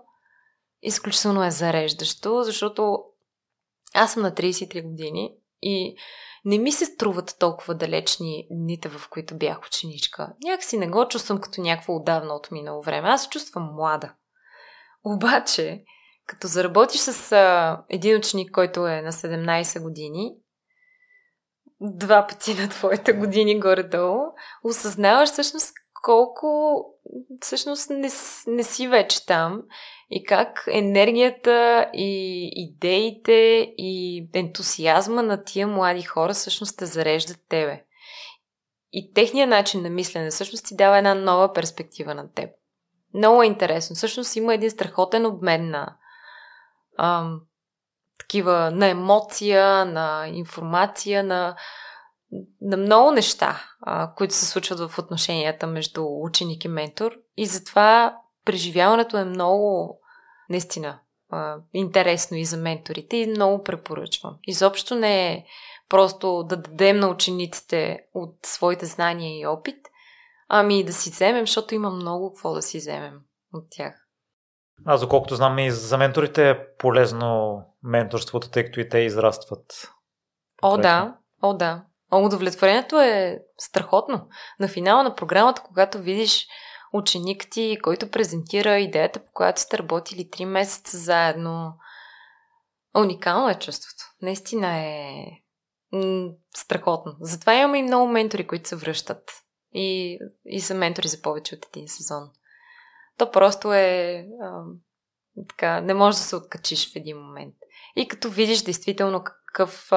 изключително 0.82 1.44
е 1.44 1.52
зареждащо, 1.52 2.44
защото 2.44 3.04
аз 3.95 4.13
съм 4.13 4.23
на 4.23 4.31
33 4.31 4.84
години 4.84 5.31
и 5.61 5.95
не 6.45 6.57
ми 6.57 6.72
се 6.72 6.85
струват 6.85 7.35
толкова 7.39 7.76
далечни 7.76 8.47
дните, 8.51 8.89
в 8.89 9.09
които 9.09 9.38
бях 9.38 9.67
ученичка. 9.67 10.34
Някакси 10.43 10.77
не 10.77 10.88
го 10.88 11.07
чувствам 11.07 11.41
като 11.41 11.61
някакво 11.61 11.95
отдавна 11.95 12.34
от 12.34 12.51
минало 12.51 12.81
време. 12.81 13.09
Аз 13.09 13.23
се 13.23 13.30
чувствам 13.30 13.69
млада. 13.73 14.13
Обаче, 15.03 15.84
като 16.27 16.47
заработиш 16.47 17.01
с 17.01 17.31
а, 17.31 17.84
един 17.89 18.17
ученик, 18.17 18.51
който 18.51 18.88
е 18.88 19.01
на 19.01 19.11
17 19.11 19.84
години, 19.84 20.35
два 21.81 22.27
пъти 22.27 22.53
на 22.53 22.69
твоите 22.69 23.13
години 23.13 23.59
горе-долу, 23.59 24.22
осъзнаваш 24.63 25.30
всъщност 25.30 25.73
колко 26.06 26.82
всъщност 27.41 27.90
не, 27.90 28.10
не 28.48 28.64
си 28.64 28.88
вече 28.88 29.26
там 29.26 29.61
и 30.10 30.23
как 30.23 30.64
енергията 30.72 31.90
и 31.94 32.49
идеите 32.56 33.73
и 33.77 34.27
ентусиазма 34.34 35.23
на 35.23 35.44
тия 35.44 35.68
млади 35.68 36.02
хора 36.02 36.34
всъщност 36.34 36.77
те 36.77 36.86
зареждат 36.86 37.38
тебе. 37.49 37.84
И 38.94 39.14
техният 39.14 39.49
начин 39.49 39.82
на 39.82 39.90
мислене 39.90 40.30
всъщност 40.30 40.65
ти 40.65 40.76
дава 40.76 40.98
една 40.98 41.15
нова 41.15 41.53
перспектива 41.53 42.15
на 42.15 42.32
теб. 42.32 42.49
Много 43.14 43.44
е 43.44 43.45
интересно. 43.45 43.95
Всъщност 43.95 44.36
има 44.36 44.53
един 44.53 44.72
страхотен 44.72 45.26
обмен 45.26 45.69
на, 45.69 45.95
а, 46.98 47.30
такива 48.19 48.72
на 48.72 48.88
емоция, 48.88 49.86
на 49.86 50.27
информация, 50.27 51.23
на, 51.23 51.56
на 52.62 52.78
много 52.78 53.12
неща, 53.12 53.64
а, 53.82 54.14
които 54.14 54.34
се 54.34 54.45
случват 54.45 54.80
в 54.80 54.99
отношенията 54.99 55.68
между 55.68 56.06
ученик 56.07 56.66
и 56.66 56.68
ментор. 56.68 57.12
И 57.38 57.45
затова 57.45 58.18
преживяването 58.45 59.18
е 59.18 59.26
много, 59.26 59.99
наистина, 60.49 60.99
а, 61.30 61.57
интересно 61.74 62.38
и 62.38 62.45
за 62.45 62.57
менторите 62.57 63.18
и 63.18 63.28
много 63.28 63.64
препоръчвам. 63.64 64.38
Изобщо 64.44 64.95
не 64.95 65.34
е 65.34 65.45
просто 65.90 66.44
да 66.44 66.57
дадем 66.57 66.98
на 66.98 67.07
учениците 67.07 67.99
от 68.14 68.36
своите 68.45 68.86
знания 68.86 69.40
и 69.40 69.48
опит, 69.48 69.78
ами 70.48 70.84
да 70.84 70.94
си 70.94 71.10
вземем, 71.10 71.48
защото 71.48 71.76
има 71.76 71.90
много 71.90 72.34
какво 72.34 72.53
да 72.53 72.62
си 72.62 72.78
вземем 72.78 73.20
от 73.53 73.66
тях. 73.70 74.06
Аз, 74.86 75.02
доколкото 75.02 75.36
знам 75.36 75.60
и 75.60 75.72
за 75.72 75.98
менторите 75.98 76.49
е 76.49 76.76
полезно 76.78 77.62
менторството, 77.84 78.49
тъй 78.49 78.66
като 78.66 78.80
и 78.80 78.90
те 78.90 78.98
израстват. 78.98 79.91
О, 80.62 80.78
да. 80.78 81.18
О, 81.41 81.53
да. 81.53 81.84
Удовлетворението 82.24 83.02
е 83.02 83.40
страхотно. 83.58 84.28
На 84.60 84.68
финала 84.68 85.04
на 85.04 85.16
програмата, 85.16 85.62
когато 85.66 86.00
видиш 86.00 86.48
ученик 86.94 87.48
ти, 87.52 87.78
който 87.82 88.12
презентира 88.12 88.80
идеята, 88.80 89.20
по 89.20 89.32
която 89.34 89.62
сте 89.62 89.78
работили 89.78 90.30
3 90.30 90.46
месеца 90.46 90.98
заедно, 90.98 91.74
уникално 92.98 93.50
е 93.50 93.60
чувството. 93.60 94.04
Наистина 94.22 94.78
е 94.78 95.26
страхотно. 96.56 97.16
Затова 97.22 97.54
имаме 97.54 97.78
и 97.78 97.84
много 97.84 98.08
ментори, 98.08 98.48
които 98.48 98.70
се 98.70 98.76
връщат. 98.76 99.32
И, 99.74 100.20
и 100.46 100.62
са 100.62 100.74
ментори 100.74 101.08
за 101.08 101.22
повече 101.22 101.56
от 101.56 101.66
един 101.66 101.88
сезон 101.88 102.30
то 103.18 103.32
просто 103.32 103.74
е 103.74 104.26
а, 104.42 104.64
така, 105.50 105.82
не 105.82 105.94
можеш 105.94 106.20
да 106.22 106.28
се 106.28 106.36
откачиш 106.36 106.94
в 106.94 106.96
един 106.96 107.18
момент. 107.18 107.56
И 107.96 108.08
като 108.08 108.30
видиш 108.30 108.62
действително 108.62 109.24
какъв, 109.56 109.91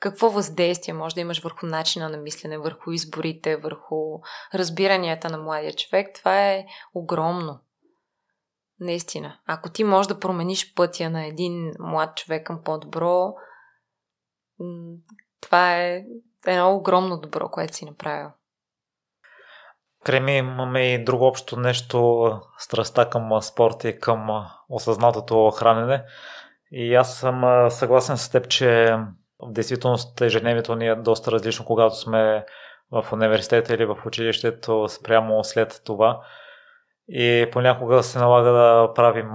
какво 0.00 0.30
въздействие 0.30 0.94
може 0.94 1.14
да 1.14 1.20
имаш 1.20 1.42
върху 1.42 1.66
начина 1.66 2.08
на 2.08 2.16
мислене, 2.16 2.58
върху 2.58 2.90
изборите, 2.90 3.56
върху 3.56 4.20
разбиранията 4.54 5.30
на 5.30 5.38
младия 5.38 5.72
човек, 5.72 6.08
това 6.14 6.50
е 6.50 6.66
огромно. 6.94 7.60
Наистина. 8.80 9.38
Ако 9.46 9.70
ти 9.70 9.84
можеш 9.84 10.08
да 10.08 10.20
промениш 10.20 10.74
пътя 10.74 11.10
на 11.10 11.26
един 11.26 11.72
млад 11.78 12.16
човек 12.16 12.46
към 12.46 12.62
по-добро, 12.64 13.34
това 15.40 15.76
е 15.76 16.04
едно 16.46 16.74
огромно 16.74 17.20
добро, 17.20 17.48
което 17.48 17.76
си 17.76 17.84
направил. 17.84 18.30
Креми 20.04 20.36
имаме 20.36 20.94
и 20.94 21.04
друго 21.04 21.24
общо 21.24 21.56
нещо, 21.56 22.30
страста 22.58 23.10
към 23.10 23.42
спорта 23.42 23.88
и 23.88 23.98
към 23.98 24.46
осъзнатото 24.68 25.50
хранене. 25.50 26.04
И 26.72 26.94
аз 26.94 27.16
съм 27.16 27.70
съгласен 27.70 28.16
с 28.16 28.30
теб, 28.30 28.48
че 28.48 28.96
в 29.42 29.52
действителност 29.52 30.20
ежедневието 30.20 30.76
ни 30.76 30.88
е 30.88 30.94
доста 30.94 31.32
различно, 31.32 31.64
когато 31.64 31.96
сме 31.96 32.44
в 32.90 33.12
университета 33.12 33.74
или 33.74 33.84
в 33.84 33.96
училището 34.06 34.88
спрямо 34.88 35.44
след 35.44 35.82
това. 35.84 36.20
И 37.08 37.48
понякога 37.52 38.02
се 38.02 38.18
налага 38.18 38.50
да 38.50 38.94
правим 38.94 39.30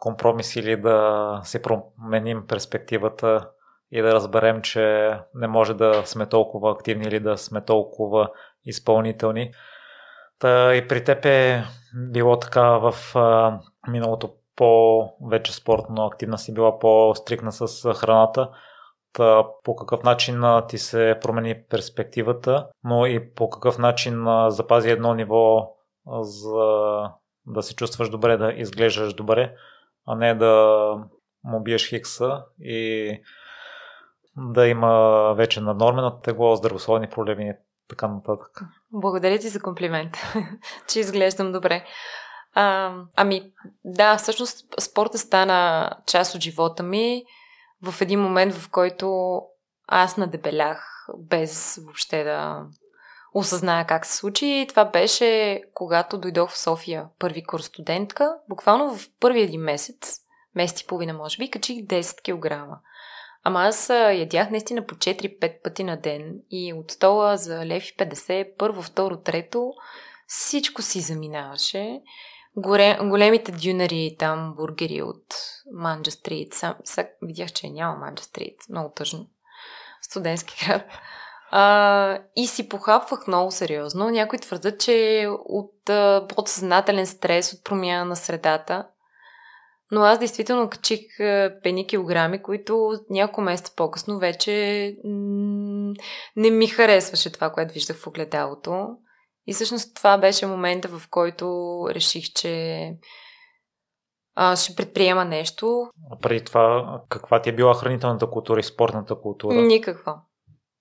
компромис 0.00 0.56
или 0.56 0.76
да 0.76 1.40
се 1.44 1.62
променим 1.62 2.46
перспективата 2.46 3.48
и 3.90 4.02
да 4.02 4.12
разберем, 4.12 4.62
че 4.62 5.16
не 5.34 5.46
може 5.46 5.74
да 5.74 6.02
сме 6.06 6.26
толкова 6.26 6.72
активни 6.72 7.04
или 7.04 7.20
да 7.20 7.38
сме 7.38 7.64
толкова 7.64 8.28
изпълнителни. 8.64 9.52
Та 10.38 10.74
и 10.74 10.88
при 10.88 11.04
теб 11.04 11.24
е 11.24 11.64
било 11.94 12.38
така 12.38 12.62
в 12.62 12.94
миналото 13.88 14.34
по-вече 14.56 15.52
спортно 15.54 16.06
активна 16.06 16.38
си 16.38 16.54
била 16.54 16.78
по-стрикна 16.78 17.52
с 17.52 17.94
храната. 17.94 18.50
Та, 19.12 19.44
по 19.64 19.76
какъв 19.76 20.02
начин 20.02 20.42
ти 20.68 20.78
се 20.78 21.18
промени 21.22 21.62
перспективата, 21.70 22.66
но 22.84 23.06
и 23.06 23.34
по 23.34 23.50
какъв 23.50 23.78
начин 23.78 24.24
запази 24.48 24.90
едно 24.90 25.14
ниво 25.14 25.74
за 26.20 26.64
да 27.46 27.62
се 27.62 27.74
чувстваш 27.74 28.10
добре, 28.10 28.36
да 28.36 28.52
изглеждаш 28.52 29.14
добре, 29.14 29.54
а 30.06 30.14
не 30.14 30.34
да 30.34 30.94
му 31.44 31.62
биеш 31.62 31.88
хикса 31.88 32.44
и 32.60 33.10
да 34.36 34.66
има 34.66 35.34
вече 35.36 35.60
наднормено 35.60 36.20
тегло, 36.20 36.56
здравословни 36.56 37.08
проблеми 37.08 37.48
и 37.48 37.52
така 37.88 38.08
нататък. 38.08 38.60
Благодаря 38.92 39.38
ти 39.38 39.48
за 39.48 39.60
комплимент, 39.60 40.12
че 40.88 41.00
изглеждам 41.00 41.52
добре. 41.52 41.84
А, 42.54 42.94
ами, 43.16 43.52
да, 43.84 44.16
всъщност 44.16 44.66
спорта 44.80 45.18
стана 45.18 45.90
част 46.06 46.34
от 46.34 46.40
живота 46.40 46.82
ми 46.82 47.24
в 47.82 48.00
един 48.00 48.20
момент, 48.20 48.54
в 48.54 48.70
който 48.70 49.40
аз 49.86 50.16
надебелях, 50.16 51.08
без 51.18 51.78
въобще 51.84 52.24
да 52.24 52.66
осъзная 53.34 53.86
как 53.86 54.06
се 54.06 54.16
случи. 54.16 54.46
И 54.46 54.66
това 54.68 54.84
беше 54.84 55.62
когато 55.74 56.18
дойдох 56.18 56.50
в 56.50 56.58
София, 56.58 57.06
първи 57.18 57.44
курс 57.44 57.64
студентка. 57.64 58.34
Буквално 58.48 58.96
в 58.96 59.08
първи 59.20 59.42
един 59.42 59.60
месец, 59.60 60.20
месец 60.54 60.80
и 60.80 60.86
половина 60.86 61.12
може 61.12 61.38
би, 61.38 61.50
качих 61.50 61.76
10 61.76 62.22
кг. 62.22 62.78
Ама 63.44 63.62
аз 63.62 63.90
ядях 63.90 64.50
наистина 64.50 64.86
по 64.86 64.94
4-5 64.94 65.62
пъти 65.62 65.84
на 65.84 65.96
ден 65.96 66.34
и 66.50 66.72
от 66.72 66.90
стола 66.90 67.36
за 67.36 67.66
лев 67.66 67.88
и 67.88 67.96
50, 67.96 68.56
първо, 68.58 68.82
второ, 68.82 69.16
трето, 69.16 69.72
всичко 70.26 70.82
си 70.82 71.00
заминаваше. 71.00 72.00
Горе, 72.56 72.98
големите 73.02 73.52
дюнери 73.52 74.16
там, 74.18 74.54
бургери 74.56 75.02
от 75.02 75.24
Манджа 75.72 76.10
Стрит. 76.10 76.60
Видях, 77.22 77.52
че 77.52 77.70
няма 77.70 77.96
Манджа 77.96 78.24
Стрит. 78.24 78.56
Много 78.68 78.92
тъжно. 78.96 79.26
Студентски 80.02 80.66
град. 80.66 80.82
А, 81.50 82.18
и 82.36 82.46
си 82.46 82.68
похапвах 82.68 83.26
много 83.26 83.50
сериозно. 83.50 84.10
Някои 84.10 84.38
твърдят, 84.38 84.80
че 84.80 85.26
от 85.44 85.90
а, 85.90 86.26
подсъзнателен 86.28 87.06
стрес, 87.06 87.52
от 87.52 87.64
промяна 87.64 88.04
на 88.04 88.16
средата. 88.16 88.86
Но 89.90 90.02
аз 90.02 90.18
действително 90.18 90.70
качих 90.70 91.00
пени 91.62 91.86
килограми, 91.86 92.42
които 92.42 92.92
няколко 93.10 93.40
месеца 93.40 93.72
по-късно 93.76 94.18
вече 94.18 94.96
м- 95.04 95.94
не 96.36 96.50
ми 96.50 96.66
харесваше 96.66 97.32
това, 97.32 97.50
което 97.50 97.74
виждах 97.74 97.96
в 97.96 98.06
огледалото. 98.06 98.88
И 99.46 99.54
всъщност 99.54 99.96
това 99.96 100.18
беше 100.18 100.46
момента, 100.46 100.88
в 100.88 101.08
който 101.10 101.46
реших, 101.90 102.32
че 102.32 102.96
а, 104.34 104.56
ще 104.56 104.76
предприема 104.76 105.24
нещо. 105.24 105.90
А 106.10 106.18
преди 106.18 106.44
това, 106.44 107.00
каква 107.08 107.42
ти 107.42 107.50
е 107.50 107.54
била 107.54 107.74
хранителната 107.74 108.30
култура 108.30 108.60
и 108.60 108.62
спортната 108.62 109.20
култура? 109.20 109.54
Никаква. 109.54 110.20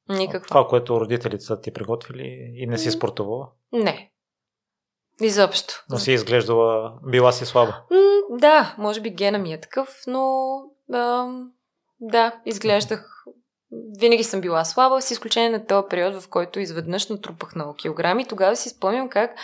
Никаква. 0.09 0.47
Това, 0.47 0.67
което 0.67 0.99
родителите 0.99 1.43
са 1.43 1.61
ти 1.61 1.73
приготвили 1.73 2.53
и 2.55 2.67
не 2.67 2.77
си 2.77 2.91
спортувала? 2.91 3.49
Не. 3.71 4.11
Изобщо. 5.21 5.85
Но 5.89 5.97
си 5.97 6.11
изглеждала, 6.11 6.99
била 7.07 7.31
си 7.31 7.45
слаба? 7.45 7.83
М- 7.91 8.37
да, 8.39 8.75
може 8.77 9.01
би 9.01 9.09
гена 9.09 9.39
ми 9.39 9.53
е 9.53 9.61
такъв, 9.61 9.89
но 10.07 10.55
а, 10.93 11.27
да, 11.99 12.41
изглеждах 12.45 13.12
винаги 13.99 14.23
съм 14.23 14.41
била 14.41 14.65
слаба, 14.65 15.01
с 15.01 15.11
изключение 15.11 15.49
на 15.49 15.65
този 15.65 15.87
период, 15.89 16.21
в 16.21 16.29
който 16.29 16.59
изведнъж 16.59 17.07
натрупах 17.07 17.55
много 17.55 17.73
килограми. 17.73 18.25
Тогава 18.25 18.55
си 18.55 18.69
спомням 18.69 19.09
как 19.09 19.35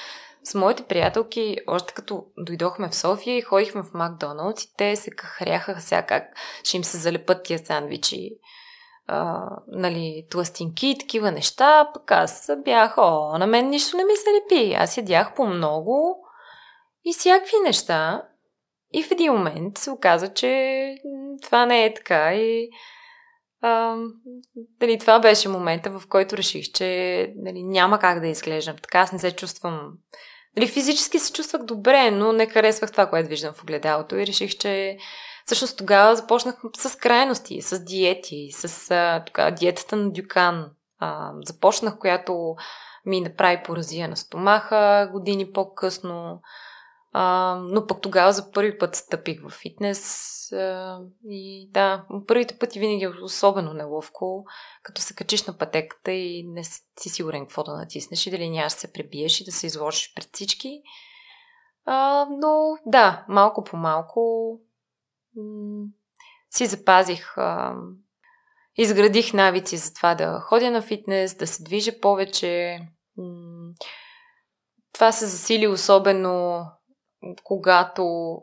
с 0.43 0.55
моите 0.55 0.83
приятелки, 0.83 1.57
още 1.67 1.93
като 1.93 2.25
дойдохме 2.37 2.89
в 2.89 2.95
София 2.95 3.37
и 3.37 3.41
ходихме 3.41 3.83
в 3.83 3.93
Макдоналдс 3.93 4.63
и 4.63 4.75
те 4.77 4.95
се 4.95 5.11
кахряха 5.11 5.81
сега 5.81 6.01
как 6.01 6.23
ще 6.63 6.77
им 6.77 6.83
се 6.83 6.97
залепат 6.97 7.43
тия 7.43 7.59
сандвичи 7.59 8.29
а, 9.11 9.49
нали, 9.67 10.25
тластинки 10.29 10.87
и 10.87 10.97
такива 10.97 11.31
неща, 11.31 11.89
пък 11.93 12.11
аз 12.11 12.51
бях, 12.63 12.97
о, 12.97 13.37
на 13.37 13.47
мен 13.47 13.69
нищо 13.69 13.97
не 13.97 14.03
ми 14.03 14.15
се 14.15 14.29
лепи. 14.29 14.73
Аз 14.73 14.97
ядях 14.97 15.33
по 15.35 15.45
много 15.45 16.17
и 17.05 17.13
всякакви 17.13 17.55
неща. 17.63 18.23
И 18.93 19.03
в 19.03 19.11
един 19.11 19.33
момент 19.33 19.77
се 19.77 19.91
оказа, 19.91 20.33
че 20.33 20.95
това 21.43 21.65
не 21.65 21.85
е 21.85 21.93
така 21.93 22.33
и 22.33 22.69
а, 23.61 23.95
дали, 24.79 24.99
това 24.99 25.19
беше 25.19 25.49
момента, 25.49 25.99
в 25.99 26.07
който 26.07 26.37
реших, 26.37 26.65
че 26.71 27.33
дали, 27.35 27.63
няма 27.63 27.99
как 27.99 28.19
да 28.19 28.27
изглеждам 28.27 28.75
така. 28.81 28.99
Аз 28.99 29.11
не 29.11 29.19
се 29.19 29.31
чувствам... 29.31 29.91
Дали, 30.55 30.67
физически 30.67 31.19
се 31.19 31.33
чувствах 31.33 31.63
добре, 31.63 32.11
но 32.11 32.33
не 32.33 32.45
харесвах 32.45 32.91
това, 32.91 33.09
което 33.09 33.29
виждам 33.29 33.53
в 33.53 33.63
огледалото 33.63 34.15
и 34.15 34.27
реших, 34.27 34.57
че 34.57 34.97
Всъщност 35.49 35.77
тогава 35.77 36.15
започнах 36.15 36.55
с 36.77 36.95
крайности, 36.95 37.61
с 37.61 37.83
диети, 37.83 38.49
с 38.51 38.91
а, 38.91 39.23
тука, 39.25 39.51
диетата 39.51 39.95
на 39.95 40.11
Дюкан. 40.11 40.71
А, 40.99 41.31
започнах, 41.45 41.97
която 41.97 42.55
ми 43.05 43.21
направи 43.21 43.61
поразия 43.65 44.07
на 44.07 44.17
стомаха 44.17 45.09
години 45.11 45.51
по-късно. 45.51 46.41
А, 47.13 47.55
но 47.63 47.87
пък 47.87 48.01
тогава 48.01 48.33
за 48.33 48.51
първи 48.51 48.77
път 48.77 48.95
стъпих 48.95 49.41
в 49.43 49.49
фитнес 49.49 50.29
и 51.29 51.69
да, 51.71 52.05
първите 52.27 52.57
пъти 52.57 52.79
винаги 52.79 53.03
е 53.03 53.09
особено 53.23 53.73
неловко, 53.73 54.45
като 54.83 55.01
се 55.01 55.15
качиш 55.15 55.45
на 55.45 55.57
пътеката 55.57 56.11
и 56.11 56.43
не 56.47 56.63
си 56.63 57.09
сигурен 57.09 57.41
какво 57.41 57.63
да 57.63 57.77
натиснеш 57.77 58.27
и 58.27 58.31
дали 58.31 58.49
нямаш 58.49 58.73
да 58.73 58.79
се 58.79 58.93
пребиеш 58.93 59.41
и 59.41 59.45
да 59.45 59.51
се 59.51 59.67
изложиш 59.67 60.13
пред 60.15 60.29
всички. 60.33 60.81
А, 61.85 62.27
но 62.29 62.77
да, 62.85 63.25
малко 63.29 63.63
по 63.63 63.77
малко 63.77 64.51
си 66.49 66.65
запазих, 66.65 67.37
а, 67.37 67.75
изградих 68.75 69.33
навици 69.33 69.77
за 69.77 69.93
това 69.93 70.15
да 70.15 70.39
ходя 70.39 70.71
на 70.71 70.81
фитнес, 70.81 71.35
да 71.35 71.47
се 71.47 71.63
движа 71.63 71.99
повече. 72.01 72.79
Това 74.93 75.11
се 75.11 75.25
засили 75.25 75.67
особено 75.67 76.65
когато 77.43 78.35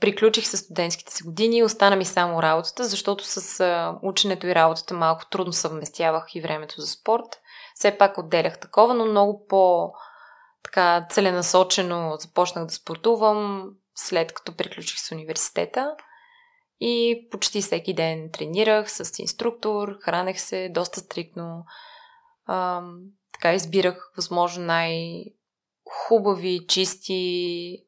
приключих 0.00 0.46
с 0.46 0.56
студентските 0.56 1.12
си 1.12 1.22
години, 1.22 1.62
остана 1.62 1.96
ми 1.96 2.04
само 2.04 2.42
работата, 2.42 2.84
защото 2.84 3.24
с 3.24 3.96
ученето 4.02 4.46
и 4.46 4.54
работата 4.54 4.94
малко 4.94 5.26
трудно 5.30 5.52
съвместявах 5.52 6.34
и 6.34 6.40
времето 6.40 6.80
за 6.80 6.86
спорт. 6.86 7.40
Все 7.74 7.98
пак 7.98 8.18
отделях 8.18 8.60
такова, 8.60 8.94
но 8.94 9.06
много 9.06 9.46
по 9.46 9.92
така 10.62 11.06
целенасочено 11.10 12.16
започнах 12.18 12.66
да 12.66 12.72
спортувам 12.72 13.70
след 13.94 14.32
като 14.32 14.56
приключих 14.56 14.98
с 14.98 15.12
университета. 15.12 15.94
И 16.80 17.26
почти 17.30 17.62
всеки 17.62 17.94
ден 17.94 18.30
тренирах 18.32 18.90
с 18.90 19.18
инструктор, 19.18 19.98
хранех 20.00 20.40
се 20.40 20.68
доста 20.68 21.00
стрикно. 21.00 21.64
А, 22.46 22.82
така 23.32 23.54
избирах 23.54 24.12
възможно 24.16 24.64
най-хубави, 24.64 25.40
чисти 26.68 27.84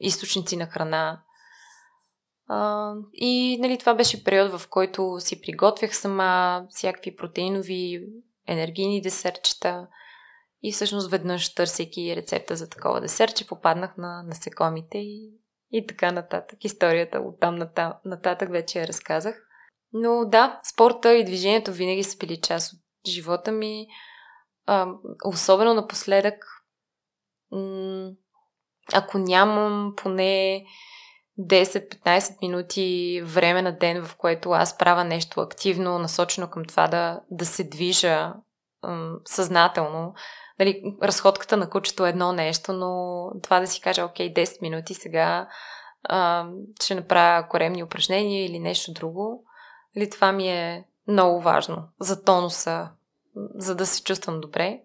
източници 0.00 0.56
на 0.56 0.66
храна. 0.66 1.22
А, 2.48 2.92
и 3.12 3.58
нали, 3.60 3.78
това 3.78 3.94
беше 3.94 4.24
период, 4.24 4.58
в 4.58 4.68
който 4.68 5.16
си 5.18 5.40
приготвях 5.40 5.96
сама 5.96 6.66
всякакви 6.70 7.16
протеинови, 7.16 8.08
енергийни 8.46 9.02
десерчета. 9.02 9.86
И 10.62 10.72
всъщност 10.72 11.10
веднъж, 11.10 11.54
търсейки 11.54 12.16
рецепта 12.16 12.56
за 12.56 12.68
такова 12.68 13.00
десерче, 13.00 13.46
попаднах 13.46 13.96
на 13.96 14.22
насекомите 14.22 14.98
и 14.98 15.32
и 15.72 15.86
така 15.86 16.12
нататък. 16.12 16.64
Историята 16.64 17.18
от 17.18 17.40
там 17.40 17.58
нататък 18.04 18.50
вече 18.50 18.80
я 18.80 18.86
разказах. 18.86 19.42
Но 19.92 20.24
да, 20.24 20.60
спорта 20.64 21.14
и 21.14 21.24
движението 21.24 21.72
винаги 21.72 22.02
са 22.02 22.18
били 22.18 22.40
част 22.40 22.72
от 22.72 22.80
живота 23.08 23.52
ми. 23.52 23.86
А, 24.66 24.86
особено 25.24 25.74
напоследък, 25.74 26.44
м- 27.50 28.10
ако 28.94 29.18
нямам 29.18 29.92
поне 29.96 30.64
10-15 31.40 32.42
минути 32.42 33.20
време 33.24 33.62
на 33.62 33.78
ден, 33.78 34.04
в 34.04 34.16
което 34.16 34.50
аз 34.50 34.78
правя 34.78 35.04
нещо 35.04 35.40
активно, 35.40 35.98
насочено 35.98 36.50
към 36.50 36.64
това 36.64 36.88
да, 36.88 37.20
да 37.30 37.46
се 37.46 37.64
движа 37.64 38.32
м- 38.82 39.16
съзнателно, 39.24 40.14
нали, 40.58 40.82
разходката 41.02 41.56
на 41.56 41.70
кучето 41.70 42.06
е 42.06 42.10
едно 42.10 42.32
нещо, 42.32 42.72
но 42.72 43.30
това 43.42 43.60
да 43.60 43.66
си 43.66 43.80
кажа, 43.80 44.04
окей, 44.04 44.34
10 44.34 44.62
минути 44.62 44.94
сега 44.94 45.48
а, 46.04 46.46
ще 46.82 46.94
направя 46.94 47.48
коремни 47.48 47.82
упражнения 47.82 48.46
или 48.46 48.58
нещо 48.58 48.92
друго, 48.92 49.44
нали, 49.96 50.10
това 50.10 50.32
ми 50.32 50.48
е 50.48 50.84
много 51.08 51.40
важно 51.40 51.88
за 52.00 52.24
тонуса, 52.24 52.88
за 53.54 53.74
да 53.74 53.86
се 53.86 54.02
чувствам 54.02 54.40
добре. 54.40 54.80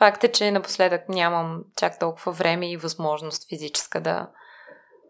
Факт 0.00 0.24
е, 0.24 0.32
че 0.32 0.50
напоследък 0.50 1.08
нямам 1.08 1.64
чак 1.76 1.98
толкова 1.98 2.32
време 2.32 2.70
и 2.70 2.76
възможност 2.76 3.48
физическа 3.48 4.00
да 4.00 4.30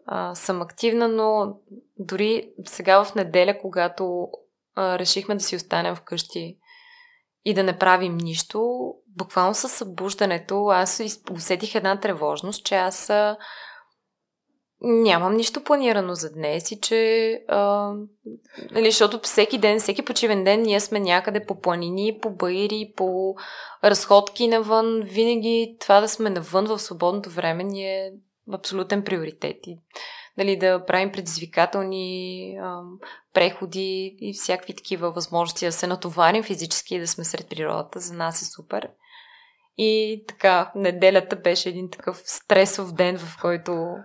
а, 0.05 0.35
съм 0.35 0.61
активна, 0.61 1.07
но 1.07 1.55
дори 1.99 2.49
сега 2.65 3.03
в 3.03 3.15
неделя, 3.15 3.57
когато 3.61 4.27
а, 4.75 4.99
решихме 4.99 5.35
да 5.35 5.41
си 5.41 5.55
останем 5.55 5.95
вкъщи 5.95 6.57
и 7.45 7.53
да 7.53 7.63
не 7.63 7.77
правим 7.77 8.17
нищо, 8.17 8.93
буквално 9.07 9.53
със 9.53 9.71
събуждането 9.71 10.65
аз 10.65 11.01
усетих 11.31 11.75
една 11.75 11.99
тревожност, 11.99 12.65
че 12.65 12.75
аз 12.75 13.09
а, 13.09 13.37
нямам 14.81 15.35
нищо 15.35 15.63
планирано 15.63 16.15
за 16.15 16.33
днес 16.33 16.71
и 16.71 16.81
че, 16.81 17.33
а, 17.47 17.91
нали, 18.71 18.91
защото 18.91 19.19
всеки 19.23 19.57
ден, 19.57 19.79
всеки 19.79 20.05
почивен 20.05 20.43
ден 20.43 20.61
ние 20.61 20.79
сме 20.79 20.99
някъде 20.99 21.45
по 21.45 21.61
планини, 21.61 22.19
по 22.21 22.29
баири, 22.29 22.93
по 22.95 23.35
разходки 23.83 24.47
навън. 24.47 25.01
Винаги 25.01 25.77
това 25.79 26.01
да 26.01 26.07
сме 26.07 26.29
навън 26.29 26.65
в 26.65 26.79
свободното 26.79 27.29
време 27.29 27.63
ни 27.63 27.83
е 27.83 28.11
абсолютен 28.53 29.03
приоритет. 29.03 29.57
И, 29.67 29.77
нали, 30.37 30.57
да 30.57 30.85
правим 30.85 31.11
предизвикателни 31.11 32.57
а, 32.61 32.81
преходи 33.33 34.17
и 34.21 34.33
всякакви 34.33 34.75
такива 34.75 35.11
възможности 35.11 35.65
да 35.65 35.71
се 35.71 35.87
натоварим 35.87 36.43
физически 36.43 36.95
и 36.95 36.99
да 36.99 37.07
сме 37.07 37.23
сред 37.23 37.49
природата. 37.49 37.99
За 37.99 38.13
нас 38.13 38.41
е 38.41 38.45
супер. 38.45 38.89
И 39.77 40.23
така, 40.27 40.71
неделята 40.75 41.35
беше 41.35 41.69
един 41.69 41.89
такъв 41.89 42.21
стресов 42.25 42.93
ден, 42.93 43.17
в 43.17 43.37
който 43.41 43.95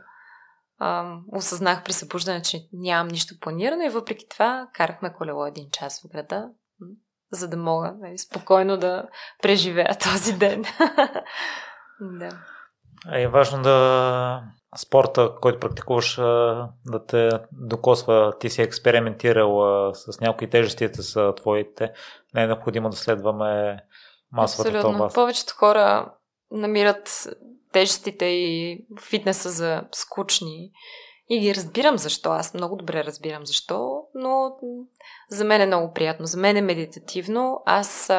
ам, 0.80 1.24
осъзнах 1.32 1.84
при 1.84 1.92
събуждане, 1.92 2.42
че 2.42 2.68
нямам 2.72 3.08
нищо 3.08 3.34
планирано 3.40 3.82
и 3.82 3.88
въпреки 3.88 4.28
това 4.28 4.68
карахме 4.72 5.12
колело 5.12 5.46
един 5.46 5.70
час 5.70 6.02
в 6.02 6.08
града, 6.12 6.48
за 7.32 7.48
да 7.48 7.56
мога 7.56 7.94
нали, 8.00 8.18
спокойно 8.18 8.76
да 8.76 9.08
преживея 9.42 9.96
този 10.12 10.32
ден. 10.32 10.64
да. 12.00 12.28
Е 13.12 13.28
важно 13.28 13.62
да 13.62 14.42
спорта, 14.76 15.32
който 15.40 15.60
практикуваш, 15.60 16.16
да 16.86 17.06
те 17.08 17.30
докосва. 17.52 18.32
Ти 18.40 18.50
си 18.50 18.62
експериментирал 18.62 19.60
с 19.94 20.20
някои 20.20 20.50
тежестите 20.50 21.02
са 21.02 21.34
твоите. 21.36 21.92
Не 22.34 22.42
е 22.42 22.46
необходимо 22.46 22.90
да 22.90 22.96
следваме 22.96 23.78
масовата 24.32 24.76
Абсолютно. 24.76 24.98
Това. 24.98 25.14
Повечето 25.14 25.54
хора 25.54 26.12
намират 26.50 27.28
тежестите 27.72 28.24
и 28.24 28.80
фитнеса 29.00 29.50
за 29.50 29.82
скучни. 29.92 30.70
И 31.28 31.40
ги 31.40 31.54
разбирам 31.54 31.98
защо. 31.98 32.30
Аз 32.30 32.54
много 32.54 32.76
добре 32.76 33.04
разбирам 33.04 33.46
защо, 33.46 34.02
но 34.14 34.56
за 35.28 35.44
мен 35.44 35.60
е 35.60 35.66
много 35.66 35.92
приятно. 35.92 36.26
За 36.26 36.38
мен 36.38 36.56
е 36.56 36.60
медитативно. 36.60 37.62
Аз, 37.66 38.10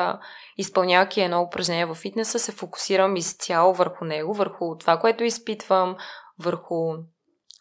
изпълнявайки 0.58 1.22
едно 1.22 1.41
упражнение 1.41 1.86
в 1.86 1.95
фитнеса, 1.95 2.40
се 2.40 2.52
фокусирам 2.52 3.16
изцяло 3.16 3.74
върху 3.74 4.06
него, 4.06 4.34
върху 4.34 4.78
това, 4.78 4.99
което 4.99 5.24
изпитвам, 5.24 5.95
върху 6.40 6.94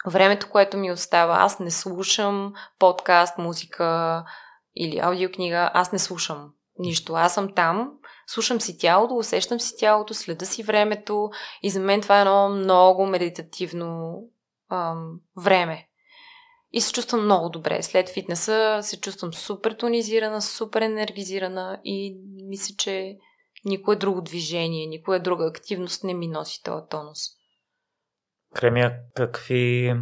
времето, 0.07 0.51
което 0.51 0.77
ми 0.77 0.93
остава. 0.93 1.37
Аз 1.39 1.59
не 1.59 1.71
слушам 1.71 2.53
подкаст, 2.79 3.39
музика 3.39 4.25
или 4.77 4.99
аудиокнига. 4.99 5.71
Аз 5.75 5.93
не 5.93 5.99
слушам 5.99 6.53
нищо. 6.79 7.15
Аз 7.15 7.35
съм 7.35 7.55
там 7.55 7.93
слушам 8.27 8.61
си 8.61 8.79
тялото, 8.79 9.17
усещам 9.17 9.61
си 9.61 9.75
тялото, 9.79 10.15
следа 10.15 10.47
си 10.47 10.63
времето 10.63 11.31
и 11.63 11.71
за 11.71 11.81
мен 11.81 12.01
това 12.01 12.19
е 12.19 12.21
едно 12.21 12.49
много 12.49 13.07
медитативно 13.07 14.23
ам, 14.71 15.21
време. 15.37 15.89
И 16.73 16.81
се 16.81 16.93
чувствам 16.93 17.25
много 17.25 17.49
добре. 17.49 17.83
След 17.83 18.09
фитнеса 18.09 18.79
се 18.83 19.01
чувствам 19.01 19.35
супер 19.35 19.73
тонизирана, 19.73 20.43
супер 20.43 20.83
енергизирана 20.83 21.81
и 21.85 22.17
мисля, 22.49 22.75
че 22.79 23.17
никое 23.65 23.97
друго 23.97 24.21
движение, 24.21 24.87
никоя 24.87 25.21
друга 25.21 25.47
активност 25.47 26.05
не 26.05 26.15
ми 26.15 26.29
носи 26.29 26.63
този 26.63 26.85
тонус. 26.91 27.19
Кремия, 28.55 28.99
какви 29.15 29.95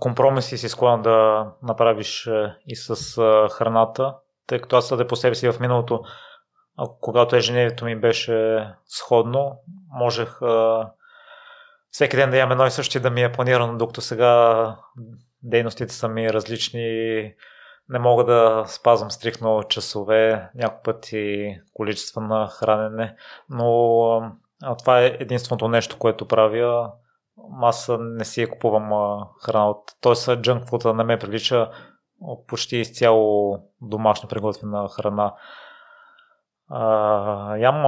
компромиси 0.00 0.58
си 0.58 0.68
склонна 0.68 1.02
да 1.02 1.46
направиш 1.62 2.28
и 2.66 2.76
с 2.76 3.16
храната, 3.52 4.14
тъй 4.46 4.60
като 4.60 4.76
аз 4.76 4.88
съде 4.88 5.06
по 5.06 5.16
себе 5.16 5.34
си 5.34 5.48
в 5.48 5.60
миналото 5.60 6.00
а 6.78 6.86
когато 7.00 7.36
ежедневието 7.36 7.84
ми 7.84 7.96
беше 7.96 8.68
сходно, 8.86 9.56
можех 9.90 10.42
а, 10.42 10.88
всеки 11.90 12.16
ден 12.16 12.30
да 12.30 12.36
имам 12.36 12.52
едно 12.52 12.66
и 12.66 12.70
също 12.70 13.00
да 13.00 13.10
ми 13.10 13.22
е 13.22 13.32
планирано, 13.32 13.78
докато 13.78 14.00
сега 14.00 14.76
дейностите 15.42 15.94
са 15.94 16.08
ми 16.08 16.32
различни. 16.32 17.32
Не 17.88 17.98
мога 17.98 18.24
да 18.24 18.64
спазвам 18.66 19.10
стрикно 19.10 19.62
часове, 19.62 20.50
някой 20.54 20.82
път 20.82 21.12
и 21.12 21.56
количество 21.74 22.20
на 22.20 22.48
хранене, 22.48 23.16
но 23.50 23.68
а, 24.62 24.76
това 24.76 25.00
е 25.00 25.16
единственото 25.20 25.68
нещо, 25.68 25.98
което 25.98 26.28
правя. 26.28 26.92
Аз 27.62 27.90
не 28.00 28.24
си 28.24 28.46
купувам 28.46 28.92
а, 28.92 29.26
храна 29.44 29.70
от... 29.70 29.92
Тоест, 30.00 30.40
джънк 30.40 30.68
фуда 30.68 30.94
не 30.94 31.04
ме 31.04 31.18
привлича 31.18 31.70
почти 32.46 32.76
изцяло 32.76 33.58
домашно 33.82 34.28
приготвена 34.28 34.88
храна. 34.88 35.34
А, 36.70 37.82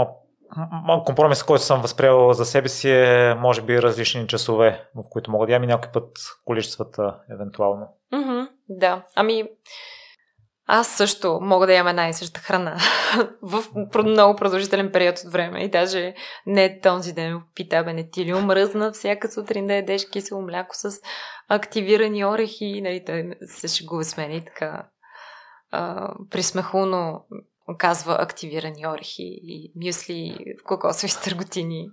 компромис, 1.05 1.43
който 1.43 1.65
съм 1.65 1.83
възприел 1.83 2.33
за 2.33 2.45
себе 2.45 2.69
си 2.69 2.91
е, 2.91 3.35
може 3.35 3.63
би, 3.63 3.83
различни 3.83 4.27
часове, 4.27 4.89
в 4.95 5.03
които 5.11 5.31
мога 5.31 5.47
да 5.47 5.53
ям 5.53 5.65
и 5.65 5.67
някой 5.67 5.93
път 5.93 6.19
количествата, 6.45 7.17
евентуално. 7.31 7.89
Mm-hmm, 8.13 8.49
да, 8.69 9.03
ами 9.17 9.45
аз 10.71 10.89
също 10.89 11.39
мога 11.43 11.67
да 11.67 11.73
ям 11.73 11.89
една 11.89 12.09
и 12.09 12.13
съща 12.13 12.41
храна 12.41 12.77
в 13.43 13.65
много 14.05 14.37
продължителен 14.37 14.93
период 14.93 15.19
от 15.19 15.33
време. 15.33 15.65
И 15.65 15.71
даже 15.71 16.15
не 16.47 16.81
този 16.81 17.13
ден 17.13 17.43
пита, 17.55 17.85
бе, 17.85 17.93
не 17.93 18.11
ти 18.11 18.25
ли 18.25 18.35
омръзна 18.35 18.93
всяка 18.93 19.33
сутрин 19.33 19.67
да 19.67 19.75
ядеш 19.75 20.09
кисело 20.09 20.43
мляко 20.43 20.75
с 20.77 21.01
активирани 21.49 22.25
орехи, 22.25 22.81
нали, 22.83 23.05
той 23.05 23.31
се 23.47 23.69
шегува 23.69 24.05
с 24.05 24.17
мен 24.17 24.33
и 24.33 24.45
така 24.45 24.87
а, 25.71 26.13
присмехулно 26.31 27.27
казва 27.77 28.17
активирани 28.21 28.87
орехи 28.87 29.41
и 29.43 29.73
мюсли, 29.87 30.39
кокосови 30.65 31.09
стърготини. 31.09 31.91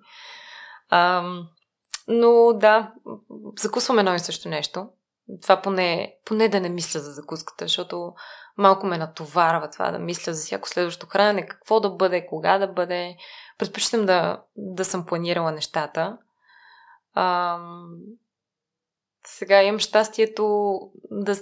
Ам, 0.90 1.48
но 2.08 2.54
да, 2.54 2.94
закусваме 3.60 4.00
едно 4.00 4.16
и 4.16 4.20
също 4.20 4.50
нещо. 4.50 4.90
Това 5.42 5.62
поне, 5.62 6.16
поне 6.26 6.50
да 6.50 6.60
не 6.60 6.70
мисля 6.70 7.00
за 7.00 7.12
закуската, 7.12 7.66
защото 7.66 8.14
малко 8.58 8.88
ме 8.88 8.98
натоварва 8.98 9.70
това 9.70 9.92
да 9.92 10.00
мисля 10.00 10.34
за 10.34 10.46
всяко 10.46 10.70
следващо 10.70 11.08
хранене, 11.08 11.46
какво 11.46 11.80
да 11.80 11.90
бъде, 11.90 12.28
кога 12.28 12.58
да 12.58 12.68
бъде. 12.68 13.16
Предпочитам 13.58 14.06
да, 14.06 14.44
да 14.56 14.86
съм 14.86 15.06
планирала 15.06 15.52
нещата. 15.52 16.18
Ам, 17.16 17.88
сега 19.28 19.64
имам 19.64 19.80
щастието 19.80 20.78
да 21.12 21.36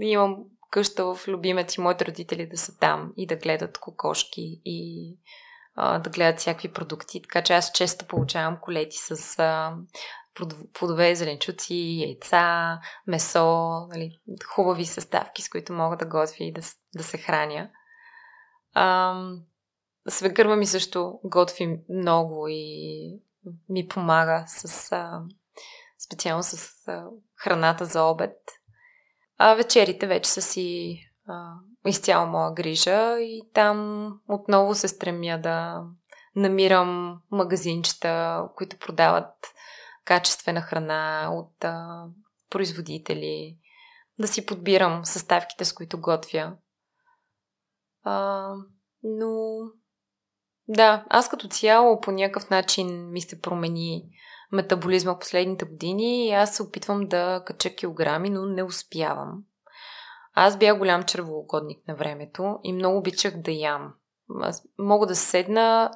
имам 0.00 0.36
къща 0.70 1.04
в 1.04 1.28
любимец 1.28 1.76
и 1.76 1.80
моите 1.80 2.06
родители 2.06 2.48
да 2.48 2.56
са 2.56 2.78
там 2.78 3.12
и 3.16 3.26
да 3.26 3.36
гледат 3.36 3.78
кокошки 3.78 4.60
и 4.64 5.10
а, 5.74 5.98
да 5.98 6.10
гледат 6.10 6.38
всякакви 6.40 6.72
продукти. 6.72 7.22
Така 7.22 7.42
че 7.42 7.52
аз 7.52 7.72
често 7.72 8.06
получавам 8.06 8.58
колети 8.60 8.96
с 8.96 9.38
а, 9.38 9.76
плодове, 10.74 11.14
зеленчуци, 11.14 11.74
яйца, 12.06 12.78
месо, 13.06 13.70
нали, 13.88 14.18
хубави 14.54 14.86
съставки, 14.86 15.42
с 15.42 15.48
които 15.48 15.72
мога 15.72 15.96
да 15.96 16.06
готвя 16.06 16.44
и 16.44 16.52
да, 16.52 16.60
да 16.96 17.02
се 17.02 17.18
храня. 17.18 17.70
А, 18.74 19.14
свекърва 20.08 20.56
ми 20.56 20.66
също 20.66 21.20
готви 21.24 21.80
много 21.88 22.46
и 22.48 23.20
ми 23.68 23.88
помага 23.88 24.44
с 24.46 24.92
а, 24.92 25.22
специално 26.06 26.42
с 26.42 26.88
а, 26.88 27.04
храната 27.36 27.84
за 27.84 28.02
обед. 28.02 28.36
А 29.42 29.54
вечерите 29.54 30.06
вече 30.06 30.30
са 30.30 30.42
си 30.42 30.98
а, 31.28 31.52
изцяло 31.86 32.26
моя 32.26 32.52
грижа 32.52 33.20
и 33.20 33.42
там 33.54 34.08
отново 34.28 34.74
се 34.74 34.88
стремя 34.88 35.38
да 35.38 35.82
намирам 36.36 37.20
магазинчета, 37.30 38.42
които 38.56 38.78
продават 38.78 39.34
качествена 40.04 40.60
храна 40.60 41.30
от 41.32 41.64
а, 41.64 42.04
производители, 42.50 43.56
да 44.18 44.28
си 44.28 44.46
подбирам 44.46 45.04
съставките, 45.04 45.64
с 45.64 45.72
които 45.72 46.00
готвя. 46.00 46.52
А, 48.02 48.48
но 49.02 49.60
да, 50.68 51.04
аз 51.08 51.28
като 51.28 51.48
цяло 51.48 52.00
по 52.00 52.10
някакъв 52.10 52.50
начин 52.50 53.10
ми 53.10 53.20
се 53.20 53.40
промени 53.40 54.04
метаболизма 54.52 55.18
последните 55.18 55.64
години 55.64 56.26
и 56.26 56.32
аз 56.32 56.56
се 56.56 56.62
опитвам 56.62 57.08
да 57.08 57.42
кача 57.46 57.74
килограми, 57.74 58.30
но 58.30 58.46
не 58.46 58.62
успявам. 58.62 59.44
Аз 60.34 60.58
бях 60.58 60.78
голям 60.78 61.02
червоугодник 61.02 61.88
на 61.88 61.94
времето 61.94 62.58
и 62.64 62.72
много 62.72 62.98
обичах 62.98 63.36
да 63.36 63.50
ям. 63.50 63.94
Аз 64.40 64.62
мога 64.78 65.06
да 65.06 65.16
седна 65.16 65.90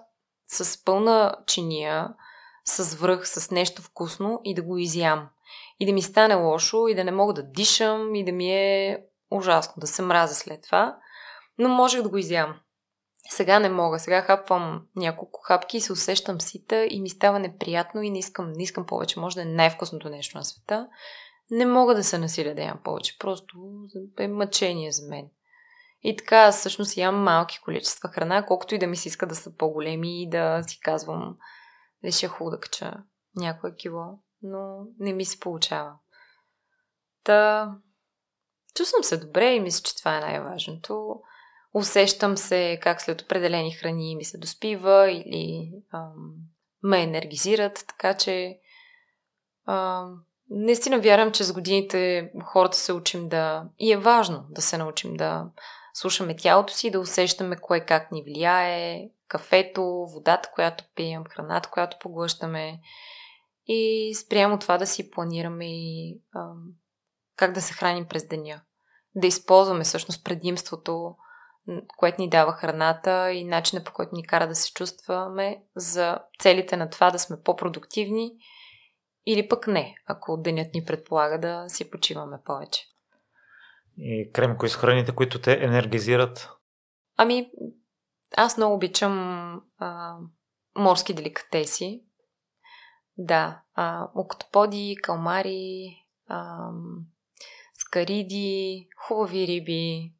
с 0.46 0.84
пълна 0.84 1.36
чиния, 1.46 2.08
с 2.64 2.94
връх, 2.94 3.28
с 3.28 3.50
нещо 3.50 3.82
вкусно 3.82 4.40
и 4.44 4.54
да 4.54 4.62
го 4.62 4.78
изям. 4.78 5.28
И 5.80 5.86
да 5.86 5.92
ми 5.92 6.02
стане 6.02 6.34
лошо, 6.34 6.88
и 6.88 6.94
да 6.94 7.04
не 7.04 7.12
мога 7.12 7.32
да 7.32 7.42
дишам, 7.42 8.14
и 8.14 8.24
да 8.24 8.32
ми 8.32 8.52
е 8.52 9.04
ужасно, 9.30 9.80
да 9.80 9.86
се 9.86 10.02
мразя 10.02 10.34
след 10.34 10.62
това. 10.62 10.96
Но 11.58 11.68
можех 11.68 12.02
да 12.02 12.08
го 12.08 12.18
изям. 12.18 12.54
Сега 13.30 13.58
не 13.58 13.68
мога. 13.68 13.98
Сега 13.98 14.22
хапвам 14.22 14.86
няколко 14.96 15.40
хапки 15.40 15.76
и 15.76 15.80
се 15.80 15.92
усещам 15.92 16.40
сита 16.40 16.86
и 16.90 17.00
ми 17.00 17.08
става 17.08 17.38
неприятно 17.38 18.02
и 18.02 18.10
не 18.10 18.18
искам, 18.18 18.52
не 18.52 18.62
искам 18.62 18.86
повече. 18.86 19.20
Може 19.20 19.34
да 19.34 19.42
е 19.42 19.44
най-вкусното 19.44 20.08
нещо 20.08 20.38
на 20.38 20.44
света. 20.44 20.88
Не 21.50 21.66
мога 21.66 21.94
да 21.94 22.04
се 22.04 22.18
насиля 22.18 22.54
да 22.54 22.62
ям 22.62 22.80
повече. 22.84 23.18
Просто 23.18 23.58
е 24.18 24.28
мъчение 24.28 24.92
за 24.92 25.08
мен. 25.08 25.30
И 26.02 26.16
така, 26.16 26.52
всъщност 26.52 26.96
ям 26.96 27.22
малки 27.22 27.60
количества 27.64 28.08
храна, 28.08 28.46
колкото 28.46 28.74
и 28.74 28.78
да 28.78 28.86
ми 28.86 28.96
се 28.96 29.08
иска 29.08 29.26
да 29.26 29.34
са 29.34 29.56
по-големи 29.56 30.22
и 30.22 30.28
да 30.28 30.62
си 30.66 30.80
казвам, 30.80 31.36
ще 32.10 32.26
е 32.26 32.28
хубаво 32.28 32.50
да 32.50 32.60
кача 32.60 32.94
някое 33.36 33.74
кило, 33.74 34.04
но 34.42 34.86
не 34.98 35.12
ми 35.12 35.24
се 35.24 35.40
получава. 35.40 35.92
Та, 37.24 37.70
чувствам 38.74 39.04
се 39.04 39.16
добре 39.16 39.54
и 39.54 39.60
мисля, 39.60 39.82
че 39.82 39.96
това 39.96 40.16
е 40.16 40.20
най-важното. 40.20 41.20
Усещам 41.74 42.36
се 42.36 42.78
как 42.82 43.02
след 43.02 43.22
определени 43.22 43.72
храни 43.72 44.16
ми 44.16 44.24
се 44.24 44.38
доспива 44.38 45.10
или 45.10 45.72
ам, 45.94 46.34
ме 46.82 47.02
енергизират, 47.02 47.84
така 47.88 48.14
че 48.14 48.58
ам, 49.66 50.22
наистина 50.50 50.98
вярвам, 51.00 51.32
че 51.32 51.44
с 51.44 51.52
годините 51.52 52.30
хората 52.44 52.76
се 52.76 52.92
учим 52.92 53.28
да... 53.28 53.64
И 53.78 53.92
е 53.92 53.96
важно 53.96 54.46
да 54.50 54.62
се 54.62 54.78
научим 54.78 55.14
да 55.14 55.46
слушаме 55.94 56.36
тялото 56.36 56.72
си, 56.72 56.90
да 56.90 57.00
усещаме 57.00 57.56
кое 57.56 57.80
как 57.80 58.12
ни 58.12 58.22
влияе, 58.22 59.08
кафето, 59.28 60.06
водата, 60.14 60.50
която 60.54 60.84
пием, 60.94 61.24
храната, 61.24 61.70
която 61.70 61.96
поглъщаме 62.00 62.80
и 63.66 64.14
спрямо 64.14 64.58
това 64.58 64.78
да 64.78 64.86
си 64.86 65.10
планираме 65.10 65.66
и 65.68 66.20
ам, 66.36 66.62
как 67.36 67.52
да 67.52 67.62
се 67.62 67.72
храним 67.72 68.06
през 68.06 68.28
деня. 68.28 68.60
Да 69.14 69.26
използваме 69.26 69.84
всъщност 69.84 70.24
предимството, 70.24 71.16
което 71.96 72.22
ни 72.22 72.28
дава 72.28 72.52
храната 72.52 73.32
и 73.32 73.44
начина 73.44 73.84
по 73.84 73.92
който 73.92 74.14
ни 74.14 74.26
кара 74.26 74.48
да 74.48 74.54
се 74.54 74.72
чувстваме 74.72 75.62
за 75.76 76.18
целите 76.38 76.76
на 76.76 76.90
това 76.90 77.10
да 77.10 77.18
сме 77.18 77.42
по-продуктивни 77.44 78.32
или 79.26 79.48
пък 79.48 79.66
не, 79.66 79.94
ако 80.06 80.36
денят 80.36 80.74
ни 80.74 80.84
предполага 80.84 81.38
да 81.38 81.64
си 81.68 81.90
почиваме 81.90 82.38
повече. 82.44 82.86
И 83.98 84.30
крем, 84.32 84.56
кои 84.58 84.68
са 84.68 84.78
храните, 84.78 85.12
които 85.12 85.40
те 85.40 85.64
енергизират? 85.64 86.50
Ами, 87.16 87.50
аз 88.36 88.56
много 88.56 88.74
обичам 88.74 89.54
а, 89.78 90.16
морски 90.76 91.14
деликатеси. 91.14 92.04
Да, 93.18 93.62
а, 93.74 94.08
октоподи, 94.14 94.96
калмари, 95.02 95.96
а, 96.28 96.68
скариди, 97.74 98.88
хубави 98.96 99.46
риби. 99.46 100.12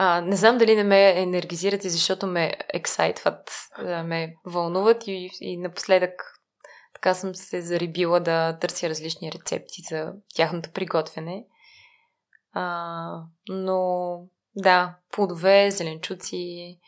А, 0.00 0.20
не 0.20 0.36
знам 0.36 0.58
дали 0.58 0.76
не 0.76 0.84
ме 0.84 1.22
енергизират 1.22 1.84
и 1.84 1.90
защото 1.90 2.26
ме 2.26 2.54
ексайтват, 2.74 3.50
ме 4.04 4.34
вълнуват 4.44 5.06
и, 5.06 5.30
и 5.40 5.56
напоследък 5.56 6.40
така 6.94 7.14
съм 7.14 7.34
се 7.34 7.62
зарибила 7.62 8.20
да 8.20 8.58
търся 8.58 8.88
различни 8.88 9.32
рецепти 9.32 9.82
за 9.90 10.12
тяхното 10.34 10.70
приготвяне. 10.70 11.44
А, 12.52 13.22
но 13.48 13.80
да, 14.56 14.96
плодове, 15.12 15.70
зеленчуци 15.70 16.78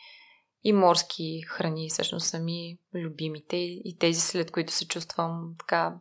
и 0.63 0.73
морски 0.73 1.41
храни 1.47 1.89
всъщност 1.89 2.27
са 2.27 2.39
ми 2.39 2.77
любимите 2.95 3.57
и 3.57 3.97
тези 3.99 4.21
след 4.21 4.51
които 4.51 4.73
се 4.73 4.87
чувствам 4.87 5.55
така 5.59 5.93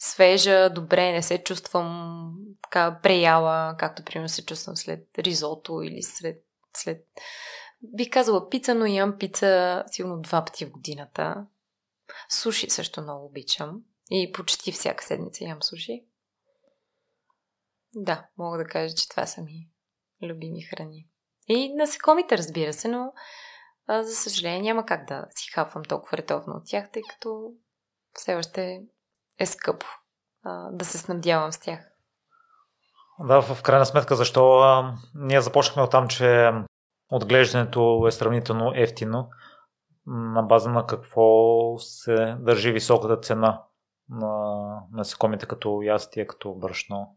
свежа, 0.00 0.70
добре, 0.70 1.12
не 1.12 1.22
се 1.22 1.44
чувствам 1.44 2.32
така 2.62 2.98
преяла, 3.02 3.76
както 3.78 4.04
примерно 4.04 4.28
се 4.28 4.46
чувствам 4.46 4.76
след 4.76 5.18
ризото 5.18 5.82
или 5.82 6.02
след, 6.02 6.44
след... 6.76 7.06
Бих 7.82 8.10
казала 8.10 8.50
пица, 8.50 8.74
но 8.74 8.86
ям 8.86 9.18
пица 9.18 9.84
сигурно 9.86 10.20
два 10.20 10.44
пъти 10.44 10.66
в 10.66 10.70
годината. 10.70 11.46
Суши 12.28 12.70
също 12.70 13.02
много 13.02 13.26
обичам. 13.26 13.82
И 14.10 14.32
почти 14.32 14.72
всяка 14.72 15.04
седмица 15.04 15.44
ям 15.44 15.62
суши. 15.62 16.04
Да, 17.94 18.26
мога 18.38 18.58
да 18.58 18.64
кажа, 18.64 18.94
че 18.94 19.08
това 19.08 19.26
са 19.26 19.42
ми 19.42 19.68
любими 20.22 20.62
храни. 20.62 21.06
И 21.48 21.74
насекомите, 21.74 22.38
разбира 22.38 22.72
се, 22.72 22.88
но 22.88 23.12
а, 23.86 24.02
за 24.02 24.14
съжаление 24.14 24.60
няма 24.60 24.86
как 24.86 25.08
да 25.08 25.26
си 25.30 25.50
хапвам 25.50 25.84
толкова 25.84 26.18
редовно 26.18 26.54
от 26.56 26.62
тях, 26.66 26.90
тъй 26.92 27.02
като 27.10 27.52
все 28.14 28.34
още 28.34 28.82
е 29.40 29.46
скъпо 29.46 29.86
а, 30.44 30.70
да 30.72 30.84
се 30.84 30.98
снабдявам 30.98 31.52
с 31.52 31.58
тях. 31.58 31.80
Да, 33.20 33.42
в 33.42 33.62
крайна 33.62 33.86
сметка, 33.86 34.16
защо 34.16 34.58
а, 34.58 34.94
ние 35.14 35.40
започнахме 35.40 35.82
от 35.82 35.90
там, 35.90 36.08
че 36.08 36.50
отглеждането 37.10 38.04
е 38.08 38.12
сравнително 38.12 38.72
ефтино, 38.74 39.28
на 40.06 40.42
база 40.42 40.70
на 40.70 40.86
какво 40.86 41.78
се 41.78 42.36
държи 42.40 42.72
високата 42.72 43.16
цена 43.16 43.62
на 44.08 44.82
насекомите 44.92 45.46
като 45.46 45.82
ястие, 45.82 46.26
като 46.26 46.54
брашно? 46.54 47.16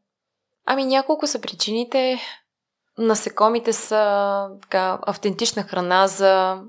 Ами 0.65 0.85
няколко 0.85 1.27
са 1.27 1.41
причините. 1.41 2.19
Насекомите 2.97 3.73
са 3.73 4.47
така, 4.61 4.99
автентична 5.01 5.63
храна 5.63 6.07
за 6.07 6.61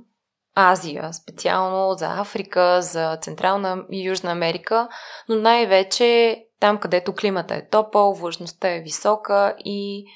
Азия, 0.55 1.13
специално 1.13 1.95
за 1.95 2.21
Африка, 2.21 2.83
за 2.83 3.19
Централна 3.23 3.85
и 3.91 4.09
Южна 4.09 4.31
Америка, 4.31 4.89
но 5.29 5.37
най-вече 5.37 6.39
там, 6.61 6.79
където 6.79 7.15
климата 7.15 7.55
е 7.55 7.69
топъл, 7.69 8.15
влажността 8.15 8.75
е 8.75 8.81
висока 8.81 9.57
и 9.59 10.07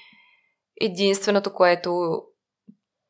единственото, 0.81 1.53
което 1.53 2.23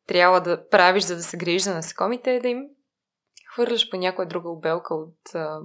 трябва 0.07 0.41
да 0.41 0.69
правиш, 0.69 1.05
за 1.05 1.17
да 1.17 1.23
се 1.23 1.37
грижиш 1.37 1.63
за 1.63 1.75
насекомите, 1.75 2.35
е 2.35 2.41
да 2.41 2.49
им 2.49 2.65
хвърляш 3.53 3.91
по 3.91 3.97
някоя 3.97 4.29
друга 4.29 4.51
обелка 4.51 4.95
от 4.95 5.35
а, 5.35 5.61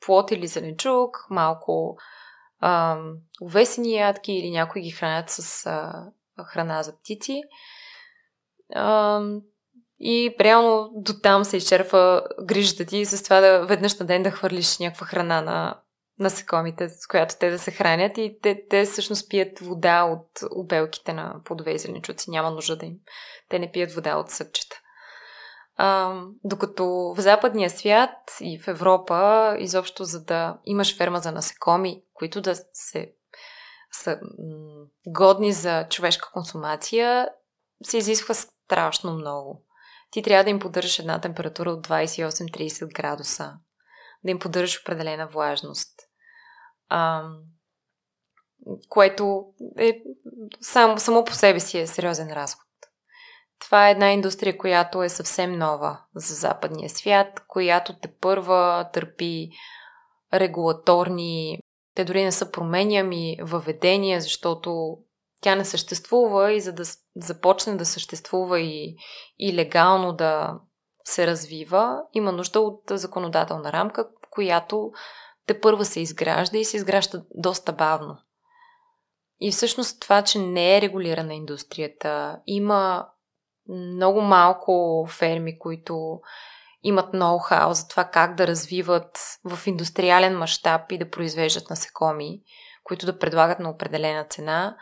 плод 0.00 0.30
или 0.30 0.46
зеленчук, 0.46 1.26
малко 1.30 1.96
а, 2.60 2.98
увесени 3.42 3.94
ядки 3.94 4.32
или 4.32 4.50
някои 4.50 4.82
ги 4.82 4.90
хранят 4.90 5.30
с 5.30 5.66
а, 5.66 6.06
храна 6.44 6.82
за 6.82 6.96
птици. 6.98 7.42
А, 8.74 9.20
и 10.00 10.36
реално 10.40 10.90
до 10.94 11.12
там 11.22 11.44
се 11.44 11.56
изчерпва 11.56 12.22
грижата 12.42 12.84
ти 12.84 13.04
с 13.04 13.22
това 13.22 13.40
да 13.40 13.66
веднъж 13.66 13.98
на 13.98 14.06
ден 14.06 14.22
да 14.22 14.30
хвърлиш 14.30 14.78
някаква 14.78 15.06
храна 15.06 15.40
на 15.40 15.80
насекомите, 16.18 16.88
с 16.88 17.06
която 17.06 17.34
те 17.40 17.50
да 17.50 17.58
се 17.58 17.70
хранят 17.70 18.18
и 18.18 18.38
те, 18.42 18.62
те 18.70 18.84
всъщност 18.84 19.30
пият 19.30 19.58
вода 19.58 20.04
от 20.04 20.28
обелките 20.50 21.12
на 21.12 21.34
плодове 21.44 21.72
и 21.72 21.78
зеленчуци. 21.78 22.30
Няма 22.30 22.50
нужда 22.50 22.76
да 22.76 22.86
им. 22.86 22.94
Те 23.48 23.58
не 23.58 23.72
пият 23.72 23.92
вода 23.92 24.16
от 24.16 24.30
съдчета. 24.30 24.76
А, 25.76 26.20
докато 26.44 26.84
в 26.86 27.16
западния 27.18 27.70
свят 27.70 28.10
и 28.40 28.58
в 28.58 28.68
Европа, 28.68 29.56
изобщо 29.58 30.04
за 30.04 30.24
да 30.24 30.58
имаш 30.64 30.96
ферма 30.96 31.18
за 31.18 31.32
насекоми, 31.32 32.02
които 32.14 32.40
да 32.40 32.54
се 32.72 33.12
са 33.92 34.18
годни 35.06 35.52
за 35.52 35.86
човешка 35.88 36.30
консумация, 36.32 37.28
се 37.84 37.98
изисква 37.98 38.34
страшно 38.34 39.14
много. 39.14 39.62
Ти 40.14 40.22
трябва 40.22 40.44
да 40.44 40.50
им 40.50 40.58
поддържаш 40.58 40.98
една 40.98 41.20
температура 41.20 41.70
от 41.70 41.88
28-30 41.88 42.94
градуса, 42.94 43.52
да 44.24 44.30
им 44.30 44.38
поддържаш 44.38 44.80
определена 44.80 45.26
влажност, 45.26 46.00
а, 46.88 47.28
което 48.88 49.44
е 49.78 50.02
само, 50.60 50.98
само 50.98 51.24
по 51.24 51.34
себе 51.34 51.60
си 51.60 51.78
е 51.78 51.86
сериозен 51.86 52.32
разход. 52.32 52.66
Това 53.58 53.88
е 53.88 53.90
една 53.90 54.12
индустрия, 54.12 54.58
която 54.58 55.02
е 55.02 55.08
съвсем 55.08 55.58
нова 55.58 56.00
за 56.14 56.34
западния 56.34 56.90
свят, 56.90 57.44
която 57.48 57.98
те 57.98 58.14
първа 58.20 58.90
търпи 58.92 59.50
регулаторни, 60.34 61.58
те 61.94 62.04
дори 62.04 62.24
не 62.24 62.32
са 62.32 62.50
променями 62.50 63.36
въведения, 63.42 64.20
защото 64.20 64.98
тя 65.44 65.54
не 65.54 65.64
съществува 65.64 66.52
и 66.52 66.60
за 66.60 66.72
да 66.72 66.82
започне 67.16 67.76
да 67.76 67.86
съществува 67.86 68.60
и, 68.60 68.96
и 69.38 69.54
легално 69.54 70.12
да 70.12 70.60
се 71.04 71.26
развива, 71.26 72.02
има 72.12 72.32
нужда 72.32 72.60
от 72.60 72.82
законодателна 72.90 73.72
рамка, 73.72 74.08
която 74.30 74.92
те 75.46 75.60
първа 75.60 75.84
се 75.84 76.00
изгражда 76.00 76.58
и 76.58 76.64
се 76.64 76.76
изгражда 76.76 77.22
доста 77.34 77.72
бавно. 77.72 78.16
И 79.40 79.52
всъщност 79.52 80.00
това, 80.00 80.22
че 80.22 80.38
не 80.38 80.76
е 80.76 80.80
регулирана 80.80 81.34
индустрията, 81.34 82.40
има 82.46 83.06
много 83.68 84.20
малко 84.20 85.06
ферми, 85.10 85.58
които 85.58 86.20
имат 86.82 87.14
ноу-хау 87.14 87.70
за 87.70 87.88
това 87.88 88.04
как 88.04 88.34
да 88.34 88.46
развиват 88.46 89.18
в 89.44 89.66
индустриален 89.66 90.38
мащаб 90.38 90.92
и 90.92 90.98
да 90.98 91.10
произвеждат 91.10 91.70
насекоми, 91.70 92.42
които 92.84 93.06
да 93.06 93.18
предлагат 93.18 93.58
на 93.58 93.70
определена 93.70 94.24
цена. 94.24 94.76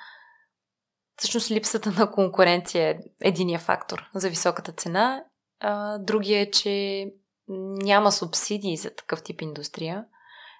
Всъщност 1.22 1.50
липсата 1.50 1.90
на 1.90 2.10
конкуренция 2.10 2.90
е 2.90 2.98
единия 3.20 3.58
фактор 3.58 4.10
за 4.14 4.28
високата 4.28 4.72
цена. 4.72 5.24
А, 5.60 5.98
другия 5.98 6.40
е, 6.40 6.50
че 6.50 7.06
няма 7.48 8.12
субсидии 8.12 8.76
за 8.76 8.94
такъв 8.94 9.22
тип 9.22 9.40
индустрия, 9.40 10.04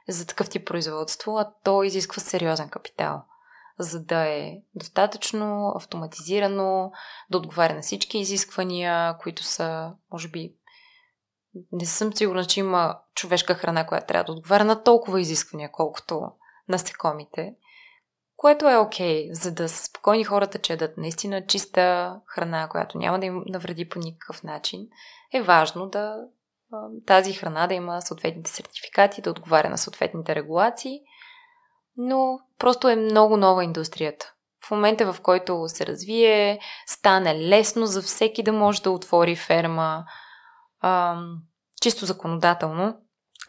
за 0.08 0.26
такъв 0.26 0.50
тип 0.50 0.66
производство, 0.66 1.38
а 1.38 1.52
то 1.64 1.82
изисква 1.82 2.22
сериозен 2.22 2.68
капитал. 2.68 3.24
за 3.78 4.04
да 4.04 4.28
е 4.28 4.52
достатъчно 4.74 5.72
автоматизирано, 5.76 6.92
да 7.30 7.38
отговаря 7.38 7.74
на 7.74 7.82
всички 7.82 8.18
изисквания, 8.18 9.18
които 9.18 9.44
са, 9.44 9.92
може 10.12 10.28
би, 10.28 10.54
не 11.72 11.86
съм 11.86 12.12
сигурна, 12.12 12.44
че 12.44 12.60
има 12.60 12.98
човешка 13.14 13.54
храна, 13.54 13.86
която 13.86 14.06
трябва 14.06 14.24
да 14.24 14.32
отговаря 14.32 14.64
на 14.64 14.82
толкова 14.82 15.20
изисквания, 15.20 15.70
колкото 15.72 16.22
насекомите. 16.68 17.54
Което 18.42 18.68
е 18.68 18.76
окей, 18.76 19.28
okay, 19.28 19.32
за 19.32 19.54
да 19.54 19.68
са 19.68 19.84
спокойни 19.84 20.24
хората, 20.24 20.58
че 20.58 20.76
дадат 20.76 20.96
наистина 20.96 21.46
чиста 21.46 22.16
храна, 22.26 22.68
която 22.68 22.98
няма 22.98 23.20
да 23.20 23.26
им 23.26 23.42
навреди 23.46 23.88
по 23.88 23.98
никакъв 23.98 24.42
начин. 24.42 24.88
Е 25.34 25.42
важно 25.42 25.88
да 25.88 26.16
тази 27.06 27.32
храна 27.32 27.66
да 27.66 27.74
има 27.74 28.02
съответните 28.02 28.50
сертификати, 28.50 29.22
да 29.22 29.30
отговаря 29.30 29.70
на 29.70 29.78
съответните 29.78 30.34
регулации. 30.34 31.00
Но 31.96 32.38
просто 32.58 32.88
е 32.88 32.96
много 32.96 33.36
нова 33.36 33.64
индустрията. 33.64 34.32
В 34.66 34.70
момента, 34.70 35.12
в 35.12 35.20
който 35.20 35.64
се 35.68 35.86
развие, 35.86 36.60
стане 36.86 37.48
лесно 37.48 37.86
за 37.86 38.02
всеки 38.02 38.42
да 38.42 38.52
може 38.52 38.82
да 38.82 38.90
отвори 38.90 39.36
ферма, 39.36 40.04
ам, 40.82 41.36
чисто 41.82 42.06
законодателно, 42.06 42.96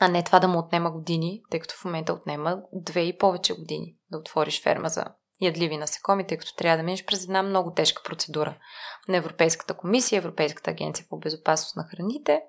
а 0.03 0.07
не 0.07 0.23
това 0.23 0.39
да 0.39 0.47
му 0.47 0.59
отнема 0.59 0.91
години, 0.91 1.43
тъй 1.49 1.59
като 1.59 1.75
в 1.75 1.85
момента 1.85 2.13
отнема 2.13 2.61
две 2.73 3.01
и 3.01 3.17
повече 3.17 3.53
години 3.53 3.95
да 4.11 4.17
отвориш 4.17 4.63
ферма 4.63 4.89
за 4.89 5.05
ядливи 5.41 5.77
насекоми, 5.77 6.27
тъй 6.27 6.37
като 6.37 6.55
трябва 6.55 6.77
да 6.77 6.83
минеш 6.83 7.05
през 7.05 7.23
една 7.23 7.43
много 7.43 7.73
тежка 7.73 8.03
процедура 8.05 8.55
на 9.07 9.17
Европейската 9.17 9.73
комисия, 9.73 10.17
Европейската 10.17 10.71
агенция 10.71 11.05
по 11.09 11.19
безопасност 11.19 11.75
на 11.75 11.83
храните. 11.83 12.41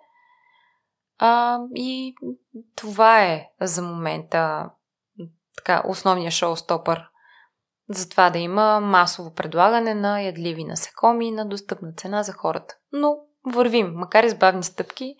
А, 1.18 1.58
и 1.74 2.14
това 2.76 3.24
е 3.24 3.48
за 3.60 3.82
момента 3.82 4.70
така, 5.56 5.82
основния 5.88 6.30
шоу-стопър 6.30 7.08
за 7.88 8.08
това 8.08 8.30
да 8.30 8.38
има 8.38 8.80
масово 8.80 9.34
предлагане 9.34 9.94
на 9.94 10.22
ядливи 10.22 10.64
насекоми 10.64 11.30
на 11.30 11.48
достъпна 11.48 11.92
цена 11.96 12.22
за 12.22 12.32
хората. 12.32 12.74
Но 12.92 13.16
вървим, 13.46 13.92
макар 13.94 14.24
и 14.24 14.30
с 14.30 14.38
бавни 14.38 14.62
стъпки, 14.62 15.16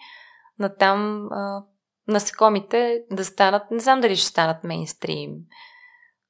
на 0.59 0.77
там 0.77 1.29
насекомите 2.09 3.05
да 3.11 3.25
станат, 3.25 3.71
не 3.71 3.79
знам 3.79 4.01
дали 4.01 4.17
ще 4.17 4.27
станат 4.27 4.65
мейнстрим 4.65 5.31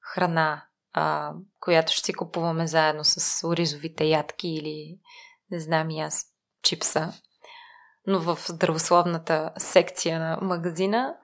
храна, 0.00 0.66
а, 0.92 1.32
която 1.60 1.92
ще 1.92 2.04
си 2.04 2.12
купуваме 2.12 2.66
заедно 2.66 3.04
с 3.04 3.48
оризовите 3.48 4.04
ядки 4.04 4.48
или 4.48 4.98
не 5.50 5.60
знам 5.60 5.90
и 5.90 6.00
аз 6.00 6.26
чипса. 6.62 7.12
Но 8.06 8.20
в 8.20 8.38
здравословната 8.48 9.52
секция 9.56 10.20
на 10.20 10.38
магазина, 10.42 11.16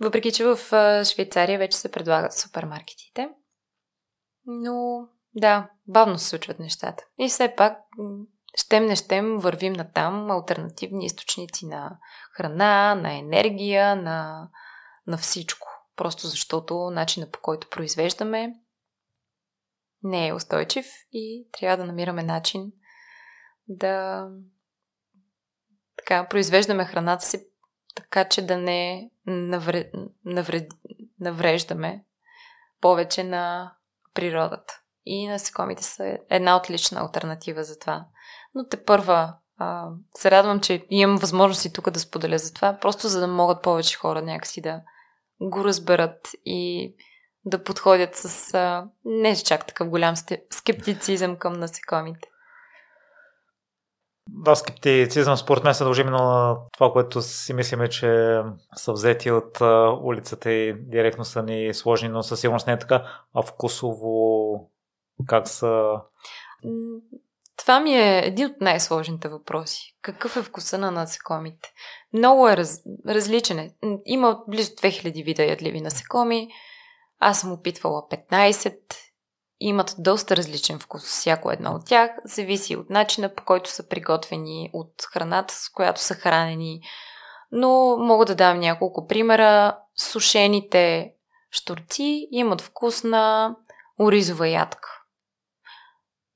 въпреки 0.00 0.32
че 0.32 0.44
в 0.44 0.56
Швейцария 1.04 1.58
вече 1.58 1.78
се 1.78 1.92
предлагат 1.92 2.32
супермаркетите. 2.32 3.28
Но 4.46 5.08
да, 5.34 5.70
бавно 5.86 6.18
се 6.18 6.28
случват 6.28 6.58
нещата. 6.58 7.04
И 7.18 7.28
все 7.28 7.54
пак 7.56 7.78
щем 8.60 8.86
не 8.86 8.96
щем 8.96 9.38
вървим 9.38 9.72
на 9.72 9.92
там 9.92 10.30
альтернативни 10.30 11.06
източници 11.06 11.66
на 11.66 11.98
храна, 12.32 12.94
на 12.94 13.14
енергия, 13.14 13.96
на, 13.96 14.48
на 15.06 15.16
всичко. 15.16 15.68
Просто 15.96 16.26
защото 16.26 16.90
начинът 16.90 17.32
по 17.32 17.40
който 17.40 17.68
произвеждаме 17.70 18.54
не 20.02 20.28
е 20.28 20.34
устойчив 20.34 20.86
и 21.12 21.48
трябва 21.52 21.76
да 21.76 21.84
намираме 21.84 22.22
начин 22.22 22.72
да 23.68 24.26
така, 25.96 26.28
произвеждаме 26.28 26.84
храната 26.84 27.24
си 27.24 27.46
така, 27.94 28.28
че 28.28 28.46
да 28.46 28.58
не 28.58 29.10
навред, 29.26 29.94
навред, 30.24 30.72
навреждаме 31.20 32.04
повече 32.80 33.24
на 33.24 33.74
природата. 34.14 34.80
И 35.04 35.26
насекомите 35.26 35.82
са 35.82 36.18
една 36.30 36.56
отлична 36.56 37.00
альтернатива 37.00 37.64
за 37.64 37.78
това 37.78 38.06
но 38.54 38.68
те 38.68 38.84
първа 38.84 39.34
а, 39.58 39.88
се 40.16 40.30
радвам, 40.30 40.60
че 40.60 40.86
имам 40.90 41.16
възможности 41.16 41.72
тук 41.72 41.90
да 41.90 42.00
споделя 42.00 42.38
за 42.38 42.54
това, 42.54 42.78
просто 42.80 43.08
за 43.08 43.20
да 43.20 43.26
могат 43.26 43.62
повече 43.62 43.98
хора 43.98 44.22
някакси 44.22 44.60
да 44.60 44.80
го 45.40 45.64
разберат 45.64 46.30
и 46.44 46.94
да 47.44 47.64
подходят 47.64 48.16
с 48.16 48.54
а, 48.54 48.88
не 49.04 49.36
чак 49.36 49.66
такъв 49.66 49.88
голям 49.88 50.14
скептицизъм 50.50 51.36
към 51.36 51.52
насекомите. 51.52 52.28
Да, 54.28 54.56
скептицизъм 54.56 55.36
според 55.36 55.64
мен 55.64 55.74
се 55.74 55.84
дължи 55.84 56.04
на 56.04 56.56
това, 56.72 56.92
което 56.92 57.22
си 57.22 57.54
мислиме, 57.54 57.88
че 57.88 58.40
са 58.76 58.92
взети 58.92 59.30
от 59.30 59.60
улицата 60.02 60.52
и 60.52 60.74
директно 60.78 61.24
са 61.24 61.42
ни 61.42 61.74
сложни, 61.74 62.08
но 62.08 62.22
със 62.22 62.40
сигурност 62.40 62.66
не 62.66 62.72
е 62.72 62.78
така. 62.78 63.04
А 63.34 63.42
вкусово 63.42 64.70
как 65.26 65.48
са... 65.48 66.00
Това 67.56 67.80
ми 67.80 67.94
е 67.94 68.18
един 68.18 68.46
от 68.46 68.60
най-сложните 68.60 69.28
въпроси. 69.28 69.96
Какъв 70.02 70.36
е 70.36 70.42
вкуса 70.42 70.78
на 70.78 70.90
насекомите? 70.90 71.72
Много 72.12 72.48
е 72.48 72.56
раз, 72.56 72.80
различен. 73.08 73.58
Е. 73.58 73.70
Има 74.04 74.40
близо 74.48 74.70
2000 74.70 75.24
вида 75.24 75.44
ядливи 75.44 75.80
насекоми. 75.80 76.48
Аз 77.18 77.40
съм 77.40 77.52
опитвала 77.52 78.02
15. 78.10 78.76
Имат 79.60 79.94
доста 79.98 80.36
различен 80.36 80.78
вкус. 80.78 81.02
Всяко 81.02 81.50
едно 81.50 81.70
от 81.70 81.86
тях 81.86 82.10
зависи 82.24 82.76
от 82.76 82.90
начина 82.90 83.34
по 83.34 83.44
който 83.44 83.70
са 83.70 83.88
приготвени, 83.88 84.70
от 84.72 84.92
храната, 85.12 85.54
с 85.54 85.68
която 85.68 86.00
са 86.00 86.14
хранени. 86.14 86.80
Но 87.52 87.96
мога 87.96 88.24
да 88.24 88.34
дам 88.34 88.58
няколко 88.58 89.06
примера. 89.06 89.78
Сушените 89.96 91.12
штурци 91.50 92.28
имат 92.30 92.60
вкус 92.60 93.04
на 93.04 93.56
оризова 94.00 94.48
ядка 94.48 95.01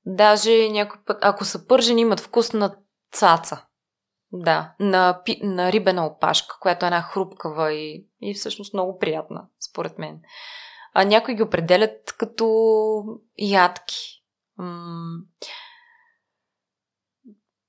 Даже 0.09 0.69
някой 0.69 0.99
път, 1.05 1.17
ако 1.21 1.45
са 1.45 1.67
пържени, 1.67 2.01
имат 2.01 2.19
вкус 2.19 2.53
на 2.53 2.75
цаца. 3.11 3.65
Да, 4.31 4.73
на, 4.79 5.21
пи, 5.25 5.39
на 5.43 5.71
рибена 5.71 6.05
опашка, 6.05 6.57
която 6.59 6.85
е 6.85 6.87
една 6.87 7.01
хрупкава 7.01 7.73
и, 7.73 8.07
и 8.21 8.33
всъщност 8.33 8.73
много 8.73 8.99
приятна, 8.99 9.45
според 9.69 9.97
мен. 9.97 10.19
А 10.93 11.03
някои 11.03 11.35
ги 11.35 11.43
определят 11.43 12.15
като 12.17 13.03
ядки. 13.37 14.23
М- 14.57 15.17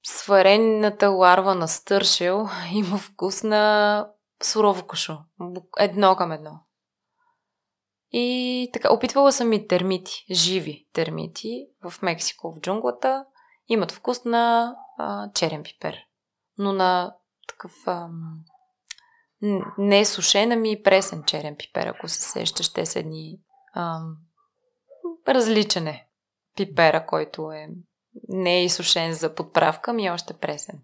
сварената 0.06 1.08
ларва 1.08 1.54
на 1.54 1.68
стършел 1.68 2.48
има 2.72 2.98
вкус 2.98 3.42
на 3.42 4.06
сурово 4.42 4.86
кашо. 4.86 5.18
Едно 5.78 6.16
към 6.16 6.32
едно. 6.32 6.60
И 8.12 8.70
така, 8.72 8.92
опитвала 8.92 9.32
съм 9.32 9.52
и 9.52 9.68
термити, 9.68 10.26
живи 10.30 10.86
термити 10.92 11.66
в 11.90 12.02
Мексико, 12.02 12.52
в 12.52 12.60
джунглата. 12.60 13.24
Имат 13.68 13.92
вкус 13.92 14.24
на 14.24 14.74
а, 14.98 15.30
черен 15.32 15.62
пипер. 15.62 15.96
Но 16.58 16.72
на 16.72 17.14
такъв 17.48 17.72
а, 17.86 18.08
не 19.78 20.04
сушен, 20.04 20.52
ами 20.52 20.82
пресен 20.82 21.22
черен 21.26 21.56
пипер, 21.56 21.86
ако 21.86 22.08
се 22.08 22.22
сещаш, 22.22 22.72
те 22.72 22.86
са 22.86 22.98
едни 22.98 23.40
а, 23.74 24.00
различен 25.28 25.86
е 25.86 26.08
пипера, 26.56 27.06
който 27.06 27.52
е 27.52 27.68
не 28.28 28.58
е 28.58 28.64
изсушен 28.64 29.12
за 29.12 29.34
подправка, 29.34 29.92
ми 29.92 30.06
е 30.06 30.10
още 30.10 30.34
пресен. 30.34 30.80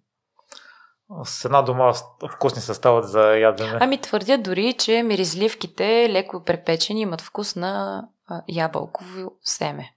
С 1.24 1.44
една 1.44 1.62
дума 1.62 1.92
вкусни 2.32 2.62
се 2.62 2.74
стават 2.74 3.08
за 3.08 3.36
ядене. 3.36 3.78
Ами 3.80 4.00
твърдят 4.00 4.42
дори, 4.42 4.72
че 4.72 5.02
миризливките, 5.02 6.08
леко 6.10 6.44
препечени, 6.44 7.00
имат 7.00 7.20
вкус 7.20 7.56
на 7.56 8.04
а, 8.28 8.42
ябълково 8.48 9.32
семе. 9.42 9.94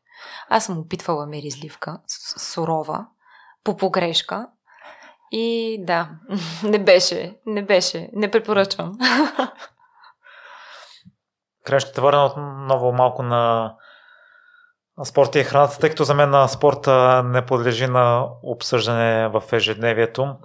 Аз 0.50 0.66
съм 0.66 0.80
опитвала 0.80 1.26
миризливка, 1.26 2.00
сурова, 2.38 3.06
по 3.64 3.78
погрешка. 3.78 4.48
И 5.32 5.78
да, 5.80 6.10
не 6.64 6.80
беше, 6.80 7.38
не 7.46 7.66
беше, 7.66 8.10
не 8.14 8.32
препоръчвам. 8.32 8.98
Край 11.64 11.80
ще 11.80 11.92
те 11.92 12.02
върна 12.02 12.26
отново 12.26 12.92
малко 12.92 13.24
на 13.24 13.74
спорта 15.04 15.40
и 15.40 15.44
храната, 15.44 15.80
тъй 15.80 15.90
като 15.90 16.04
за 16.04 16.14
мен 16.14 16.48
спорта 16.48 17.24
не 17.24 17.46
подлежи 17.46 17.88
на 17.88 18.28
обсъждане 18.44 19.28
в 19.28 19.44
ежедневието 19.52 20.36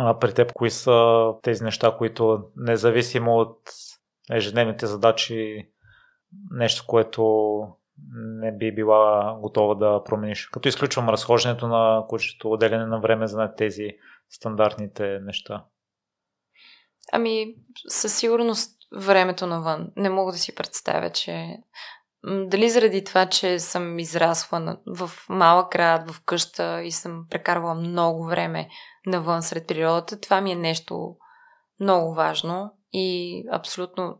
а, 0.00 0.18
при 0.18 0.34
теб 0.34 0.52
кои 0.52 0.70
са 0.70 1.28
тези 1.42 1.64
неща, 1.64 1.96
които 1.98 2.44
независимо 2.56 3.36
от 3.36 3.58
ежедневните 4.32 4.86
задачи, 4.86 5.68
нещо, 6.50 6.84
което 6.86 7.62
не 8.14 8.56
би 8.56 8.74
била 8.74 9.36
готова 9.40 9.74
да 9.74 10.04
промениш. 10.04 10.46
Като 10.46 10.68
изключвам 10.68 11.08
разхождането 11.08 11.68
на 11.68 12.04
кучето, 12.08 12.50
отделяне 12.50 12.86
на 12.86 13.00
време 13.00 13.26
за 13.26 13.54
тези 13.56 13.90
стандартните 14.30 15.20
неща. 15.22 15.64
Ами, 17.12 17.54
със 17.88 18.18
сигурност 18.18 18.76
времето 18.96 19.46
навън. 19.46 19.90
Не 19.96 20.10
мога 20.10 20.32
да 20.32 20.38
си 20.38 20.54
представя, 20.54 21.10
че 21.10 21.56
дали 22.24 22.70
заради 22.70 23.04
това, 23.04 23.26
че 23.26 23.58
съм 23.58 23.98
израсла 23.98 24.76
в 24.86 25.10
малък 25.28 25.72
град, 25.72 26.10
в 26.10 26.22
къща 26.24 26.82
и 26.82 26.92
съм 26.92 27.26
прекарвала 27.30 27.74
много 27.74 28.24
време 28.24 28.68
навън 29.06 29.42
сред 29.42 29.66
природата, 29.66 30.20
това 30.20 30.40
ми 30.40 30.52
е 30.52 30.56
нещо 30.56 31.16
много 31.80 32.14
важно 32.14 32.70
и 32.92 33.44
абсолютно 33.52 34.18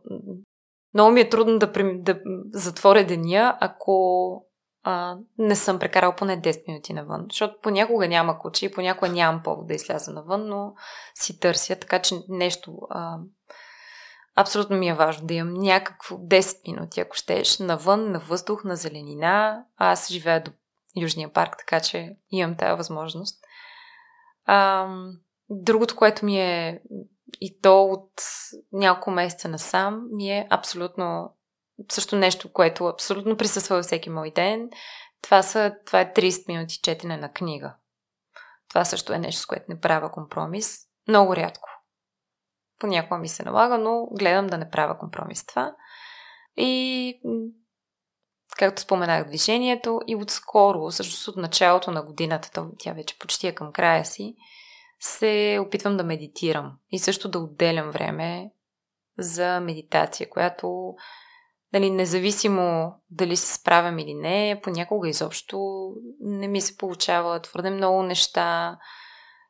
много 0.93 1.11
ми 1.11 1.21
е 1.21 1.29
трудно 1.29 1.59
да, 1.59 1.71
да 2.03 2.19
затворя 2.53 3.05
деня, 3.05 3.57
ако 3.59 4.45
а, 4.83 5.17
не 5.37 5.55
съм 5.55 5.79
прекарал 5.79 6.15
поне 6.15 6.41
10 6.41 6.67
минути 6.67 6.93
навън. 6.93 7.25
Защото 7.29 7.55
понякога 7.61 8.07
няма 8.07 8.39
куче 8.39 8.65
и 8.65 8.71
понякога 8.71 9.09
нямам 9.11 9.43
повод 9.43 9.67
да 9.67 9.73
изляза 9.73 10.11
навън, 10.11 10.47
но 10.47 10.73
си 11.15 11.39
търся, 11.39 11.75
така 11.75 12.01
че 12.01 12.15
нещо 12.29 12.77
а, 12.89 13.17
абсолютно 14.35 14.77
ми 14.77 14.87
е 14.87 14.93
важно 14.93 15.27
да 15.27 15.33
имам 15.33 15.53
някакво 15.53 16.15
10 16.15 16.67
минути, 16.67 16.99
ако 16.99 17.15
щеш, 17.15 17.59
навън, 17.59 18.11
на 18.11 18.19
въздух, 18.19 18.63
на 18.63 18.75
зеленина. 18.75 19.63
Аз 19.77 20.11
живея 20.11 20.43
до 20.43 20.51
Южния 21.01 21.33
парк, 21.33 21.55
така 21.57 21.79
че 21.79 22.15
имам 22.31 22.55
тази 22.57 22.77
възможност. 22.77 23.43
А, 24.45 24.87
другото, 25.49 25.95
което 25.95 26.25
ми 26.25 26.41
е 26.41 26.81
и 27.41 27.61
то 27.61 27.83
от 27.83 28.11
няколко 28.71 29.11
месеца 29.11 29.49
насам, 29.49 30.07
ми 30.11 30.31
е 30.31 30.47
абсолютно 30.49 31.35
също 31.91 32.15
нещо, 32.15 32.53
което 32.53 32.85
абсолютно 32.85 33.37
присъства 33.37 33.75
във 33.75 33.85
всеки 33.85 34.09
мой 34.09 34.31
ден. 34.31 34.69
Това, 35.21 35.43
са, 35.43 35.75
това 35.85 36.01
е 36.01 36.13
30 36.13 36.47
минути 36.47 36.79
четене 36.83 37.17
на 37.17 37.31
книга. 37.31 37.75
Това 38.69 38.85
също 38.85 39.13
е 39.13 39.19
нещо, 39.19 39.41
с 39.41 39.45
което 39.45 39.65
не 39.69 39.79
правя 39.79 40.11
компромис. 40.11 40.77
Много 41.07 41.35
рядко. 41.35 41.69
Понякога 42.79 43.17
ми 43.17 43.27
се 43.27 43.43
налага, 43.43 43.77
но 43.77 44.07
гледам 44.19 44.47
да 44.47 44.57
не 44.57 44.69
правя 44.69 44.97
компромис 44.97 45.45
това. 45.45 45.75
И 46.57 47.21
както 48.57 48.81
споменах, 48.81 49.27
движението 49.27 49.99
и 50.07 50.15
отскоро, 50.15 50.91
също 50.91 51.31
от 51.31 51.37
началото 51.37 51.91
на 51.91 52.03
годината, 52.03 52.67
тя 52.79 52.93
вече 52.93 53.19
почти 53.19 53.47
е 53.47 53.55
към 53.55 53.73
края 53.73 54.05
си, 54.05 54.35
се 54.99 55.59
опитвам 55.61 55.97
да 55.97 56.03
медитирам 56.03 56.73
и 56.91 56.99
също 56.99 57.29
да 57.29 57.39
отделям 57.39 57.91
време 57.91 58.51
за 59.17 59.59
медитация, 59.59 60.29
която 60.29 60.93
дали, 61.73 61.89
независимо 61.89 62.95
дали 63.09 63.35
се 63.35 63.53
справям 63.53 63.99
или 63.99 64.13
не, 64.13 64.59
понякога 64.63 65.09
изобщо 65.09 65.87
не 66.19 66.47
ми 66.47 66.61
се 66.61 66.77
получава 66.77 67.39
твърде 67.39 67.69
много 67.69 68.03
неща 68.03 68.77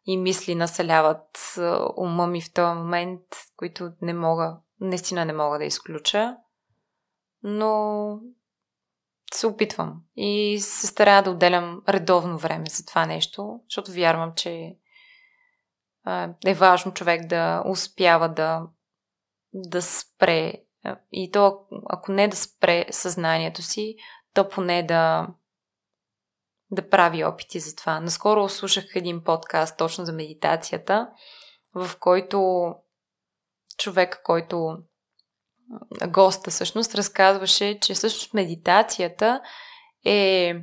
и 0.06 0.18
мисли 0.18 0.56
населяват 0.56 1.57
ума 1.98 2.28
ми 2.28 2.41
в 2.41 2.53
този 2.53 2.78
момент, 2.78 3.22
които 3.56 3.91
не 4.02 4.14
мога, 4.14 4.57
наистина 4.80 5.26
не 5.26 5.34
мога 5.34 5.57
да 5.57 5.65
изключа. 5.65 6.36
Но 7.44 8.19
се 9.34 9.48
опитвам 9.48 10.02
и 10.16 10.60
се 10.62 10.88
старая 10.88 11.24
да 11.24 11.32
отделям 11.32 11.82
редовно 11.90 12.38
време 12.38 12.66
за 12.70 12.86
това 12.86 13.06
нещо, 13.06 13.60
защото 13.70 13.91
вярвам, 13.91 14.34
че 14.36 14.76
е 16.45 16.53
важно 16.53 16.94
човек 16.94 17.26
да 17.28 17.64
успява 17.66 18.30
да, 18.30 18.62
да 19.53 19.82
спре 19.82 20.53
и 21.12 21.32
то, 21.32 21.60
ако 21.90 22.12
не 22.12 22.28
да 22.28 22.36
спре 22.36 22.86
съзнанието 22.91 23.62
си, 23.62 23.95
то 24.34 24.49
поне 24.49 24.84
да, 24.84 25.28
да 26.72 26.90
прави 26.90 27.24
опити 27.24 27.60
за 27.60 27.76
това. 27.76 27.99
Наскоро 27.99 28.49
слушах 28.49 28.86
един 28.95 29.24
подкаст 29.24 29.78
точно 29.78 30.06
за 30.06 30.14
медитацията, 30.14 31.10
в 31.76 31.91
който 31.99 32.70
човек, 33.78 34.22
който 34.24 34.78
госта 36.07 36.52
всъщност 36.52 36.95
разказваше, 36.95 37.80
че 37.80 37.93
всъщност 37.93 38.34
медитацията 38.34 39.41
е 40.06 40.53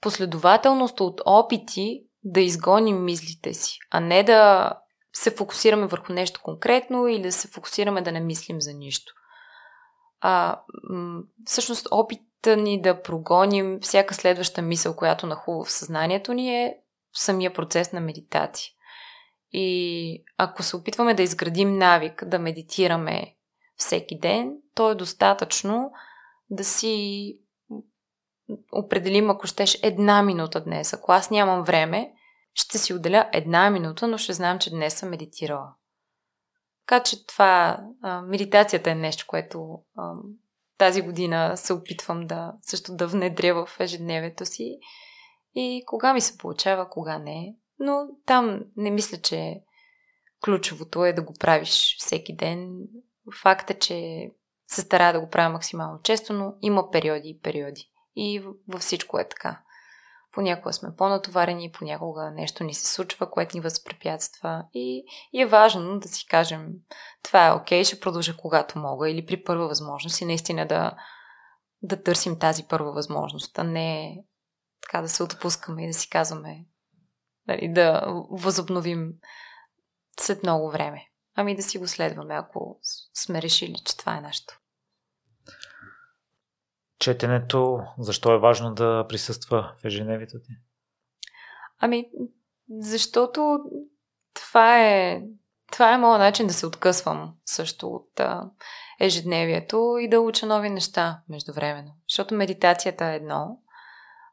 последователност 0.00 1.00
от 1.00 1.20
опити 1.26 2.02
да 2.24 2.40
изгоним 2.40 3.04
мислите 3.04 3.54
си, 3.54 3.78
а 3.90 4.00
не 4.00 4.22
да 4.22 4.72
се 5.12 5.30
фокусираме 5.30 5.86
върху 5.86 6.12
нещо 6.12 6.40
конкретно 6.42 7.08
или 7.08 7.22
да 7.22 7.32
се 7.32 7.48
фокусираме 7.48 8.02
да 8.02 8.12
не 8.12 8.20
мислим 8.20 8.60
за 8.60 8.72
нищо 8.72 9.12
а, 10.20 10.60
всъщност 11.46 11.88
опита 11.90 12.56
ни 12.56 12.82
да 12.82 13.02
прогоним 13.02 13.78
всяка 13.80 14.14
следваща 14.14 14.62
мисъл, 14.62 14.96
която 14.96 15.26
нахува 15.26 15.64
в 15.64 15.72
съзнанието 15.72 16.32
ни 16.32 16.64
е 16.64 16.76
самия 17.14 17.54
процес 17.54 17.92
на 17.92 18.00
медитация. 18.00 18.70
И 19.52 20.24
ако 20.38 20.62
се 20.62 20.76
опитваме 20.76 21.14
да 21.14 21.22
изградим 21.22 21.78
навик 21.78 22.24
да 22.26 22.38
медитираме 22.38 23.35
всеки 23.76 24.18
ден, 24.18 24.56
то 24.74 24.90
е 24.90 24.94
достатъчно 24.94 25.92
да 26.50 26.64
си 26.64 27.38
определим, 28.72 29.30
ако 29.30 29.46
щеш, 29.46 29.78
една 29.82 30.22
минута 30.22 30.64
днес. 30.64 30.92
Ако 30.92 31.12
аз 31.12 31.30
нямам 31.30 31.64
време, 31.64 32.12
ще 32.54 32.78
си 32.78 32.94
отделя 32.94 33.30
една 33.32 33.70
минута, 33.70 34.08
но 34.08 34.18
ще 34.18 34.32
знам, 34.32 34.58
че 34.58 34.70
днес 34.70 34.94
съм 34.94 35.08
медитирала. 35.08 35.74
Така 36.86 37.02
че 37.02 37.26
това, 37.26 37.84
медитацията 38.24 38.90
е 38.90 38.94
нещо, 38.94 39.24
което 39.28 39.78
тази 40.78 41.02
година 41.02 41.56
се 41.56 41.72
опитвам 41.72 42.26
да 42.26 42.52
също 42.62 42.96
да 42.96 43.06
внедря 43.06 43.66
в 43.66 43.80
ежедневието 43.80 44.46
си. 44.46 44.78
И 45.54 45.82
кога 45.86 46.14
ми 46.14 46.20
се 46.20 46.38
получава, 46.38 46.90
кога 46.90 47.18
не. 47.18 47.56
Но 47.78 48.08
там 48.26 48.60
не 48.76 48.90
мисля, 48.90 49.18
че 49.18 49.60
ключовото 50.44 51.04
е 51.04 51.12
да 51.12 51.22
го 51.22 51.34
правиш 51.40 51.96
всеки 51.98 52.36
ден. 52.36 52.78
Факт 53.42 53.70
е, 53.70 53.78
че 53.78 54.28
се 54.68 54.80
старая 54.80 55.12
да 55.12 55.20
го 55.20 55.30
правя 55.30 55.48
максимално 55.48 56.02
често, 56.02 56.32
но 56.32 56.54
има 56.62 56.90
периоди 56.90 57.28
и 57.28 57.40
периоди. 57.40 57.90
И 58.16 58.44
във 58.68 58.80
всичко 58.80 59.18
е 59.18 59.28
така. 59.28 59.60
Понякога 60.32 60.72
сме 60.72 60.96
по-натоварени, 60.96 61.72
понякога 61.72 62.30
нещо 62.30 62.64
ни 62.64 62.74
се 62.74 62.92
случва, 62.92 63.30
което 63.30 63.56
ни 63.56 63.60
възпрепятства. 63.60 64.64
И, 64.74 65.04
и 65.32 65.42
е 65.42 65.46
важно 65.46 65.98
да 65.98 66.08
си 66.08 66.26
кажем, 66.26 66.68
това 67.22 67.46
е 67.46 67.52
окей, 67.52 67.84
ще 67.84 68.00
продължа 68.00 68.36
когато 68.36 68.78
мога 68.78 69.10
или 69.10 69.26
при 69.26 69.44
първа 69.44 69.68
възможност 69.68 70.20
и 70.20 70.24
наистина 70.24 70.66
да, 70.66 70.92
да 71.82 72.02
търсим 72.02 72.38
тази 72.38 72.64
първа 72.68 72.92
възможност, 72.92 73.58
а 73.58 73.64
не 73.64 74.18
така 74.82 75.02
да 75.02 75.08
се 75.08 75.22
отпускаме 75.22 75.84
и 75.84 75.86
да 75.86 75.94
си 75.94 76.10
казваме, 76.10 76.64
нали, 77.48 77.72
да 77.72 78.04
възобновим 78.30 79.12
след 80.20 80.42
много 80.42 80.70
време. 80.70 81.06
Ами 81.36 81.56
да 81.56 81.62
си 81.62 81.78
го 81.78 81.88
следваме, 81.88 82.34
ако 82.34 82.78
сме 83.14 83.42
решили, 83.42 83.74
че 83.84 83.96
това 83.96 84.16
е 84.16 84.20
нашето 84.20 84.60
четенето, 86.98 87.80
защо 87.98 88.34
е 88.34 88.38
важно 88.38 88.74
да 88.74 89.06
присъства 89.08 89.72
в 89.82 89.84
ежедневието 89.84 90.38
ти? 90.38 90.52
Ами, 91.78 92.10
защото 92.80 93.58
това 94.34 94.84
е, 94.84 95.22
това 95.72 95.94
е 95.94 95.98
моят 95.98 96.20
начин 96.20 96.46
да 96.46 96.52
се 96.52 96.66
откъсвам 96.66 97.34
също 97.44 97.88
от 97.88 98.20
а, 98.20 98.50
ежедневието 99.00 99.96
и 100.00 100.08
да 100.08 100.20
уча 100.20 100.46
нови 100.46 100.70
неща 100.70 101.20
междувременно. 101.28 101.92
Защото 102.08 102.34
медитацията 102.34 103.06
е 103.06 103.16
едно, 103.16 103.60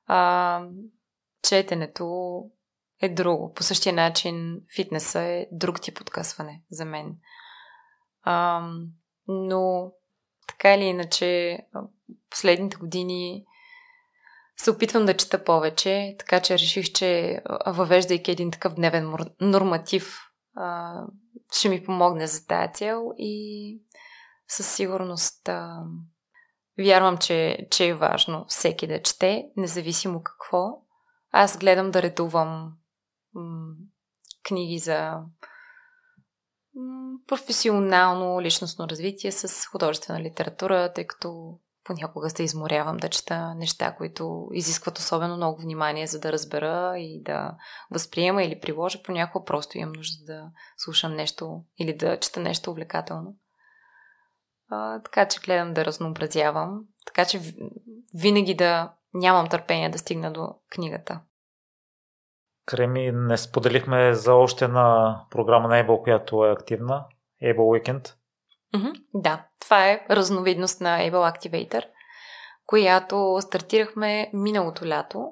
а 0.07 0.61
четенето 1.49 2.37
е 3.05 3.09
друго. 3.09 3.53
По 3.53 3.63
същия 3.63 3.93
начин 3.93 4.61
фитнеса 4.75 5.21
е 5.21 5.47
друг 5.51 5.81
тип 5.81 6.01
откъсване 6.01 6.61
за 6.71 6.85
мен. 6.85 7.17
А, 8.21 8.67
но 9.27 9.91
така 10.47 10.73
или 10.73 10.83
иначе, 10.83 11.57
последните 12.29 12.77
години 12.77 13.45
се 14.57 14.71
опитвам 14.71 15.05
да 15.05 15.17
чета 15.17 15.43
повече, 15.43 16.15
така 16.19 16.39
че 16.39 16.53
реших, 16.53 16.91
че 16.91 17.41
въвеждайки 17.67 18.31
един 18.31 18.51
такъв 18.51 18.73
дневен 18.73 19.15
норматив, 19.41 20.19
ще 21.51 21.69
ми 21.69 21.83
помогне 21.83 22.27
за 22.27 22.47
тази 22.47 22.73
цел 22.73 23.11
и 23.17 23.77
със 24.47 24.75
сигурност 24.75 25.49
вярвам, 26.79 27.17
че, 27.17 27.67
че 27.71 27.87
е 27.87 27.93
важно 27.93 28.45
всеки 28.47 28.87
да 28.87 29.01
чете, 29.01 29.45
независимо 29.57 30.23
какво. 30.23 30.83
Аз 31.31 31.57
гледам 31.57 31.91
да 31.91 32.01
редувам 32.01 32.73
м- 33.35 33.73
книги 34.43 34.79
за 34.79 35.21
професионално 37.27 38.41
личностно 38.41 38.89
развитие 38.89 39.31
с 39.31 39.65
художествена 39.65 40.21
литература, 40.21 40.93
тъй 40.93 41.07
като 41.07 41.59
понякога 41.83 42.29
се 42.29 42.43
изморявам 42.43 42.97
да 42.97 43.09
чета 43.09 43.55
неща, 43.55 43.95
които 43.95 44.49
изискват 44.53 44.97
особено 44.97 45.37
много 45.37 45.61
внимание, 45.61 46.07
за 46.07 46.19
да 46.19 46.31
разбера 46.31 46.93
и 46.97 47.21
да 47.23 47.55
възприема 47.91 48.43
или 48.43 48.59
приложа. 48.59 49.03
Понякога 49.03 49.45
просто 49.45 49.77
имам 49.77 49.93
нужда 49.93 50.25
да 50.25 50.51
слушам 50.77 51.13
нещо 51.13 51.63
или 51.79 51.97
да 51.97 52.19
чета 52.19 52.39
нещо 52.39 52.71
увлекателно. 52.71 53.35
А, 54.69 55.01
така 55.01 55.27
че 55.27 55.39
гледам 55.39 55.73
да 55.73 55.85
разнообразявам. 55.85 56.81
Така 57.05 57.25
че 57.25 57.41
винаги 58.15 58.55
да 58.55 58.93
нямам 59.13 59.49
търпение 59.49 59.89
да 59.89 59.97
стигна 59.97 60.33
до 60.33 60.55
книгата. 60.69 61.21
Креми, 62.65 63.11
не 63.11 63.37
споделихме 63.37 64.13
за 64.13 64.33
още 64.33 64.65
една 64.65 65.19
програма 65.29 65.67
на 65.67 65.83
Able, 65.83 66.03
която 66.03 66.45
е 66.45 66.51
активна. 66.51 67.05
Able 67.43 67.55
Weekend. 67.55 68.13
Mm-hmm, 68.75 68.93
да, 69.13 69.45
това 69.59 69.89
е 69.89 70.05
разновидност 70.09 70.81
на 70.81 70.99
Able 70.99 71.37
Activator, 71.37 71.83
която 72.65 73.37
стартирахме 73.41 74.29
миналото 74.33 74.85
лято. 74.85 75.31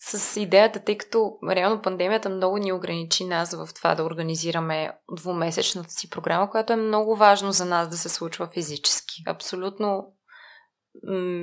с 0.00 0.40
идеята, 0.40 0.80
тъй 0.80 0.98
като 0.98 1.38
реално 1.50 1.82
пандемията 1.82 2.28
много 2.28 2.58
ни 2.58 2.72
ограничи 2.72 3.24
нас 3.24 3.54
в 3.54 3.74
това 3.74 3.94
да 3.94 4.04
организираме 4.04 4.92
двумесечната 5.16 5.90
си 5.90 6.10
програма, 6.10 6.50
която 6.50 6.72
е 6.72 6.76
много 6.76 7.16
важно 7.16 7.52
за 7.52 7.64
нас 7.64 7.88
да 7.88 7.96
се 7.96 8.08
случва 8.08 8.46
физически. 8.46 9.22
Абсолютно 9.26 10.12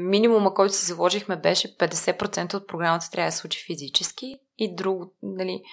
минимума, 0.10 0.53
който 0.53 0.73
си 0.73 0.86
заложихме, 0.86 1.36
беше 1.36 1.77
50% 1.77 2.53
от 2.53 2.68
програмата 2.68 3.11
трябва 3.11 3.27
да 3.27 3.32
се 3.32 3.38
случи 3.38 3.65
физически 3.65 4.40
и 4.57 4.76
друго, 4.76 5.14
нали, 5.23 5.64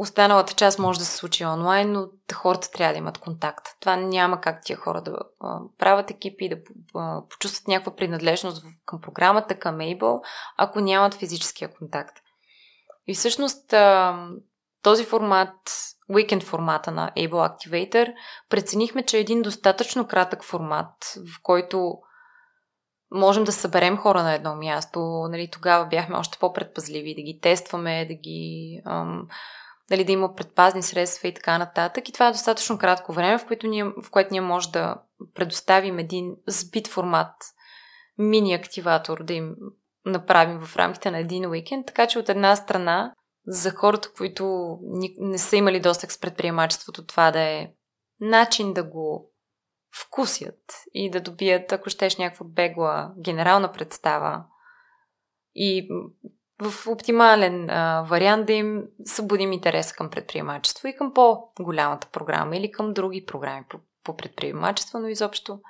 Останалата 0.00 0.54
част 0.54 0.78
може 0.78 0.98
да 0.98 1.04
се 1.04 1.16
случи 1.16 1.44
онлайн, 1.44 1.92
но 1.92 2.08
хората 2.34 2.70
трябва 2.70 2.92
да 2.92 2.98
имат 2.98 3.18
контакт. 3.18 3.66
Това 3.80 3.96
няма 3.96 4.40
как 4.40 4.64
тия 4.64 4.76
хора 4.76 5.02
да 5.02 5.18
а, 5.40 5.58
правят 5.78 6.10
екипи, 6.10 6.48
да 6.48 6.56
а, 6.94 7.22
почувстват 7.28 7.68
някаква 7.68 7.96
принадлежност 7.96 8.64
към 8.86 9.00
програмата, 9.00 9.58
към 9.58 9.78
Able, 9.78 10.20
ако 10.56 10.80
нямат 10.80 11.14
физическия 11.14 11.74
контакт. 11.74 12.16
И 13.06 13.14
всъщност 13.14 13.72
а, 13.72 14.18
този 14.82 15.04
формат, 15.04 15.58
уикенд 16.08 16.42
формата 16.42 16.90
на 16.90 17.12
Able 17.16 17.30
Activator, 17.30 18.12
преценихме, 18.48 19.02
че 19.02 19.16
е 19.16 19.20
един 19.20 19.42
достатъчно 19.42 20.06
кратък 20.06 20.44
формат, 20.44 20.94
в 21.16 21.42
който 21.42 21.98
можем 23.10 23.44
да 23.44 23.52
съберем 23.52 23.96
хора 23.96 24.22
на 24.22 24.34
едно 24.34 24.56
място. 24.56 25.00
Нали, 25.30 25.48
тогава 25.52 25.86
бяхме 25.86 26.16
още 26.16 26.38
по-предпазливи 26.38 27.14
да 27.14 27.22
ги 27.22 27.38
тестваме, 27.42 28.06
да 28.06 28.14
ги... 28.14 28.80
Ам, 28.86 29.28
дали 29.90 30.04
да 30.04 30.12
има 30.12 30.34
предпазни 30.34 30.82
средства 30.82 31.28
и 31.28 31.34
така 31.34 31.58
нататък. 31.58 32.08
И 32.08 32.12
това 32.12 32.28
е 32.28 32.32
достатъчно 32.32 32.78
кратко 32.78 33.12
време, 33.12 33.38
в 33.38 33.46
което 33.46 33.66
ние, 33.66 33.84
в 33.84 34.10
което 34.10 34.28
ние 34.32 34.40
може 34.40 34.70
да 34.70 34.96
предоставим 35.34 35.98
един 35.98 36.36
сбит 36.46 36.88
формат, 36.88 37.34
мини 38.18 38.54
активатор, 38.54 39.24
да 39.24 39.32
им 39.32 39.54
направим 40.06 40.60
в 40.60 40.76
рамките 40.76 41.10
на 41.10 41.18
един 41.18 41.50
уикенд. 41.50 41.86
Така 41.86 42.06
че 42.06 42.18
от 42.18 42.28
една 42.28 42.56
страна, 42.56 43.14
за 43.46 43.70
хората, 43.70 44.12
които 44.16 44.76
не 45.18 45.38
са 45.38 45.56
имали 45.56 45.80
достъп 45.80 46.10
с 46.10 46.20
предприемачеството, 46.20 47.06
това 47.06 47.30
да 47.30 47.40
е 47.40 47.68
начин 48.20 48.72
да 48.72 48.82
го 48.82 49.29
вкусят 49.94 50.84
и 50.94 51.10
да 51.10 51.20
добият, 51.20 51.72
ако 51.72 51.90
щеш, 51.90 52.16
някаква 52.16 52.46
бегла 52.46 53.12
генерална 53.18 53.72
представа 53.72 54.44
и 55.54 55.88
в 56.62 56.86
оптимален 56.86 57.70
а, 57.70 58.02
вариант 58.08 58.46
да 58.46 58.52
им 58.52 58.82
събудим 59.04 59.52
интерес 59.52 59.92
към 59.92 60.10
предприемачество 60.10 60.88
и 60.88 60.96
към 60.96 61.14
по-голямата 61.14 62.08
програма 62.12 62.56
или 62.56 62.72
към 62.72 62.92
други 62.92 63.26
програми 63.26 63.64
по, 63.68 63.78
по 64.04 64.16
предприемачество, 64.16 64.98
но 64.98 65.08
изобщо 65.08 65.60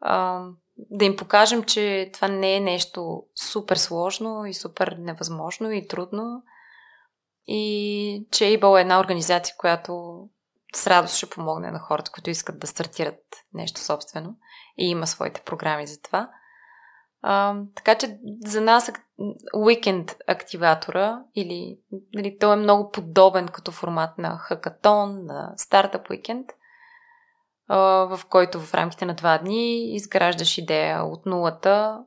а, 0.00 0.46
да 0.76 1.04
им 1.04 1.16
покажем, 1.16 1.62
че 1.62 2.10
това 2.12 2.28
не 2.28 2.56
е 2.56 2.60
нещо 2.60 3.22
супер 3.34 3.76
сложно 3.76 4.46
и 4.46 4.54
супер 4.54 4.96
невъзможно 4.98 5.70
и 5.70 5.88
трудно 5.88 6.42
и 7.46 8.26
че 8.30 8.48
е 8.48 8.52
една 8.52 9.00
организация, 9.00 9.54
която 9.58 10.22
с 10.76 10.86
радост 10.86 11.16
ще 11.16 11.30
помогне 11.30 11.70
на 11.70 11.78
хората, 11.78 12.10
които 12.10 12.30
искат 12.30 12.58
да 12.58 12.66
стартират 12.66 13.20
нещо 13.54 13.80
собствено 13.80 14.36
и 14.78 14.90
има 14.90 15.06
своите 15.06 15.40
програми 15.40 15.86
за 15.86 16.02
това– 16.02 16.30
а, 17.22 17.56
така 17.74 17.94
че 17.94 18.18
за 18.44 18.60
нас 18.60 18.92
уикенд 19.56 20.16
активатора 20.26 21.22
или 21.34 21.78
нали, 22.14 22.38
той 22.38 22.52
е 22.52 22.56
много 22.56 22.90
подобен 22.90 23.48
като 23.48 23.72
формат 23.72 24.18
на 24.18 24.38
хакатон, 24.38 25.24
на 25.24 25.52
стартъп 25.56 26.10
уикенд, 26.10 26.46
в 27.68 28.20
който 28.28 28.60
в 28.60 28.74
рамките 28.74 29.04
на 29.04 29.14
два 29.14 29.38
дни 29.38 29.94
изграждаш 29.94 30.58
идея 30.58 31.04
от 31.04 31.26
нулата, 31.26 31.98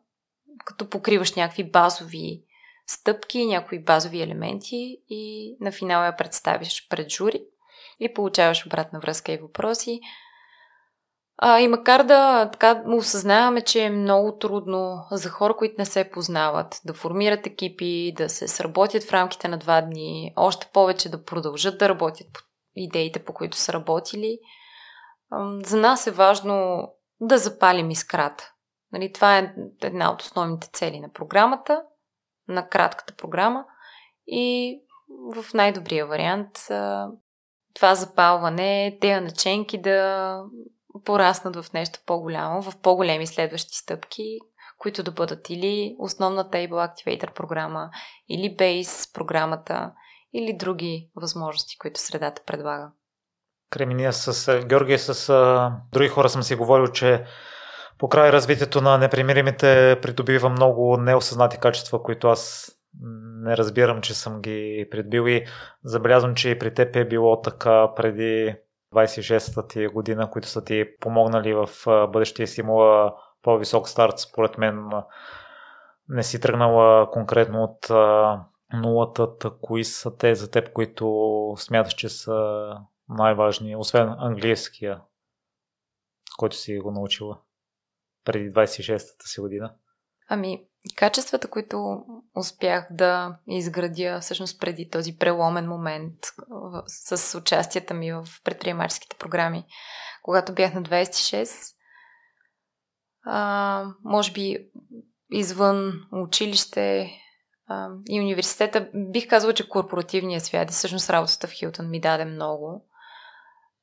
като 0.66 0.90
покриваш 0.90 1.34
някакви 1.34 1.72
базови 1.72 2.44
стъпки, 2.88 3.46
някои 3.46 3.84
базови 3.84 4.22
елементи 4.22 4.98
и 5.10 5.56
на 5.60 5.72
финал 5.72 6.04
я 6.04 6.18
представиш 6.18 6.88
пред 6.90 7.10
жури 7.10 7.46
и 8.00 8.14
получаваш 8.14 8.66
обратна 8.66 9.00
връзка 9.00 9.32
и 9.32 9.38
въпроси. 9.38 10.00
А, 11.38 11.60
и 11.60 11.68
макар 11.68 12.04
да 12.04 12.50
така 12.52 12.84
осъзнаваме, 12.88 13.62
че 13.62 13.84
е 13.84 13.90
много 13.90 14.38
трудно 14.38 15.06
за 15.12 15.30
хора, 15.30 15.56
които 15.58 15.76
не 15.78 15.86
се 15.86 16.10
познават, 16.10 16.82
да 16.86 16.94
формират 16.94 17.48
екипи, 17.48 18.14
да 18.18 18.30
се 18.30 18.48
сработят 18.48 19.04
в 19.04 19.14
рамките 19.14 19.48
на 19.48 19.58
два 19.58 19.82
дни, 19.82 20.34
още 20.36 20.70
повече 20.74 21.10
да 21.10 21.24
продължат 21.24 21.78
да 21.78 21.90
работят 21.90 22.28
по 22.34 22.40
идеите, 22.76 23.26
по 23.26 23.34
които 23.34 23.58
са 23.58 23.74
работили, 23.74 24.40
за 25.64 25.78
нас 25.78 26.08
е 26.08 26.12
важно 26.12 26.88
да 27.20 27.38
запалим 27.38 27.90
искрата. 27.90 28.52
Нали, 28.92 29.14
това 29.14 29.38
е 29.38 29.54
една 29.82 30.12
от 30.12 30.22
основните 30.22 30.70
цели 30.74 31.00
на 31.00 31.12
програмата, 31.14 31.84
на 32.48 32.70
кратката 32.70 33.16
програма 33.16 33.66
и 34.28 34.80
в 35.36 35.54
най-добрия 35.54 36.08
вариант 36.08 36.50
това 37.76 37.96
запалване, 37.96 38.98
тези 39.02 39.20
наченки 39.20 39.82
да 39.82 40.40
пораснат 41.06 41.56
в 41.56 41.74
нещо 41.74 42.00
по-голямо, 42.06 42.62
в 42.62 42.78
по-големи 42.82 43.28
следващи 43.28 43.78
стъпки, 43.78 44.40
които 44.78 45.04
да 45.04 45.12
бъдат 45.12 45.50
или 45.50 45.96
основната 46.00 46.58
Able 46.58 46.70
Activator 46.70 47.34
програма, 47.34 47.90
или 48.30 48.58
Base 48.58 49.14
програмата, 49.14 49.92
или 50.34 50.58
други 50.58 51.10
възможности, 51.16 51.78
които 51.78 52.00
средата 52.00 52.42
предлага. 52.46 52.92
Креминия 53.70 54.14
с 54.14 54.60
Георгия, 54.66 55.00
с 55.00 55.30
а, 55.30 55.72
други 55.92 56.10
хора 56.10 56.30
съм 56.30 56.44
си 56.44 56.56
говорил, 56.56 56.88
че 56.88 57.26
по 57.98 58.10
край 58.10 58.32
развитието 58.32 58.82
на 58.82 58.98
непримиримите 58.98 60.00
придобива 60.02 60.50
много 60.50 60.98
неосъзнати 60.98 61.58
качества, 61.58 62.04
които 62.04 62.28
аз 62.28 62.72
не 63.44 63.58
разбирам, 63.58 64.02
че 64.02 64.14
съм 64.14 64.42
ги 64.42 64.88
придбил 64.92 65.28
и 65.28 65.46
забелязвам, 65.84 66.36
че 66.36 66.50
и 66.50 66.60
при 66.60 66.74
теб 66.74 66.96
е 66.96 67.08
било 67.08 67.42
така 67.42 67.94
преди 67.96 68.56
26-та 68.94 69.68
ти 69.68 69.88
година, 69.88 70.30
които 70.30 70.48
са 70.48 70.64
ти 70.64 70.86
помогнали 71.00 71.54
в 71.54 71.70
бъдещия 72.12 72.48
си 72.48 72.62
имала 72.62 73.16
по-висок 73.42 73.90
старт, 73.90 74.20
според 74.20 74.58
мен 74.58 74.90
не 76.10 76.24
си 76.24 76.42
тръгнала 76.42 77.12
конкретно 77.12 77.64
от 77.64 77.90
нулата, 78.74 79.28
кои 79.62 79.84
са 79.84 80.18
те 80.18 80.36
за 80.36 80.52
теб, 80.52 80.74
които 80.74 81.56
смяташ, 81.58 81.94
че 81.94 82.10
са 82.10 82.68
най-важни, 83.10 83.76
освен 83.76 84.16
английския, 84.18 85.02
който 86.38 86.56
си 86.56 86.80
го 86.80 86.92
научила 86.92 87.40
преди 88.26 88.52
26-та 88.52 89.26
си 89.26 89.42
година? 89.42 89.74
Ами, 90.28 90.68
качествата, 90.96 91.48
които 91.48 92.06
успях 92.36 92.88
да 92.92 93.38
изградя 93.48 94.20
всъщност 94.22 94.60
преди 94.60 94.90
този 94.90 95.18
преломен 95.18 95.68
момент 95.68 96.16
с 96.88 97.38
участията 97.38 97.94
ми 97.94 98.14
в 98.14 98.28
предприемаческите 98.44 99.16
програми, 99.18 99.66
когато 100.24 100.54
бях 100.54 100.74
на 100.74 100.84
26, 100.84 101.76
а, 103.26 103.86
може 104.04 104.32
би 104.32 104.70
извън 105.32 105.94
училище 106.12 107.12
а, 107.68 107.90
и 108.10 108.22
университета, 108.22 108.90
бих 108.94 109.30
казала, 109.30 109.54
че 109.54 109.70
корпоративният 109.70 110.44
свят 110.44 110.70
и 110.70 110.74
всъщност 110.74 111.10
работата 111.10 111.48
в 111.48 111.52
Хилтън 111.52 111.90
ми 111.90 112.02
даде 112.02 112.26
много. 112.26 112.86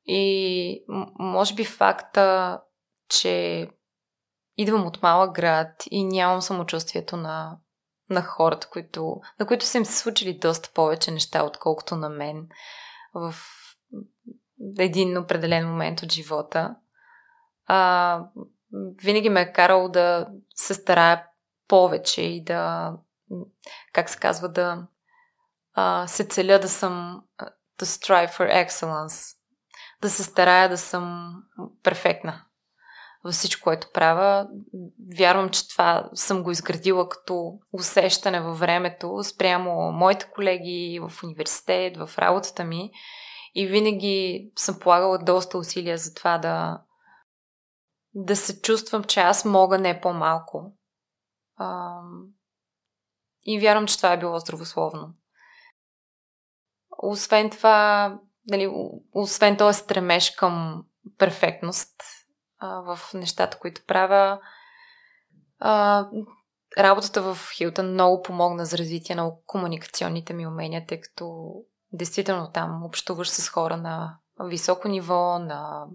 И 0.05 0.85
може 1.19 1.55
би 1.55 1.65
факта, 1.65 2.59
че 3.09 3.67
идвам 4.57 4.87
от 4.87 5.01
малък 5.01 5.35
град 5.35 5.83
и 5.91 6.05
нямам 6.05 6.41
самочувствието 6.41 7.17
на, 7.17 7.57
на 8.09 8.21
хората, 8.21 8.69
които, 8.69 9.21
на 9.39 9.45
които 9.45 9.65
са 9.65 9.77
им 9.77 9.85
се 9.85 9.97
случили 9.97 10.39
доста 10.39 10.69
повече 10.73 11.11
неща, 11.11 11.43
отколкото 11.43 11.95
на 11.95 12.09
мен 12.09 12.47
в 13.13 13.35
един 14.77 15.17
определен 15.17 15.69
момент 15.69 16.01
от 16.01 16.11
живота. 16.11 16.75
А, 17.65 18.19
винаги 19.03 19.29
ме 19.29 19.41
е 19.41 19.53
карало 19.53 19.89
да 19.89 20.27
се 20.55 20.73
старая 20.73 21.25
повече 21.67 22.21
и 22.21 22.43
да, 22.43 22.93
как 23.93 24.09
се 24.09 24.19
казва, 24.19 24.49
да 24.49 24.87
а, 25.73 26.07
се 26.07 26.27
целя 26.27 26.59
да 26.59 26.69
съм 26.69 27.23
to 27.79 27.85
strive 27.85 28.31
for 28.37 28.67
excellence. 28.67 29.37
Да 30.01 30.09
се 30.09 30.23
старая 30.23 30.69
да 30.69 30.77
съм 30.77 31.35
перфектна 31.83 32.45
във 33.23 33.33
всичко, 33.33 33.63
което 33.63 33.91
правя. 33.93 34.47
Вярвам, 35.17 35.49
че 35.49 35.69
това 35.69 36.09
съм 36.13 36.43
го 36.43 36.51
изградила 36.51 37.09
като 37.09 37.59
усещане 37.71 38.41
във 38.41 38.59
времето 38.59 39.23
спрямо 39.23 39.91
моите 39.91 40.29
колеги 40.31 40.99
в 41.01 41.23
университет, 41.23 41.97
в 41.97 42.09
работата 42.17 42.63
ми. 42.63 42.91
И 43.55 43.67
винаги 43.67 44.49
съм 44.55 44.79
полагала 44.79 45.17
доста 45.17 45.57
усилия 45.57 45.97
за 45.97 46.13
това 46.13 46.37
да, 46.37 46.81
да 48.13 48.35
се 48.35 48.61
чувствам, 48.61 49.03
че 49.03 49.19
аз 49.19 49.45
мога 49.45 49.77
не 49.77 50.01
по-малко. 50.01 50.73
И 53.43 53.59
вярвам, 53.59 53.87
че 53.87 53.97
това 53.97 54.13
е 54.13 54.19
било 54.19 54.39
здравословно. 54.39 55.13
Освен 56.97 57.49
това, 57.49 58.19
нали, 58.47 58.71
освен 59.11 59.57
този 59.57 59.79
стремеж 59.79 60.31
към 60.31 60.85
перфектност, 61.17 61.93
в 62.67 62.99
нещата, 63.13 63.59
които 63.59 63.81
правя. 63.87 64.39
А, 65.59 66.07
работата 66.77 67.21
в 67.21 67.37
Хилтън 67.57 67.91
много 67.91 68.21
помогна 68.21 68.65
за 68.65 68.77
развитие 68.77 69.15
на 69.15 69.31
комуникационните 69.45 70.33
ми 70.33 70.47
умения, 70.47 70.85
тъй 70.87 71.01
като 71.01 71.53
действително 71.91 72.51
там 72.51 72.83
общуваш 72.83 73.29
с 73.29 73.49
хора 73.49 73.77
на 73.77 74.17
високо 74.39 74.87
ниво, 74.87 75.39
на 75.39 75.85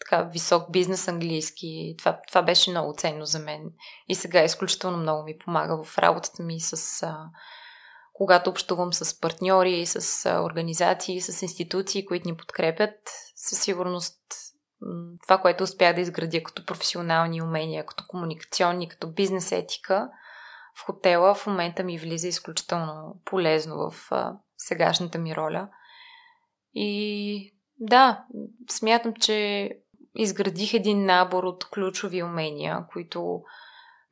така 0.00 0.22
висок 0.22 0.70
бизнес 0.70 1.08
английски. 1.08 1.94
Това, 1.98 2.20
това 2.28 2.42
беше 2.42 2.70
много 2.70 2.94
ценно 2.96 3.24
за 3.24 3.38
мен. 3.38 3.70
И 4.08 4.14
сега 4.14 4.44
изключително 4.44 4.96
много 4.96 5.22
ми 5.22 5.38
помага 5.38 5.84
в 5.84 5.98
работата 5.98 6.42
ми 6.42 6.60
с 6.60 7.02
а, 7.02 7.16
когато 8.12 8.50
общувам 8.50 8.92
с 8.92 9.20
партньори, 9.20 9.86
с 9.86 10.30
организации, 10.44 11.20
с 11.20 11.42
институции, 11.42 12.06
които 12.06 12.28
ни 12.28 12.36
подкрепят. 12.36 12.98
Със 13.36 13.60
сигурност 13.60 14.20
това, 15.22 15.38
което 15.38 15.64
успях 15.64 15.94
да 15.94 16.00
изградя 16.00 16.42
като 16.42 16.66
професионални 16.66 17.42
умения, 17.42 17.86
като 17.86 18.04
комуникационни, 18.08 18.88
като 18.88 19.12
бизнес 19.12 19.52
етика 19.52 20.10
в 20.76 20.84
хотела, 20.84 21.34
в 21.34 21.46
момента 21.46 21.84
ми 21.84 21.98
влиза 21.98 22.28
изключително 22.28 23.20
полезно 23.24 23.90
в 23.90 24.10
сегашната 24.56 25.18
ми 25.18 25.36
роля. 25.36 25.68
И 26.74 27.54
да, 27.78 28.24
смятам, 28.70 29.14
че 29.14 29.70
изградих 30.14 30.74
един 30.74 31.04
набор 31.04 31.44
от 31.44 31.70
ключови 31.70 32.22
умения, 32.22 32.86
които 32.92 33.42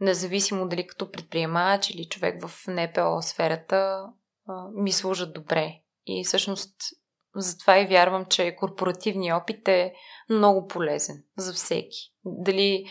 независимо 0.01 0.69
дали 0.69 0.87
като 0.87 1.11
предприемач 1.11 1.91
или 1.91 2.09
човек 2.09 2.47
в 2.47 2.67
НПО 2.69 3.23
сферата, 3.23 4.07
ми 4.75 4.93
служат 4.93 5.33
добре. 5.33 5.81
И 6.07 6.25
всъщност 6.25 6.75
затова 7.35 7.79
и 7.79 7.87
вярвам, 7.87 8.25
че 8.25 8.57
корпоративният 8.57 9.43
опит 9.43 9.69
е 9.69 9.95
много 10.31 10.69
полезен 10.69 11.25
за 11.37 11.53
всеки. 11.53 12.13
Дали 12.25 12.87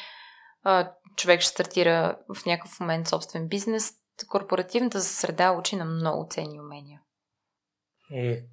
а, 0.63 0.91
човек 1.15 1.41
ще 1.41 1.49
стартира 1.49 2.17
в 2.35 2.45
някакъв 2.45 2.79
момент 2.79 3.07
собствен 3.07 3.47
бизнес, 3.47 3.91
корпоративната 4.27 5.01
среда 5.01 5.51
учи 5.51 5.75
на 5.75 5.85
много 5.85 6.27
ценни 6.29 6.59
умения. 6.59 7.01
И 8.11 8.43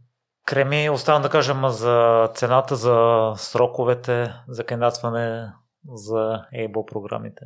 Креми, 0.46 0.90
оставам 0.90 1.22
да 1.22 1.30
кажем 1.30 1.68
за 1.68 2.28
цената, 2.34 2.76
за 2.76 3.32
сроковете, 3.36 4.34
за 4.48 4.64
кандидатстване 4.64 5.52
за 5.92 6.46
Able 6.54 6.92
програмите. 6.92 7.44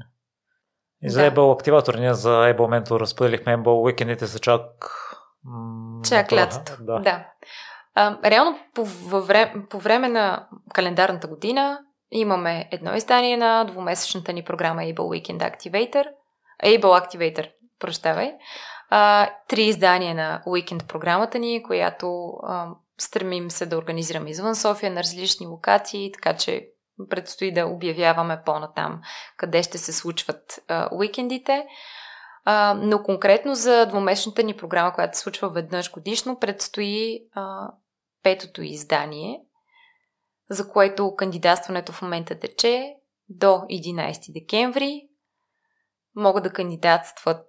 И 1.02 1.10
за 1.10 1.20
да. 1.20 1.30
Able 1.30 1.54
активатор, 1.54 1.94
ние 1.94 2.14
за 2.14 2.28
Able 2.28 2.56
Mentor 2.56 3.00
разпределихме 3.00 3.56
Able, 3.56 3.82
уикендите 3.82 4.26
са 4.26 4.38
чак... 4.38 4.62
Чак 6.08 6.32
лятото, 6.32 6.72
да. 6.80 6.98
да. 6.98 7.26
Реално 8.24 8.58
по, 8.74 8.84
време, 9.20 9.66
по 9.70 9.78
време 9.78 10.08
на 10.08 10.46
календарната 10.74 11.28
година 11.28 11.80
имаме 12.10 12.68
едно 12.72 12.94
издание 12.94 13.36
на 13.36 13.64
двумесечната 13.64 14.32
ни 14.32 14.44
програма 14.44 14.82
Able 14.82 14.94
Weekend 14.94 15.38
Activator. 15.38 16.06
Able 16.64 16.80
Activator, 16.80 17.50
прощавай. 17.78 18.34
А, 18.90 19.30
три 19.48 19.62
издания 19.62 20.14
на 20.14 20.42
Weekend 20.46 20.86
програмата 20.86 21.38
ни, 21.38 21.62
която 21.62 22.32
а, 22.42 22.68
стремим 22.98 23.50
се 23.50 23.66
да 23.66 23.78
организираме 23.78 24.30
извън 24.30 24.54
София 24.54 24.92
на 24.92 25.00
различни 25.00 25.46
локации, 25.46 26.12
така 26.12 26.36
че 26.36 26.68
предстои 27.10 27.52
да 27.52 27.66
обявяваме 27.66 28.42
по-натам 28.46 29.00
къде 29.36 29.62
ще 29.62 29.78
се 29.78 29.92
случват 29.92 30.60
а, 30.68 30.88
уикендите. 30.92 31.66
А, 32.44 32.74
но 32.74 33.02
конкретно 33.02 33.54
за 33.54 33.86
двумесечната 33.86 34.42
ни 34.42 34.56
програма, 34.56 34.92
която 34.92 35.16
се 35.16 35.22
случва 35.22 35.48
веднъж 35.48 35.92
годишно, 35.92 36.38
предстои 36.38 37.20
а, 37.34 37.70
петото 38.22 38.62
издание, 38.62 39.40
за 40.50 40.68
което 40.68 41.16
кандидатстването 41.16 41.92
в 41.92 42.02
момента 42.02 42.38
тече 42.38 42.94
до 43.28 43.46
11 43.46 44.32
декември. 44.32 45.08
Могат 46.16 46.44
да 46.44 46.52
кандидатстват 46.52 47.46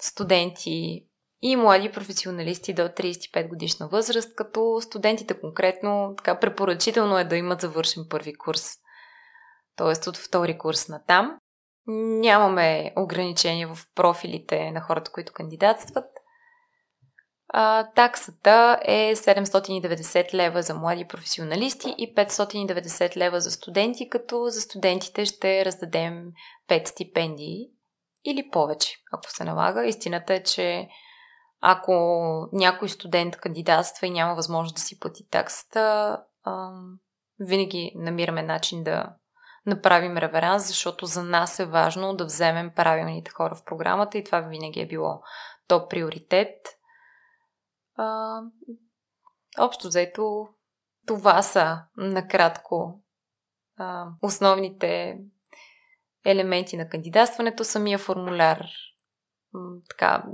студенти 0.00 1.06
и 1.42 1.56
млади 1.56 1.92
професионалисти 1.92 2.74
до 2.74 2.82
35 2.82 3.48
годишна 3.48 3.88
възраст, 3.88 4.34
като 4.34 4.80
студентите 4.80 5.40
конкретно 5.40 6.14
така 6.16 6.40
препоръчително 6.40 7.18
е 7.18 7.24
да 7.24 7.36
имат 7.36 7.60
завършен 7.60 8.06
първи 8.10 8.34
курс, 8.34 8.68
т.е. 9.76 10.08
от 10.08 10.16
втори 10.16 10.58
курс 10.58 10.88
на 10.88 11.04
там. 11.06 11.38
Нямаме 11.86 12.92
ограничения 12.96 13.74
в 13.74 13.86
профилите 13.94 14.70
на 14.70 14.80
хората, 14.80 15.10
които 15.12 15.32
кандидатстват. 15.32 16.04
А, 17.54 17.90
таксата 17.94 18.78
е 18.84 19.16
790 19.16 20.34
лева 20.34 20.62
за 20.62 20.74
млади 20.74 21.08
професионалисти 21.08 21.94
и 21.98 22.14
590 22.14 23.16
лева 23.16 23.40
за 23.40 23.50
студенти, 23.50 24.08
като 24.08 24.44
за 24.48 24.60
студентите 24.60 25.24
ще 25.24 25.64
раздадем 25.64 26.24
5 26.68 26.88
стипендии 26.88 27.68
или 28.24 28.50
повече, 28.52 28.96
ако 29.12 29.30
се 29.30 29.44
налага. 29.44 29.86
Истината 29.86 30.34
е, 30.34 30.42
че 30.42 30.88
ако 31.60 31.92
някой 32.52 32.88
студент 32.88 33.36
кандидатства 33.36 34.06
и 34.06 34.10
няма 34.10 34.34
възможност 34.34 34.74
да 34.74 34.80
си 34.80 34.98
плати 34.98 35.28
таксата, 35.30 36.18
винаги 37.40 37.92
намираме 37.94 38.42
начин 38.42 38.84
да 38.84 39.06
направим 39.66 40.16
реверанс, 40.16 40.68
защото 40.68 41.06
за 41.06 41.22
нас 41.22 41.58
е 41.58 41.66
важно 41.66 42.16
да 42.16 42.24
вземем 42.24 42.72
правилните 42.76 43.30
хора 43.30 43.54
в 43.54 43.64
програмата 43.64 44.18
и 44.18 44.24
това 44.24 44.40
винаги 44.40 44.80
е 44.80 44.86
било 44.86 45.20
топ 45.68 45.90
приоритет. 45.90 46.56
А, 47.96 48.38
общо 49.58 49.88
взето, 49.88 50.48
това 51.06 51.42
са 51.42 51.78
накратко 51.96 53.00
а, 53.76 54.06
основните 54.22 55.18
елементи 56.24 56.76
на 56.76 56.88
кандидатстването. 56.88 57.64
Самия 57.64 57.98
формуляр 57.98 58.66
така, 59.88 60.24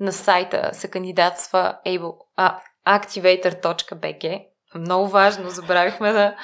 на 0.00 0.12
сайта 0.12 0.70
се 0.72 0.90
кандидатства 0.90 1.78
able, 1.86 2.16
а, 2.36 2.60
activator.bg. 2.86 4.46
Много 4.74 5.08
важно, 5.08 5.50
забравихме 5.50 6.12
да 6.12 6.36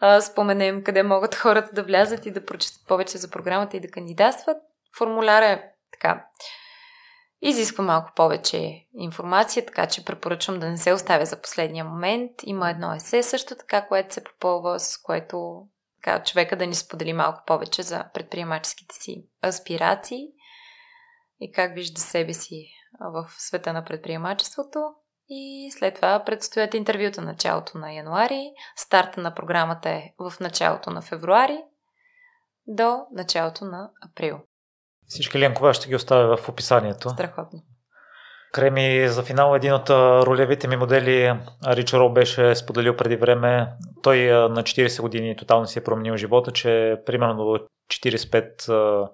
а, 0.00 0.20
споменем 0.20 0.84
къде 0.84 1.02
могат 1.02 1.34
хората 1.34 1.70
да 1.72 1.82
влязат 1.82 2.26
и 2.26 2.30
да 2.30 2.44
прочитат 2.44 2.86
повече 2.88 3.18
за 3.18 3.30
програмата 3.30 3.76
и 3.76 3.80
да 3.80 3.90
кандидатстват. 3.90 4.56
Формуляра 4.98 5.46
е 5.46 5.62
така. 5.92 6.26
Изисква 7.42 7.84
малко 7.84 8.12
повече 8.16 8.86
информация, 8.94 9.66
така 9.66 9.86
че 9.86 10.04
препоръчвам 10.04 10.60
да 10.60 10.70
не 10.70 10.76
се 10.76 10.92
оставя 10.92 11.26
за 11.26 11.40
последния 11.40 11.84
момент. 11.84 12.30
Има 12.42 12.70
едно 12.70 12.94
есе 12.94 13.22
също 13.22 13.54
така, 13.54 13.86
което 13.86 14.14
се 14.14 14.24
попълва, 14.24 14.80
с 14.80 14.98
което 14.98 15.66
така, 16.02 16.22
човека 16.22 16.56
да 16.56 16.66
ни 16.66 16.74
сподели 16.74 17.12
малко 17.12 17.42
повече 17.46 17.82
за 17.82 18.04
предприемаческите 18.14 18.94
си 18.94 19.24
аспирации 19.44 20.28
и 21.40 21.52
как 21.52 21.74
вижда 21.74 22.00
себе 22.00 22.34
си 22.34 22.68
в 23.00 23.26
света 23.38 23.72
на 23.72 23.84
предприемачеството. 23.84 24.80
И 25.28 25.70
след 25.78 25.94
това 25.94 26.22
предстоят 26.24 26.74
интервюта 26.74 27.22
началото 27.22 27.78
на 27.78 27.92
януари. 27.92 28.50
Старта 28.76 29.20
на 29.20 29.34
програмата 29.34 29.90
е 29.90 30.14
в 30.18 30.32
началото 30.40 30.90
на 30.90 31.02
февруари 31.02 31.64
до 32.66 33.06
началото 33.12 33.64
на 33.64 33.90
април. 34.10 34.40
Всички 35.10 35.38
линкове 35.38 35.74
ще 35.74 35.88
ги 35.88 35.96
оставя 35.96 36.36
в 36.36 36.48
описанието. 36.48 37.10
Страхотно. 37.10 37.62
Креми, 38.52 39.08
за 39.08 39.22
финал 39.22 39.56
един 39.56 39.72
от 39.72 39.90
ролевите 39.90 40.68
ми 40.68 40.76
модели, 40.76 41.34
Рич 41.66 41.92
Роу 41.92 42.12
беше 42.12 42.54
споделил 42.54 42.96
преди 42.96 43.16
време. 43.16 43.72
Той 44.02 44.18
на 44.26 44.62
40 44.62 45.00
години 45.00 45.36
тотално 45.36 45.66
си 45.66 45.78
е 45.78 45.84
променил 45.84 46.16
живота, 46.16 46.52
че 46.52 46.96
примерно 47.06 47.44
до 47.44 47.58
45 47.90 49.08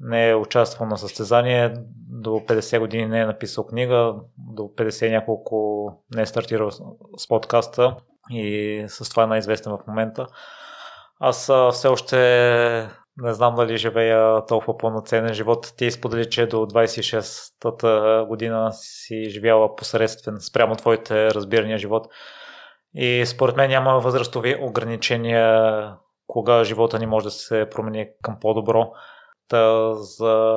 не 0.00 0.28
е 0.28 0.34
участвал 0.34 0.88
на 0.88 0.98
състезание, 0.98 1.74
до 2.10 2.30
50 2.30 2.78
години 2.78 3.06
не 3.06 3.20
е 3.20 3.26
написал 3.26 3.66
книга, 3.66 4.14
до 4.38 4.62
50 4.62 5.10
няколко 5.10 5.86
не 6.14 6.22
е 6.22 6.26
стартирал 6.26 6.70
с 7.16 7.28
подкаста 7.28 7.96
и 8.30 8.84
с 8.88 9.10
това 9.10 9.22
е 9.22 9.26
най-известен 9.26 9.72
в 9.72 9.86
момента. 9.86 10.26
Аз 11.20 11.50
все 11.72 11.88
още 11.88 12.88
не 13.16 13.34
знам 13.34 13.54
дали 13.54 13.76
живея 13.76 14.46
толкова 14.46 14.78
пълноценен 14.78 15.34
живот. 15.34 15.74
Ти 15.76 15.90
сподели, 15.90 16.30
че 16.30 16.46
до 16.46 16.56
26-та 16.56 18.24
година 18.28 18.70
си 18.72 19.30
живяла 19.30 19.76
посредствен 19.76 20.40
спрямо 20.40 20.76
твоите 20.76 21.34
разбирания 21.34 21.78
живот. 21.78 22.06
И 22.94 23.26
според 23.26 23.56
мен 23.56 23.70
няма 23.70 24.00
възрастови 24.00 24.56
ограничения 24.60 25.96
кога 26.26 26.64
живота 26.64 26.98
ни 26.98 27.06
може 27.06 27.24
да 27.24 27.30
се 27.30 27.68
промени 27.70 28.08
към 28.22 28.36
по-добро. 28.40 28.92
Та, 29.48 29.94
за 29.94 30.54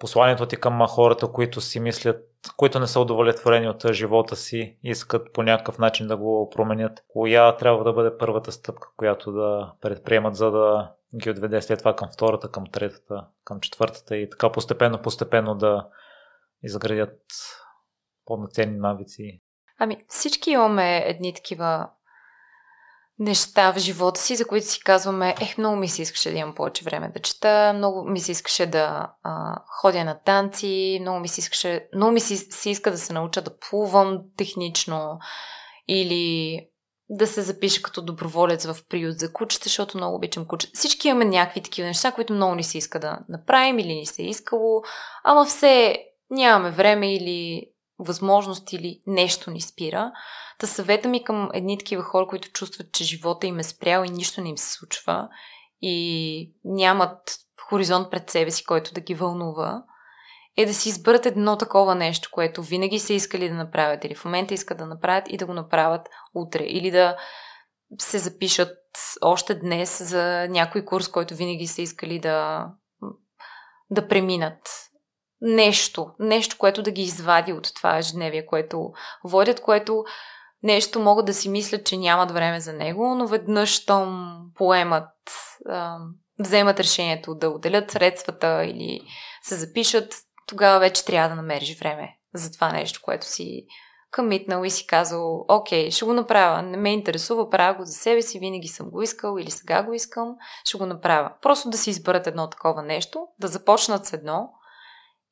посланието 0.00 0.46
ти 0.46 0.56
към 0.56 0.86
хората, 0.86 1.32
които 1.32 1.60
си 1.60 1.80
мислят, 1.80 2.27
които 2.56 2.80
не 2.80 2.86
са 2.86 3.00
удовлетворени 3.00 3.68
от 3.68 3.92
живота 3.92 4.36
си, 4.36 4.78
искат 4.82 5.32
по 5.32 5.42
някакъв 5.42 5.78
начин 5.78 6.06
да 6.06 6.16
го 6.16 6.50
променят. 6.50 7.04
Коя 7.08 7.56
трябва 7.56 7.84
да 7.84 7.92
бъде 7.92 8.18
първата 8.18 8.52
стъпка, 8.52 8.88
която 8.96 9.32
да 9.32 9.72
предприемат, 9.80 10.36
за 10.36 10.50
да 10.50 10.92
ги 11.22 11.30
отведе 11.30 11.62
след 11.62 11.78
това 11.78 11.96
към 11.96 12.08
втората, 12.12 12.50
към 12.50 12.64
третата, 12.72 13.26
към 13.44 13.60
четвъртата 13.60 14.16
и 14.16 14.30
така 14.30 14.52
постепенно, 14.52 15.02
постепенно 15.02 15.54
да 15.54 15.88
изградят 16.62 17.20
пълноценни 18.24 18.78
навици. 18.78 19.42
Ами 19.78 20.04
всички 20.08 20.50
имаме 20.50 21.02
едни 21.06 21.34
такива 21.34 21.90
неща 23.18 23.72
в 23.72 23.78
живота 23.78 24.20
си, 24.20 24.36
за 24.36 24.44
които 24.44 24.66
си 24.66 24.80
казваме, 24.80 25.34
ех, 25.40 25.58
много 25.58 25.76
ми 25.76 25.88
се 25.88 26.02
искаше 26.02 26.30
да 26.30 26.38
имам 26.38 26.54
повече 26.54 26.84
време 26.84 27.10
да 27.14 27.20
чета, 27.20 27.72
много 27.76 28.04
ми 28.04 28.20
се 28.20 28.32
искаше 28.32 28.66
да 28.66 29.12
а, 29.22 29.56
ходя 29.80 30.04
на 30.04 30.20
танци, 30.20 30.98
много 31.00 31.20
ми 31.20 31.28
се 31.28 31.40
искаше, 31.40 31.88
много 31.94 32.12
ми 32.12 32.20
се, 32.20 32.36
се 32.36 32.70
иска 32.70 32.90
да 32.90 32.98
се 32.98 33.12
науча 33.12 33.42
да 33.42 33.58
плувам 33.58 34.20
технично 34.36 35.18
или 35.88 36.60
да 37.10 37.26
се 37.26 37.42
запиша 37.42 37.82
като 37.82 38.02
доброволец 38.02 38.66
в 38.66 38.76
приют 38.88 39.18
за 39.18 39.32
кучета, 39.32 39.64
защото 39.64 39.96
много 39.96 40.16
обичам 40.16 40.46
кучета. 40.46 40.72
Всички 40.74 41.08
имаме 41.08 41.24
някакви 41.24 41.62
такива 41.62 41.88
неща, 41.88 42.12
които 42.12 42.32
много 42.32 42.54
ни 42.54 42.64
се 42.64 42.78
иска 42.78 43.00
да 43.00 43.18
направим 43.28 43.78
или 43.78 43.94
ни 43.94 44.06
се 44.06 44.22
е 44.22 44.26
искало, 44.26 44.82
ама 45.24 45.44
все 45.44 46.04
нямаме 46.30 46.70
време 46.70 47.14
или 47.14 47.66
възможност 47.98 48.72
или 48.72 49.00
нещо 49.06 49.50
ни 49.50 49.60
спира. 49.60 50.12
Та 50.58 50.66
съвета 50.66 51.08
ми 51.08 51.24
към 51.24 51.50
едни 51.54 51.78
такива 51.78 52.02
хора, 52.02 52.26
които 52.26 52.52
чувстват, 52.52 52.92
че 52.92 53.04
живота 53.04 53.46
им 53.46 53.58
е 53.58 53.64
спрял 53.64 54.04
и 54.04 54.10
нищо 54.10 54.40
не 54.40 54.48
им 54.48 54.58
се 54.58 54.72
случва 54.72 55.28
и 55.82 56.52
нямат 56.64 57.38
хоризонт 57.68 58.10
пред 58.10 58.30
себе 58.30 58.50
си, 58.50 58.64
който 58.64 58.94
да 58.94 59.00
ги 59.00 59.14
вълнува, 59.14 59.82
е 60.56 60.66
да 60.66 60.74
си 60.74 60.88
изберат 60.88 61.26
едно 61.26 61.56
такова 61.56 61.94
нещо, 61.94 62.28
което 62.32 62.62
винаги 62.62 62.98
са 62.98 63.12
искали 63.12 63.48
да 63.48 63.54
направят 63.54 64.04
или 64.04 64.14
в 64.14 64.24
момента 64.24 64.54
искат 64.54 64.78
да 64.78 64.86
направят 64.86 65.24
и 65.28 65.36
да 65.36 65.46
го 65.46 65.52
направят 65.52 66.08
утре. 66.34 66.64
Или 66.64 66.90
да 66.90 67.16
се 67.98 68.18
запишат 68.18 68.78
още 69.22 69.54
днес 69.54 70.02
за 70.08 70.48
някой 70.48 70.84
курс, 70.84 71.08
който 71.08 71.34
винаги 71.34 71.66
са 71.66 71.82
искали 71.82 72.18
да, 72.18 72.66
да 73.90 74.08
преминат 74.08 74.87
нещо, 75.40 76.10
нещо, 76.18 76.56
което 76.58 76.82
да 76.82 76.90
ги 76.90 77.02
извади 77.02 77.52
от 77.52 77.74
това 77.74 77.98
ежедневие, 77.98 78.46
което 78.46 78.92
водят, 79.24 79.60
което 79.60 80.04
нещо 80.62 81.00
могат 81.00 81.26
да 81.26 81.34
си 81.34 81.48
мислят, 81.48 81.86
че 81.86 81.96
нямат 81.96 82.30
време 82.30 82.60
за 82.60 82.72
него, 82.72 83.14
но 83.14 83.26
веднъж, 83.26 83.70
щом 83.70 84.38
поемат, 84.54 85.08
вземат 86.38 86.80
решението 86.80 87.34
да 87.34 87.50
отделят 87.50 87.90
средствата 87.90 88.64
или 88.64 89.00
се 89.42 89.54
запишат, 89.54 90.14
тогава 90.46 90.78
вече 90.78 91.04
трябва 91.04 91.28
да 91.28 91.34
намериш 91.34 91.78
време 91.78 92.16
за 92.34 92.52
това 92.52 92.72
нещо, 92.72 93.00
което 93.04 93.26
си 93.26 93.66
къмитнал 94.10 94.64
и 94.64 94.70
си 94.70 94.86
казал, 94.86 95.44
окей, 95.48 95.90
ще 95.90 96.04
го 96.04 96.12
направя, 96.12 96.62
не 96.62 96.76
ме 96.76 96.92
интересува, 96.92 97.50
правя 97.50 97.74
го 97.74 97.84
за 97.84 97.92
себе 97.92 98.22
си, 98.22 98.38
винаги 98.38 98.68
съм 98.68 98.90
го 98.90 99.02
искал 99.02 99.36
или 99.38 99.50
сега 99.50 99.82
го 99.82 99.92
искам, 99.92 100.36
ще 100.64 100.78
го 100.78 100.86
направя. 100.86 101.32
Просто 101.42 101.70
да 101.70 101.78
си 101.78 101.90
изберат 101.90 102.26
едно 102.26 102.50
такова 102.50 102.82
нещо, 102.82 103.26
да 103.38 103.48
започнат 103.48 104.06
с 104.06 104.12
едно 104.12 104.50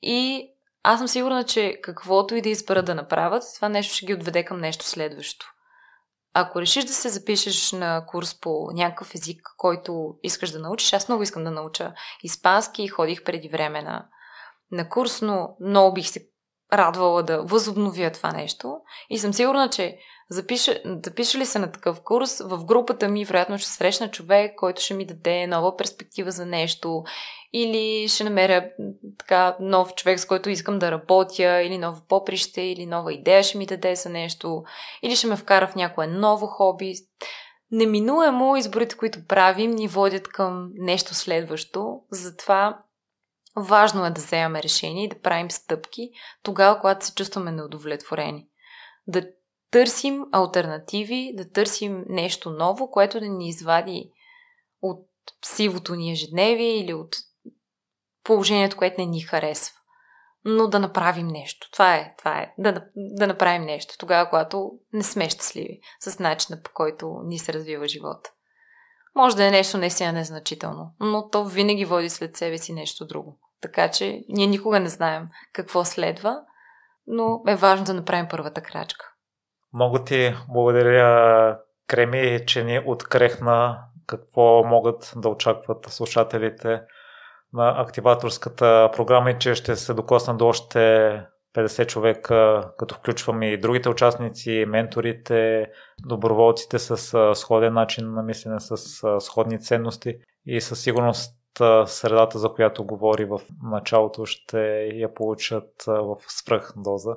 и 0.02 0.50
аз 0.82 0.98
съм 0.98 1.08
сигурна, 1.08 1.44
че 1.44 1.80
каквото 1.82 2.34
и 2.34 2.42
да 2.42 2.48
изберат 2.48 2.86
да 2.86 2.94
направят, 2.94 3.42
това 3.56 3.68
нещо 3.68 3.94
ще 3.94 4.06
ги 4.06 4.14
отведе 4.14 4.44
към 4.44 4.60
нещо 4.60 4.84
следващо. 4.84 5.46
Ако 6.34 6.60
решиш 6.60 6.84
да 6.84 6.92
се 6.92 7.08
запишеш 7.08 7.72
на 7.72 8.06
курс 8.06 8.40
по 8.40 8.68
някакъв 8.72 9.14
език, 9.14 9.40
който 9.56 10.14
искаш 10.22 10.50
да 10.50 10.58
научиш, 10.58 10.92
аз 10.92 11.08
много 11.08 11.22
искам 11.22 11.44
да 11.44 11.50
науча 11.50 11.94
испански 12.22 12.82
и 12.82 12.88
ходих 12.88 13.24
преди 13.24 13.48
време 13.48 13.82
на, 13.82 14.06
на 14.70 14.88
курс, 14.88 15.22
но 15.22 15.56
много 15.60 15.94
бих 15.94 16.08
се 16.08 16.28
радвала 16.72 17.22
да 17.22 17.42
възобновя 17.42 18.10
това 18.12 18.32
нещо. 18.32 18.76
И 19.10 19.18
съм 19.18 19.32
сигурна, 19.32 19.70
че 19.70 19.98
запиша, 20.28 20.80
запиша 21.04 21.38
ли 21.38 21.46
се 21.46 21.58
на 21.58 21.72
такъв 21.72 22.00
курс, 22.00 22.40
в 22.40 22.64
групата 22.64 23.08
ми 23.08 23.24
вероятно 23.24 23.58
ще 23.58 23.68
срещна 23.68 24.10
човек, 24.10 24.54
който 24.56 24.82
ще 24.82 24.94
ми 24.94 25.06
даде 25.06 25.46
нова 25.46 25.76
перспектива 25.76 26.30
за 26.30 26.46
нещо 26.46 27.04
или 27.52 28.08
ще 28.08 28.24
намеря 28.24 28.70
така 29.18 29.56
нов 29.60 29.94
човек, 29.94 30.20
с 30.20 30.26
който 30.26 30.50
искам 30.50 30.78
да 30.78 30.90
работя, 30.90 31.62
или 31.62 31.78
ново 31.78 32.02
поприще, 32.08 32.62
или 32.62 32.86
нова 32.86 33.12
идея 33.12 33.42
ще 33.42 33.58
ми 33.58 33.66
даде 33.66 33.94
за 33.94 34.08
нещо, 34.08 34.64
или 35.02 35.16
ще 35.16 35.26
ме 35.26 35.36
вкара 35.36 35.68
в 35.68 35.74
някое 35.74 36.06
ново 36.06 36.46
хоби. 36.46 36.94
Неминуемо 37.70 38.56
изборите, 38.56 38.96
които 38.96 39.26
правим, 39.26 39.70
ни 39.70 39.88
водят 39.88 40.28
към 40.28 40.70
нещо 40.74 41.14
следващо. 41.14 42.00
Затова 42.10 42.78
важно 43.56 44.06
е 44.06 44.10
да 44.10 44.20
вземаме 44.20 44.62
решение 44.62 45.04
и 45.04 45.08
да 45.08 45.20
правим 45.20 45.50
стъпки 45.50 46.10
тогава, 46.42 46.80
когато 46.80 47.06
се 47.06 47.14
чувстваме 47.14 47.52
неудовлетворени. 47.52 48.46
Да 49.06 49.26
търсим 49.70 50.24
альтернативи, 50.32 51.32
да 51.34 51.50
търсим 51.50 52.04
нещо 52.08 52.50
ново, 52.50 52.90
което 52.90 53.20
да 53.20 53.28
ни 53.28 53.48
извади 53.48 54.10
от 54.82 55.06
сивото 55.44 55.94
ни 55.94 56.12
ежедневие 56.12 56.78
или 56.78 56.94
от 56.94 57.16
положението, 58.24 58.76
което 58.76 59.00
не 59.00 59.06
ни 59.06 59.20
харесва. 59.20 59.76
Но 60.44 60.68
да 60.68 60.78
направим 60.78 61.26
нещо. 61.26 61.68
Това 61.72 61.96
е, 61.96 62.14
това 62.18 62.38
е. 62.38 62.54
Да, 62.58 62.84
да 62.96 63.26
направим 63.26 63.62
нещо. 63.62 63.94
Тогава, 63.98 64.30
когато 64.30 64.72
не 64.92 65.02
сме 65.02 65.30
щастливи 65.30 65.80
с 66.00 66.18
начина 66.18 66.62
по 66.62 66.70
който 66.74 67.20
ни 67.24 67.38
се 67.38 67.52
развива 67.52 67.88
живота. 67.88 68.30
Може 69.14 69.36
да 69.36 69.46
е 69.46 69.50
нещо 69.50 69.78
наистина 69.78 70.12
незначително, 70.12 70.94
но 71.00 71.28
то 71.28 71.44
винаги 71.44 71.84
води 71.84 72.10
след 72.10 72.36
себе 72.36 72.58
си 72.58 72.72
нещо 72.72 73.06
друго. 73.06 73.38
Така 73.60 73.90
че 73.90 74.24
ние 74.28 74.46
никога 74.46 74.80
не 74.80 74.88
знаем 74.88 75.28
какво 75.52 75.84
следва, 75.84 76.40
но 77.06 77.42
е 77.48 77.56
важно 77.56 77.84
да 77.84 77.94
направим 77.94 78.26
първата 78.30 78.62
крачка. 78.62 79.12
Много 79.76 80.04
ти 80.04 80.34
благодаря, 80.48 81.58
Креми, 81.86 82.40
че 82.46 82.64
ни 82.64 82.80
открехна 82.86 83.78
какво 84.06 84.64
могат 84.64 85.12
да 85.16 85.28
очакват 85.28 85.86
слушателите 85.88 86.82
на 87.52 87.80
активаторската 87.80 88.90
програма 88.96 89.30
и 89.30 89.38
че 89.38 89.54
ще 89.54 89.76
се 89.76 89.94
докосна 89.94 90.36
до 90.36 90.46
още 90.46 90.78
50 91.54 91.86
човека, 91.86 92.70
като 92.78 92.94
включвам 92.94 93.42
и 93.42 93.60
другите 93.60 93.88
участници, 93.88 94.64
менторите, 94.68 95.70
доброволците 96.06 96.78
с 96.78 96.96
сходен 97.34 97.72
начин 97.72 98.12
на 98.12 98.22
мислене, 98.22 98.60
с 98.60 98.76
сходни 99.20 99.60
ценности 99.60 100.18
и 100.46 100.60
със 100.60 100.82
сигурност 100.82 101.36
средата, 101.86 102.38
за 102.38 102.48
която 102.48 102.84
говори 102.84 103.24
в 103.24 103.40
началото, 103.62 104.26
ще 104.26 104.84
я 104.84 105.14
получат 105.14 105.70
в 105.86 106.16
свръхдоза. 106.28 107.16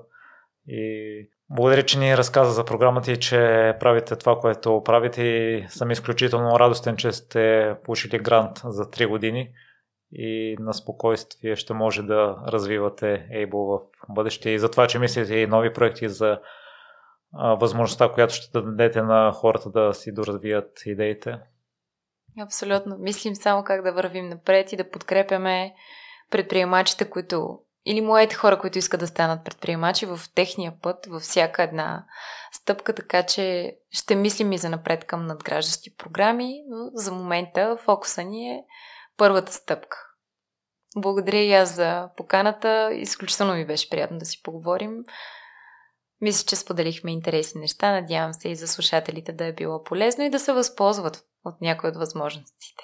И 0.68 1.30
благодаря, 1.50 1.86
че 1.86 2.00
ни 2.00 2.18
разказа 2.18 2.52
за 2.52 2.66
програмата 2.66 3.12
и 3.12 3.20
че 3.20 3.38
правите 3.80 4.16
това, 4.16 4.40
което 4.40 4.82
правите 4.86 5.24
и 5.24 5.66
съм 5.70 5.92
изключително 5.92 6.60
радостен, 6.60 6.98
че 6.98 7.12
сте 7.12 7.76
получили 7.84 8.20
грант 8.20 8.62
за 8.64 8.84
3 8.84 9.08
години 9.08 9.52
и 10.12 10.56
на 10.60 10.74
спокойствие 10.74 11.56
ще 11.56 11.74
може 11.74 12.04
да 12.04 12.44
развивате 12.48 13.28
Able 13.34 13.80
в 13.80 13.82
бъдеще 14.10 14.50
и 14.50 14.60
за 14.60 14.72
това, 14.72 14.88
че 14.88 15.00
мислите 15.00 15.36
и 15.36 15.48
нови 15.48 15.74
проекти 15.74 16.10
за 16.10 16.40
възможността, 17.34 18.12
която 18.12 18.34
ще 18.34 18.62
дадете 18.62 19.02
на 19.02 19.32
хората 19.32 19.70
да 19.70 19.94
си 19.94 20.14
доразвият 20.14 20.82
идеите. 20.86 21.40
Абсолютно. 22.42 22.98
Мислим 23.00 23.36
само 23.36 23.64
как 23.64 23.84
да 23.84 23.94
вървим 23.94 24.30
напред 24.30 24.72
и 24.72 24.78
да 24.78 24.90
подкрепяме 24.90 25.74
предприемачите, 26.32 27.10
които 27.10 27.60
или 27.90 28.02
моите 28.02 28.36
хора, 28.36 28.60
които 28.60 28.78
искат 28.78 29.00
да 29.00 29.08
станат 29.08 29.46
предприемачи 29.46 30.06
в 30.06 30.20
техния 30.36 30.74
път, 30.82 31.06
във 31.06 31.22
всяка 31.22 31.64
една 31.64 32.06
стъпка, 32.52 32.96
така 32.96 33.24
че 33.24 33.76
ще 33.92 34.16
мислим 34.16 34.52
и 34.52 34.58
за 34.58 34.70
напред 34.70 35.06
към 35.06 35.26
надграждащи 35.26 35.96
програми, 35.96 36.64
но 36.68 36.92
за 36.94 37.12
момента 37.12 37.78
фокуса 37.78 38.24
ни 38.24 38.50
е 38.50 38.64
първата 39.18 39.54
стъпка. 39.54 39.98
Благодаря 40.98 41.38
и 41.38 41.54
аз 41.54 41.76
за 41.76 42.10
поканата. 42.18 42.90
Изключително 42.94 43.54
ми 43.54 43.66
беше 43.66 43.90
приятно 43.90 44.18
да 44.18 44.26
си 44.26 44.44
поговорим. 44.44 44.98
Мисля, 46.22 46.46
че 46.46 46.56
споделихме 46.56 47.12
интересни 47.12 47.62
неща. 47.62 47.92
Надявам 47.92 48.34
се 48.34 48.50
и 48.50 48.56
за 48.56 48.68
слушателите 48.68 49.32
да 49.34 49.46
е 49.46 49.54
било 49.54 49.84
полезно 49.84 50.24
и 50.24 50.30
да 50.30 50.40
се 50.40 50.54
възползват 50.54 51.24
от 51.46 51.62
някои 51.62 51.90
от 51.90 51.96
възможностите. 51.96 52.84